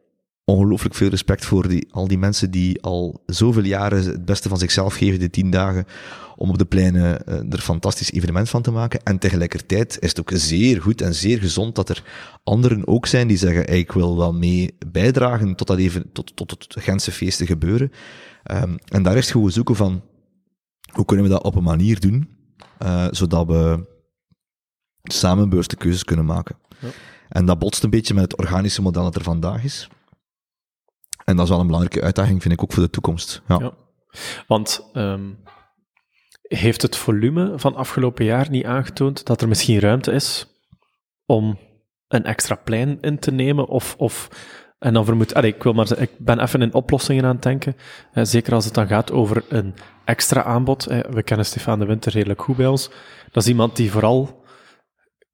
ongelooflijk 0.50 0.96
veel 0.96 1.10
respect 1.10 1.46
voor 1.46 1.68
die, 1.68 1.88
al 1.92 2.08
die 2.08 2.18
mensen 2.18 2.52
die 2.52 2.82
al 2.82 3.24
zoveel 3.26 3.64
jaren 3.64 4.04
het 4.04 4.26
beste 4.26 4.50
van 4.50 4.58
zichzelf 4.58 4.94
geven, 4.94 5.20
de 5.20 5.30
tien 5.30 5.50
dagen, 5.50 5.86
om 6.36 6.50
op 6.50 6.58
de 6.58 6.66
pleinen 6.66 7.26
eh, 7.26 7.54
er 7.54 7.60
fantastisch 7.60 8.12
evenement 8.12 8.50
van 8.50 8.62
te 8.62 8.72
maken. 8.72 9.04
En 9.04 9.20
tegelijkertijd 9.20 9.98
is 10.00 10.10
het 10.10 10.20
ook 10.20 10.32
zeer 10.34 10.82
goed 10.82 11.02
en 11.02 11.16
zeer 11.16 11.40
gezond 11.40 11.76
dat 11.76 11.90
er 11.90 12.04
anderen 12.44 12.88
ook 12.88 13.06
zijn 13.06 13.28
die 13.28 13.38
zeggen, 13.38 13.74
ik 13.74 13.92
wil 13.92 14.18
wel 14.18 14.34
mee 14.34 14.76
bijdragen 14.92 15.56
tot 15.56 15.68
dat 15.68 15.78
even, 15.78 16.12
tot, 16.14 16.36
tot, 16.36 16.48
tot 16.48 16.74
het 16.74 16.84
Gentse 16.84 17.12
feesten 17.12 17.48
gebeuren. 17.48 17.92
Ehm, 18.44 18.78
en 18.86 19.04
daar 19.04 19.18
is 19.18 19.24
het 19.24 19.32
gewoon 19.32 19.52
zoeken 19.52 19.76
van, 19.76 20.02
hoe 20.92 21.06
kunnen 21.06 21.26
we 21.26 21.32
dat 21.32 21.44
op 21.44 21.56
een 21.56 21.64
manier 21.64 22.00
doen, 22.00 22.39
eh, 22.78 23.08
zodat 23.12 23.48
we 23.48 23.88
samen 25.04 25.50
bewuste 25.50 25.76
keuzes 25.76 26.04
kunnen 26.04 26.26
maken. 26.26 26.58
Ja. 26.80 26.90
En 27.30 27.46
dat 27.46 27.60
botst 27.60 27.84
een 27.84 27.90
beetje 27.90 28.14
met 28.14 28.24
het 28.24 28.38
organische 28.38 28.82
model 28.82 29.04
dat 29.04 29.16
er 29.16 29.24
vandaag 29.24 29.64
is. 29.64 29.90
En 31.26 31.36
dat 31.36 31.44
is 31.46 31.52
wel 31.52 31.60
een 31.60 31.68
belangrijke 31.68 32.06
uitdaging, 32.06 32.42
vind 32.42 32.54
ik 32.54 32.64
ook 32.64 32.74
voor 32.74 32.84
de 32.84 32.90
toekomst. 32.90 33.42
Ja. 33.48 33.58
Ja. 33.60 33.74
Want 34.48 34.90
ehm, 34.94 35.34
heeft 36.42 36.82
het 36.82 36.96
volume 36.96 37.60
van 37.60 37.76
afgelopen 37.76 38.26
jaar 38.26 38.50
niet 38.50 38.66
aangetoond 38.66 39.26
dat 39.26 39.42
er 39.42 39.48
misschien 39.48 39.80
ruimte 39.80 40.12
is 40.12 40.48
om 41.26 41.60
een 42.08 42.24
extra 42.24 42.56
plein 42.56 42.98
in 43.02 43.20
te 43.20 43.32
nemen? 43.32 43.68
Of, 43.68 43.96
of 43.98 44.30
en 44.80 44.94
dan 44.94 45.06
vermoed, 45.06 45.34
allee, 45.34 45.54
ik 45.54 45.64
wil 45.64 45.74
maar 45.74 46.00
ik 46.00 46.12
ben 46.18 46.40
even 46.40 46.62
in 46.62 46.74
oplossingen 46.74 47.24
aan 47.24 47.34
het 47.34 47.44
denken. 47.44 47.76
Eh, 48.14 48.24
zeker 48.24 48.54
als 48.54 48.66
het 48.66 48.74
dan 48.74 48.88
gaat 48.88 49.12
over 49.12 49.44
een 49.50 49.74
extra 50.06 50.44
aanbod. 50.44 50.88
Eh, 50.88 51.00
we 51.00 51.24
kennen 51.24 51.46
Stefan 51.46 51.80
de 51.80 51.86
Winter 51.86 52.12
redelijk 52.12 52.42
goed 52.42 52.56
bij 52.56 52.68
ons. 52.68 52.90
Dat 53.32 53.44
is 53.44 53.50
iemand 53.50 53.76
die 53.76 53.92
vooral 53.92 54.40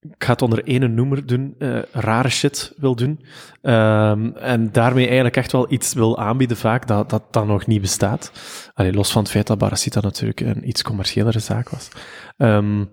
ik 0.10 0.24
ga 0.24 0.32
het 0.32 0.42
onder 0.42 0.64
ene 0.64 0.88
noemer 0.88 1.26
doen, 1.26 1.56
eh, 1.60 1.80
rare 1.92 2.30
shit 2.30 2.74
wil 2.78 2.96
doen. 2.96 3.26
Ehm, 3.62 4.30
en 4.30 4.72
daarmee 4.72 5.06
eigenlijk 5.06 5.38
echt 5.38 5.52
wel 5.52 5.72
iets 5.72 5.94
wil 5.94 6.18
aanbieden 6.20 6.58
vaak 6.58 6.88
dat 6.88 7.10
dat, 7.10 7.24
dat 7.34 7.48
nog 7.48 7.66
niet 7.66 7.82
bestaat. 7.82 8.32
Allee, 8.74 8.94
los 8.94 9.12
van 9.12 9.22
het 9.22 9.32
feit 9.32 9.48
dat 9.48 9.58
Baracita 9.58 10.02
natuurlijk 10.02 10.40
een 10.40 10.68
iets 10.68 10.84
commerciëlere 10.84 11.40
zaak 11.40 11.70
was. 11.70 11.90
Ehm, 12.38 12.86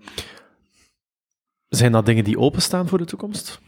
zijn 1.68 1.92
dat 1.92 2.06
dingen 2.06 2.24
die 2.24 2.38
openstaan 2.38 2.88
voor 2.88 2.98
de 2.98 3.04
toekomst? 3.04 3.60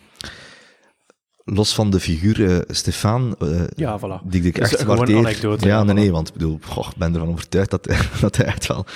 Los 1.46 1.74
van 1.74 1.90
de 1.90 2.00
figuur 2.00 2.50
eh, 2.50 2.58
Stefan, 2.68 3.36
eh, 3.38 3.62
Ja, 3.76 3.98
voilà. 3.98 4.26
die 4.28 4.42
ik 4.42 4.54
Dus 4.54 4.74
echt 4.74 4.84
waardeer. 4.84 5.16
anekdote, 5.16 5.66
ja, 5.66 5.76
ja, 5.76 5.82
nee, 5.82 5.94
voilà. 5.94 5.98
nee, 5.98 6.12
want 6.12 6.28
ik 6.28 6.34
bedoel, 6.34 6.58
goh, 6.62 6.88
ik 6.90 6.96
ben 6.96 7.14
ervan 7.14 7.28
overtuigd 7.28 7.70
dat, 7.70 7.88
dat 8.20 8.36
hij 8.36 8.46
echt 8.46 8.66
wel 8.66 8.86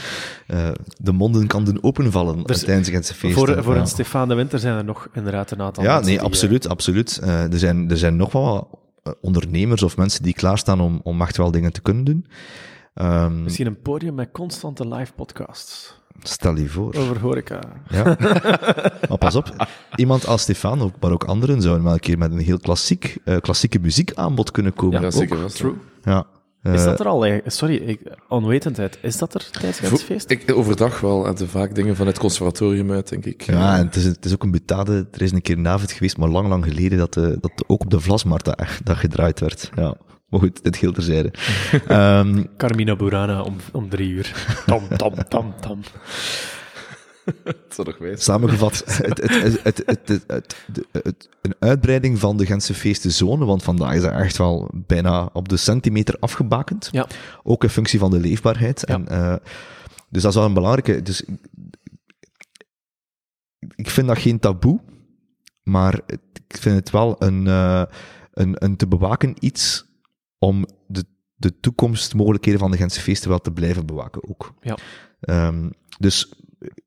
eh, 0.47 0.69
de 0.97 1.13
monden 1.13 1.47
kan 1.47 1.65
doen 1.65 1.83
openvallen 1.83 2.43
Dus 2.43 2.65
tijdens 2.65 2.87
de 2.87 2.93
Gentse 2.93 3.15
feesten. 3.15 3.47
Voor, 3.47 3.63
voor 3.63 3.75
ja. 3.75 3.81
een 3.81 3.87
Stefan 3.87 4.29
de 4.29 4.35
Winter 4.35 4.59
zijn 4.59 4.77
er 4.77 4.85
nog 4.85 5.09
inderdaad 5.13 5.51
een 5.51 5.63
aantal 5.63 5.85
Ja, 5.85 5.95
nee, 6.01 6.05
die, 6.09 6.21
absoluut, 6.21 6.69
absoluut. 6.69 7.21
Er, 7.23 7.59
zijn, 7.59 7.91
er 7.91 7.99
zijn 7.99 8.17
nog 8.17 8.33
wel 8.33 8.79
wat 9.03 9.17
ondernemers 9.21 9.83
of 9.83 9.97
mensen 9.97 10.23
die 10.23 10.35
klaarstaan 10.35 10.81
om, 10.81 11.01
om 11.03 11.23
echt 11.23 11.37
wel 11.37 11.51
dingen 11.51 11.73
te 11.73 11.81
kunnen 11.81 12.05
doen. 12.05 12.27
Ehm, 12.95 13.43
Misschien 13.43 13.67
een 13.67 13.83
podium 13.83 14.15
met 14.15 14.29
constante 14.33 14.89
live 14.89 15.13
podcasts 15.13 15.95
stel 16.23 16.57
je 16.57 16.69
voor. 16.69 16.95
over 16.95 17.21
horeca. 17.21 17.59
Ja. 17.89 18.05
maar 19.09 19.19
pas 19.19 19.35
op, 19.35 19.67
iemand 19.97 20.27
als 20.27 20.43
Stefan, 20.43 20.81
ook- 20.81 20.95
maar 21.01 21.13
ook 21.13 21.25
anderen, 21.25 21.63
zouden 21.63 21.85
wel 21.85 21.93
een 21.93 22.01
keer 22.01 22.19
met 22.19 22.33
een 22.33 22.39
heel 22.39 22.59
klassiek, 22.59 23.17
eh, 23.25 23.37
klassieke 23.41 23.79
muziekaanbod 23.79 24.51
kunnen 24.51 24.75
komen. 24.75 25.01
ja, 25.01 25.07
Ook. 25.07 25.13
zeker 25.13 25.39
wel. 25.39 25.49
True. 25.49 25.75
Ja. 26.03 26.27
Is 26.63 26.81
Eh, 26.81 26.85
dat 26.85 27.01
er 27.01 27.07
al? 27.07 27.41
Sorry, 27.47 27.75
ik, 27.77 28.01
onwetendheid. 28.29 28.99
Is 29.03 29.19
dat 29.19 29.35
er 29.35 29.51
tijdens 29.51 29.79
het 29.81 30.03
feest? 30.03 30.31
Ik, 30.31 30.53
overdag 30.55 31.01
wel, 31.01 31.27
en 31.27 31.37
er 31.39 31.49
vaak 31.49 31.75
dingen 31.75 31.97
van 31.97 32.07
het 32.07 32.19
conservatorium 32.19 32.93
uit, 32.93 33.09
denk 33.09 33.25
ik. 33.25 33.43
Ja, 33.43 33.77
en 33.79 33.87
het 33.87 33.97
is, 33.97 34.05
het 34.05 34.25
is 34.25 34.33
ook 34.33 34.43
een 34.43 34.51
butade. 34.51 35.07
Er 35.13 35.23
is 35.23 35.33
een 35.33 35.43
keer 35.43 35.57
een 35.59 35.69
avond 35.69 35.93
geweest, 35.93 36.17
maar 36.17 36.29
lang, 36.29 36.49
lang 36.49 36.65
geleden, 36.65 36.99
dat, 36.99 37.17
eh, 37.17 37.23
dat 37.41 37.53
ook 37.67 37.81
op 37.83 37.91
de 37.91 38.01
Vlasmarkt 38.01 38.45
dat, 38.45 38.59
echt- 38.59 38.87
dat 38.87 38.97
gedraaid 38.97 39.41
werd. 39.41 39.71
Ja. 39.75 39.95
Maar 40.29 40.41
goed, 40.41 40.63
dit 40.65 40.77
geheel 40.77 40.95
terzijde. 40.95 41.31
Ehm 41.87 42.45
Carmina 42.57 42.97
Burana 42.97 43.43
om, 43.43 43.57
om 43.73 43.89
drie 43.89 44.09
uur. 44.11 44.47
Tom, 44.67 44.89
tom, 44.97 45.15
tom, 45.29 45.55
tom. 45.61 45.81
Dat 47.45 47.57
zou 47.75 47.95
nog. 48.01 48.19
Samengevat, 48.21 48.83
het, 48.87 49.21
het, 49.23 49.43
het, 49.43 49.63
het, 49.65 49.83
het, 49.87 50.09
het, 50.09 50.27
het- 50.27 51.03
het- 51.05 51.29
een 51.43 51.55
uitbreiding 51.59 52.19
van 52.19 52.37
de 52.37 52.47
Gentse 52.47 52.75
feestenzone, 52.75 53.45
want 53.45 53.63
vandaag 53.63 53.95
is 53.95 54.03
dat 54.03 54.13
echt 54.13 54.37
wel 54.37 54.71
bijna 54.75 55.31
op 55.33 55.49
de 55.49 55.57
centimeter 55.57 56.17
afgebakend. 56.21 56.89
Ja. 56.93 57.07
Ook 57.43 57.63
in 57.63 57.69
functie 57.71 57.99
van 57.99 58.11
de 58.11 58.19
leefbaarheid. 58.21 58.83
Ja. 58.87 58.95
En, 58.95 59.09
eh, 59.09 59.37
dus 60.09 60.23
dat 60.23 60.31
is 60.31 60.37
wel 60.39 60.47
een 60.47 60.55
belangrijke. 60.55 61.03
Dus, 61.03 61.25
ik 63.75 63.91
vind 63.91 64.07
dat 64.09 64.19
geen 64.19 64.39
taboe, 64.39 64.81
maar 65.63 66.01
het- 66.07 66.21
ik 66.49 66.57
vind 66.57 66.77
het 66.77 66.91
wel 66.91 67.17
een, 67.23 67.47
eh, 67.47 67.83
een, 68.33 68.65
een 68.65 68.77
te 68.77 68.87
bewaken 68.87 69.35
iets 69.39 69.87
om 70.39 70.67
de, 70.87 71.05
de 71.35 71.61
toekomstmogelijkheden 71.61 72.61
van 72.61 72.71
de 72.71 72.77
Gentse 72.77 73.01
feesten 73.01 73.29
wel 73.29 73.39
te 73.41 73.53
blijven 73.53 73.87
bewaken 73.87 74.29
ook. 74.29 74.55
Ja. 74.61 74.77
Ehm, 75.21 75.69
dus 75.99 76.33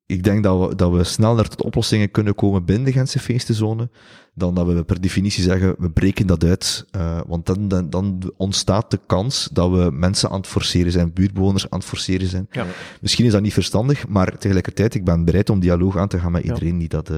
ik 0.05 0.23
denk 0.23 0.43
dat 0.43 0.69
we, 0.69 0.75
dat 0.75 0.91
we 0.91 1.03
sneller 1.03 1.47
tot 1.49 1.61
oplossingen 1.61 2.11
kunnen 2.11 2.35
komen 2.35 2.65
binnen 2.65 2.85
de 2.85 2.91
Gentse 2.91 3.19
feestenzone, 3.19 3.89
dan 4.33 4.55
dat 4.55 4.65
we 4.67 4.83
per 4.83 5.01
definitie 5.01 5.43
zeggen, 5.43 5.75
we 5.77 5.91
breken 5.91 6.27
dat 6.27 6.43
uit. 6.43 6.85
eh, 6.91 7.21
want 7.27 7.45
dan, 7.45 7.67
dan, 7.67 7.89
dan 7.89 8.33
ontstaat 8.37 8.91
de 8.91 8.99
kans 9.05 9.49
dat 9.53 9.69
we 9.71 9.89
mensen 9.91 10.29
aan 10.29 10.37
het 10.37 10.47
forceren 10.47 10.91
zijn, 10.91 11.13
buurtbewoners 11.13 11.69
aan 11.69 11.79
het 11.79 11.87
forceren 11.87 12.27
zijn. 12.27 12.47
Ja. 12.51 12.65
Misschien 13.01 13.25
is 13.25 13.31
dat 13.31 13.41
niet 13.41 13.53
verstandig, 13.53 14.07
maar 14.07 14.37
tegelijkertijd, 14.37 14.95
ik 14.95 15.05
ben 15.05 15.25
bereid 15.25 15.49
om 15.49 15.59
dialoog 15.59 15.97
aan 15.97 16.07
te 16.07 16.19
gaan 16.19 16.31
met 16.31 16.43
Ja. 16.43 16.53
iedereen 16.53 16.77
die 16.77 16.89
dat, 16.89 17.09
eh, 17.09 17.17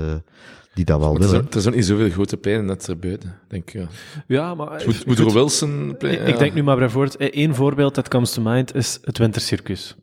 die 0.73 0.85
dat 0.85 0.99
wel 0.99 1.13
Maar 1.13 1.43
Er 1.51 1.61
zijn, 1.61 1.75
niet 1.75 1.85
zoveel 1.85 2.09
grote 2.09 2.37
pleinen 2.37 2.65
net 2.65 2.87
erbuiten, 2.87 3.39
denk 3.47 3.71
ik. 3.71 3.73
Ja. 3.73 3.87
Ja, 4.27 4.55
maar... 4.55 4.83
Moet, 4.85 5.05
moet 5.05 5.19
goed, 5.19 5.27
er 5.27 5.33
Wilson 5.33 5.95
plein, 5.97 6.27
Ik, 6.27 6.37
denk 6.37 6.53
nu 6.53 6.63
maar 6.63 6.77
bijvoorbeeld, 6.77 7.15
eh, 7.15 7.27
één 7.27 7.55
voorbeeld 7.55 7.95
dat 7.95 8.07
comes 8.07 8.31
to 8.31 8.41
mind 8.41 8.75
is 8.75 8.99
het 9.01 9.17
wintercircus. 9.17 9.95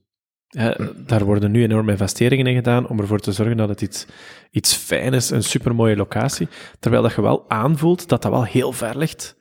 Eh, 0.49 0.71
daar 1.07 1.25
worden 1.25 1.51
nu 1.51 1.62
enorme 1.62 1.91
investeringen 1.91 2.47
in 2.47 2.55
gedaan 2.55 2.89
om 2.89 3.01
ervoor 3.01 3.18
te 3.18 3.33
zorgen 3.33 3.57
dat 3.57 3.68
het 3.68 3.83
iets, 3.83 4.07
iets 4.51 4.75
fijn 4.75 5.12
is, 5.12 5.31
een 5.31 5.43
supermooie 5.43 5.97
locatie. 5.97 6.49
Terwijl 6.79 7.03
dat 7.03 7.14
je 7.14 7.23
wel 7.23 7.45
aanvoelt 7.49 8.09
dat 8.09 8.23
dat 8.23 8.31
wel 8.31 8.45
heel 8.45 8.73
ver 8.73 8.99
ligt. 8.99 9.37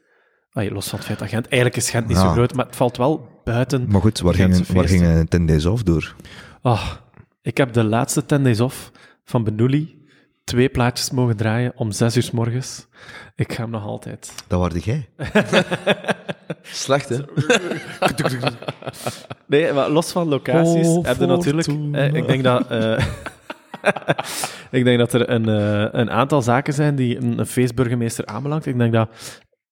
Ah, 0.51 0.71
los 0.71 0.87
van 0.87 0.97
het 0.97 1.07
feit 1.07 1.19
dat 1.19 1.29
Gent... 1.29 1.47
Eigenlijk 1.47 1.81
is 1.81 1.89
Gent 1.89 2.07
niet 2.07 2.17
zo 2.17 2.31
groot, 2.31 2.53
maar 2.53 2.65
het 2.65 2.75
valt 2.75 2.97
wel 2.97 3.41
buiten... 3.43 3.85
Maar 3.87 4.01
goed, 4.01 4.19
waar 4.19 4.33
gingen, 4.33 4.63
waar 4.73 4.87
gingen 4.87 5.27
10 5.27 5.45
days 5.45 5.65
off 5.65 5.83
door? 5.83 6.15
Ah, 6.61 6.91
ik 7.41 7.57
heb 7.57 7.73
de 7.73 7.83
laatste 7.83 8.25
10 8.25 8.43
days 8.43 8.59
off 8.59 8.91
van 9.23 9.43
Benouli 9.43 9.98
twee 10.49 10.69
plaatjes 10.69 11.11
mogen 11.11 11.37
draaien 11.37 11.71
om 11.75 11.91
zes 11.91 12.15
uur 12.15 12.23
s 12.23 12.31
morgens. 12.31 12.87
Ik 13.35 13.53
ga 13.53 13.61
hem 13.61 13.71
nog 13.71 13.83
altijd. 13.83 14.33
Dat 14.47 14.59
waarde 14.59 14.79
jij. 14.79 15.09
Slecht, 16.61 17.09
hè? 17.09 17.17
Nee, 19.45 19.73
maar 19.73 19.89
los 19.89 20.11
van 20.11 20.27
locaties 20.27 20.87
Oh, 20.87 21.05
heb 21.05 21.19
je 21.19 21.25
natuurlijk... 21.25 21.67
Eh, 21.67 22.13
ik, 22.13 22.27
denk 22.27 22.43
dat, 22.43 22.67
eh, 22.67 23.05
ik 24.79 24.83
denk 24.83 24.99
dat 24.99 25.13
er 25.13 25.29
een, 25.29 25.49
eh, 25.49 25.87
een 25.91 26.11
aantal 26.11 26.41
zaken 26.41 26.73
zijn 26.73 26.95
die 26.95 27.17
een, 27.17 27.39
een 27.39 27.45
feestburgemeester 27.45 28.25
aanbelangt. 28.25 28.65
Ik 28.65 28.77
denk 28.77 28.93
dat 28.93 29.09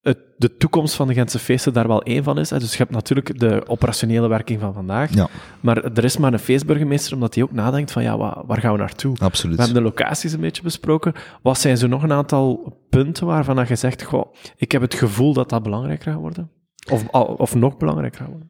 het, 0.08 0.20
de 0.38 0.58
toekomst 0.58 0.96
van 0.96 1.08
de 1.08 1.14
Gentse 1.14 1.40
feesten 1.40 1.74
daar 1.74 1.88
wel 1.88 2.04
één 2.04 2.24
van 2.24 2.40
is. 2.40 2.50
Hè. 2.50 2.60
Dus 2.60 2.72
je 2.72 2.78
hebt 2.78 2.92
natuurlijk 2.92 3.40
de 3.40 3.64
operationele 3.68 4.28
werking 4.28 4.60
van 4.60 4.74
vandaag. 4.74 5.14
Ja, 5.14 5.28
Maar 5.60 5.84
er 5.84 6.04
is 6.04 6.18
maar 6.18 6.34
een 6.34 6.40
feestburgemeester, 6.40 7.14
omdat 7.14 7.36
hij 7.36 7.44
ook 7.44 7.52
nadenkt 7.52 7.92
van, 7.92 8.04
ja, 8.04 8.18
waar, 8.18 8.46
waar 8.46 8.60
gaan 8.60 8.72
we 8.72 8.78
naartoe? 8.78 9.18
absoluut. 9.18 9.56
We 9.56 9.64
hebben 9.64 9.84
de 9.84 9.90
locaties 9.90 10.34
een 10.34 10.40
beetje 10.40 10.62
besproken. 10.62 11.14
Wat 11.42 11.60
zijn 11.60 11.78
zo 11.78 11.88
nog 11.88 12.04
een 12.04 12.12
aantal 12.12 12.78
punten 12.90 13.26
waarvan 13.26 13.56
dat 13.56 13.68
je 13.68 13.76
zegt, 13.76 14.04
goh, 14.04 14.34
ik 14.58 14.72
heb 14.72 14.82
het 14.82 14.94
gevoel 14.94 15.34
dat 15.34 15.50
dat 15.50 15.64
belangrijker 15.64 16.12
gaat 16.12 16.22
worden? 16.22 16.52
Of, 16.92 17.08
of 17.38 17.56
nog 17.56 17.78
belangrijker 17.78 18.20
gaat 18.20 18.30
worden? 18.30 18.50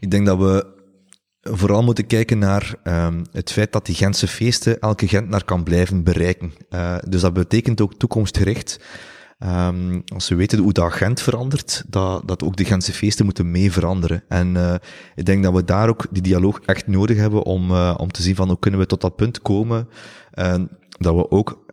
Ik 0.00 0.10
denk 0.10 0.26
dat 0.26 0.38
we 0.38 0.78
vooral 1.40 1.82
moeten 1.82 2.06
kijken 2.06 2.38
naar 2.38 2.74
ehm, 2.82 3.24
het 3.32 3.52
feit 3.52 3.72
dat 3.72 3.86
die 3.86 3.94
Gentse 3.94 4.26
feesten 4.26 4.80
elke 4.80 5.08
Gentenaar 5.08 5.44
kan 5.44 5.62
blijven 5.62 6.04
bereiken. 6.04 6.52
Eh, 6.68 6.96
dus 7.08 7.20
dat 7.20 7.32
betekent 7.32 7.80
ook 7.80 7.94
toekomstgericht. 7.94 8.80
Ehm, 9.40 10.00
als 10.14 10.28
we 10.28 10.34
weten 10.34 10.58
hoe 10.58 10.72
dat 10.72 10.92
Gent 10.92 11.20
verandert, 11.20 11.84
dat, 11.88 12.28
dat 12.28 12.42
ook 12.42 12.56
de 12.56 12.64
Gentse 12.64 12.92
feesten 12.92 13.24
moeten 13.24 13.50
mee 13.50 13.72
veranderen. 13.72 14.22
En 14.28 14.56
eh, 14.56 14.74
ik 15.14 15.24
denk 15.24 15.42
dat 15.42 15.54
we 15.54 15.64
daar 15.64 15.88
ook 15.88 16.06
die 16.10 16.22
dialoog 16.22 16.60
echt 16.60 16.86
nodig 16.86 17.16
hebben 17.16 17.42
om, 17.42 17.70
eh, 17.70 17.94
om 17.96 18.12
te 18.12 18.22
zien 18.22 18.34
van 18.34 18.48
hoe 18.48 18.58
kunnen 18.58 18.80
we 18.80 18.86
tot 18.86 19.00
dat 19.00 19.16
punt 19.16 19.42
komen. 19.42 19.88
En 20.30 20.68
dat 20.98 21.14
we 21.14 21.30
ook 21.30 21.64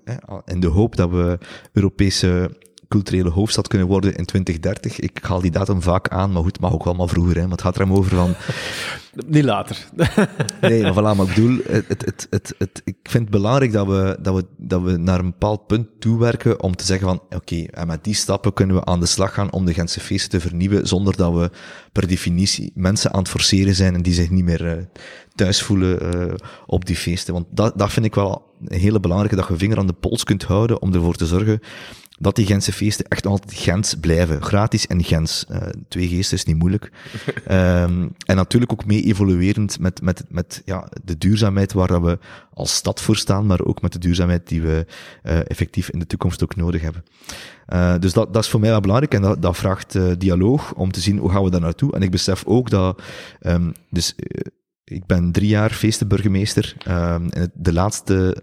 in 0.45 0.59
de 0.59 0.67
hoop 0.67 0.95
dat 0.95 1.09
we 1.09 1.37
Europese 1.73 2.57
culturele 2.87 3.29
hoofdstad 3.29 3.67
kunnen 3.67 3.87
worden 3.87 4.15
in 4.15 4.25
2030. 4.25 4.99
Ik 4.99 5.19
haal 5.21 5.41
die 5.41 5.51
datum 5.51 5.81
vaak 5.81 6.07
aan, 6.07 6.31
maar 6.31 6.41
goed, 6.43 6.51
het 6.51 6.61
mag 6.61 6.73
ook 6.73 6.83
wel 6.83 6.93
maar 6.93 7.07
vroeger. 7.07 7.33
Hè, 7.35 7.39
want 7.39 7.51
het 7.51 7.61
gaat 7.61 7.75
er 7.75 7.81
hem 7.81 7.93
over 7.93 8.15
van 8.15 8.33
Niet 9.27 9.43
later. 9.43 9.87
Nee, 10.61 10.81
maar 10.81 10.91
voilà, 10.93 11.17
maar 11.17 11.27
ik 11.29 11.35
bedoel, 11.35 11.57
het, 11.67 11.85
het, 11.87 12.05
het, 12.05 12.27
het, 12.29 12.53
het- 12.57 12.81
ik 12.83 12.95
vind 13.03 13.23
het 13.23 13.31
belangrijk 13.31 13.71
dat 13.71 13.87
we, 13.87 14.17
dat, 14.21 14.35
we, 14.35 14.45
dat 14.57 14.81
we 14.81 14.97
naar 14.97 15.19
een 15.19 15.25
bepaald 15.25 15.67
punt 15.67 15.87
toewerken 15.99 16.61
om 16.63 16.75
te 16.75 16.85
zeggen 16.85 17.07
van, 17.07 17.21
oké, 17.29 17.63
en 17.63 17.87
met 17.87 18.03
die 18.03 18.13
stappen 18.13 18.53
kunnen 18.53 18.75
we 18.75 18.85
aan 18.85 18.99
de 18.99 19.05
slag 19.05 19.33
gaan 19.33 19.51
om 19.51 19.65
de 19.65 19.73
Gentse 19.73 19.99
feesten 19.99 20.29
te 20.29 20.39
vernieuwen, 20.39 20.87
zonder 20.87 21.15
dat 21.17 21.33
we 21.33 21.49
per 21.91 22.07
definitie 22.07 22.71
mensen 22.75 23.13
aan 23.13 23.19
het 23.19 23.29
forceren 23.29 23.75
zijn 23.75 23.95
en 23.95 24.01
die 24.01 24.13
zich 24.13 24.29
niet 24.29 24.43
meer 24.43 24.67
eh, 24.77 24.83
thuis 25.35 25.61
voelen 25.61 25.99
eh, 26.29 26.33
op 26.65 26.85
die 26.85 26.95
feesten. 26.95 27.33
Want 27.33 27.45
dat, 27.49 27.77
dat 27.77 27.91
vind 27.91 28.05
ik 28.05 28.15
wel 28.15 28.45
een 28.67 28.79
hele 28.79 28.99
belangrijke, 28.99 29.35
dat 29.35 29.47
je 29.47 29.57
vinger 29.57 29.77
aan 29.77 29.87
de 29.87 29.93
pols 29.93 30.23
kunt 30.23 30.43
houden 30.43 30.81
om 30.81 30.93
ervoor 30.93 31.15
te 31.15 31.25
zorgen 31.25 31.59
dat 32.17 32.35
die 32.35 32.45
Gentse 32.45 32.71
feesten 32.71 33.07
echt 33.07 33.25
altijd 33.25 33.53
Gens 33.53 33.95
blijven. 33.95 34.43
Gratis 34.43 34.87
en 34.87 35.03
Gens. 35.03 35.45
Eh, 35.47 35.61
twee 35.87 36.07
geesten 36.07 36.37
is 36.37 36.43
niet 36.43 36.57
moeilijk. 36.57 36.91
Ehm, 37.45 38.07
en 38.25 38.35
natuurlijk 38.35 38.71
ook 38.71 38.85
mee 38.85 39.03
evoluerend 39.03 39.79
met, 39.79 40.01
met, 40.01 40.23
met 40.29 40.61
ja, 40.65 40.87
de 41.03 41.17
duurzaamheid 41.17 41.73
waar 41.73 42.01
we 42.01 42.19
als 42.53 42.75
stad 42.75 43.01
voor 43.01 43.15
staan, 43.15 43.45
maar 43.45 43.61
ook 43.61 43.81
met 43.81 43.93
de 43.93 43.99
duurzaamheid 43.99 44.47
die 44.47 44.61
we 44.61 44.85
eh, 45.23 45.39
effectief 45.49 45.89
in 45.89 45.99
de 45.99 46.07
toekomst 46.07 46.43
ook 46.43 46.55
nodig 46.55 46.81
hebben. 46.81 47.03
Eh, 47.65 47.95
dus 47.99 48.13
dat, 48.13 48.33
dat 48.33 48.43
is 48.43 48.49
voor 48.49 48.59
mij 48.59 48.69
wel 48.69 48.81
belangrijk 48.81 49.13
en 49.13 49.21
dat, 49.21 49.41
dat 49.41 49.57
vraagt 49.57 50.19
dialoog 50.19 50.73
om 50.73 50.91
te 50.91 50.99
zien 50.99 51.17
hoe 51.17 51.31
gaan 51.31 51.43
we 51.43 51.49
daar 51.49 51.61
naartoe. 51.61 51.93
En 51.93 52.01
ik 52.01 52.11
besef 52.11 52.45
ook 52.45 52.69
dat, 52.69 53.01
ehm, 53.39 53.71
dus 53.89 54.15
ik 54.83 55.05
ben 55.05 55.31
drie 55.31 55.49
jaar 55.49 55.69
feestenburgemeester. 55.69 56.75
ehm 56.83 57.27
en 57.29 57.51
de 57.53 57.73
laatste 57.73 58.35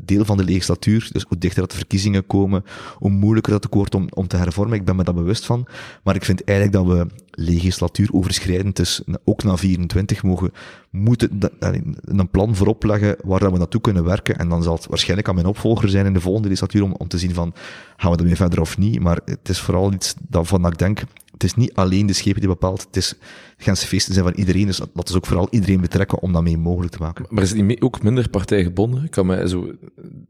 deel 0.00 0.24
van 0.24 0.36
de 0.36 0.44
legislatuur, 0.44 1.08
dus 1.12 1.24
hoe 1.28 1.38
dichter 1.38 1.60
dat 1.60 1.70
de 1.70 1.76
verkiezingen 1.76 2.26
komen, 2.26 2.64
hoe 2.94 3.10
moeilijker 3.10 3.52
dat 3.52 3.66
ook 3.66 3.74
wordt 3.74 3.94
om, 3.94 4.06
om 4.14 4.26
te 4.26 4.36
hervormen. 4.36 4.78
Ik 4.78 4.84
ben 4.84 4.96
me 4.96 5.04
daar 5.04 5.14
bewust 5.14 5.46
van. 5.46 5.66
Maar 6.02 6.14
ik 6.14 6.24
vind 6.24 6.44
eigenlijk 6.44 6.78
dat 6.78 6.96
we 6.96 7.06
legislatuuroverschrijdend, 7.30 8.76
dus 8.76 9.02
ook 9.24 9.42
na 9.42 9.56
24 9.56 10.22
mogen, 10.22 10.52
moeten 10.90 11.40
eh, 11.60 11.70
een 12.04 12.30
plan 12.30 12.56
voorop 12.56 12.84
leggen 12.84 13.16
waar 13.24 13.40
dat 13.40 13.52
we 13.52 13.58
naartoe 13.58 13.80
kunnen 13.80 14.04
werken. 14.04 14.38
En 14.38 14.48
dan 14.48 14.62
zal 14.62 14.74
het 14.74 14.86
waarschijnlijk 14.86 15.28
aan 15.28 15.34
mijn 15.34 15.46
opvolger 15.46 15.88
zijn 15.88 16.06
in 16.06 16.12
de 16.12 16.20
volgende 16.20 16.48
legislatuur 16.48 16.82
om, 16.82 16.92
om 16.92 17.08
te 17.08 17.18
zien 17.18 17.34
van, 17.34 17.54
gaan 17.96 18.12
we 18.12 18.16
ermee 18.16 18.36
verder 18.36 18.60
of 18.60 18.78
niet. 18.78 19.00
Maar 19.00 19.20
het 19.24 19.48
is 19.48 19.60
vooral 19.60 19.92
iets 19.92 20.14
dat, 20.28 20.48
van 20.48 20.66
ik 20.66 20.78
denk, 20.78 21.02
het 21.38 21.50
is 21.50 21.54
niet 21.54 21.74
alleen 21.74 22.06
de 22.06 22.12
schepen 22.12 22.40
die 22.40 22.48
bepaalt, 22.48 22.82
het 22.86 22.96
is, 22.96 23.14
Gentse 23.56 23.86
feesten 23.86 24.14
zijn 24.14 24.26
van 24.26 24.34
iedereen, 24.34 24.66
dus 24.66 24.80
dat 24.94 25.08
is 25.08 25.14
ook 25.16 25.26
vooral 25.26 25.48
iedereen 25.50 25.80
betrekken 25.80 26.22
om 26.22 26.32
dat 26.32 26.42
mee 26.42 26.58
mogelijk 26.58 26.92
te 26.92 26.98
maken. 27.00 27.26
Maar 27.28 27.42
is 27.42 27.50
het 27.50 27.64
niet 27.64 27.80
ook 27.80 28.02
minder 28.02 28.28
partijgebonden? 28.28 29.04
Ik 29.04 29.10
kan 29.10 29.26
mij 29.26 29.46
zo, 29.46 29.66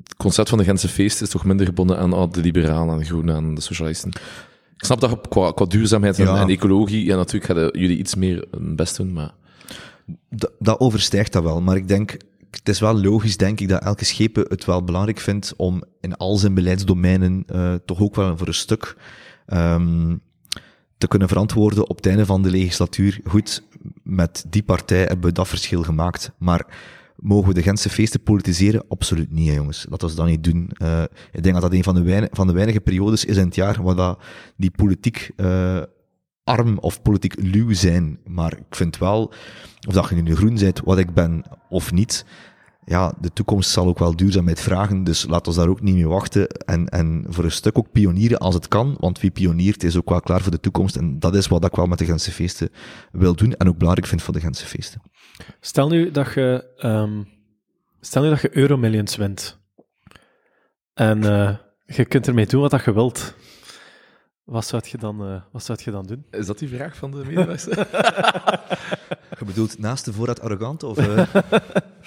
het 0.05 0.17
concept 0.17 0.49
van 0.49 0.59
de 0.59 0.65
Gentse 0.65 0.89
feest 0.89 1.23
is 1.23 1.29
toch 1.29 1.45
minder 1.45 1.67
gebonden 1.67 1.99
aan 1.99 2.13
ah, 2.13 2.33
de 2.33 2.41
liberalen, 2.41 2.93
aan 2.93 2.99
de 2.99 3.05
groenen, 3.05 3.35
aan 3.35 3.55
de 3.55 3.61
socialisten. 3.61 4.11
Ik 4.77 4.85
snap 4.85 5.01
dat 5.01 5.29
qua, 5.29 5.53
qua 5.53 5.65
duurzaamheid 5.65 6.19
en, 6.19 6.25
Ja. 6.25 6.41
en 6.41 6.49
ecologie, 6.49 7.05
ja, 7.05 7.17
natuurlijk 7.17 7.53
gaan 7.53 7.81
jullie 7.81 7.99
iets 7.99 8.15
meer 8.15 8.47
hun 8.51 8.77
best 8.77 8.97
doen, 8.97 9.13
maar... 9.13 9.35
dat, 10.31 10.53
dat 10.59 10.81
overstijgt 10.81 11.33
dat 11.33 11.43
wel. 11.43 11.61
Maar 11.61 11.77
ik 11.77 11.89
denk, 11.89 12.17
het 12.51 12.69
is 12.69 12.81
wel 12.81 13.01
logisch, 13.01 13.37
denk 13.37 13.61
ik, 13.61 13.69
dat 13.69 13.83
elke 13.83 14.05
schepen 14.05 14.45
het 14.49 14.65
wel 14.65 14.85
belangrijk 14.85 15.19
vindt 15.19 15.55
om 15.57 15.83
in 16.01 16.17
al 16.17 16.37
zijn 16.37 16.55
beleidsdomeinen 16.55 17.43
eh, 17.47 17.75
toch 17.85 18.01
ook 18.01 18.15
wel 18.15 18.37
voor 18.37 18.47
een 18.47 18.55
stuk 18.55 18.97
ehm, 19.47 20.17
te 20.99 21.09
kunnen 21.09 21.29
verantwoorden 21.29 21.89
op 21.89 21.97
het 21.97 22.07
einde 22.07 22.27
van 22.27 22.43
de 22.43 22.51
legislatuur. 22.51 23.21
Goed, 23.25 23.63
met 24.03 24.45
die 24.49 24.63
partij 24.63 24.99
hebben 25.05 25.27
we 25.27 25.33
dat 25.33 25.49
verschil 25.49 25.83
gemaakt. 25.83 26.33
Maar 26.39 26.67
mogen 27.17 27.49
we 27.49 27.55
de 27.55 27.63
Gentse 27.63 27.91
feesten 27.91 28.23
politiseren? 28.23 28.85
Absoluut 28.89 29.33
niet, 29.33 29.49
hè, 29.49 29.55
jongens. 29.55 29.87
Laten 29.91 30.09
we 30.09 30.15
dat 30.15 30.27
niet 30.27 30.45
doen. 30.45 30.71
Eh, 30.77 31.03
ik 31.33 31.43
denk 31.43 31.55
dat 31.55 31.63
dat 31.63 31.73
een 31.73 31.83
van 31.83 31.95
de, 31.95 32.29
van 32.31 32.47
de 32.47 32.53
weinige 32.53 32.81
periodes 32.81 33.25
is 33.25 33.37
in 33.37 33.45
het 33.45 33.55
jaar 33.55 33.83
waar 33.83 33.95
dat 33.95 34.23
die 34.57 34.71
politiek 34.71 35.31
eh, 35.37 35.83
arm 36.45 36.79
of 36.79 37.03
politiek 37.03 37.35
luw 37.39 37.73
zijn. 37.73 38.19
Maar 38.25 38.53
ik 38.53 38.75
vind 38.75 38.99
wel, 38.99 39.33
of 39.89 39.95
dat 39.95 40.09
je 40.09 40.15
nu 40.15 40.37
groen 40.37 40.55
bent, 40.55 40.81
wat 40.85 40.99
ik 40.99 41.15
ben 41.15 41.43
of 41.69 41.93
niet, 41.93 42.25
ja, 42.89 43.15
de 43.21 43.33
toekomst 43.33 43.71
zal 43.71 43.87
ook 43.87 43.99
wel 43.99 44.17
duurzaamheid 44.17 44.61
vragen, 44.61 45.05
dus 45.05 45.27
laat 45.27 45.47
ons 45.47 45.57
daar 45.57 45.69
ook 45.69 45.81
niet 45.81 45.95
mee 45.95 46.09
wachten. 46.09 46.47
En, 46.49 46.89
en 46.89 47.25
voor 47.29 47.45
een 47.45 47.51
stuk 47.51 47.79
ook 47.79 47.93
pionieren 47.93 48.39
als 48.39 48.55
het 48.55 48.69
kan, 48.69 48.97
want 49.01 49.21
wie 49.21 49.31
pioniert 49.31 49.83
is 49.83 49.97
ook 49.97 50.09
wel 50.09 50.21
klaar 50.21 50.41
voor 50.41 50.51
de 50.51 50.61
toekomst. 50.61 50.97
En 50.97 51.19
dat 51.19 51.35
is 51.35 51.47
wat 51.47 51.65
ik 51.65 51.75
wel 51.75 51.87
met 51.87 51.99
de 51.99 52.05
Gentse 52.05 52.33
feesten 52.33 52.71
wil 53.13 53.35
doen 53.35 53.55
en 53.55 53.69
ook 53.69 53.79
belangrijk 53.79 54.09
vind 54.09 54.23
voor 54.23 54.35
de 54.35 54.41
Gentse 54.41 54.67
feesten. 54.67 55.03
Stel 55.61 55.89
nu 55.89 56.11
dat 56.11 56.33
je, 56.35 56.65
ehm, 56.77 57.23
stel 58.01 58.23
nu 58.23 58.29
dat 58.29 58.41
je 58.41 58.57
Euromillions 58.57 59.17
wint. 59.17 59.59
En 60.95 61.25
eh, 61.25 61.57
je 61.87 62.05
kunt 62.05 62.27
ermee 62.27 62.47
doen 62.47 62.61
wat 62.61 62.71
dat 62.71 62.85
je 62.85 62.93
wilt. 62.93 63.35
Wat 64.45 64.67
zou 64.67 64.83
je 64.87 64.99
dan, 64.99 65.21
eh, 65.25 65.41
wat 65.53 65.65
zou 65.65 65.79
je 65.85 65.91
dan 65.91 66.07
doen? 66.07 66.25
Is 66.31 66.47
dat 66.47 66.59
die 66.59 66.69
vraag 66.69 66.97
van 66.97 67.11
de 67.11 67.17
medewerkers? 67.17 67.65
Je 69.39 69.45
bedoelt 69.45 69.79
naast 69.79 70.05
de 70.05 70.13
voorraad 70.13 70.41
arrogant? 70.41 70.83
Of, 70.83 70.99
eh? 70.99 71.35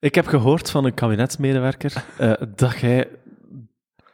Ik 0.00 0.14
heb 0.14 0.26
gehoord 0.26 0.70
van 0.70 0.84
een 0.84 0.94
kabinetsmedewerker 0.94 2.04
eh, 2.18 2.32
dat 2.56 2.78
jij 2.78 3.08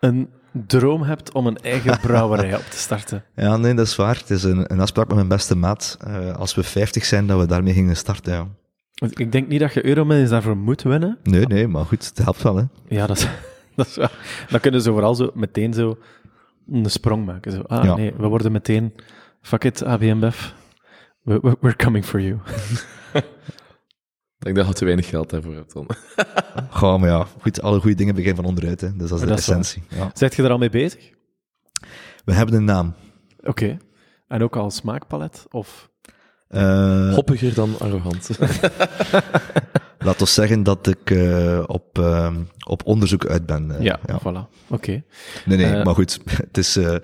een 0.01 0.29
droom 0.67 1.03
hebt 1.03 1.33
om 1.33 1.47
een 1.47 1.57
eigen 1.57 2.01
brouwerij 2.07 2.57
op 2.57 2.63
te 2.71 2.77
starten. 2.79 3.25
Ja, 3.35 3.57
nee, 3.57 3.75
dat 3.75 3.87
is 3.87 3.97
waar. 3.97 4.17
Het 4.17 4.31
is 4.31 4.43
een, 4.43 4.73
een 4.73 4.81
afspraak 4.81 5.07
met 5.07 5.17
mijn 5.17 5.29
beste 5.29 5.57
maat. 5.57 5.97
Eh, 6.07 6.35
als 6.37 6.55
we 6.55 6.63
50 6.63 7.05
zijn, 7.05 7.27
dat 7.27 7.41
we 7.41 7.47
daarmee 7.47 7.73
gingen 7.75 7.97
starten, 7.97 8.33
ja. 8.33 8.49
Want 8.95 9.19
Ik 9.21 9.33
denk 9.33 9.49
niet 9.49 9.61
dat 9.61 9.73
je 9.75 9.87
Euromillions 9.87 10.31
daarvoor 10.31 10.57
moet 10.57 10.83
winnen. 10.83 11.19
Nee, 11.23 11.47
nee, 11.47 11.69
maar 11.69 11.85
goed, 11.85 12.07
het 12.07 12.19
helpt 12.19 12.43
wel, 12.43 12.57
hè. 12.57 12.65
Ja, 12.89 13.07
dat 13.07 13.17
is, 13.17 13.29
dat 13.77 13.87
is 13.87 13.97
wel. 13.97 14.09
Dan 14.49 14.61
kunnen 14.61 14.83
ze 14.83 14.91
vooral 14.91 15.15
zo 15.15 15.31
meteen 15.35 15.75
zo 15.75 15.99
een 16.71 16.91
sprong 16.91 17.27
maken. 17.27 17.53
Zo, 17.53 17.61
ah 17.67 17.85
Ja. 17.85 17.95
nee, 17.95 18.13
we 18.17 18.27
worden 18.27 18.53
meteen, 18.53 18.95
fuck 19.43 19.65
it, 19.65 19.79
we- 21.23 21.57
we're 21.61 21.77
coming 21.77 22.05
for 22.05 22.21
you. 22.21 22.39
ik 24.49 24.55
denk 24.55 24.57
dat 24.57 24.67
je 24.67 24.73
te 24.73 24.85
weinig 24.85 25.09
geld 25.09 25.31
daarvoor 25.31 25.55
hebt 25.55 25.73
dan. 25.75 25.87
Goh, 26.71 27.01
maar 27.01 27.09
ja, 27.09 27.27
goed, 27.41 27.63
alle 27.63 27.81
goede 27.81 27.97
dingen 27.97 28.15
beginnen 28.15 28.37
van 28.43 28.51
onderuit, 28.53 28.81
hè. 28.81 28.97
Dus 28.97 29.09
dat 29.09 29.19
is 29.19 29.25
de 29.25 29.31
Dat 29.31 29.39
is 29.39 29.47
waar. 29.47 29.59
essentie. 29.59 29.83
Ja. 29.99 30.11
Zijt 30.15 30.35
je 30.35 30.43
er 30.43 30.51
al 30.51 30.59
mee 30.59 30.71
bezig? 30.71 31.11
We 32.25 32.33
hebben 32.33 32.55
een 32.55 32.65
naam. 32.65 32.95
Oké. 33.41 33.77
En 34.29 34.43
ook 34.43 34.57
al 34.57 34.71
smaakpalet? 34.71 35.45
Of... 35.51 35.91
Eh, 36.49 37.15
Hoppiger 37.15 37.55
dan 37.55 37.75
arrogant. 37.79 38.29
Laat 39.99 40.21
ons 40.21 40.35
zeggen 40.35 40.63
dat 40.63 40.87
ik 40.87 41.11
eh, 41.11 41.63
op, 41.67 41.99
eh, 41.99 42.37
op 42.67 42.87
onderzoek 42.87 43.27
uit 43.27 43.47
ben. 43.47 43.71
eh, 43.79 43.83
ja, 43.85 44.01
voilà. 44.21 44.49
Oké. 44.69 45.03
Nee, 45.45 45.57
nee, 45.59 45.85
maar 45.85 45.95
goed, 45.95 46.19
het 46.47 46.59
is, 46.59 46.77
eh, 46.77 46.95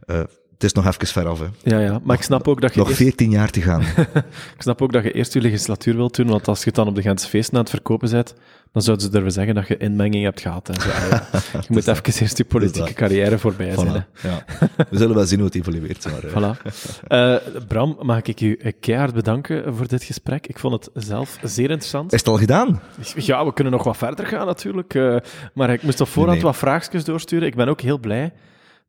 eh, 0.00 0.20
het 0.56 0.64
is 0.64 0.72
nog 0.72 0.86
even 0.86 1.06
ver 1.06 1.26
af. 1.28 1.38
Hè. 1.40 1.46
Ja, 1.62 1.78
ja. 1.80 2.00
Maar 2.02 2.16
ik 2.16 2.22
snap 2.22 2.48
ook 2.48 2.60
dat 2.60 2.72
je 2.72 2.78
Nog 2.78 2.88
eerst, 2.88 3.00
14 3.00 3.30
jaar 3.30 3.50
te 3.50 3.60
gaan. 3.60 3.80
ik 4.56 4.62
snap 4.62 4.82
ook 4.82 4.92
dat 4.92 5.02
je 5.02 5.12
eerst 5.12 5.32
je 5.32 5.40
legislatuur 5.40 5.96
wilt 5.96 6.16
doen, 6.16 6.26
want 6.26 6.48
als 6.48 6.58
je 6.58 6.64
het 6.66 6.74
dan 6.74 6.88
op 6.88 6.94
de 6.94 7.02
Gentse 7.02 7.28
feesten 7.28 7.54
aan 7.54 7.60
het 7.60 7.70
verkopen 7.70 8.10
bent, 8.10 8.34
dan 8.72 8.82
zouden 8.82 9.06
ze 9.06 9.12
durven 9.12 9.32
zeggen 9.32 9.54
dat 9.54 9.68
je 9.68 9.76
inmenging 9.76 10.24
hebt 10.24 10.40
gehad. 10.40 10.68
En 10.68 10.80
zo. 10.80 10.88
Je 11.52 11.66
moet 11.68 11.86
even 11.88 12.20
eerst 12.20 12.38
je 12.38 12.44
politieke 12.44 12.86
dat. 12.86 12.94
carrière 12.96 13.38
voorbij 13.38 13.74
zijn. 13.74 13.88
hè. 13.88 14.00
Voilà, 14.00 14.22
ja. 14.22 14.44
We 14.90 14.98
zullen 14.98 15.14
wel 15.14 15.24
zien 15.24 15.38
hoe 15.38 15.46
het 15.46 15.56
evolueert. 15.56 16.06
Maar, 16.10 16.24
eh, 16.24 16.54
Voilà. 16.54 16.72
Eh, 17.06 17.34
Bram, 17.68 17.96
mag 18.02 18.22
ik 18.22 18.40
u 18.40 18.58
keihard 18.80 19.14
bedanken 19.14 19.74
voor 19.76 19.88
dit 19.88 20.04
gesprek? 20.04 20.46
Ik 20.46 20.58
vond 20.58 20.72
het 20.72 21.04
zelf 21.04 21.38
zeer 21.42 21.70
interessant. 21.70 22.12
Is 22.12 22.18
het 22.18 22.28
al 22.28 22.38
gedaan? 22.38 22.80
Ja, 23.14 23.44
we 23.44 23.52
kunnen 23.52 23.72
nog 23.72 23.84
wat 23.84 23.96
verder 23.96 24.26
gaan 24.26 24.46
natuurlijk. 24.46 24.94
eh, 24.94 25.16
maar 25.54 25.70
ik 25.70 25.82
moest 25.82 26.00
op 26.00 26.08
voorhand 26.08 26.34
Nee, 26.36 26.42
nee. 26.44 26.52
wat 26.52 26.60
vraagjes 26.60 27.04
doorsturen. 27.04 27.48
Ik 27.48 27.54
ben 27.54 27.68
ook 27.68 27.80
heel 27.80 27.98
blij 27.98 28.32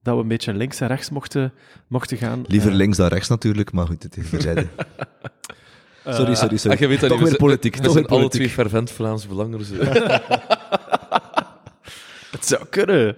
dat 0.07 0.15
we 0.15 0.21
een 0.21 0.27
beetje 0.27 0.53
links 0.53 0.79
en 0.79 0.87
rechts 0.87 1.09
mochten, 1.09 1.53
mochten 1.87 2.17
gaan. 2.17 2.43
Liever 2.47 2.69
Eh, 2.69 2.75
links 2.75 2.97
dan 2.97 3.07
rechts 3.07 3.29
natuurlijk, 3.29 3.71
maar 3.71 3.87
goed, 3.87 4.03
het 4.03 4.17
is 4.17 4.27
verzijde. 4.27 4.67
sorry, 6.17 6.35
sorry, 6.35 6.57
sorry. 6.57 6.75
Ah, 6.75 6.81
je 6.81 6.87
weet 6.87 6.99
dat 6.99 7.09
Toch 7.09 7.21
weer 7.21 7.35
politiek, 7.35 7.75
We 7.75 7.81
toch 7.81 7.93
zijn 7.93 8.07
alle 8.07 8.29
twee 8.29 8.49
fervent 8.49 8.91
Vlaams 8.91 9.27
belangers. 9.27 9.69
Het 12.31 12.45
zou 12.45 12.65
kunnen. 12.69 13.15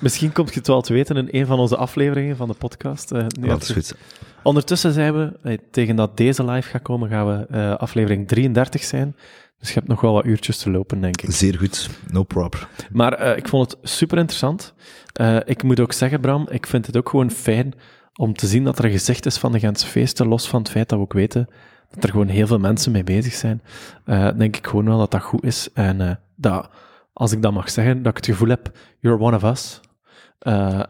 Misschien 0.00 0.32
komt 0.32 0.48
je 0.52 0.58
het 0.58 0.66
wel 0.66 0.80
te 0.80 0.92
weten 0.92 1.16
in 1.16 1.28
een 1.30 1.46
van 1.46 1.58
onze 1.58 1.76
afleveringen 1.76 2.36
van 2.36 2.48
de 2.48 2.54
podcast. 2.54 3.12
Uh, 3.12 3.26
nu 3.40 3.48
dat 3.48 3.62
is 3.62 3.70
goed. 3.70 3.94
Ondertussen 4.42 4.92
zijn 4.92 5.14
we, 5.14 5.38
eh, 5.42 5.58
tegen 5.70 5.96
dat 5.96 6.16
deze 6.16 6.44
live 6.44 6.68
gaat 6.68 6.82
komen, 6.82 7.08
gaan 7.08 7.26
we 7.26 7.46
uh, 7.50 7.76
aflevering 7.76 8.28
33 8.28 8.84
zijn. 8.84 9.16
Dus 9.58 9.68
je 9.68 9.74
hebt 9.74 9.88
nog 9.88 10.00
wel 10.00 10.12
wat 10.12 10.24
uurtjes 10.24 10.58
te 10.58 10.70
lopen, 10.70 11.00
denk 11.00 11.22
ik. 11.22 11.30
Zeer 11.30 11.58
goed, 11.58 11.88
no 12.10 12.22
problem. 12.22 12.62
Maar 12.90 13.20
uh, 13.20 13.36
ik 13.36 13.48
vond 13.48 13.70
het 13.70 13.90
super 13.90 14.18
interessant. 14.18 14.74
Uh, 15.20 15.36
ik 15.44 15.62
moet 15.62 15.80
ook 15.80 15.92
zeggen, 15.92 16.20
Bram, 16.20 16.46
ik 16.50 16.66
vind 16.66 16.86
het 16.86 16.96
ook 16.96 17.08
gewoon 17.08 17.30
fijn 17.30 17.74
om 18.14 18.34
te 18.34 18.46
zien 18.46 18.64
dat 18.64 18.78
er 18.78 18.84
een 18.84 18.90
gezicht 18.90 19.26
is 19.26 19.36
van 19.36 19.52
de 19.52 19.58
Gentse 19.58 19.86
feesten, 19.86 20.26
los 20.26 20.48
van 20.48 20.60
het 20.60 20.70
feit 20.70 20.88
dat 20.88 20.98
we 20.98 21.04
ook 21.04 21.12
weten 21.12 21.48
dat 21.90 22.04
er 22.04 22.10
gewoon 22.10 22.28
heel 22.28 22.46
veel 22.46 22.58
mensen 22.58 22.92
mee 22.92 23.04
bezig 23.04 23.32
zijn. 23.32 23.62
Uh, 24.06 24.28
denk 24.36 24.56
ik 24.56 24.66
gewoon 24.66 24.84
wel 24.84 24.98
dat 24.98 25.10
dat 25.10 25.22
goed 25.22 25.44
is. 25.44 25.68
En 25.74 26.20
dat, 26.36 26.70
als 27.12 27.32
ik 27.32 27.42
dat 27.42 27.52
mag 27.52 27.70
zeggen, 27.70 27.96
dat 28.02 28.10
ik 28.10 28.16
het 28.16 28.26
gevoel 28.26 28.48
heb, 28.48 28.70
you're 29.00 29.22
one 29.22 29.36
of 29.36 29.42
us. 29.42 29.80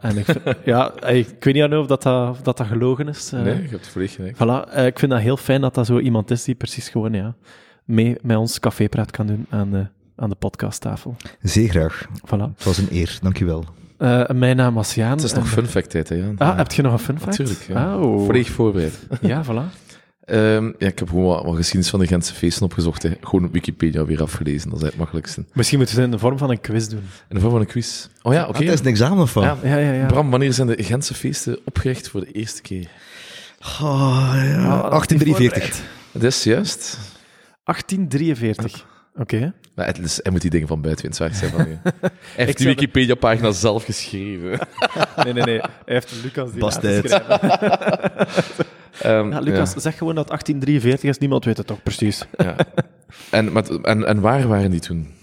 en 0.00 0.16
ik, 0.16 0.26
ja, 0.64 1.00
ik 1.00 1.44
weet 1.44 1.54
niet 1.54 1.64
of 1.64 1.86
dat, 1.86 2.02
dat, 2.02 2.44
dat, 2.44 2.56
dat 2.56 2.66
gelogen 2.66 3.08
is. 3.08 3.30
nee, 3.30 3.62
je 3.62 3.68
hebt 3.68 3.88
volledig 3.88 4.14
gelijk. 4.14 4.36
Voilà, 4.36 4.84
ik 4.86 4.98
vind 4.98 5.10
dat 5.10 5.20
heel 5.20 5.36
fijn 5.36 5.60
dat 5.60 5.74
dat 5.74 5.86
zo 5.86 5.98
iemand 5.98 6.30
is 6.30 6.44
die 6.44 6.54
precies 6.54 6.88
gewoon, 6.88 7.12
ja, 7.12 7.34
mee 7.84 8.16
met 8.22 8.36
ons 8.36 8.60
cafépraat 8.60 9.10
kan 9.10 9.26
doen 9.26 9.46
aan 9.50 9.70
de, 9.70 9.86
aan 10.16 10.28
de 10.28 10.36
podcasttafel. 10.36 11.16
Zeer 11.40 11.68
graag. 11.68 12.06
Voilà. 12.26 12.54
Het 12.54 12.64
was 12.64 12.78
een 12.78 12.88
eer, 12.90 13.18
dankjewel. 13.22 13.64
Uh, 13.98 14.28
mijn 14.28 14.56
naam 14.56 14.74
was 14.74 14.94
Jaan. 14.94 15.16
Het 15.16 15.22
is 15.22 15.32
nog 15.32 15.48
fun 15.48 15.66
fact 15.66 15.90
tijd, 15.90 16.08
hè, 16.08 16.14
Jaan. 16.14 16.38
Ah, 16.38 16.56
heb 16.56 16.72
je 16.72 16.82
nog 16.82 16.92
een 16.92 16.98
fun 16.98 17.20
fact? 17.20 17.38
Natuurlijk, 17.38 17.66
ja. 17.68 17.98
Oh. 17.98 18.24
Volledig 18.24 18.50
voorbereid. 18.50 19.06
ja, 19.20 19.44
voilà. 19.44 19.84
Um, 20.30 20.74
ja, 20.78 20.86
ik 20.86 20.98
heb 20.98 21.08
gewoon 21.08 21.24
wat, 21.24 21.44
wat, 21.44 21.56
geschiedenis 21.56 21.90
van 21.90 22.00
de 22.00 22.06
Gentse 22.06 22.34
feesten 22.34 22.62
opgezocht. 22.62 23.02
Hè. 23.02 23.10
Gewoon 23.20 23.44
op 23.44 23.52
Wikipedia 23.52 24.04
weer 24.04 24.22
afgelezen, 24.22 24.70
dat 24.70 24.78
is 24.78 24.86
het 24.86 24.96
makkelijkste. 24.96 25.44
Misschien 25.52 25.78
moeten 25.78 25.96
we 25.96 26.02
het 26.02 26.10
in 26.10 26.16
de 26.16 26.22
vorm 26.22 26.38
van 26.38 26.50
een 26.50 26.60
quiz 26.60 26.86
doen. 26.86 27.02
In 27.28 27.34
de 27.34 27.40
vorm 27.40 27.52
van 27.52 27.60
een 27.60 27.66
quiz? 27.66 28.08
Oh 28.22 28.32
ja, 28.32 28.40
oké. 28.40 28.48
Okay. 28.48 28.60
Ah, 28.60 28.66
dat 28.66 28.74
is 28.74 28.80
een 28.80 28.92
examen 28.92 29.28
van. 29.28 29.42
Ja, 29.42 29.56
ja, 29.62 29.76
ja, 29.76 29.92
ja, 29.92 30.06
Bram, 30.06 30.30
wanneer 30.30 30.52
zijn 30.52 30.66
de 30.66 30.82
Gentse 30.82 31.14
feesten 31.14 31.58
opgericht 31.64 32.08
voor 32.08 32.20
de 32.20 32.32
eerste 32.32 32.62
keer? 32.62 32.88
Oh, 33.60 34.30
ja. 34.34 34.88
1843. 34.88 35.82
Dat 36.12 36.22
is 36.22 36.42
juist. 36.42 36.98
1843. 37.64 38.84
Oké. 39.18 39.36
Okay. 39.36 39.52
Maar 39.74 39.86
het 39.86 39.98
is, 39.98 40.20
hij 40.22 40.32
moet 40.32 40.40
die 40.40 40.50
dingen 40.50 40.68
van 40.68 40.80
buiten 40.80 41.04
in 41.04 41.10
het 41.10 41.18
werk 41.18 41.34
zijn. 41.34 41.50
Van, 41.50 41.66
hij 42.36 42.44
heeft 42.44 42.58
die 42.58 42.66
Wikipedia-pagina 42.66 43.50
zelf 43.50 43.84
geschreven. 43.84 44.58
nee, 45.24 45.32
nee, 45.32 45.44
nee. 45.44 45.58
Hij 45.60 45.70
heeft 45.84 46.22
Lucas 46.22 46.50
die 46.50 46.60
Bastard. 46.60 47.12
um, 49.04 49.30
ja, 49.32 49.38
Lucas, 49.38 49.74
ja. 49.74 49.80
zeg 49.80 49.98
gewoon 49.98 50.14
dat 50.14 50.26
1843 50.26 51.10
is. 51.10 51.18
Niemand 51.18 51.44
weet 51.44 51.56
het 51.56 51.66
toch 51.66 51.82
precies. 51.82 52.26
ja. 52.36 52.56
en, 53.30 53.52
met, 53.52 53.80
en, 53.82 54.06
en 54.06 54.20
waar 54.20 54.48
waren 54.48 54.70
die 54.70 54.80
toen? 54.80 55.14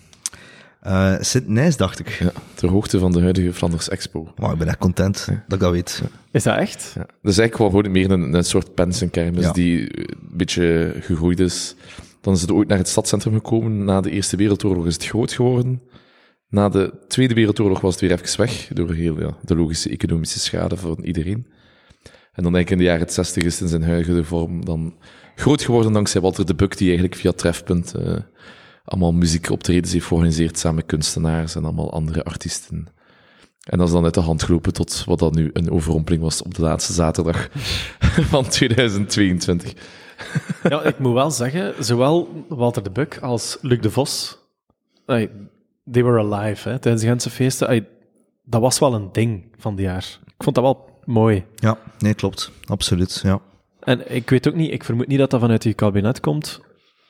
Uh, 0.88 1.16
Sint-Nijs, 1.20 1.78
dacht 1.78 2.00
ik. 2.00 2.10
Ja, 2.10 2.32
ter 2.54 2.70
hoogte 2.70 3.00
van 3.00 3.12
de 3.12 3.22
huidige 3.22 3.54
Flanders 3.54 3.90
Expo. 3.90 4.34
Maar 4.36 4.52
ik 4.52 4.58
ben 4.58 4.68
echt 4.68 4.78
content 4.78 5.26
ja. 5.30 5.44
dat 5.48 5.54
ik 5.54 5.60
dat 5.60 5.72
weet. 5.72 6.00
Ja. 6.02 6.10
Is 6.32 6.44
dat 6.44 6.58
echt? 6.58 6.92
Ja. 6.96 7.02
Dat 7.22 7.32
is 7.32 7.38
eigenlijk 7.38 7.58
wel 7.58 7.70
gewoon 7.70 7.92
meer 7.92 8.12
een, 8.12 8.34
een 8.34 8.44
soort 8.44 8.74
pensenkermis 8.74 9.52
die 9.52 10.00
een 10.00 10.18
beetje 10.32 10.96
gegroeid 11.00 11.40
is. 11.40 11.76
Dan 12.24 12.34
is 12.34 12.42
het 12.42 12.52
ooit 12.52 12.68
naar 12.68 12.78
het 12.78 12.88
stadscentrum 12.88 13.34
gekomen. 13.34 13.84
Na 13.84 14.02
de 14.02 14.12
Eerste 14.12 14.36
Wereldoorlog 14.36 14.86
is 14.86 14.94
het 14.94 15.06
groot 15.06 15.32
geworden. 15.32 15.82
Na 16.50 16.70
de 16.70 16.94
Tweede 17.08 17.34
Wereldoorlog 17.34 17.82
was 17.82 17.92
het 17.92 18.02
weer 18.02 18.12
even 18.12 18.38
weg, 18.38 18.70
door 18.74 18.94
heel 18.94 19.36
de 19.42 19.56
logische 19.56 19.90
economische 19.90 20.40
schade 20.40 20.78
van 20.78 21.00
iedereen. 21.02 21.48
En 22.34 22.44
dan 22.44 22.52
denk 22.52 22.66
ik 22.66 22.72
in 22.72 22.78
de 22.78 22.84
jaren 22.84 23.10
60 23.10 23.44
is 23.44 23.54
het 23.54 23.62
in 23.62 23.68
zijn 23.68 23.84
huidige 23.84 24.24
vorm 24.24 24.66
dan 24.66 24.96
groot 25.36 25.62
geworden 25.62 25.94
dankzij 25.94 26.22
Walter 26.22 26.46
de 26.46 26.56
Buck, 26.56 26.78
die 26.78 26.88
eigenlijk 26.88 27.20
via 27.20 27.32
Trefpunt 27.32 27.94
uh, 27.96 28.16
allemaal 28.86 29.14
muziekoptredens 29.14 29.94
heeft 29.94 30.06
georganiseerd 30.06 30.60
samen 30.60 30.86
kunstenaars 30.86 31.56
en 31.56 31.64
allemaal 31.64 31.94
andere 31.94 32.24
artiesten. 32.24 32.88
En 33.64 33.78
dat 33.78 33.88
is 33.88 33.94
dan 33.94 34.04
uit 34.04 34.14
de 34.14 34.20
hand 34.20 34.44
gelopen 34.44 34.74
tot 34.74 35.04
wat 35.06 35.20
dan 35.20 35.36
nu 35.36 35.50
een 35.54 35.72
overrompeling 35.72 36.22
was 36.22 36.42
op 36.42 36.54
de 36.54 36.62
laatste 36.62 36.94
zaterdag 36.94 37.50
van 38.34 38.50
2022. 38.50 39.74
Ja, 40.70 40.82
ik 40.82 41.00
moet 41.00 41.14
wel 41.14 41.32
zeggen, 41.32 41.86
zowel 41.86 42.46
Walter 42.50 42.84
de 42.84 42.92
Buck 42.92 43.18
als 43.22 43.58
Luc 43.62 43.80
de 43.80 43.92
Vos, 43.92 44.38
they 45.92 46.04
were 46.04 46.20
alive 46.20 46.70
hè, 46.70 46.80
tijdens 46.80 47.04
de 47.04 47.10
Gentse 47.10 47.30
feesten. 47.30 47.68
Ay, 47.68 47.88
dat 48.44 48.62
was 48.62 48.80
wel 48.80 48.94
een 48.94 49.10
ding 49.12 49.46
van 49.58 49.76
die 49.76 49.86
jaar. 49.86 50.20
Ik 50.26 50.44
vond 50.44 50.56
dat 50.56 50.64
wel 50.64 50.90
mooi. 51.06 51.46
Ja, 51.56 51.78
nee, 52.00 52.14
klopt. 52.14 52.52
Absoluut, 52.66 53.20
ja. 53.24 53.40
En 53.80 54.16
ik 54.16 54.30
weet 54.30 54.48
ook 54.48 54.56
niet, 54.56 54.72
ik 54.72 54.84
vermoed 54.84 55.08
niet 55.08 55.20
dat 55.20 55.30
dat 55.30 55.40
vanuit 55.40 55.64
je 55.64 55.74
kabinet 55.74 56.20
komt, 56.20 56.62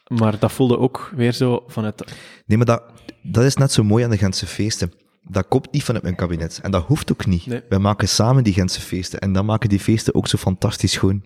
maar 0.07 0.39
dat 0.39 0.51
voelde 0.51 0.77
ook 0.77 1.11
weer 1.15 1.33
zo 1.33 1.63
vanuit... 1.67 2.13
Nee, 2.45 2.57
maar 2.57 2.65
dat, 2.65 2.83
dat 3.21 3.43
is 3.43 3.55
net 3.55 3.71
zo 3.71 3.83
mooi 3.83 4.03
aan 4.03 4.09
de 4.09 4.17
Gentse 4.17 4.47
feesten. 4.47 4.91
Dat 5.21 5.47
komt 5.47 5.71
niet 5.71 5.83
vanuit 5.83 6.03
mijn 6.03 6.15
kabinet. 6.15 6.59
En 6.63 6.71
dat 6.71 6.83
hoeft 6.85 7.11
ook 7.11 7.25
niet. 7.25 7.45
Nee. 7.45 7.61
Wij 7.69 7.79
maken 7.79 8.07
samen 8.07 8.43
die 8.43 8.53
Gentse 8.53 8.81
feesten. 8.81 9.19
En 9.19 9.33
dan 9.33 9.45
maken 9.45 9.69
die 9.69 9.79
feesten 9.79 10.15
ook 10.15 10.27
zo 10.27 10.37
fantastisch 10.37 10.91
schoon. 10.91 11.23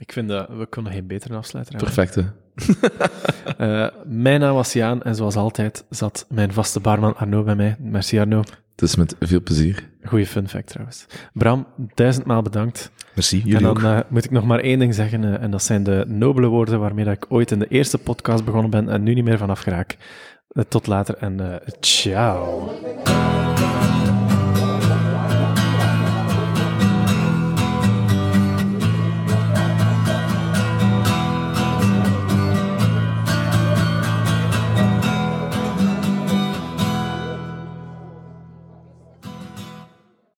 Ik 0.00 0.12
vind 0.12 0.28
dat 0.28 0.48
we 0.48 0.66
kunnen 0.66 0.92
geen 0.92 1.06
betere 1.06 1.36
afsluiter 1.36 1.74
hebben. 1.74 1.94
Perfect, 1.94 2.16
uh, 3.60 3.86
mijn 4.24 4.40
naam 4.40 4.54
was 4.54 4.72
Jaan 4.72 5.02
en 5.02 5.14
zoals 5.14 5.36
altijd 5.36 5.84
zat 5.90 6.26
mijn 6.28 6.52
vaste 6.52 6.80
barman 6.80 7.16
Arno 7.16 7.42
bij 7.42 7.54
mij. 7.54 7.76
Merci 7.78 8.18
Arno. 8.18 8.38
Het 8.70 8.82
is 8.82 8.96
met 8.96 9.16
veel 9.20 9.42
plezier. 9.42 9.88
Goeie 10.04 10.26
fun 10.26 10.48
fact 10.48 10.66
trouwens. 10.66 11.06
Bram, 11.32 11.66
duizendmaal 11.94 12.42
bedankt. 12.42 12.90
Merci, 13.14 13.38
jullie 13.38 13.56
En 13.56 13.74
dan 13.74 13.84
uh, 13.84 14.00
moet 14.08 14.24
ik 14.24 14.30
nog 14.30 14.44
maar 14.44 14.60
één 14.60 14.78
ding 14.78 14.94
zeggen, 14.94 15.22
uh, 15.22 15.42
en 15.42 15.50
dat 15.50 15.62
zijn 15.62 15.82
de 15.82 16.04
nobele 16.08 16.46
woorden 16.46 16.80
waarmee 16.80 17.04
dat 17.04 17.14
ik 17.14 17.26
ooit 17.28 17.50
in 17.50 17.58
de 17.58 17.68
eerste 17.68 17.98
podcast 17.98 18.44
begonnen 18.44 18.70
ben 18.70 18.88
en 18.88 19.02
nu 19.02 19.14
niet 19.14 19.24
meer 19.24 19.38
vanaf 19.38 19.60
geraak. 19.60 19.96
tot 20.68 20.86
later 20.86 21.16
en 21.16 21.60
ciao. 21.80 22.70